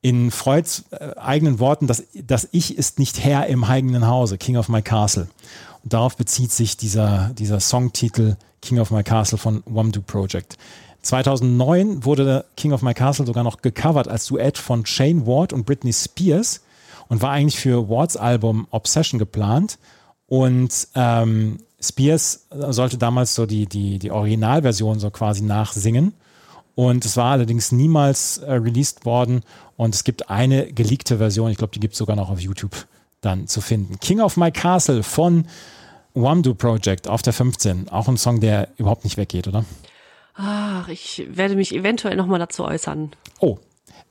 In 0.04 0.32
Freuds 0.32 0.86
äh, 0.92 1.16
eigenen 1.16 1.60
Worten, 1.60 1.88
das, 1.88 2.04
das 2.14 2.48
Ich 2.52 2.78
ist 2.78 2.98
nicht 2.98 3.24
Herr 3.24 3.48
im 3.48 3.64
eigenen 3.64 4.08
Hause, 4.08 4.38
King 4.38 4.58
of 4.58 4.70
My 4.70 4.82
Castle. 4.82 5.28
Darauf 5.84 6.16
bezieht 6.16 6.52
sich 6.52 6.78
dieser, 6.78 7.32
dieser 7.38 7.60
Songtitel 7.60 8.38
King 8.62 8.80
of 8.80 8.92
My 8.92 9.04
Castle 9.04 9.38
von 9.38 9.64
Wamdu 9.66 10.02
Project. 10.02 10.58
2009 11.02 12.06
wurde 12.06 12.46
King 12.56 12.74
of 12.74 12.84
My 12.84 12.94
Castle 12.94 13.26
sogar 13.26 13.44
noch 13.44 13.62
gecovert 13.62 14.08
als 14.08 14.28
Duett 14.28 14.58
von 14.58 14.86
Shane 14.86 15.26
Ward 15.26 15.52
und 15.52 15.66
Britney 15.66 15.94
Spears 15.94 16.62
und 17.08 17.22
war 17.22 17.32
eigentlich 17.32 17.60
für 17.60 17.90
Wards 17.90 18.18
Album 18.18 18.68
Obsession 18.70 19.18
geplant. 19.18 19.80
Und 20.28 20.88
ähm, 20.96 21.58
Spears 21.82 22.46
sollte 22.52 22.98
damals 22.98 23.34
so 23.34 23.48
die, 23.48 23.66
die, 23.66 23.98
die 23.98 24.12
Originalversion 24.12 25.00
so 25.00 25.10
quasi 25.10 25.42
nachsingen. 25.42 26.14
Und 26.76 27.04
es 27.04 27.18
war 27.18 27.32
allerdings 27.32 27.72
niemals 27.72 28.38
äh, 28.38 28.54
released 28.54 29.06
worden. 29.06 29.42
Und 29.76 29.96
es 29.96 30.04
gibt 30.04 30.30
eine 30.30 30.72
geleakte 30.72 31.18
Version, 31.18 31.52
ich 31.52 31.58
glaube, 31.58 31.74
die 31.74 31.80
gibt 31.80 31.94
es 31.94 31.98
sogar 31.98 32.16
noch 32.16 32.30
auf 32.30 32.40
YouTube 32.40 32.88
dann 33.22 33.48
zu 33.48 33.62
finden. 33.62 34.00
King 34.00 34.20
of 34.20 34.38
My 34.38 34.52
Castle 34.52 35.04
von 35.04 35.46
Wamdu 36.14 36.54
Project 36.54 37.08
auf 37.08 37.22
der 37.22 37.34
15. 37.34 37.90
Auch 37.90 38.08
ein 38.08 38.18
Song, 38.18 38.40
der 38.40 38.70
überhaupt 38.78 39.04
nicht 39.04 39.18
weggeht, 39.18 39.48
oder? 39.48 39.64
Ach, 40.34 40.88
ich 40.90 41.26
werde 41.30 41.56
mich 41.56 41.74
eventuell 41.74 42.16
nochmal 42.16 42.40
dazu 42.40 42.64
äußern. 42.66 43.12
Oh, 43.40 43.58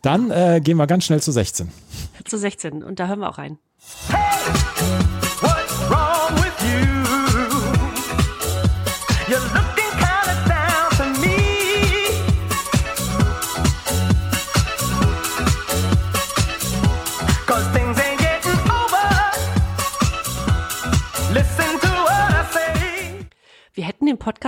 dann 0.03 0.31
äh, 0.31 0.61
gehen 0.63 0.77
wir 0.77 0.87
ganz 0.87 1.05
schnell 1.05 1.21
zu 1.21 1.33
16. 1.33 1.71
Zu 2.25 2.39
16. 2.39 2.83
Und 2.83 3.01
da 3.01 3.09
hören 3.09 3.21
wir 3.21 3.29
auch 3.29 3.39
rein. 3.39 3.59
What's 4.09 5.20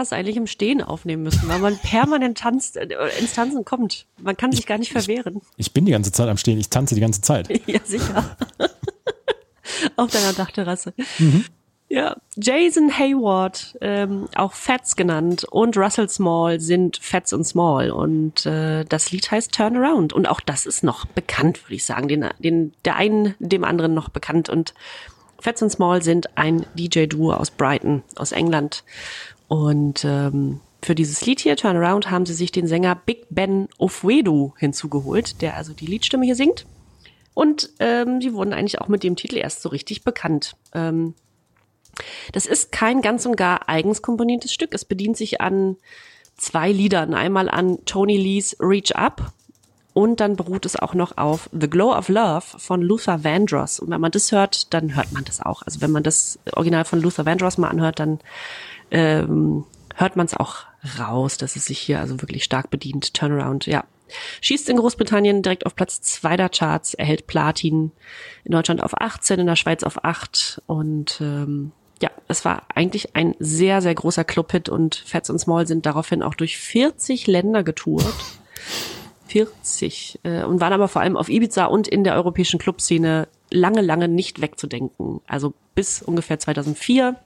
Podcast 0.03 0.13
eigentlich 0.13 0.37
im 0.37 0.47
Stehen 0.47 0.83
aufnehmen 0.83 1.23
müssen, 1.23 1.49
weil 1.49 1.61
man 1.61 1.77
permanent 1.79 2.39
tanzt, 2.39 2.77
äh, 2.77 2.89
ins 3.19 3.35
Tanzen 3.35 3.65
kommt. 3.65 4.07
Man 4.21 4.37
kann 4.37 4.53
sich 4.53 4.67
gar 4.67 4.79
nicht 4.79 4.93
verwehren. 4.93 5.41
Ich 5.57 5.73
bin 5.73 5.85
die 5.85 5.93
ganze 5.93 6.11
Zeit 6.13 6.29
am 6.29 6.37
Stehen, 6.37 6.59
ich 6.59 6.69
tanze 6.71 6.95
die 6.95 7.01
ganze 7.01 7.21
Zeit. 7.21 7.49
Ja, 7.67 7.79
sicher. 7.85 8.37
Auf 9.97 10.11
deiner 10.11 10.33
Dachterrasse. 10.33 10.93
Ja, 11.89 12.17
Jason 12.37 12.91
Hayward, 12.99 13.79
ähm, 13.81 14.29
auch 14.35 14.53
Fats 14.53 14.97
genannt, 14.97 15.45
und 15.45 15.77
Russell 15.77 16.09
Small 16.09 16.61
sind 16.61 16.99
Fats 17.01 17.33
und 17.33 17.45
Small. 17.45 17.91
Und 17.91 18.45
äh, 18.47 18.85
das 18.85 19.13
Lied 19.13 19.31
heißt 19.31 19.53
Turn 19.53 19.77
Around. 19.77 20.13
Und 20.13 20.29
auch 20.29 20.41
das 20.41 20.67
ist 20.67 20.83
noch 20.83 21.07
bekannt, 21.07 21.65
würde 21.65 21.77
ich 21.77 21.87
sagen. 21.87 22.09
Den, 22.09 22.29
den, 22.41 22.75
der 22.85 22.97
einen 22.97 23.35
dem 23.39 23.65
anderen 23.65 23.95
noch 23.95 24.09
bekannt. 24.09 24.49
Und 24.49 24.75
Fats 25.39 25.63
und 25.63 25.71
Small 25.71 26.03
sind 26.03 26.37
ein 26.37 26.67
DJ-Duo 26.75 27.33
aus 27.33 27.51
Brighton, 27.51 28.03
aus 28.17 28.33
England. 28.33 28.85
Und 29.53 30.07
ähm, 30.07 30.61
für 30.83 30.95
dieses 30.95 31.27
Lied 31.27 31.41
hier, 31.41 31.57
Turn 31.57 31.77
Around, 31.77 32.11
haben 32.11 32.25
sie 32.25 32.33
sich 32.33 32.53
den 32.53 32.67
Sänger 32.67 32.95
Big 32.95 33.27
Ben 33.29 33.69
Ofwedu 33.77 34.55
hinzugeholt, 34.57 35.43
der 35.43 35.59
also 35.59 35.75
die 35.75 35.85
Liedstimme 35.85 36.25
hier 36.25 36.37
singt. 36.37 36.65
Und 37.35 37.69
ähm, 37.79 38.23
sie 38.23 38.33
wurden 38.33 38.55
eigentlich 38.55 38.81
auch 38.81 38.89
mit 38.89 39.03
dem 39.03 39.15
Titel 39.15 39.37
erst 39.37 39.61
so 39.61 39.69
richtig 39.69 40.05
bekannt. 40.05 40.57
Ähm, 40.73 41.13
das 42.33 42.47
ist 42.47 42.73
kein 42.73 43.03
ganz 43.03 43.27
und 43.27 43.37
gar 43.37 43.69
eigens 43.69 44.01
komponiertes 44.01 44.55
Stück. 44.55 44.73
Es 44.73 44.87
bedient 44.87 45.19
sich 45.19 45.43
an 45.43 45.77
zwei 46.39 46.73
Liedern. 46.73 47.13
Einmal 47.13 47.51
an 47.51 47.85
Tony 47.85 48.17
Lees 48.17 48.57
Reach 48.59 48.97
Up 48.97 49.35
und 49.93 50.21
dann 50.21 50.37
beruht 50.37 50.65
es 50.65 50.77
auch 50.77 50.95
noch 50.95 51.19
auf 51.19 51.51
The 51.53 51.69
Glow 51.69 51.95
of 51.95 52.09
Love 52.09 52.59
von 52.59 52.81
Luther 52.81 53.23
Vandross. 53.23 53.81
Und 53.81 53.91
wenn 53.91 54.01
man 54.01 54.13
das 54.13 54.33
hört, 54.33 54.73
dann 54.73 54.97
hört 54.97 55.13
man 55.13 55.25
das 55.25 55.43
auch. 55.43 55.61
Also 55.63 55.83
wenn 55.83 55.91
man 55.91 56.03
das 56.03 56.39
Original 56.55 56.87
von 56.87 57.03
Luther 57.03 57.27
Vandross 57.27 57.59
mal 57.59 57.69
anhört, 57.69 57.99
dann 57.99 58.21
ähm, 58.93 59.65
hört 59.97 60.17
man 60.17 60.27
es 60.27 60.37
auch 60.37 60.67
raus, 60.99 61.37
dass 61.37 61.57
es 61.57 61.67
sich 61.67 61.79
hier 61.79 62.01
also 62.01 62.21
wirklich 62.21 62.45
stark 62.45 62.71
bedient. 62.71 63.15
Turnaround, 63.15 63.67
ja. 63.67 63.85
Schießt 64.43 64.69
in 64.69 64.77
Großbritannien 64.77 65.43
direkt 65.43 65.65
auf 65.65 65.75
Platz 65.75 66.03
zwei 66.03 66.37
der 66.37 66.51
Charts, 66.51 66.93
erhält 66.95 67.27
Platin, 67.27 67.93
in 68.45 68.53
Deutschland 68.53 68.83
auf 68.83 69.01
18, 69.01 69.41
in 69.41 69.47
der 69.47 69.57
Schweiz 69.57 69.83
auf 69.83 70.05
8 70.05 70.63
und 70.67 71.19
ähm, 71.23 71.73
ja, 72.03 72.11
es 72.29 72.45
war 72.45 72.65
eigentlich 72.75 73.17
ein 73.17 73.35
sehr, 73.39 73.81
sehr 73.81 73.95
großer 73.95 74.25
Clubhit 74.25 74.69
und 74.69 74.97
Fats 75.07 75.31
und 75.31 75.39
Small 75.39 75.67
sind 75.67 75.87
daraufhin 75.87 76.23
auch 76.23 76.35
durch 76.35 76.59
40 76.59 77.27
Länder 77.27 77.63
getourt. 77.63 78.15
40 79.29 80.21
äh, 80.25 80.43
und 80.43 80.61
waren 80.61 80.73
aber 80.73 80.89
vor 80.89 81.01
allem 81.01 81.17
auf 81.17 81.31
Ibiza 81.31 81.67
und 81.67 81.89
in 81.89 82.05
der 82.05 82.15
europäischen 82.17 82.59
Clubszene 82.59 83.29
lange, 83.51 83.81
lange 83.81 84.09
nicht 84.09 84.43
wegzudenken. 84.43 85.21
Also 85.27 85.55
bis 85.75 86.03
ungefähr 86.03 86.39
2004. 86.39 87.17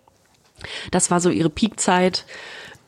Das 0.91 1.11
war 1.11 1.21
so 1.21 1.31
ihre 1.31 1.51
Peakzeit. 1.51 2.25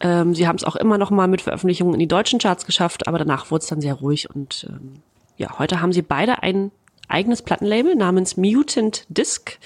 Ähm, 0.00 0.34
sie 0.34 0.46
haben 0.46 0.56
es 0.56 0.64
auch 0.64 0.76
immer 0.76 0.98
noch 0.98 1.10
mal 1.10 1.28
mit 1.28 1.42
Veröffentlichungen 1.42 1.94
in 1.94 2.00
die 2.00 2.08
deutschen 2.08 2.38
Charts 2.38 2.66
geschafft, 2.66 3.06
aber 3.08 3.18
danach 3.18 3.50
wurde 3.50 3.62
es 3.62 3.68
dann 3.68 3.80
sehr 3.80 3.94
ruhig 3.94 4.30
und 4.30 4.66
ähm, 4.68 5.02
ja, 5.36 5.58
heute 5.58 5.80
haben 5.80 5.92
sie 5.92 6.02
beide 6.02 6.42
ein 6.42 6.70
eigenes 7.08 7.42
Plattenlabel 7.42 7.94
namens 7.94 8.36
Mutant 8.36 9.06
Disc, 9.08 9.58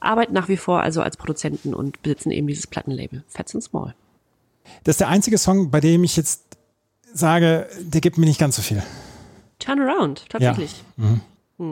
arbeiten 0.00 0.32
nach 0.32 0.48
wie 0.48 0.56
vor 0.56 0.82
also 0.82 1.02
als 1.02 1.16
Produzenten 1.16 1.74
und 1.74 2.02
besitzen 2.02 2.30
eben 2.30 2.46
dieses 2.46 2.66
Plattenlabel 2.66 3.24
Fats 3.28 3.54
and 3.54 3.64
Small. 3.64 3.94
Das 4.84 4.94
ist 4.94 5.00
der 5.00 5.08
einzige 5.08 5.38
Song, 5.38 5.70
bei 5.70 5.80
dem 5.80 6.04
ich 6.04 6.16
jetzt 6.16 6.42
sage, 7.12 7.68
der 7.80 8.00
gibt 8.00 8.18
mir 8.18 8.26
nicht 8.26 8.40
ganz 8.40 8.56
so 8.56 8.62
viel. 8.62 8.82
Turnaround, 9.58 10.26
tatsächlich. 10.28 10.84
Hm. 10.96 11.20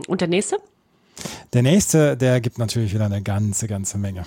Und 0.06 0.20
der 0.20 0.28
nächste? 0.28 0.58
Der 1.52 1.62
nächste, 1.62 2.16
der 2.16 2.40
gibt 2.40 2.58
natürlich 2.58 2.92
wieder 2.92 3.06
eine 3.06 3.22
ganze, 3.22 3.68
ganze 3.68 3.98
Menge. 3.98 4.24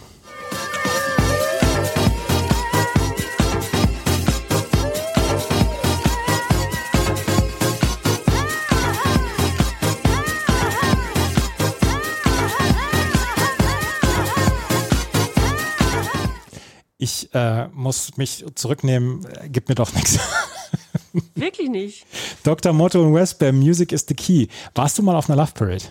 Ich 17.02 17.34
äh, 17.34 17.70
muss 17.70 18.18
mich 18.18 18.44
zurücknehmen, 18.56 19.26
äh, 19.26 19.48
gibt 19.48 19.70
mir 19.70 19.76
doch 19.76 19.94
nichts. 19.94 20.20
Wirklich 21.34 21.70
nicht. 21.70 22.06
Dr. 22.44 22.74
Motto 22.74 23.02
und 23.02 23.14
Westbam, 23.14 23.58
Music 23.58 23.94
is 23.94 24.06
the 24.08 24.14
Key. 24.14 24.48
Warst 24.76 24.98
du 24.98 25.04
mal 25.04 25.16
auf 25.16 25.30
einer 25.30 25.38
Love 25.42 25.54
Parade? 25.54 25.86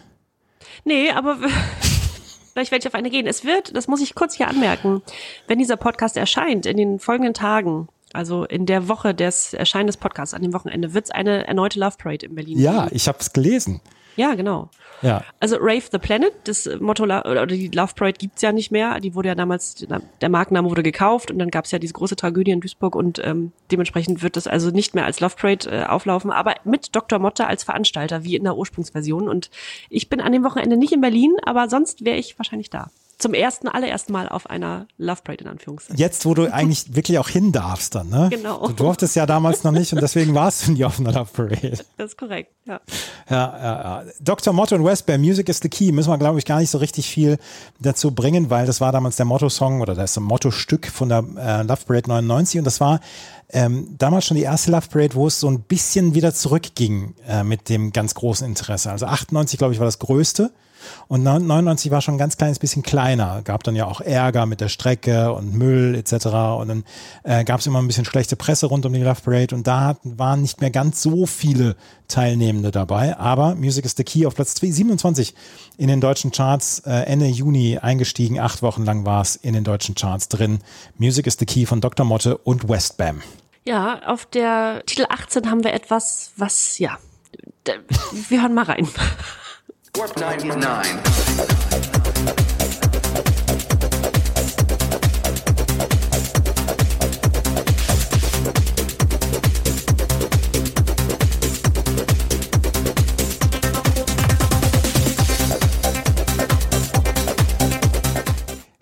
Nee, 0.85 1.11
aber 1.11 1.39
vielleicht 2.53 2.71
werde 2.71 2.83
ich 2.83 2.87
auf 2.87 2.95
eine 2.95 3.09
gehen. 3.09 3.27
Es 3.27 3.43
wird, 3.43 3.75
das 3.75 3.89
muss 3.89 4.03
ich 4.03 4.15
kurz 4.15 4.35
hier 4.37 4.49
anmerken, 4.49 5.01
wenn 5.47 5.59
dieser 5.59 5.79
Podcast 5.79 6.19
erscheint 6.19 6.67
in 6.67 6.77
den 6.77 6.99
folgenden 6.99 7.33
Tagen, 7.33 7.89
also 8.13 8.45
in 8.45 8.67
der 8.67 8.87
Woche 8.89 9.15
des 9.15 9.55
Erscheinen 9.55 9.87
des 9.87 9.97
Podcasts, 9.97 10.35
an 10.35 10.43
dem 10.43 10.53
Wochenende, 10.53 10.93
wird 10.93 11.07
es 11.07 11.11
eine 11.11 11.47
erneute 11.47 11.81
Love 11.81 11.97
Parade 11.99 12.27
in 12.27 12.35
Berlin 12.35 12.59
Ja, 12.59 12.85
geben. 12.85 12.97
ich 12.97 13.09
habe 13.09 13.19
es 13.21 13.33
gelesen. 13.33 13.81
Ja, 14.19 14.35
genau. 14.35 14.69
Ja. 15.01 15.23
Also 15.39 15.59
Rave 15.61 15.85
the 15.93 15.99
Planet, 15.99 16.33
das 16.43 16.69
Motto 16.81 17.05
oder 17.05 17.47
die 17.47 17.69
Love 17.69 17.95
Parade 17.95 18.19
gibt's 18.19 18.43
ja 18.43 18.51
nicht 18.51 18.73
mehr. 18.73 18.99
Die 18.99 19.15
wurde 19.15 19.29
ja 19.29 19.37
damals, 19.37 19.87
der 20.21 20.29
Markenname 20.29 20.69
wurde 20.69 20.83
gekauft 20.83 21.31
und 21.31 21.39
dann 21.39 21.51
gab's 21.51 21.71
ja 21.71 21.79
diese 21.79 21.93
große 21.93 22.17
Tragödie 22.17 22.51
in 22.51 22.61
Duisburg 22.61 22.97
und 22.97 23.21
ähm, 23.25 23.53
dementsprechend 23.71 24.21
wird 24.21 24.35
das 24.35 24.49
also 24.49 24.71
nicht 24.71 24.97
mehr 24.97 25.05
als 25.05 25.21
Love 25.21 25.37
Parade 25.37 25.71
äh, 25.71 25.85
auflaufen, 25.85 26.33
aber 26.33 26.57
mit 26.65 26.97
Dr. 26.97 27.21
Motte 27.21 27.47
als 27.47 27.63
Veranstalter, 27.63 28.25
wie 28.25 28.35
in 28.35 28.43
der 28.43 28.57
Ursprungsversion. 28.57 29.29
Und 29.29 29.51
ich 29.89 30.09
bin 30.09 30.21
an 30.21 30.33
dem 30.33 30.43
Wochenende 30.43 30.77
nicht 30.77 30.93
in 30.93 31.01
Berlin, 31.01 31.37
aber 31.45 31.69
sonst 31.69 32.05
wäre 32.05 32.17
ich 32.17 32.37
wahrscheinlich 32.37 32.71
da. 32.71 32.91
Zum 33.19 33.35
ersten, 33.35 33.69
allerersten 33.69 34.13
Mal 34.13 34.29
auf 34.29 34.49
einer 34.49 34.87
Love 34.97 35.21
Parade 35.25 35.45
in 35.45 35.51
Anführungszeichen. 35.51 35.99
Jetzt, 35.99 36.25
wo 36.25 36.35
du 36.35 36.47
eigentlich 36.53 36.95
wirklich 36.95 37.19
auch 37.19 37.29
hin 37.29 37.53
darfst 37.53 37.95
dann, 37.95 38.09
ne? 38.09 38.29
Genau. 38.31 38.67
Du 38.69 38.73
durftest 38.73 39.17
ja 39.17 39.27
damals 39.27 39.65
noch 39.65 39.73
nicht 39.73 39.93
und 39.93 40.01
deswegen 40.01 40.35
warst 40.35 40.67
du 40.67 40.73
nie 40.73 40.85
auf 40.85 41.01
einer 41.01 41.13
Love 41.13 41.31
Parade. 41.33 41.79
Das 41.97 42.13
ist 42.13 42.17
korrekt, 42.19 42.53
ja. 42.65 42.81
Ja, 43.29 43.59
ja, 43.59 44.03
ja. 44.03 44.05
Dr. 44.21 44.53
Motto 44.53 44.75
und 44.77 44.85
Westbam, 44.85 45.21
Music 45.21 45.49
is 45.49 45.59
the 45.61 45.69
Key, 45.69 45.93
müssen 45.93 46.11
wir, 46.11 46.19
glaube 46.19 46.39
ich, 46.39 46.45
gar 46.45 46.61
nicht 46.61 46.71
so 46.71 46.79
richtig 46.79 47.09
viel 47.09 47.39
dazu 47.81 48.13
bringen, 48.13 48.51
weil 48.51 48.67
das 48.67 48.81
war 48.81 48.93
damals 48.93 49.17
der 49.17 49.27
Motto-Song 49.27 49.81
oder 49.81 49.95
das 49.95 50.19
Motto-Stück 50.19 50.87
von 50.87 51.09
der 51.09 51.25
äh, 51.37 51.63
Love 51.63 51.85
Parade 51.87 52.09
99 52.09 52.61
und 52.61 52.65
das 52.65 52.81
war 52.81 53.01
ähm, 53.51 53.97
damals 53.99 54.27
schon 54.27 54.37
die 54.37 54.43
erste 54.43 54.71
Love 54.71 54.89
Parade, 54.91 55.15
wo 55.15 55.27
es 55.27 55.41
so 55.41 55.49
ein 55.49 55.61
bisschen 55.61 56.15
wieder 56.15 56.35
zurückging 56.35 57.15
äh, 57.27 57.43
mit 57.43 57.69
dem 57.69 57.93
ganz 57.93 58.15
großen 58.15 58.47
Interesse. 58.47 58.91
Also 58.91 59.07
98, 59.07 59.59
glaube 59.59 59.73
ich, 59.73 59.81
war 59.81 59.87
das 59.87 59.99
größte. 59.99 60.53
Und 61.09 61.23
99 61.23 61.91
war 61.91 62.01
schon 62.01 62.15
ein 62.15 62.19
ganz 62.19 62.37
kleines 62.37 62.59
bisschen 62.59 62.83
kleiner. 62.83 63.43
Gab 63.43 63.63
dann 63.65 63.77
ja 63.77 63.87
auch 63.87 64.01
Ärger 64.01 64.47
mit 64.47 64.61
der 64.61 64.69
Strecke 64.69 65.33
und 65.33 65.55
Müll 65.55 65.95
etc. 65.95 66.27
Und 66.59 66.69
dann 66.69 66.85
äh, 67.25 67.45
gab 67.45 67.61
es 67.61 67.67
immer 67.67 67.81
ein 67.81 67.87
bisschen 67.87 68.05
schlechte 68.05 68.37
Presse 68.37 68.67
rund 68.67 68.87
um 68.87 68.93
die 68.93 69.03
Love 69.03 69.23
Parade. 69.23 69.55
Und 69.55 69.67
da 69.67 69.97
waren 70.05 70.43
nicht 70.43 70.61
mehr 70.61 70.71
ganz 70.71 71.03
so 71.03 71.27
viele 71.27 71.77
Teilnehmende 72.09 72.71
dabei. 72.71 73.17
Aber 73.19 73.55
Music 73.55 73.85
is 73.85 73.95
the 73.97 74.05
Key 74.05 74.27
auf 74.27 74.35
Platz 74.35 74.55
27 74.59 75.35
in 75.77 75.89
den 75.89 76.01
deutschen 76.01 76.33
Charts 76.33 76.81
äh, 76.81 76.91
Ende 76.91 77.27
Juni 77.27 77.79
eingestiegen. 77.79 78.39
Acht 78.41 78.63
Wochen 78.63 78.85
lang 78.85 79.07
war 79.07 79.23
es 79.23 79.37
in 79.37 79.55
den 79.55 79.65
deutschen 79.65 79.95
Charts 79.95 80.29
drin. 80.29 80.61
Music 80.97 81.27
is 81.27 81.37
the 81.39 81.47
Key 81.47 81.67
von 81.67 81.81
Dr. 81.81 82.05
Motte 82.05 82.39
und 82.39 82.69
Westbam. 82.69 83.23
Ja, 83.65 84.01
auf 84.07 84.25
der 84.25 84.83
Titel 84.87 85.05
18 85.09 85.51
haben 85.51 85.63
wir 85.63 85.75
etwas, 85.75 86.33
was, 86.37 86.79
ja, 86.79 86.99
wir 88.29 88.43
hören 88.43 88.55
mal 88.55 88.65
rein. 88.65 88.89
Warp 89.99 90.17
99. 90.17 91.99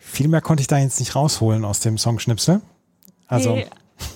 Viel 0.01 0.29
mehr 0.29 0.41
konnte 0.41 0.63
ich 0.63 0.67
da 0.67 0.79
jetzt 0.79 0.99
nicht 0.99 1.15
rausholen 1.15 1.65
aus 1.65 1.81
dem 1.81 1.99
Songschnipsel. 1.99 2.63
Also, 3.27 3.55
Nee, 3.57 3.67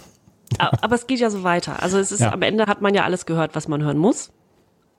aber 0.59 0.94
es 0.94 1.06
geht 1.06 1.20
ja 1.20 1.28
so 1.31 1.43
weiter. 1.43 1.82
Also 1.82 1.98
es 1.98 2.10
ist 2.10 2.20
Ja. 2.20 2.32
am 2.32 2.43
Ende 2.43 2.66
hat 2.66 2.81
man 2.81 2.94
ja 2.94 3.05
alles 3.05 3.27
gehört, 3.27 3.55
was 3.55 3.68
man 3.68 3.82
hören 3.82 3.98
muss. 3.98 4.31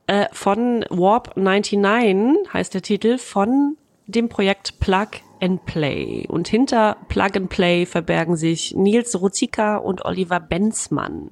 Äh, 0.08 0.28
von 0.32 0.86
Warp 0.90 1.38
99 1.38 2.54
heißt 2.54 2.74
der 2.74 2.82
Titel 2.82 3.18
von 3.18 3.78
dem 4.08 4.30
Projekt 4.30 4.80
Plug 4.80 5.08
and 5.42 5.66
Play. 5.66 6.26
Und 6.28 6.48
hinter 6.48 6.98
Plug 7.08 7.36
and 7.36 7.50
Play 7.50 7.86
verbergen 7.86 8.36
sich 8.36 8.76
Nils 8.76 9.20
Ruzika 9.20 9.78
und 9.78 10.06
Oliver 10.06 10.40
Benzmann. 10.40 11.30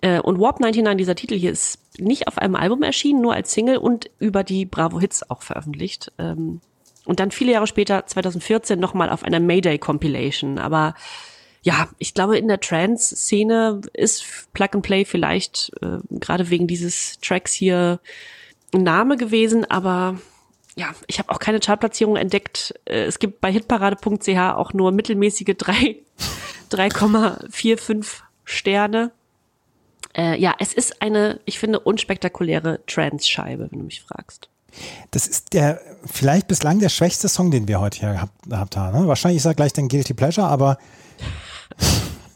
Äh, 0.00 0.20
und 0.20 0.40
Warp 0.40 0.60
99, 0.60 0.96
dieser 0.96 1.14
Titel 1.14 1.36
hier, 1.36 1.50
ist 1.50 1.78
nicht 1.98 2.28
auf 2.28 2.38
einem 2.38 2.56
Album 2.56 2.82
erschienen, 2.82 3.20
nur 3.20 3.34
als 3.34 3.52
Single 3.52 3.78
und 3.78 4.10
über 4.18 4.44
die 4.44 4.66
Bravo 4.66 5.00
Hits 5.00 5.28
auch 5.30 5.42
veröffentlicht. 5.42 6.12
Ähm, 6.18 6.60
und 7.04 7.20
dann 7.20 7.30
viele 7.30 7.52
Jahre 7.52 7.66
später, 7.66 8.06
2014, 8.06 8.78
nochmal 8.78 9.10
auf 9.10 9.24
einer 9.24 9.40
Mayday 9.40 9.78
Compilation. 9.78 10.58
Aber 10.58 10.94
ja, 11.62 11.88
ich 11.98 12.12
glaube, 12.14 12.38
in 12.38 12.48
der 12.48 12.60
Trance-Szene 12.60 13.80
ist 13.92 14.24
Plug 14.52 14.68
and 14.72 14.82
Play 14.82 15.04
vielleicht 15.04 15.70
äh, 15.80 15.98
gerade 16.10 16.50
wegen 16.50 16.66
dieses 16.66 17.18
Tracks 17.20 17.52
hier 17.52 18.00
ein 18.74 18.82
Name 18.82 19.16
gewesen, 19.16 19.64
aber 19.70 20.18
ja, 20.74 20.86
ich 21.06 21.18
habe 21.18 21.30
auch 21.30 21.38
keine 21.38 21.60
Chartplatzierung 21.60 22.16
entdeckt. 22.16 22.74
Äh, 22.84 23.04
es 23.04 23.18
gibt 23.18 23.40
bei 23.40 23.52
hitparade.ch 23.52 24.28
auch 24.28 24.72
nur 24.72 24.90
mittelmäßige 24.90 25.54
drei- 25.58 25.96
3,45 26.70 28.22
Sterne. 28.44 29.12
Äh, 30.16 30.38
ja, 30.40 30.54
es 30.58 30.72
ist 30.72 31.00
eine, 31.00 31.40
ich 31.44 31.58
finde, 31.58 31.80
unspektakuläre 31.80 32.80
Trance-Scheibe, 32.86 33.70
wenn 33.70 33.78
du 33.78 33.84
mich 33.84 34.02
fragst. 34.02 34.48
das 35.10 35.26
ist 35.26 35.52
der 35.52 35.80
vielleicht 36.04 36.48
bislang 36.48 36.80
der 36.80 36.88
schwächste 36.88 37.28
Song, 37.28 37.50
den 37.50 37.68
wir 37.68 37.80
heute 37.80 38.00
hier 38.00 38.12
gehabt, 38.12 38.48
gehabt 38.48 38.76
haben. 38.76 39.00
Ne? 39.00 39.06
Wahrscheinlich 39.06 39.38
ist 39.38 39.44
er 39.44 39.54
gleich 39.54 39.72
dein 39.72 39.88
Guilty 39.88 40.14
Pleasure, 40.14 40.46
aber 40.46 40.78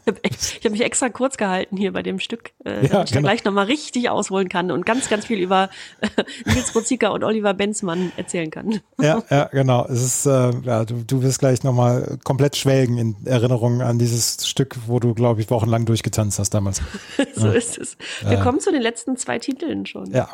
Ich 0.07 0.55
habe 0.55 0.63
hab 0.63 0.71
mich 0.71 0.81
extra 0.81 1.09
kurz 1.09 1.35
gehalten 1.35 1.75
hier 1.75 1.91
bei 1.91 2.01
dem 2.01 2.19
Stück, 2.19 2.51
äh, 2.63 2.69
Ja, 2.69 2.75
damit 2.75 2.83
ich 2.83 2.89
da 2.89 3.03
genau. 3.03 3.21
gleich 3.27 3.43
nochmal 3.43 3.65
richtig 3.65 4.09
ausholen 4.09 4.47
kann 4.47 4.71
und 4.71 4.85
ganz, 4.85 5.09
ganz 5.09 5.25
viel 5.25 5.39
über 5.39 5.69
äh, 5.99 6.07
Nils 6.45 6.73
Rozika 6.73 7.09
und 7.09 7.25
Oliver 7.25 7.53
Benzmann 7.53 8.13
erzählen 8.15 8.49
kann. 8.49 8.79
ja, 9.01 9.21
ja, 9.29 9.45
genau. 9.45 9.85
Es 9.85 10.01
ist, 10.01 10.25
äh, 10.25 10.51
ja, 10.63 10.85
du, 10.85 11.03
du 11.05 11.21
wirst 11.23 11.39
gleich 11.39 11.63
nochmal 11.63 12.17
komplett 12.23 12.55
schwelgen 12.55 12.97
in 12.97 13.15
Erinnerung 13.25 13.81
an 13.81 13.99
dieses 13.99 14.47
Stück, 14.47 14.77
wo 14.87 15.01
du, 15.01 15.13
glaube 15.13 15.41
ich, 15.41 15.49
wochenlang 15.49 15.85
durchgetanzt 15.85 16.39
hast 16.39 16.53
damals. 16.53 16.81
so 17.35 17.51
ist 17.51 17.77
es. 17.77 17.97
Wir 18.25 18.37
kommen 18.37 18.61
zu 18.61 18.71
den 18.71 18.81
letzten 18.81 19.17
zwei 19.17 19.39
Titeln 19.39 19.85
schon. 19.85 20.11
Ja. 20.11 20.29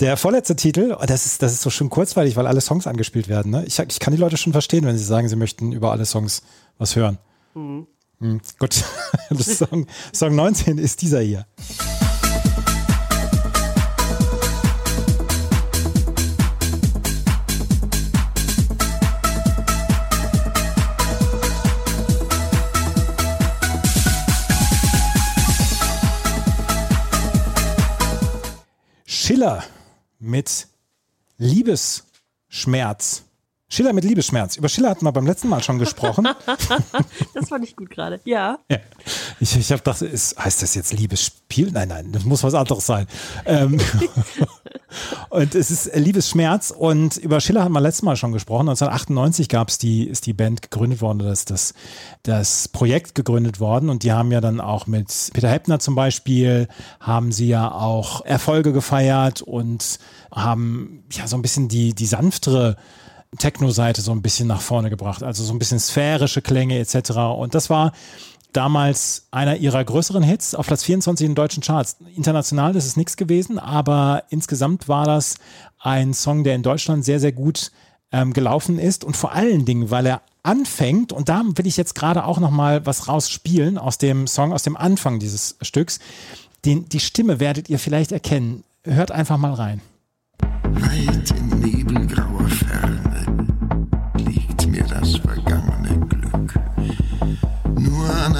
Der 0.00 0.16
vorletzte 0.16 0.56
Titel, 0.56 0.96
oh, 0.98 1.04
das 1.06 1.26
ist, 1.26 1.42
das 1.42 1.52
ist 1.52 1.60
so 1.60 1.68
schön 1.68 1.90
kurzweilig, 1.90 2.36
weil 2.36 2.46
alle 2.46 2.62
Songs 2.62 2.86
angespielt 2.86 3.28
werden. 3.28 3.52
Ne? 3.52 3.64
Ich, 3.66 3.78
ich 3.78 4.00
kann 4.00 4.14
die 4.14 4.20
Leute 4.20 4.38
schon 4.38 4.52
verstehen, 4.52 4.86
wenn 4.86 4.96
sie 4.96 5.04
sagen, 5.04 5.28
sie 5.28 5.36
möchten 5.36 5.72
über 5.72 5.92
alle 5.92 6.06
Songs 6.06 6.42
was 6.78 6.96
hören. 6.96 7.18
Hm, 8.22 8.40
gut. 8.60 8.72
Song, 9.40 9.88
Song 10.12 10.36
19 10.36 10.78
ist 10.78 11.02
dieser 11.02 11.20
hier. 11.20 11.44
Schiller 29.04 29.64
mit 30.20 30.68
Liebesschmerz. 31.38 33.24
Schiller 33.72 33.94
mit 33.94 34.04
Liebesschmerz. 34.04 34.56
Über 34.56 34.68
Schiller 34.68 34.90
hatten 34.90 35.06
wir 35.06 35.12
beim 35.12 35.26
letzten 35.26 35.48
Mal 35.48 35.62
schon 35.62 35.78
gesprochen. 35.78 36.28
Das 37.34 37.48
fand 37.48 37.64
ich 37.64 37.74
gut 37.74 37.90
gerade. 37.90 38.20
Ja. 38.24 38.58
Ja. 38.70 38.78
Ich, 39.40 39.56
ich 39.56 39.72
habe 39.72 39.78
gedacht, 39.78 40.02
ist, 40.02 40.38
heißt 40.38 40.62
das 40.62 40.74
jetzt 40.74 40.92
Liebesspiel? 40.92 41.70
Nein, 41.72 41.88
nein, 41.88 42.12
das 42.12 42.24
muss 42.24 42.42
was 42.42 42.54
anderes 42.54 42.84
sein. 42.84 43.06
Ähm, 43.46 43.80
und 45.30 45.54
es 45.54 45.70
ist 45.70 45.94
Liebesschmerz 45.94 46.70
und 46.70 47.16
über 47.16 47.40
Schiller 47.40 47.64
haben 47.64 47.72
wir 47.72 47.80
letztes 47.80 48.02
Mal 48.02 48.16
schon 48.16 48.32
gesprochen. 48.32 48.68
1998 48.68 49.48
gab's 49.48 49.78
die, 49.78 50.06
ist 50.06 50.26
die 50.26 50.34
Band 50.34 50.62
gegründet 50.62 51.00
worden, 51.00 51.20
das, 51.20 51.46
das, 51.46 51.74
das 52.22 52.68
Projekt 52.68 53.14
gegründet 53.14 53.58
worden 53.58 53.88
und 53.88 54.02
die 54.02 54.12
haben 54.12 54.30
ja 54.32 54.40
dann 54.40 54.60
auch 54.60 54.86
mit 54.86 55.30
Peter 55.32 55.48
Heppner 55.48 55.78
zum 55.78 55.94
Beispiel, 55.94 56.68
haben 57.00 57.32
sie 57.32 57.48
ja 57.48 57.72
auch 57.72 58.24
Erfolge 58.24 58.72
gefeiert 58.72 59.40
und 59.40 59.98
haben 60.30 61.04
ja 61.10 61.26
so 61.26 61.36
ein 61.36 61.42
bisschen 61.42 61.68
die, 61.68 61.94
die 61.94 62.06
sanftere 62.06 62.76
Techno-Seite 63.38 64.02
so 64.02 64.12
ein 64.12 64.22
bisschen 64.22 64.48
nach 64.48 64.60
vorne 64.60 64.90
gebracht, 64.90 65.22
also 65.22 65.42
so 65.42 65.52
ein 65.52 65.58
bisschen 65.58 65.78
sphärische 65.78 66.42
Klänge 66.42 66.78
etc. 66.78 67.10
Und 67.36 67.54
das 67.54 67.70
war 67.70 67.92
damals 68.52 69.26
einer 69.30 69.56
ihrer 69.56 69.82
größeren 69.82 70.22
Hits 70.22 70.54
auf 70.54 70.66
Platz 70.66 70.84
24 70.84 71.26
in 71.26 71.34
deutschen 71.34 71.62
Charts. 71.62 71.96
International 72.14 72.76
ist 72.76 72.86
es 72.86 72.96
nichts 72.96 73.16
gewesen, 73.16 73.58
aber 73.58 74.24
insgesamt 74.28 74.88
war 74.88 75.06
das 75.06 75.36
ein 75.78 76.14
Song, 76.14 76.44
der 76.44 76.54
in 76.54 76.62
Deutschland 76.62 77.04
sehr, 77.04 77.20
sehr 77.20 77.32
gut 77.32 77.72
ähm, 78.12 78.32
gelaufen 78.32 78.78
ist 78.78 79.04
und 79.04 79.16
vor 79.16 79.32
allen 79.32 79.64
Dingen, 79.64 79.90
weil 79.90 80.06
er 80.06 80.20
anfängt 80.42 81.12
und 81.12 81.28
da 81.28 81.42
will 81.54 81.66
ich 81.66 81.76
jetzt 81.76 81.94
gerade 81.94 82.24
auch 82.24 82.38
noch 82.38 82.50
mal 82.50 82.84
was 82.84 83.08
rausspielen 83.08 83.78
aus 83.78 83.98
dem 83.98 84.26
Song, 84.26 84.52
aus 84.52 84.62
dem 84.62 84.76
Anfang 84.76 85.18
dieses 85.18 85.56
Stücks. 85.62 85.98
Den, 86.64 86.88
die 86.88 87.00
Stimme 87.00 87.40
werdet 87.40 87.70
ihr 87.70 87.78
vielleicht 87.78 88.12
erkennen. 88.12 88.64
Hört 88.84 89.12
einfach 89.12 89.38
mal 89.38 89.54
rein. 89.54 89.80
Weit 90.64 91.30
in 91.30 91.60
nebelgrauer 91.60 91.81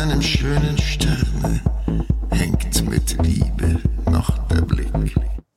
Nur 0.02 0.08
an 0.08 0.14
einem 0.14 0.22
schönen 0.22 0.78
Sterne 0.78 1.60
hängt 2.30 2.90
mit 2.90 3.16
Liebe 3.24 3.80
noch 4.10 4.36
der 4.48 4.62
Blick. 4.62 4.90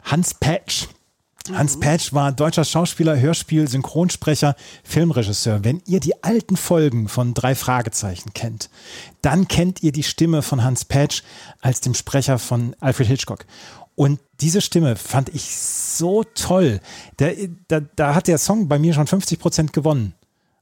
Hans 0.03 0.35
Patch. 0.35 0.88
Hans 1.51 1.80
Patch 1.80 2.13
war 2.13 2.31
deutscher 2.31 2.63
Schauspieler, 2.63 3.19
Hörspiel, 3.19 3.67
Synchronsprecher, 3.67 4.55
Filmregisseur. 4.84 5.63
Wenn 5.63 5.81
ihr 5.88 5.99
die 5.99 6.23
alten 6.23 6.57
Folgen 6.57 7.07
von 7.07 7.34
Drei 7.34 7.55
Fragezeichen 7.55 8.35
kennt, 8.35 8.69
dann 9.23 9.47
kennt 9.47 9.81
ihr 9.81 9.91
die 9.91 10.03
Stimme 10.03 10.43
von 10.43 10.63
Hans 10.63 10.85
Patch 10.85 11.23
als 11.61 11.81
dem 11.81 11.95
Sprecher 11.95 12.38
von 12.38 12.76
Alfred 12.80 13.07
Hitchcock. 13.07 13.47
Und 13.95 14.19
diese 14.41 14.61
Stimme 14.61 14.95
fand 14.95 15.30
ich 15.34 15.55
so 15.57 16.23
toll. 16.23 16.81
Der, 17.17 17.34
da, 17.67 17.80
da 17.80 18.13
hat 18.13 18.27
der 18.27 18.38
Song 18.38 18.67
bei 18.67 18.77
mir 18.77 18.93
schon 18.93 19.07
50 19.07 19.39
Prozent 19.39 19.73
gewonnen 19.73 20.13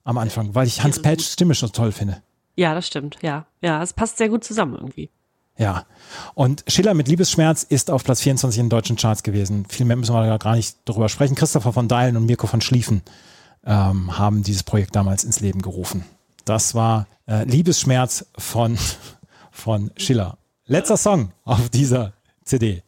am 0.06 0.18
Anfang, 0.18 0.56
weil 0.56 0.68
ich 0.68 0.82
Hans 0.84 1.02
Patchs 1.02 1.34
Stimme 1.34 1.54
schon 1.54 1.74
toll 1.74 1.92
finde. 1.92 2.22
Ja, 2.56 2.74
das 2.74 2.88
stimmt. 2.88 3.18
Ja. 3.22 3.46
Ja, 3.62 3.82
es 3.82 3.94
passt 3.94 4.18
sehr 4.18 4.30
gut 4.30 4.44
zusammen 4.44 4.76
irgendwie. 4.76 5.10
Ja. 5.58 5.86
Und 6.34 6.64
Schiller 6.68 6.94
mit 6.94 7.08
Liebesschmerz 7.08 7.64
ist 7.64 7.92
auf 7.92 8.04
Platz 8.04 8.22
24 8.22 8.60
in 8.60 8.66
den 8.66 8.70
deutschen 8.70 8.96
Charts 8.96 9.24
gewesen. 9.24 9.66
Viel 9.70 9.86
mehr 9.86 9.96
müssen 9.96 10.14
wir 10.14 10.26
da 10.26 10.38
gar 10.38 10.56
nicht 10.56 10.78
drüber 10.86 11.10
sprechen. 11.10 11.36
Christopher 11.36 11.74
von 11.74 11.88
Dahlen 11.88 12.18
und 12.18 12.26
Mirko 12.26 12.48
von 12.48 12.62
Schlieffen 12.62 13.02
ähm, 13.66 14.18
haben 14.18 14.44
dieses 14.44 14.64
Projekt 14.64 14.96
damals 14.96 15.24
ins 15.24 15.40
Leben 15.40 15.62
gerufen. 15.62 16.06
Das 16.46 16.76
war 16.76 17.08
äh, 17.28 17.44
Liebesschmerz 17.46 18.26
von, 18.38 18.78
von 19.52 19.92
Schiller. 19.98 20.38
Letzter 20.66 20.98
Song 20.98 21.32
auf 21.44 21.70
dieser 21.70 22.14
CD. 22.44 22.84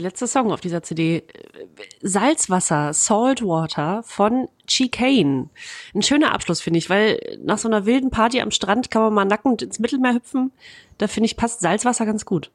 Der 0.00 0.10
letzte 0.10 0.26
Song 0.26 0.50
auf 0.50 0.60
dieser 0.60 0.82
CD. 0.82 1.24
Salzwasser, 2.02 2.92
Saltwater 2.94 4.02
von 4.04 4.48
Chicane. 4.66 5.50
Ein 5.94 6.02
schöner 6.02 6.32
Abschluss, 6.32 6.60
finde 6.60 6.78
ich, 6.78 6.88
weil 6.88 7.38
nach 7.44 7.58
so 7.58 7.68
einer 7.68 7.84
wilden 7.84 8.10
Party 8.10 8.40
am 8.40 8.50
Strand 8.50 8.90
kann 8.90 9.02
man 9.02 9.14
mal 9.14 9.24
nackend 9.26 9.62
ins 9.62 9.78
Mittelmeer 9.78 10.14
hüpfen. 10.14 10.52
Da 10.98 11.06
finde 11.06 11.26
ich, 11.26 11.36
passt 11.36 11.60
Salzwasser 11.60 12.06
ganz 12.06 12.24
gut. 12.24 12.50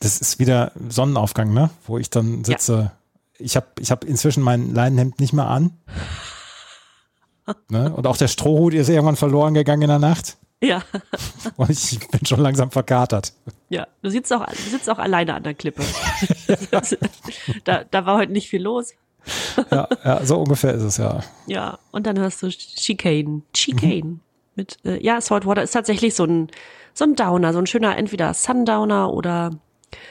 Das 0.00 0.20
ist 0.20 0.38
wieder 0.38 0.72
Sonnenaufgang, 0.88 1.52
ne? 1.52 1.70
Wo 1.86 1.98
ich 1.98 2.10
dann 2.10 2.44
sitze. 2.44 2.92
Ich 3.38 3.56
habe 3.56 3.66
ich 3.80 3.90
hab 3.90 4.04
inzwischen 4.04 4.42
mein 4.42 4.72
Leinenhemd 4.72 5.18
nicht 5.20 5.32
mehr 5.32 5.48
an. 5.48 5.72
ne? 7.70 7.92
Und 7.92 8.06
auch 8.06 8.16
der 8.16 8.28
Strohhut 8.28 8.74
ist 8.74 8.88
irgendwann 8.88 9.16
verloren 9.16 9.54
gegangen 9.54 9.82
in 9.82 9.88
der 9.88 9.98
Nacht. 9.98 10.36
Ja, 10.62 10.82
Und 11.56 11.70
ich 11.70 12.08
bin 12.08 12.24
schon 12.24 12.40
langsam 12.40 12.70
verkatert. 12.70 13.32
ja. 13.68 13.86
Du 14.02 14.10
sitzt 14.10 14.32
auch, 14.32 14.46
du 14.46 14.70
sitzt 14.70 14.88
auch 14.88 14.98
alleine 14.98 15.34
an 15.34 15.42
der 15.42 15.54
Klippe. 15.54 15.82
da, 17.64 17.84
da 17.84 18.06
war 18.06 18.18
heute 18.18 18.32
nicht 18.32 18.48
viel 18.48 18.62
los. 18.62 18.94
Ja, 19.70 19.88
ja, 20.04 20.24
so 20.24 20.38
ungefähr 20.38 20.72
ist 20.74 20.82
es 20.82 20.96
ja. 20.98 21.20
Ja, 21.46 21.78
und 21.90 22.06
dann 22.06 22.18
hörst 22.18 22.42
du 22.42 22.48
Chicane. 22.48 23.42
Chicane. 23.52 24.20
Mit, 24.54 24.78
äh, 24.84 25.02
ja, 25.04 25.20
Saltwater 25.20 25.62
ist 25.62 25.72
tatsächlich 25.72 26.14
so 26.14 26.24
ein, 26.24 26.48
so 26.94 27.04
ein 27.04 27.16
Downer, 27.16 27.52
so 27.52 27.58
ein 27.58 27.66
schöner, 27.66 27.96
entweder 27.96 28.32
Sundowner 28.32 29.12
oder 29.12 29.50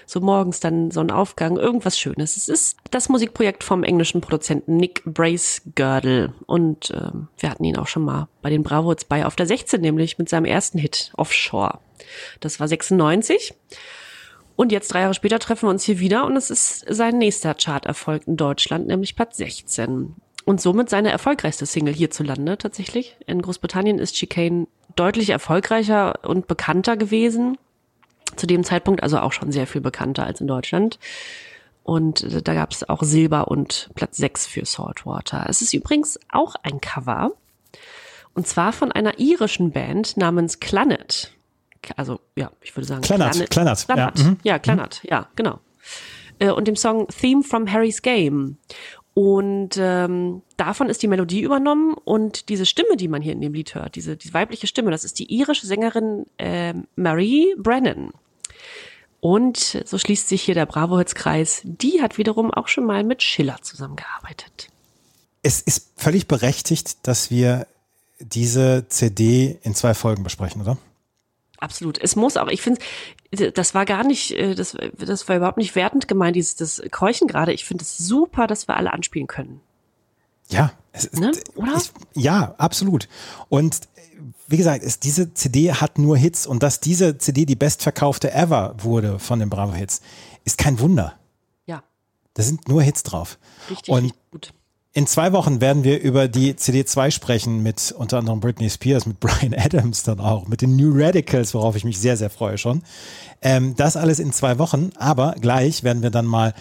so 0.06 0.20
morgens 0.20 0.60
dann 0.60 0.92
so 0.92 1.00
ein 1.00 1.12
Aufgang, 1.12 1.58
irgendwas 1.58 2.00
Schönes. 2.00 2.38
Es 2.38 2.50
ist 2.50 2.78
das 2.92 3.10
Musikprojekt 3.10 3.64
vom 3.64 3.84
englischen 3.84 4.22
Produzenten 4.22 4.78
Nick 4.78 5.04
Bracegirdle. 5.06 6.34
Und 6.46 6.92
ähm, 6.92 7.28
wir 7.38 7.50
hatten 7.50 7.64
ihn 7.64 7.78
auch 7.78 7.88
schon 7.88 8.04
mal 8.04 8.28
bei 8.42 8.50
den 8.50 8.64
Bravo 8.64 8.90
Hits 8.90 9.06
bei 9.06 9.26
auf 9.26 9.36
der 9.36 9.48
16, 9.48 9.82
nämlich 9.82 10.18
mit 10.18 10.30
seinem 10.30 10.46
ersten 10.46 10.78
Hit 10.78 11.12
Offshore. 11.18 11.80
Das 12.40 12.60
war 12.60 12.68
96. 12.68 13.54
Und 14.56 14.72
jetzt 14.72 14.94
drei 14.94 15.02
Jahre 15.02 15.14
später 15.14 15.40
treffen 15.40 15.68
wir 15.68 15.72
uns 15.72 15.84
hier 15.84 16.00
wieder 16.00 16.26
und 16.26 16.38
es 16.38 16.50
ist 16.50 16.86
sein 16.88 17.18
nächster 17.18 17.54
Charterfolg 17.54 18.26
in 18.26 18.38
Deutschland, 18.38 18.88
nämlich 18.88 19.16
Platz 19.16 19.38
16. 19.38 20.16
Und 20.46 20.62
somit 20.62 20.90
seine 20.90 21.12
erfolgreichste 21.12 21.66
Single 21.66 21.94
hierzulande 21.94 22.58
tatsächlich. 22.58 23.18
In 23.26 23.42
Großbritannien 23.42 24.00
ist 24.00 24.16
Chicane 24.16 24.68
deutlich 24.96 25.32
erfolgreicher 25.32 26.20
und 26.24 26.48
bekannter 26.48 26.96
gewesen. 26.96 27.58
Zu 28.36 28.48
dem 28.48 28.64
Zeitpunkt 28.64 29.04
also 29.04 29.20
auch 29.20 29.32
schon 29.32 29.52
sehr 29.52 29.68
viel 29.68 29.82
bekannter 29.82 30.26
als 30.26 30.42
in 30.42 30.48
Deutschland. 30.48 31.00
Und 31.84 32.24
äh, 32.24 32.42
da 32.42 32.54
gab 32.54 32.72
es 32.72 32.88
auch 32.90 33.04
Silber 33.04 33.48
und 33.50 33.90
Platz 33.96 34.18
6 34.18 34.48
für 34.48 34.66
Saltwater. 34.66 35.46
Es 35.48 35.62
ist 35.62 35.74
übrigens 35.74 36.20
auch 36.32 36.56
ein 36.64 36.82
Cover. 36.82 37.32
Und 38.34 38.48
zwar 38.48 38.74
von 38.74 38.92
einer 38.92 39.20
irischen 39.20 39.72
Band 39.72 40.18
namens 40.18 40.60
Clannad. 40.60 41.32
Also, 41.96 42.20
ja, 42.36 42.52
ich 42.62 42.76
würde 42.76 42.88
sagen. 42.88 43.02
Clannad, 43.02 43.50
Clannad, 43.50 43.80
ja, 43.88 43.94
Clannad. 43.96 44.20
mhm. 44.20 44.38
Ja, 44.44 44.60
Clannad, 44.60 45.02
ja, 45.04 45.28
genau. 45.36 45.60
Äh, 46.40 46.50
Und 46.50 46.68
dem 46.68 46.76
Song 46.76 47.08
Theme 47.08 47.44
from 47.44 47.72
Harry's 47.72 48.02
Game. 48.02 48.58
Und 49.14 49.78
ähm, 49.80 50.42
davon 50.58 50.90
ist 50.90 51.02
die 51.02 51.08
Melodie 51.08 51.42
übernommen 51.42 51.94
und 52.04 52.50
diese 52.50 52.66
Stimme, 52.66 52.98
die 52.98 53.08
man 53.08 53.22
hier 53.22 53.32
in 53.32 53.40
dem 53.40 53.54
Lied 53.54 53.74
hört, 53.74 53.96
diese, 53.96 54.18
diese 54.18 54.34
weibliche 54.34 54.68
Stimme, 54.68 54.92
das 54.92 55.06
ist 55.06 55.20
die 55.20 55.34
irische 55.34 55.66
Sängerin 55.66 56.26
ähm, 56.38 56.88
Marie 56.98 57.56
Brennan. 57.58 58.12
Und 59.20 59.82
so 59.86 59.98
schließt 59.98 60.30
sich 60.30 60.44
hier 60.44 60.54
der 60.54 60.68
Bravo-Hits-Kreis. 60.68 61.62
Die 61.64 62.02
hat 62.02 62.18
wiederum 62.18 62.52
auch 62.52 62.68
schon 62.68 62.86
mal 62.86 63.04
mit 63.04 63.24
Schiller 63.24 63.58
zusammengearbeitet. 63.62 64.70
Es 65.42 65.62
ist 65.62 65.94
völlig 65.98 66.28
berechtigt, 66.28 67.08
dass 67.08 67.32
wir 67.32 67.68
diese 68.20 68.86
CD 68.88 69.60
in 69.64 69.74
zwei 69.76 69.94
Folgen 69.94 70.24
besprechen, 70.24 70.62
oder? 70.62 70.78
Absolut. 71.58 71.98
Es 72.02 72.16
muss 72.16 72.38
auch, 72.38 72.48
ich 72.50 72.62
finde, 72.62 72.82
das 73.32 73.74
war 73.74 73.86
gar 73.86 74.04
nicht, 74.04 74.32
äh, 74.32 74.56
das, 74.56 74.78
das 74.98 75.28
war 75.28 75.38
überhaupt 75.38 75.58
nicht 75.58 75.76
wertend 75.76 76.08
gemeint, 76.08 76.36
dieses 76.36 76.56
das 76.56 76.82
Keuchen 76.92 77.28
gerade. 77.28 77.54
Ich 77.54 77.66
finde 77.66 77.84
es 77.84 77.98
super, 77.98 78.48
dass 78.48 78.68
wir 78.68 78.78
alle 78.78 78.94
anspielen 78.94 79.28
können. 79.28 79.62
Ja, 80.50 80.72
ist, 80.96 81.20
Ne? 81.20 81.32
Oder? 81.56 81.76
Ich, 81.78 81.92
ja, 82.24 82.56
absolut. 82.58 83.08
Und 83.50 83.82
wie 84.48 84.58
gesagt, 84.58 84.84
es, 84.84 85.00
diese 85.00 85.34
CD 85.34 85.74
hat 85.74 85.98
nur 85.98 86.18
Hits 86.18 86.46
und 86.48 86.62
dass 86.64 86.80
diese 86.80 87.18
CD 87.18 87.46
die 87.46 87.56
bestverkaufte 87.56 88.32
ever 88.34 88.76
wurde 88.80 89.20
von 89.20 89.40
den 89.40 89.50
Bravo 89.50 89.74
Hits, 89.74 90.02
ist 90.44 90.58
kein 90.58 90.80
Wunder. 90.80 91.14
Ja, 91.66 91.84
Da 92.36 92.44
sind 92.44 92.68
nur 92.68 92.82
Hits 92.84 93.04
drauf. 93.04 93.38
richtig, 93.70 93.90
Und 93.90 94.04
richtig 94.04 94.20
gut. 94.32 94.54
in 94.94 95.08
zwei 95.08 95.32
Wochen 95.34 95.62
werden 95.62 95.84
wir 95.84 96.00
über 96.00 96.28
die 96.28 96.56
CD 96.56 96.86
2 96.86 97.10
sprechen 97.12 97.64
mit 97.64 97.94
unter 97.98 98.20
anderem 98.20 98.40
Britney 98.40 98.70
Spears, 98.70 99.06
mit 99.08 99.20
Brian 99.20 99.54
Adams 99.56 100.04
dann 100.04 100.20
auch, 100.20 100.48
mit 100.48 100.62
den 100.62 100.76
New 100.76 100.92
Radicals, 100.94 101.54
worauf 101.56 101.76
ich 101.76 101.84
mich 101.84 102.00
sehr, 102.00 102.16
sehr 102.16 102.30
freue 102.30 102.58
schon. 102.60 102.84
Ähm, 103.42 103.76
das 103.76 103.98
alles 103.98 104.20
in 104.20 104.32
zwei 104.32 104.60
Wochen, 104.60 104.92
aber 104.96 105.36
gleich 105.42 105.84
werden 105.84 106.04
wir 106.04 106.12
dann 106.12 106.26
mal 106.26 106.54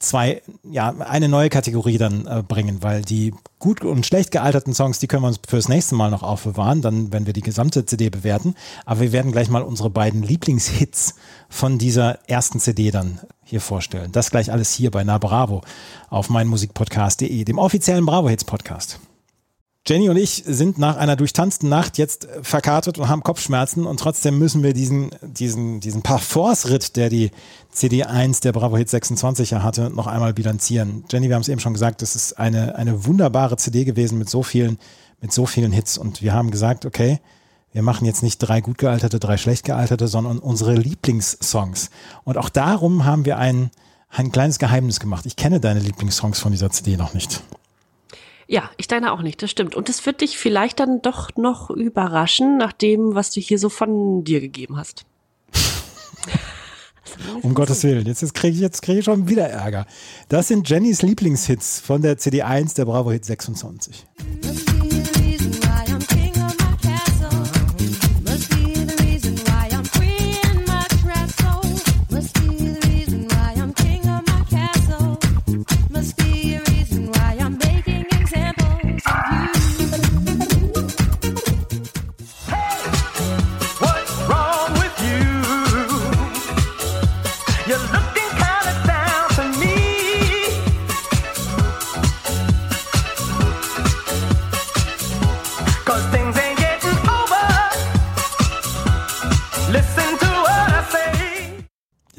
zwei, 0.00 0.42
ja, 0.64 0.94
eine 0.98 1.28
neue 1.28 1.50
Kategorie 1.50 1.98
dann 1.98 2.26
äh, 2.26 2.42
bringen, 2.42 2.82
weil 2.82 3.02
die 3.02 3.32
gut 3.58 3.84
und 3.84 4.04
schlecht 4.04 4.32
gealterten 4.32 4.74
Songs, 4.74 4.98
die 4.98 5.06
können 5.06 5.22
wir 5.22 5.28
uns 5.28 5.40
fürs 5.46 5.68
nächste 5.68 5.94
Mal 5.94 6.10
noch 6.10 6.22
aufbewahren, 6.22 6.80
dann, 6.82 7.12
wenn 7.12 7.26
wir 7.26 7.34
die 7.34 7.42
gesamte 7.42 7.84
CD 7.84 8.10
bewerten. 8.10 8.54
Aber 8.86 9.00
wir 9.00 9.12
werden 9.12 9.30
gleich 9.30 9.50
mal 9.50 9.62
unsere 9.62 9.90
beiden 9.90 10.22
Lieblingshits 10.22 11.14
von 11.48 11.78
dieser 11.78 12.18
ersten 12.28 12.58
CD 12.58 12.90
dann 12.90 13.20
hier 13.44 13.60
vorstellen. 13.60 14.10
Das 14.12 14.30
gleich 14.30 14.50
alles 14.50 14.72
hier 14.72 14.90
bei 14.90 15.04
Na 15.04 15.18
Bravo 15.18 15.60
auf 16.08 16.30
meinmusikpodcast.de, 16.30 17.44
dem 17.44 17.58
offiziellen 17.58 18.06
Bravo 18.06 18.28
Hits 18.28 18.44
Podcast. 18.44 19.00
Jenny 19.86 20.10
und 20.10 20.16
ich 20.16 20.44
sind 20.46 20.78
nach 20.78 20.98
einer 20.98 21.16
durchtanzten 21.16 21.68
Nacht 21.68 21.96
jetzt 21.96 22.26
äh, 22.26 22.42
verkartet 22.42 22.98
und 22.98 23.08
haben 23.08 23.22
Kopfschmerzen 23.22 23.86
und 23.86 23.98
trotzdem 23.98 24.38
müssen 24.38 24.62
wir 24.62 24.74
diesen, 24.74 25.10
diesen, 25.22 25.80
diesen 25.80 26.02
Parforce-Ritt, 26.02 26.96
der 26.96 27.08
die 27.08 27.30
CD1 27.74 28.42
der 28.42 28.52
Bravo 28.52 28.76
Hit 28.76 28.90
26 28.90 29.50
ja 29.50 29.62
hatte, 29.62 29.90
noch 29.90 30.06
einmal 30.06 30.34
bilanzieren. 30.34 31.04
Jenny, 31.10 31.28
wir 31.28 31.34
haben 31.34 31.42
es 31.42 31.48
eben 31.48 31.60
schon 31.60 31.72
gesagt, 31.72 32.02
es 32.02 32.14
ist 32.14 32.38
eine, 32.38 32.74
eine 32.76 33.06
wunderbare 33.06 33.56
CD 33.56 33.84
gewesen 33.84 34.18
mit 34.18 34.28
so 34.28 34.42
vielen, 34.42 34.78
mit 35.20 35.32
so 35.32 35.46
vielen 35.46 35.72
Hits 35.72 35.96
und 35.96 36.20
wir 36.20 36.34
haben 36.34 36.50
gesagt, 36.50 36.84
okay, 36.84 37.18
wir 37.72 37.82
machen 37.82 38.04
jetzt 38.04 38.22
nicht 38.22 38.38
drei 38.38 38.60
gut 38.60 38.78
gealterte, 38.78 39.18
drei 39.18 39.36
schlecht 39.36 39.64
gealterte, 39.64 40.08
sondern 40.08 40.40
unsere 40.40 40.74
Lieblingssongs. 40.74 41.90
Und 42.24 42.36
auch 42.36 42.48
darum 42.48 43.04
haben 43.04 43.24
wir 43.24 43.38
ein, 43.38 43.70
ein 44.10 44.32
kleines 44.32 44.58
Geheimnis 44.58 44.98
gemacht. 45.00 45.24
Ich 45.24 45.36
kenne 45.36 45.60
deine 45.60 45.80
Lieblingssongs 45.80 46.40
von 46.40 46.52
dieser 46.52 46.70
CD 46.70 46.96
noch 46.96 47.14
nicht. 47.14 47.42
Ja, 48.50 48.68
ich 48.78 48.88
deine 48.88 49.12
auch 49.12 49.22
nicht, 49.22 49.40
das 49.44 49.50
stimmt. 49.52 49.76
Und 49.76 49.88
das 49.88 50.04
wird 50.06 50.22
dich 50.22 50.36
vielleicht 50.36 50.80
dann 50.80 51.00
doch 51.02 51.30
noch 51.36 51.70
überraschen, 51.70 52.58
nach 52.58 52.72
dem, 52.72 53.14
was 53.14 53.30
du 53.30 53.40
hier 53.40 53.60
so 53.60 53.68
von 53.68 54.24
dir 54.24 54.40
gegeben 54.40 54.76
hast. 54.76 55.06
Um 57.42 57.54
Gottes 57.54 57.82
Willen, 57.84 58.06
jetzt, 58.06 58.22
jetzt 58.22 58.34
kriege 58.34 58.54
ich, 58.54 58.60
jetzt 58.60 58.82
krieg 58.82 58.98
ich 58.98 59.04
schon 59.04 59.28
wieder 59.28 59.48
Ärger. 59.48 59.84
Das 60.28 60.48
sind 60.48 60.68
Jennys 60.68 61.02
Lieblingshits 61.02 61.80
von 61.80 62.02
der 62.02 62.18
CD1 62.18 62.76
der 62.76 62.84
Bravo 62.84 63.10
Hit 63.10 63.24
26. 63.24 64.06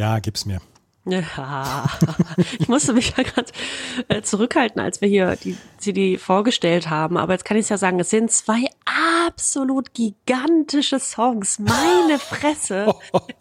Ja, 0.02 0.18
gib's 0.18 0.48
mir. 0.48 0.60
Ja, 1.06 1.88
ich 2.58 2.68
musste 2.68 2.92
mich 2.94 3.14
ja 3.16 3.22
gerade 3.24 3.52
äh, 4.08 4.24
zurückhalten, 4.24 4.82
als 4.82 5.00
wir 5.00 5.08
hier 5.08 5.36
die 5.36 5.56
CD 5.78 6.18
vorgestellt 6.18 6.90
haben. 6.90 7.18
Aber 7.18 7.34
jetzt 7.34 7.46
kann 7.46 7.56
ich 7.56 7.66
es 7.66 7.70
ja 7.70 7.78
sagen, 7.78 8.00
es 8.00 8.10
sind 8.10 8.32
zwei 8.32 8.66
absolut 9.28 9.94
gigantische 9.94 10.98
Songs. 10.98 11.60
Meine 11.60 12.18
Fresse. 12.20 12.96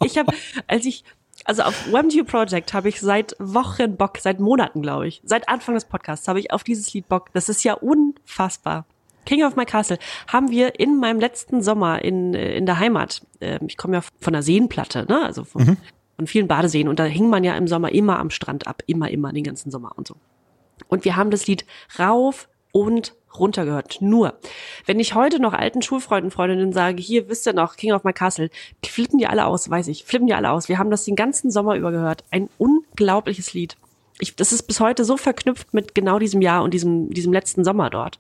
Ich 0.05 0.19
habe, 0.19 0.35
als 0.67 0.85
ich 0.85 1.03
Also 1.47 1.63
auf 1.63 1.91
WebDU 1.91 2.25
Project 2.25 2.75
habe 2.75 2.91
ich 2.91 3.01
seit 3.01 3.37
Wochen 3.39 3.97
Bock, 3.97 4.19
seit 4.19 4.39
Monaten, 4.39 4.83
glaube 4.83 5.09
ich. 5.09 5.23
Seit 5.25 5.49
Anfang 5.49 5.75
des 5.75 5.87
Podcasts 5.87 6.29
habe 6.29 6.41
ich 6.41 6.53
auf 6.53 6.63
dieses 6.63 6.93
Lied 6.93 7.09
Bock. 7.09 7.31
Das 7.33 7.49
ist 7.49 7.65
ja 7.65 7.73
unfassbar. 7.73 8.85
King 9.25 9.45
of 9.45 9.57
My 9.57 9.65
Castle 9.65 9.99
haben 10.29 10.51
wir 10.51 10.79
in 10.79 10.99
meinem 10.99 11.21
letzten 11.21 11.63
Sommer 11.63 12.05
in, 12.05 12.35
äh, 12.35 12.55
in 12.55 12.67
der 12.67 12.79
Heimat. 12.79 13.23
Ähm, 13.41 13.61
ich 13.67 13.79
komme 13.79 13.97
ja 13.97 14.03
von 14.21 14.35
der 14.35 14.43
Seenplatte, 14.43 15.07
ne? 15.09 15.25
Also 15.25 15.45
von, 15.45 15.79
von 16.21 16.27
vielen 16.27 16.49
Badeseen. 16.49 16.87
Und 16.87 16.99
da 16.99 17.05
hing 17.05 17.31
man 17.31 17.45
ja 17.45 17.57
im 17.57 17.67
Sommer 17.67 17.93
immer 17.93 18.19
am 18.19 18.29
Strand 18.29 18.67
ab. 18.67 18.83
Immer, 18.87 19.11
immer, 19.11 19.33
den 19.33 19.43
ganzen 19.43 19.71
Sommer 19.71 19.93
und 19.97 20.07
so. 20.07 20.17
Und 20.89 21.07
wir 21.07 21.17
haben 21.17 21.31
das 21.31 21.47
Lied 21.47 21.65
rauf 21.99 22.47
und 22.73 23.15
runter 23.39 23.65
gehört. 23.65 24.03
Nur, 24.03 24.39
wenn 24.85 25.01
ich 25.01 25.15
heute 25.15 25.41
noch 25.41 25.55
alten 25.55 25.81
Schulfreunden, 25.81 26.31
Freundinnen 26.31 26.75
sage, 26.75 27.01
hier, 27.01 27.31
wisst 27.31 27.47
ihr 27.47 27.55
noch, 27.55 27.77
King 27.77 27.93
of 27.93 28.05
My 28.05 28.13
Castle, 28.13 28.51
die 28.85 28.91
flippen 28.91 29.19
die 29.19 29.27
alle 29.27 29.47
aus, 29.47 29.71
weiß 29.71 29.89
ich, 29.89 30.05
flippen 30.05 30.27
die 30.27 30.35
alle 30.35 30.51
aus. 30.51 30.69
Wir 30.69 30.79
haben 30.79 30.91
das 30.91 31.07
den 31.07 31.17
ganzen 31.17 31.51
Sommer 31.51 31.77
über 31.77 31.91
gehört. 31.91 32.23
Ein 32.31 32.51
unglaubliches 32.59 33.55
Lied. 33.55 33.77
Ich, 34.19 34.37
das 34.37 34.53
ist 34.53 34.65
bis 34.65 34.81
heute 34.81 35.07
so 35.07 35.17
verknüpft 35.17 35.73
mit 35.73 35.95
genau 35.95 36.19
diesem 36.19 36.43
Jahr 36.43 36.63
und 36.63 36.75
diesem, 36.75 37.09
diesem 37.09 37.33
letzten 37.33 37.65
Sommer 37.65 37.89
dort. 37.89 38.19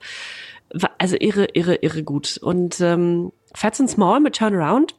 Also 0.96 1.16
irre, 1.20 1.48
irre, 1.52 1.74
irre 1.74 2.02
gut. 2.02 2.38
Und 2.38 2.80
ähm, 2.80 3.32
Fats 3.54 3.78
and 3.78 3.90
Small 3.90 4.20
mit 4.20 4.36
Turnaround, 4.36 4.94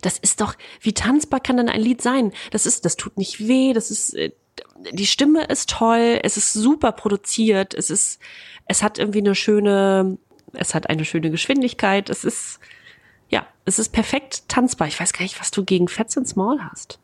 das 0.00 0.18
ist 0.18 0.40
doch, 0.40 0.54
wie 0.80 0.92
tanzbar 0.92 1.40
kann 1.40 1.56
denn 1.56 1.68
ein 1.68 1.80
Lied 1.80 2.02
sein? 2.02 2.32
Das 2.50 2.66
ist, 2.66 2.84
das 2.84 2.96
tut 2.96 3.16
nicht 3.16 3.46
weh, 3.46 3.72
das 3.72 3.90
ist, 3.90 4.14
äh, 4.14 4.32
die 4.92 5.06
Stimme 5.06 5.44
ist 5.44 5.70
toll, 5.70 6.20
es 6.22 6.36
ist 6.36 6.52
super 6.52 6.92
produziert, 6.92 7.74
es 7.74 7.90
ist, 7.90 8.20
es 8.66 8.82
hat 8.82 8.98
irgendwie 8.98 9.20
eine 9.20 9.34
schöne, 9.34 10.18
es 10.52 10.74
hat 10.74 10.88
eine 10.88 11.04
schöne 11.04 11.30
Geschwindigkeit, 11.30 12.10
es 12.10 12.24
ist, 12.24 12.58
ja, 13.28 13.46
es 13.64 13.78
ist 13.78 13.90
perfekt 13.90 14.48
tanzbar. 14.48 14.88
Ich 14.88 14.98
weiß 15.00 15.12
gar 15.12 15.22
nicht, 15.22 15.40
was 15.40 15.50
du 15.50 15.64
gegen 15.64 15.88
Fats 15.88 16.16
and 16.16 16.28
Small 16.28 16.58
hast. 16.70 16.98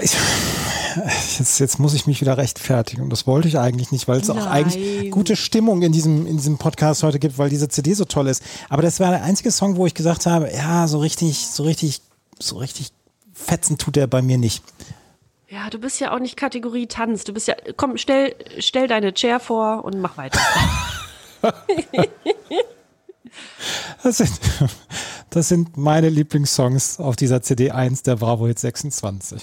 Ich, 0.00 1.38
jetzt, 1.38 1.58
jetzt 1.58 1.78
muss 1.78 1.94
ich 1.94 2.06
mich 2.06 2.20
wieder 2.20 2.36
rechtfertigen. 2.36 3.02
Und 3.02 3.10
das 3.10 3.26
wollte 3.26 3.48
ich 3.48 3.58
eigentlich 3.58 3.92
nicht, 3.92 4.08
weil 4.08 4.20
es 4.20 4.30
auch 4.30 4.46
eigentlich 4.46 5.10
gute 5.10 5.36
Stimmung 5.36 5.82
in 5.82 5.92
diesem, 5.92 6.26
in 6.26 6.36
diesem 6.36 6.58
Podcast 6.58 7.02
heute 7.02 7.18
gibt, 7.18 7.38
weil 7.38 7.48
diese 7.50 7.68
CD 7.68 7.94
so 7.94 8.04
toll 8.04 8.28
ist. 8.28 8.42
Aber 8.68 8.82
das 8.82 9.00
war 9.00 9.10
der 9.10 9.22
einzige 9.22 9.50
Song, 9.50 9.76
wo 9.76 9.86
ich 9.86 9.94
gesagt 9.94 10.26
habe, 10.26 10.50
ja, 10.52 10.86
so 10.86 10.98
richtig, 10.98 11.46
so 11.46 11.62
richtig, 11.62 12.00
so 12.38 12.58
richtig 12.58 12.90
fetzen 13.32 13.78
tut 13.78 13.96
er 13.96 14.06
bei 14.06 14.22
mir 14.22 14.38
nicht. 14.38 14.62
Ja, 15.48 15.68
du 15.68 15.78
bist 15.78 16.00
ja 16.00 16.14
auch 16.14 16.18
nicht 16.18 16.36
Kategorie 16.36 16.86
Tanz. 16.86 17.24
Du 17.24 17.32
bist 17.32 17.48
ja, 17.48 17.54
komm, 17.76 17.96
stell, 17.96 18.34
stell 18.58 18.88
deine 18.88 19.12
Chair 19.12 19.40
vor 19.40 19.84
und 19.84 20.00
mach 20.00 20.16
weiter. 20.16 20.40
Das 24.02 24.18
sind, 24.18 24.30
das 25.30 25.48
sind 25.48 25.76
meine 25.76 26.08
Lieblingssongs 26.08 26.98
auf 26.98 27.16
dieser 27.16 27.42
CD 27.42 27.70
1 27.70 28.02
der 28.02 28.16
Bravo 28.16 28.46
Hit 28.46 28.58
26. 28.58 29.42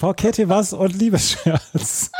vas. 0.00 0.08
Porkette 0.10 0.48
was 0.48 0.72
und 0.72 0.94
Liebesschmerz. 0.94 2.10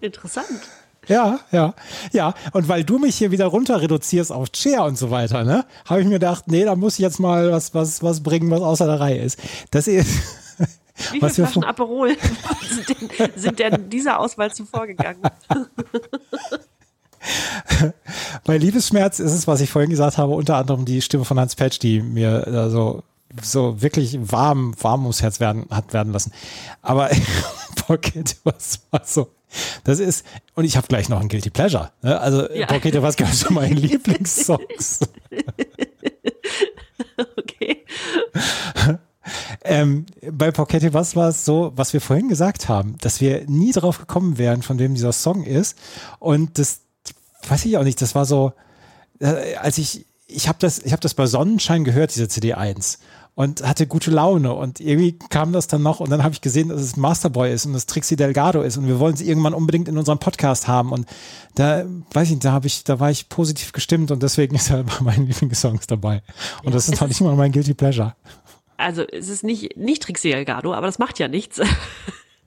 Interessant. 0.00 0.60
Ja, 1.08 1.40
ja, 1.52 1.74
ja. 2.12 2.34
Und 2.52 2.68
weil 2.68 2.84
du 2.84 2.98
mich 2.98 3.16
hier 3.16 3.30
wieder 3.30 3.46
runter 3.46 3.80
reduzierst 3.80 4.32
auf 4.32 4.50
Chair 4.52 4.84
und 4.84 4.98
so 4.98 5.10
weiter, 5.10 5.44
ne, 5.44 5.64
habe 5.86 6.00
ich 6.00 6.06
mir 6.06 6.14
gedacht, 6.14 6.44
nee, 6.48 6.64
da 6.64 6.74
muss 6.74 6.94
ich 6.94 7.00
jetzt 7.00 7.20
mal 7.20 7.52
was, 7.52 7.74
was, 7.74 8.02
was 8.02 8.22
bringen, 8.22 8.50
was 8.50 8.60
außer 8.60 8.86
der 8.86 9.00
Reihe 9.00 9.22
ist. 9.22 9.38
Das 9.70 9.86
ist, 9.86 10.08
Wie 10.96 11.02
viele 11.02 11.22
was 11.22 11.38
wir 11.38 11.44
Flaschen 11.46 11.64
Aperol 11.64 12.16
sind 12.70 13.18
denn, 13.18 13.30
sind 13.36 13.58
denn 13.58 13.90
dieser 13.90 14.18
Auswahl 14.18 14.52
zuvor 14.52 14.86
gegangen? 14.86 15.22
bei 18.44 18.58
Liebesschmerz 18.58 19.18
ist 19.18 19.32
es, 19.32 19.46
was 19.46 19.60
ich 19.60 19.70
vorhin 19.70 19.90
gesagt 19.90 20.18
habe, 20.18 20.32
unter 20.32 20.56
anderem 20.56 20.84
die 20.84 21.02
Stimme 21.02 21.24
von 21.24 21.38
Hans 21.38 21.56
Petsch, 21.56 21.80
die 21.80 22.00
mir 22.00 22.46
äh, 22.46 22.70
so, 22.70 23.02
wirklich 23.82 24.18
warm, 24.20 24.74
warm 24.80 25.02
ums 25.02 25.22
Herz 25.22 25.40
werden, 25.40 25.66
hat 25.70 25.92
werden 25.92 26.12
lassen. 26.12 26.32
Aber 26.82 27.10
Porkette 27.86 28.36
was 28.44 28.80
war 28.90 29.02
so. 29.04 29.28
Das 29.84 29.98
ist, 30.00 30.24
und 30.54 30.64
ich 30.64 30.76
habe 30.76 30.86
gleich 30.86 31.08
noch 31.08 31.20
ein 31.20 31.28
Guilty 31.28 31.50
Pleasure. 31.50 31.90
Ne? 32.02 32.18
Also 32.20 32.50
Ja. 32.52 32.66
Porkette 32.66 33.02
was 33.02 33.16
gehört 33.16 33.36
zu 33.36 33.52
meinen 33.52 33.76
Lieblingssongs. 33.76 35.00
Okay. 37.38 37.84
Ähm, 39.64 40.06
bei 40.30 40.50
Porketti 40.50 40.92
was 40.94 41.16
war 41.16 41.28
es 41.30 41.44
so, 41.44 41.72
was 41.74 41.92
wir 41.92 42.00
vorhin 42.00 42.28
gesagt 42.28 42.68
haben, 42.68 42.96
dass 43.00 43.20
wir 43.20 43.44
nie 43.48 43.72
drauf 43.72 43.98
gekommen 43.98 44.38
wären, 44.38 44.62
von 44.62 44.78
wem 44.78 44.94
dieser 44.94 45.12
Song 45.12 45.44
ist. 45.44 45.76
Und 46.18 46.58
das 46.58 46.82
weiß 47.50 47.64
ich 47.64 47.76
auch 47.76 47.84
nicht, 47.84 48.00
das 48.00 48.14
war 48.14 48.24
so, 48.24 48.52
äh, 49.20 49.54
als 49.56 49.78
ich, 49.78 50.06
ich 50.26 50.48
habe 50.48 50.58
das, 50.60 50.78
ich 50.78 50.92
habe 50.92 51.00
das 51.00 51.14
bei 51.14 51.26
Sonnenschein 51.26 51.84
gehört, 51.84 52.14
diese 52.14 52.28
CD 52.28 52.54
1 52.54 52.98
und 53.34 53.62
hatte 53.62 53.86
gute 53.86 54.10
Laune 54.10 54.54
und 54.54 54.80
irgendwie 54.80 55.18
kam 55.30 55.52
das 55.52 55.66
dann 55.66 55.82
noch 55.82 56.00
und 56.00 56.10
dann 56.10 56.24
habe 56.24 56.32
ich 56.32 56.40
gesehen, 56.40 56.70
dass 56.70 56.80
es 56.80 56.96
Masterboy 56.96 57.52
ist 57.52 57.66
und 57.66 57.74
das 57.74 57.84
Trixie 57.84 58.16
Delgado 58.16 58.62
ist 58.62 58.78
und 58.78 58.88
wir 58.88 58.98
wollen 58.98 59.14
sie 59.14 59.28
irgendwann 59.28 59.52
unbedingt 59.52 59.88
in 59.88 59.98
unserem 59.98 60.18
Podcast 60.18 60.68
haben 60.68 60.90
und 60.92 61.06
da 61.54 61.84
weiß 62.12 62.28
ich, 62.28 62.34
nicht, 62.34 62.44
da 62.44 62.52
habe 62.52 62.66
ich, 62.66 62.82
da 62.84 62.98
war 62.98 63.10
ich 63.10 63.28
positiv 63.28 63.72
gestimmt 63.72 64.10
und 64.10 64.22
deswegen 64.22 64.56
ist 64.56 64.70
er 64.70 64.82
bei 64.84 65.00
meinen 65.02 65.26
Lieblingssongs 65.26 65.86
dabei 65.86 66.22
und 66.64 66.74
das 66.74 66.88
ist 66.88 67.00
noch 67.00 67.08
nicht 67.08 67.20
mal 67.20 67.36
mein 67.36 67.52
Guilty 67.52 67.74
Pleasure. 67.74 68.16
Also 68.78 69.02
es 69.02 69.28
ist 69.28 69.44
nicht, 69.44 69.76
nicht 69.76 70.02
Trixie 70.02 70.30
Delgado, 70.30 70.74
aber 70.74 70.86
das 70.86 70.98
macht 70.98 71.18
ja 71.18 71.28
nichts. 71.28 71.60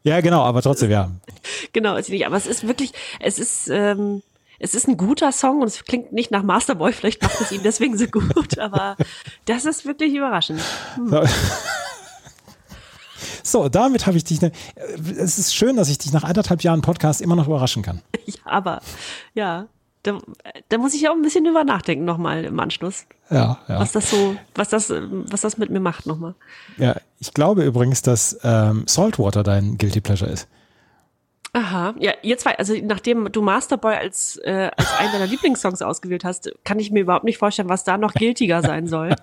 Ja, 0.04 0.22
genau, 0.22 0.42
aber 0.44 0.62
trotzdem, 0.62 0.92
ja. 0.92 1.12
genau, 1.74 1.96
ist 1.96 2.10
nicht. 2.10 2.26
Aber 2.26 2.38
es 2.38 2.48
ist 2.48 2.66
wirklich, 2.66 2.94
es 3.20 3.38
ist, 3.38 3.70
ähm, 3.70 4.22
es 4.60 4.76
ist 4.76 4.88
ein 4.88 4.98
guter 4.98 5.32
Song 5.32 5.62
und 5.62 5.68
es 5.68 5.84
klingt 5.86 6.12
nicht 6.14 6.32
nach 6.32 6.44
Masterboy, 6.44 6.92
vielleicht 6.94 7.22
macht 7.22 7.40
es 7.42 7.52
ihn 7.52 7.62
deswegen 7.64 7.98
so 7.98 8.06
gut, 8.08 8.60
aber 8.60 8.98
das 9.46 9.66
ist 9.66 9.86
wirklich 9.86 10.14
überraschend. 10.14 10.62
So, 13.44 13.68
damit 13.70 14.06
habe 14.06 14.18
ich 14.18 14.24
dich. 14.24 14.42
Ne, 14.42 14.52
es 15.18 15.40
ist 15.40 15.56
schön, 15.56 15.76
dass 15.76 15.90
ich 15.90 15.98
dich 15.98 16.14
nach 16.14 16.24
anderthalb 16.24 16.62
Jahren 16.62 16.82
Podcast 16.82 17.22
immer 17.22 17.36
noch 17.36 17.48
überraschen 17.48 17.84
kann. 17.84 18.02
Ja, 18.26 18.36
aber 18.46 18.82
ja, 19.34 19.68
da, 20.04 20.20
da 20.70 20.78
muss 20.78 20.94
ich 20.94 21.10
auch 21.10 21.14
ein 21.14 21.24
bisschen 21.24 21.44
drüber 21.46 21.64
nachdenken 21.64 22.06
nochmal 22.06 22.46
im 22.46 22.60
Anschluss, 22.60 23.06
Ja, 23.32 23.58
ja. 23.68 23.80
was 23.80 23.92
das 23.92 24.12
so, 24.12 24.36
was 24.54 24.70
das, 24.70 24.90
was 24.92 25.42
das 25.42 25.58
mit 25.58 25.72
mir 25.72 25.80
macht 25.80 26.06
nochmal. 26.06 26.36
ja 26.78 26.96
ich 27.20 27.34
glaube 27.34 27.64
übrigens, 27.64 28.04
dass 28.04 28.38
ähm, 28.44 28.84
Saltwater 28.86 29.42
dein 29.42 29.78
Guilty 29.80 30.00
Pleasure 30.00 30.30
ist. 30.30 30.48
Aha, 31.54 31.96
ja, 32.00 32.14
ihr 32.22 32.38
zwei, 32.38 32.58
also 32.58 32.76
nachdem 32.84 33.32
du 33.32 33.42
Masterboy 33.42 33.96
als, 33.96 34.38
äh, 34.44 34.70
als 34.76 35.00
einen 35.00 35.12
deiner 35.12 35.26
Lieblingssongs 35.26 35.82
ausgewählt 35.82 36.24
hast, 36.24 36.52
kann 36.64 36.78
ich 36.80 36.92
mir 36.92 37.02
überhaupt 37.02 37.26
nicht 37.26 37.40
vorstellen, 37.40 37.70
was 37.70 37.84
da 37.84 37.98
noch 37.98 38.14
guiltiger 38.14 38.62
sein 38.62 38.88
soll. 38.88 39.16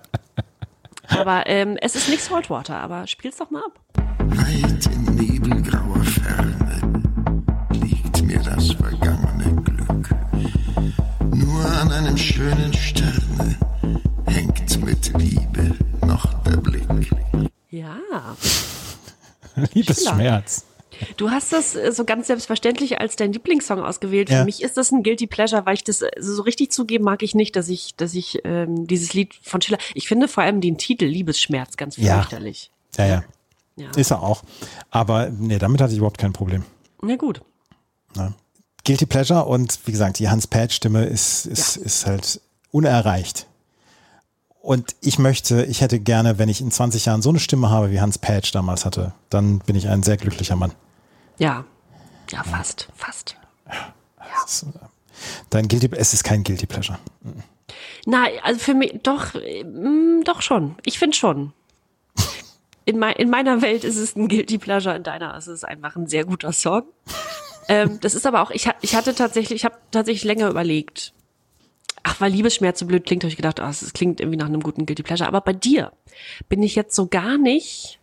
Aber 1.09 1.47
ähm, 1.47 1.77
es 1.81 1.95
ist 1.95 2.09
nicht 2.09 2.23
Saltwater, 2.23 2.79
aber 2.79 3.07
spiel's 3.07 3.37
doch 3.37 3.51
mal 3.51 3.63
ab. 3.63 3.79
Weit 4.19 4.87
in 4.87 5.05
nebelgrauer 5.15 6.03
Ferne 6.03 7.03
liegt 7.75 8.23
mir 8.23 8.41
das 8.41 8.73
vergangene 8.73 9.63
Glück. 9.63 10.11
Nur 11.33 11.65
an 11.65 11.93
einem 11.93 12.17
schönen 12.17 12.73
Sterne 12.75 13.57
hängt 14.27 14.85
mit 14.85 15.13
Liebe 15.17 15.77
noch 16.05 16.43
der 16.43 16.57
Blick. 16.57 17.13
Ja, 17.71 17.97
Liebesschmerz. 19.75 20.66
Du 21.17 21.31
hast 21.31 21.53
das 21.53 21.75
äh, 21.77 21.93
so 21.93 22.05
ganz 22.05 22.27
selbstverständlich 22.27 23.01
als 23.01 23.17
dein 23.17 23.33
Lieblingssong 23.33 23.81
ausgewählt. 23.83 24.31
Ja. 24.31 24.39
Für 24.41 24.45
mich 24.45 24.63
ist 24.63 24.77
das 24.77 24.91
ein 24.93 25.03
guilty 25.03 25.27
pleasure, 25.27 25.67
weil 25.67 25.75
ich 25.75 25.85
das 25.85 26.03
äh, 26.03 26.11
so 26.19 26.43
richtig 26.43 26.73
zugeben 26.73 27.05
mag 27.05 27.23
ich 27.23 27.35
nicht, 27.35 27.57
dass 27.57 27.69
ich, 27.69 27.95
dass 27.97 28.15
ich 28.15 28.41
ähm, 28.45 28.87
dieses 28.87 29.15
Lied 29.15 29.35
von 29.43 29.61
Schiller. 29.63 29.79
Ich 29.95 30.09
finde 30.09 30.29
vor 30.29 30.43
allem 30.43 30.61
den 30.61 30.79
Titel 30.79 31.05
Liebesschmerz 31.07 31.77
ganz 31.77 31.97
Ja. 31.97 32.15
fürchterlich. 32.21 32.71
Ja, 32.97 33.07
ja. 33.07 33.25
Ja. 33.77 33.91
Ist 33.95 34.11
er 34.11 34.23
auch. 34.23 34.43
Aber 34.91 35.29
nee, 35.29 35.59
damit 35.59 35.81
hatte 35.83 35.93
ich 35.93 35.99
überhaupt 35.99 36.19
kein 36.19 36.33
Problem. 36.33 36.65
Na 37.03 37.17
gut. 37.17 37.43
Guilty 38.85 39.05
Pleasure 39.07 39.45
und 39.47 39.81
wie 39.85 39.93
gesagt, 39.93 40.19
die 40.21 40.29
Hans 40.29 40.47
Pad-Stimme 40.47 41.05
ist, 41.05 41.45
ist, 41.45 41.77
ist 41.77 42.07
halt 42.07 42.41
unerreicht. 42.71 43.47
Und 44.63 44.97
ich 45.01 45.19
möchte, 45.19 45.65
ich 45.65 45.81
hätte 45.81 46.01
gerne, 46.01 46.39
wenn 46.39 46.49
ich 46.49 46.61
in 46.61 46.71
20 46.71 47.05
Jahren 47.07 47.21
so 47.23 47.29
eine 47.31 47.39
Stimme 47.39 47.69
habe, 47.71 47.91
wie 47.91 48.01
Hans 48.01 48.19
Patch 48.19 48.51
damals 48.53 48.85
hatte, 48.85 49.13
dann 49.29 49.59
bin 49.61 49.77
ich 49.77 49.89
ein 49.89 50.03
sehr 50.03 50.17
glücklicher 50.17 50.57
Mann. 50.57 50.73
Ja. 51.39 51.65
Ja, 52.31 52.43
fast, 52.43 52.89
fast. 52.95 53.37
Das, 54.19 54.63
äh, 54.65 54.87
Dein 55.51 55.69
Guilty, 55.69 55.89
es 55.93 56.13
ist 56.13 56.25
kein 56.25 56.43
Guilty 56.43 56.67
Pleasure. 56.67 56.99
Na, 58.05 58.27
also 58.43 58.61
für 58.61 58.75
mich 58.75 59.01
doch, 59.03 59.35
äh, 59.35 59.65
mm, 59.65 60.25
doch 60.25 60.43
schon. 60.43 60.77
Ich 60.85 60.99
finde 60.99 61.17
schon. 61.17 61.53
In, 62.85 63.01
mei 63.01 63.13
in 63.15 63.31
meiner 63.31 63.63
Welt 63.63 63.83
ist 63.83 63.97
es 63.97 64.15
ein 64.15 64.29
Guilty 64.29 64.59
Pleasure, 64.59 64.95
in 64.95 65.03
deiner 65.03 65.37
ist 65.37 65.49
es 65.49 65.65
einfach 65.65 65.97
ein 65.97 66.07
sehr 66.07 66.25
guter 66.25 66.53
Song. 66.53 66.85
ähm, 67.69 67.99
das 68.01 68.15
ist 68.15 68.27
aber 68.27 68.43
auch, 68.43 68.53
ich, 68.53 68.71
ich 68.81 68.95
hatte 68.95 69.13
tatsächlich, 69.13 69.57
ich 69.57 69.65
habe 69.65 69.77
tatsächlich 69.91 70.23
länger 70.23 70.49
überlegt. 70.49 71.13
Ach, 72.05 72.21
weil 72.21 72.31
Liebesschmerz 72.31 72.79
so 72.79 72.87
blöd 72.87 73.05
klingt, 73.05 73.25
habe 73.25 73.31
ich 73.31 73.37
gedacht, 73.37 73.59
ah, 73.59 73.69
es 73.69 73.93
klingt 73.93 74.21
irgendwie 74.21 74.39
nach 74.39 74.47
einem 74.47 74.63
guten 74.63 74.87
Guilty 74.87 75.03
Pleasure. 75.03 75.27
Aber 75.27 75.41
bei 75.41 75.53
dir 75.53 75.91
bin 76.49 76.63
ich 76.63 76.77
jetzt 76.77 76.95
so 76.95 77.09
gar 77.09 77.39
nicht, 77.39 77.96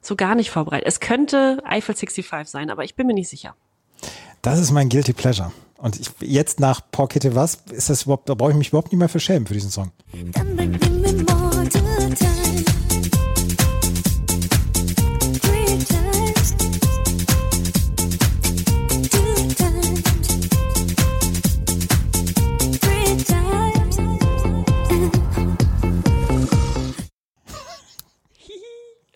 so 0.00 0.16
gar 0.16 0.34
nicht 0.34 0.50
vorbereitet. 0.50 0.86
Es 0.86 1.00
könnte 1.00 1.62
Eiffel 1.64 1.94
65 1.94 2.50
sein, 2.50 2.70
aber 2.70 2.84
ich 2.84 2.94
bin 2.94 3.06
mir 3.06 3.14
nicht 3.14 3.28
sicher. 3.28 3.54
Das 4.42 4.58
ist 4.58 4.70
mein 4.70 4.88
Guilty 4.88 5.12
Pleasure. 5.12 5.52
Und 5.76 5.98
ich, 5.98 6.10
jetzt 6.20 6.60
nach 6.60 6.80
Porkette 6.90 7.34
was, 7.34 7.62
ist 7.70 7.90
das 7.90 8.02
überhaupt, 8.02 8.28
da 8.28 8.34
brauche 8.34 8.50
ich 8.50 8.56
mich 8.56 8.68
überhaupt 8.68 8.92
nicht 8.92 8.98
mehr 8.98 9.08
für 9.08 9.20
schämen 9.20 9.46
für 9.46 9.54
diesen 9.54 9.70
Song. 9.70 9.92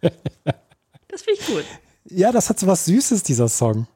Das 1.15 1.23
finde 1.23 1.41
ich 1.41 1.47
gut. 1.47 1.65
Ja, 2.07 2.33
das 2.33 2.51
hat 2.51 2.59
so 2.59 2.67
was 2.67 2.87
Süßes, 2.87 3.23
dieser 3.23 3.49
Song. 3.49 3.87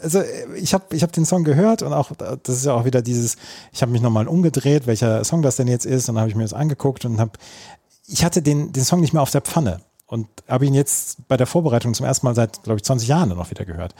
Also 0.00 0.20
äh, 0.20 0.56
ich 0.56 0.74
habe 0.74 0.94
ich 0.94 1.02
hab 1.02 1.12
den 1.12 1.24
Song 1.24 1.44
gehört 1.44 1.80
und 1.82 1.94
auch, 1.94 2.12
das 2.14 2.56
ist 2.56 2.66
ja 2.66 2.74
auch 2.74 2.84
wieder 2.84 3.00
dieses, 3.00 3.36
ich 3.72 3.80
habe 3.80 3.90
mich 3.90 4.02
nochmal 4.02 4.28
umgedreht, 4.28 4.86
welcher 4.86 5.24
Song 5.24 5.40
das 5.40 5.56
denn 5.56 5.66
jetzt 5.66 5.86
ist 5.86 6.08
und 6.08 6.14
dann 6.14 6.20
habe 6.20 6.30
ich 6.30 6.36
mir 6.36 6.42
das 6.42 6.52
angeguckt 6.52 7.06
und 7.06 7.18
habe, 7.18 7.32
ich 8.06 8.22
hatte 8.22 8.42
den, 8.42 8.72
den 8.72 8.84
Song 8.84 9.00
nicht 9.00 9.14
mehr 9.14 9.22
auf 9.22 9.30
der 9.30 9.40
Pfanne 9.40 9.80
und 10.06 10.28
habe 10.46 10.66
ihn 10.66 10.74
jetzt 10.74 11.26
bei 11.26 11.38
der 11.38 11.46
Vorbereitung 11.46 11.94
zum 11.94 12.04
ersten 12.04 12.26
Mal 12.26 12.34
seit, 12.34 12.62
glaube 12.62 12.76
ich, 12.76 12.84
20 12.84 13.08
Jahren 13.08 13.30
noch 13.30 13.50
wieder 13.50 13.64
gehört 13.64 13.94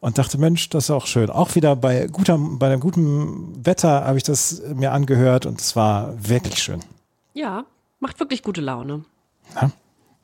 und 0.00 0.16
dachte, 0.16 0.38
Mensch, 0.38 0.70
das 0.70 0.84
ist 0.84 0.90
auch 0.90 1.06
schön. 1.06 1.28
Auch 1.28 1.54
wieder 1.54 1.76
bei 1.76 2.06
guter, 2.06 2.38
bei 2.38 2.70
dem 2.70 2.80
guten 2.80 3.64
Wetter 3.64 4.04
habe 4.04 4.16
ich 4.16 4.24
das 4.24 4.62
mir 4.74 4.92
angehört 4.92 5.44
und 5.44 5.60
es 5.60 5.76
war 5.76 6.14
wirklich 6.18 6.62
schön. 6.62 6.80
Ja, 7.34 7.66
macht 8.00 8.18
wirklich 8.20 8.42
gute 8.42 8.62
Laune. 8.62 9.04
Ja? 9.54 9.70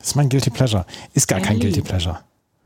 Das 0.03 0.09
ist 0.09 0.15
mein 0.17 0.27
Guilty 0.27 0.49
Pleasure. 0.49 0.85
Ist 1.13 1.29
gar 1.29 1.39
kein 1.39 1.51
Annie. 1.51 1.61
Guilty 1.61 1.81
Pleasure. 1.81 2.19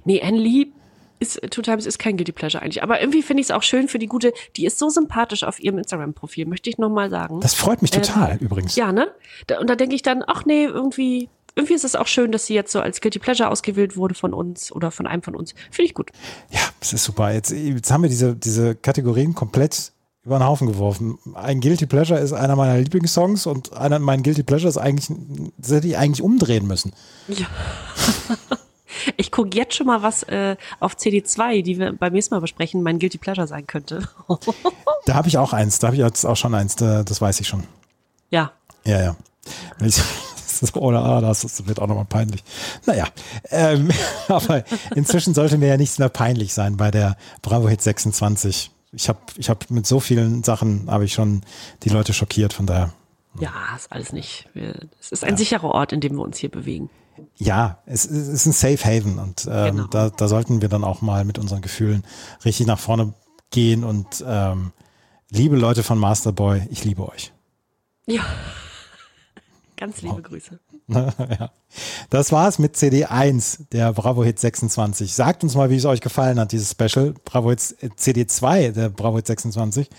Nee, 0.05 0.23
Anne 0.23 0.39
Lee 0.39 0.71
ist 1.19 1.39
Two 1.51 1.61
Times 1.61 1.85
ist 1.85 1.99
kein 1.99 2.17
Guilty 2.17 2.31
Pleasure 2.31 2.63
eigentlich. 2.63 2.81
Aber 2.81 2.99
irgendwie 2.99 3.21
finde 3.21 3.41
ich 3.41 3.47
es 3.47 3.51
auch 3.51 3.61
schön 3.61 3.87
für 3.87 3.99
die 3.99 4.07
gute, 4.07 4.33
die 4.55 4.65
ist 4.65 4.79
so 4.79 4.89
sympathisch 4.89 5.43
auf 5.43 5.59
ihrem 5.59 5.77
Instagram-Profil, 5.77 6.47
möchte 6.47 6.71
ich 6.71 6.79
nochmal 6.79 7.11
sagen. 7.11 7.39
Das 7.39 7.53
freut 7.53 7.83
mich 7.83 7.91
total 7.91 8.37
übrigens. 8.37 8.75
ja, 8.75 8.91
ne? 8.91 9.11
Da, 9.45 9.59
und 9.59 9.69
da 9.69 9.75
denke 9.75 9.93
ich 9.93 10.01
dann, 10.01 10.23
ach 10.25 10.45
nee, 10.45 10.65
irgendwie, 10.65 11.29
irgendwie 11.55 11.75
ist 11.75 11.85
es 11.85 11.95
auch 11.95 12.07
schön, 12.07 12.31
dass 12.31 12.47
sie 12.47 12.55
jetzt 12.55 12.71
so 12.71 12.79
als 12.79 13.01
Guilty 13.01 13.19
Pleasure 13.19 13.51
ausgewählt 13.51 13.97
wurde 13.97 14.15
von 14.15 14.33
uns 14.33 14.71
oder 14.71 14.89
von 14.89 15.05
einem 15.05 15.21
von 15.21 15.35
uns. 15.35 15.53
Finde 15.69 15.89
ich 15.89 15.93
gut. 15.93 16.09
Ja, 16.49 16.61
das 16.79 16.91
ist 16.93 17.03
super. 17.03 17.31
Jetzt, 17.31 17.51
jetzt 17.51 17.91
haben 17.91 18.01
wir 18.01 18.09
diese, 18.09 18.35
diese 18.35 18.73
Kategorien 18.73 19.35
komplett 19.35 19.91
über 20.27 20.39
den 20.39 20.45
Haufen 20.45 20.67
geworfen. 20.67 21.17
Ein 21.35 21.61
Guilty 21.61 21.85
Pleasure 21.85 22.19
ist 22.19 22.33
einer 22.33 22.57
meiner 22.57 22.77
Lieblingssongs 22.77 23.45
und 23.45 23.75
einer 23.75 23.97
meiner 23.99 24.23
Guilty 24.23 24.43
Pleasure 24.43 24.67
ist 24.67 24.77
eigentlich, 24.77 25.17
das 25.57 25.71
hätte 25.71 25.87
ich 25.87 25.97
eigentlich 25.97 26.21
umdrehen 26.21 26.67
müssen. 26.67 26.93
Ich 29.15 29.31
gucke 29.31 29.55
jetzt 29.55 29.75
schon 29.75 29.87
mal, 29.87 30.01
was 30.01 30.23
äh, 30.23 30.57
auf 30.79 30.95
CD2, 30.95 31.61
die 31.61 31.77
wir 31.77 31.93
beim 31.93 32.13
nächsten 32.13 32.33
Mal 32.33 32.39
besprechen, 32.41 32.81
mein 32.81 32.99
Guilty 32.99 33.17
Pleasure 33.17 33.47
sein 33.47 33.67
könnte. 33.67 34.09
Da 35.05 35.13
habe 35.13 35.29
ich 35.29 35.37
auch 35.37 35.53
eins, 35.53 35.79
da 35.79 35.87
habe 35.87 35.95
ich 35.95 36.01
jetzt 36.01 36.25
auch 36.25 36.35
schon 36.35 36.53
eins, 36.53 36.75
da, 36.75 37.03
das 37.03 37.21
weiß 37.21 37.39
ich 37.39 37.47
schon. 37.47 37.63
ja. 38.29 38.51
Ja, 38.83 39.01
ja. 39.01 39.15
Ich, 39.79 40.01
das 40.59 40.75
oder 40.75 41.03
ah, 41.03 41.21
das 41.21 41.67
wird 41.67 41.79
auch 41.79 41.87
nochmal 41.87 42.05
peinlich. 42.05 42.43
Naja, 42.85 43.05
ähm, 43.49 43.89
aber 44.27 44.65
inzwischen 44.95 45.33
sollte 45.33 45.57
mir 45.57 45.67
ja 45.67 45.77
nichts 45.77 45.99
mehr 45.99 46.09
peinlich 46.09 46.53
sein 46.53 46.75
bei 46.75 46.91
der 46.91 47.15
Bravo 47.41 47.69
Hit 47.69 47.81
26. 47.81 48.71
Ich 48.97 49.07
habe 49.09 49.19
ich 49.37 49.49
hab 49.49 49.69
mit 49.69 49.85
so 49.87 49.99
vielen 49.99 50.43
Sachen 50.43 50.89
habe 50.91 51.05
ich 51.05 51.13
schon 51.13 51.41
die 51.83 51.89
Leute 51.89 52.13
schockiert, 52.13 52.51
von 52.53 52.65
daher. 52.65 52.91
Ja, 53.39 53.51
ist 53.75 53.91
alles 53.91 54.11
nicht. 54.11 54.49
Wir- 54.53 54.87
Es 54.99 55.11
ist 55.11 55.23
ein 55.23 55.37
sicherer 55.37 55.69
Ort, 55.69 55.93
in 55.93 56.01
dem 56.01 56.15
wir 56.15 56.23
uns 56.23 56.37
hier 56.37 56.49
bewegen. 56.49 56.89
Ja, 57.35 57.77
es, 57.85 58.05
es 58.05 58.27
ist 58.27 58.45
ein 58.47 58.51
Safe 58.51 58.83
Haven 58.83 59.19
und 59.19 59.47
ähm, 59.49 59.75
Genau. 59.77 59.87
da, 59.87 60.09
da 60.09 60.27
sollten 60.27 60.61
wir 60.61 60.69
dann 60.69 60.83
auch 60.83 61.01
mal 61.01 61.23
mit 61.25 61.37
unseren 61.39 61.61
Gefühlen 61.61 62.03
richtig 62.45 62.65
nach 62.67 62.79
vorne 62.79 63.13
gehen 63.51 63.83
und 63.83 64.23
ähm, 64.27 64.71
liebe 65.29 65.55
Leute 65.55 65.83
von 65.83 65.97
Masterboy, 65.99 66.61
ich 66.69 66.83
liebe 66.83 67.07
euch. 67.07 67.31
Ja. 68.07 68.21
Ganz 69.77 70.01
liebe 70.01 70.21
Grüße. 70.21 70.59
ja. 70.95 71.51
Das 72.09 72.31
war's 72.31 72.59
mit 72.59 72.75
CD 72.77 73.05
1 73.05 73.65
der 73.71 73.91
Bravo 73.93 74.23
Hit 74.23 74.39
26. 74.39 75.13
Sagt 75.13 75.43
uns 75.43 75.55
mal, 75.55 75.69
wie 75.69 75.75
es 75.75 75.85
euch 75.85 76.01
gefallen 76.01 76.39
hat, 76.39 76.51
dieses 76.51 76.71
Special. 76.71 77.13
Bravo 77.25 77.49
Hit 77.49 77.75
CD 77.97 78.25
2 78.25 78.69
der 78.69 78.89
Bravo 78.89 79.17
Hit 79.17 79.27
26. 79.27 79.89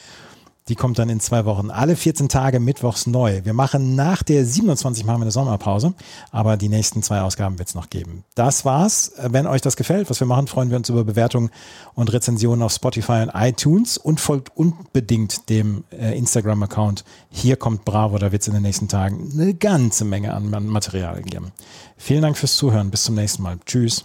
Die 0.68 0.74
kommt 0.74 0.98
dann 0.98 1.08
in 1.08 1.20
zwei 1.20 1.44
Wochen. 1.44 1.70
Alle 1.70 1.96
14 1.96 2.28
Tage 2.28 2.60
mittwochs 2.60 3.06
neu. 3.06 3.44
Wir 3.44 3.54
machen 3.54 3.94
nach 3.94 4.22
der 4.22 4.44
27 4.44 5.04
machen 5.04 5.20
wir 5.20 5.22
eine 5.22 5.30
Sommerpause, 5.30 5.94
aber 6.30 6.56
die 6.56 6.68
nächsten 6.68 7.02
zwei 7.02 7.20
Ausgaben 7.20 7.58
wird 7.58 7.68
es 7.68 7.74
noch 7.74 7.88
geben. 7.88 8.24
Das 8.34 8.64
war's. 8.64 9.12
Wenn 9.22 9.46
euch 9.46 9.62
das 9.62 9.76
gefällt, 9.76 10.10
was 10.10 10.20
wir 10.20 10.26
machen, 10.26 10.46
freuen 10.46 10.70
wir 10.70 10.76
uns 10.76 10.88
über 10.88 11.04
Bewertungen 11.04 11.50
und 11.94 12.12
Rezensionen 12.12 12.62
auf 12.62 12.72
Spotify 12.72 13.22
und 13.22 13.30
iTunes 13.34 13.96
und 13.96 14.20
folgt 14.20 14.56
unbedingt 14.56 15.48
dem 15.48 15.84
äh, 15.90 16.16
Instagram-Account. 16.18 17.04
Hier 17.30 17.56
kommt 17.56 17.84
Bravo, 17.84 18.18
da 18.18 18.32
wird 18.32 18.42
es 18.42 18.48
in 18.48 18.54
den 18.54 18.62
nächsten 18.62 18.88
Tagen 18.88 19.30
eine 19.32 19.54
ganze 19.54 20.04
Menge 20.04 20.34
an 20.34 20.48
an 20.54 20.66
Material 20.66 21.22
geben. 21.22 21.52
Vielen 21.96 22.22
Dank 22.22 22.36
fürs 22.36 22.56
Zuhören. 22.56 22.90
Bis 22.90 23.04
zum 23.04 23.14
nächsten 23.14 23.42
Mal. 23.42 23.58
Tschüss. 23.64 24.04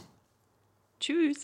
Tschüss. 0.99 1.43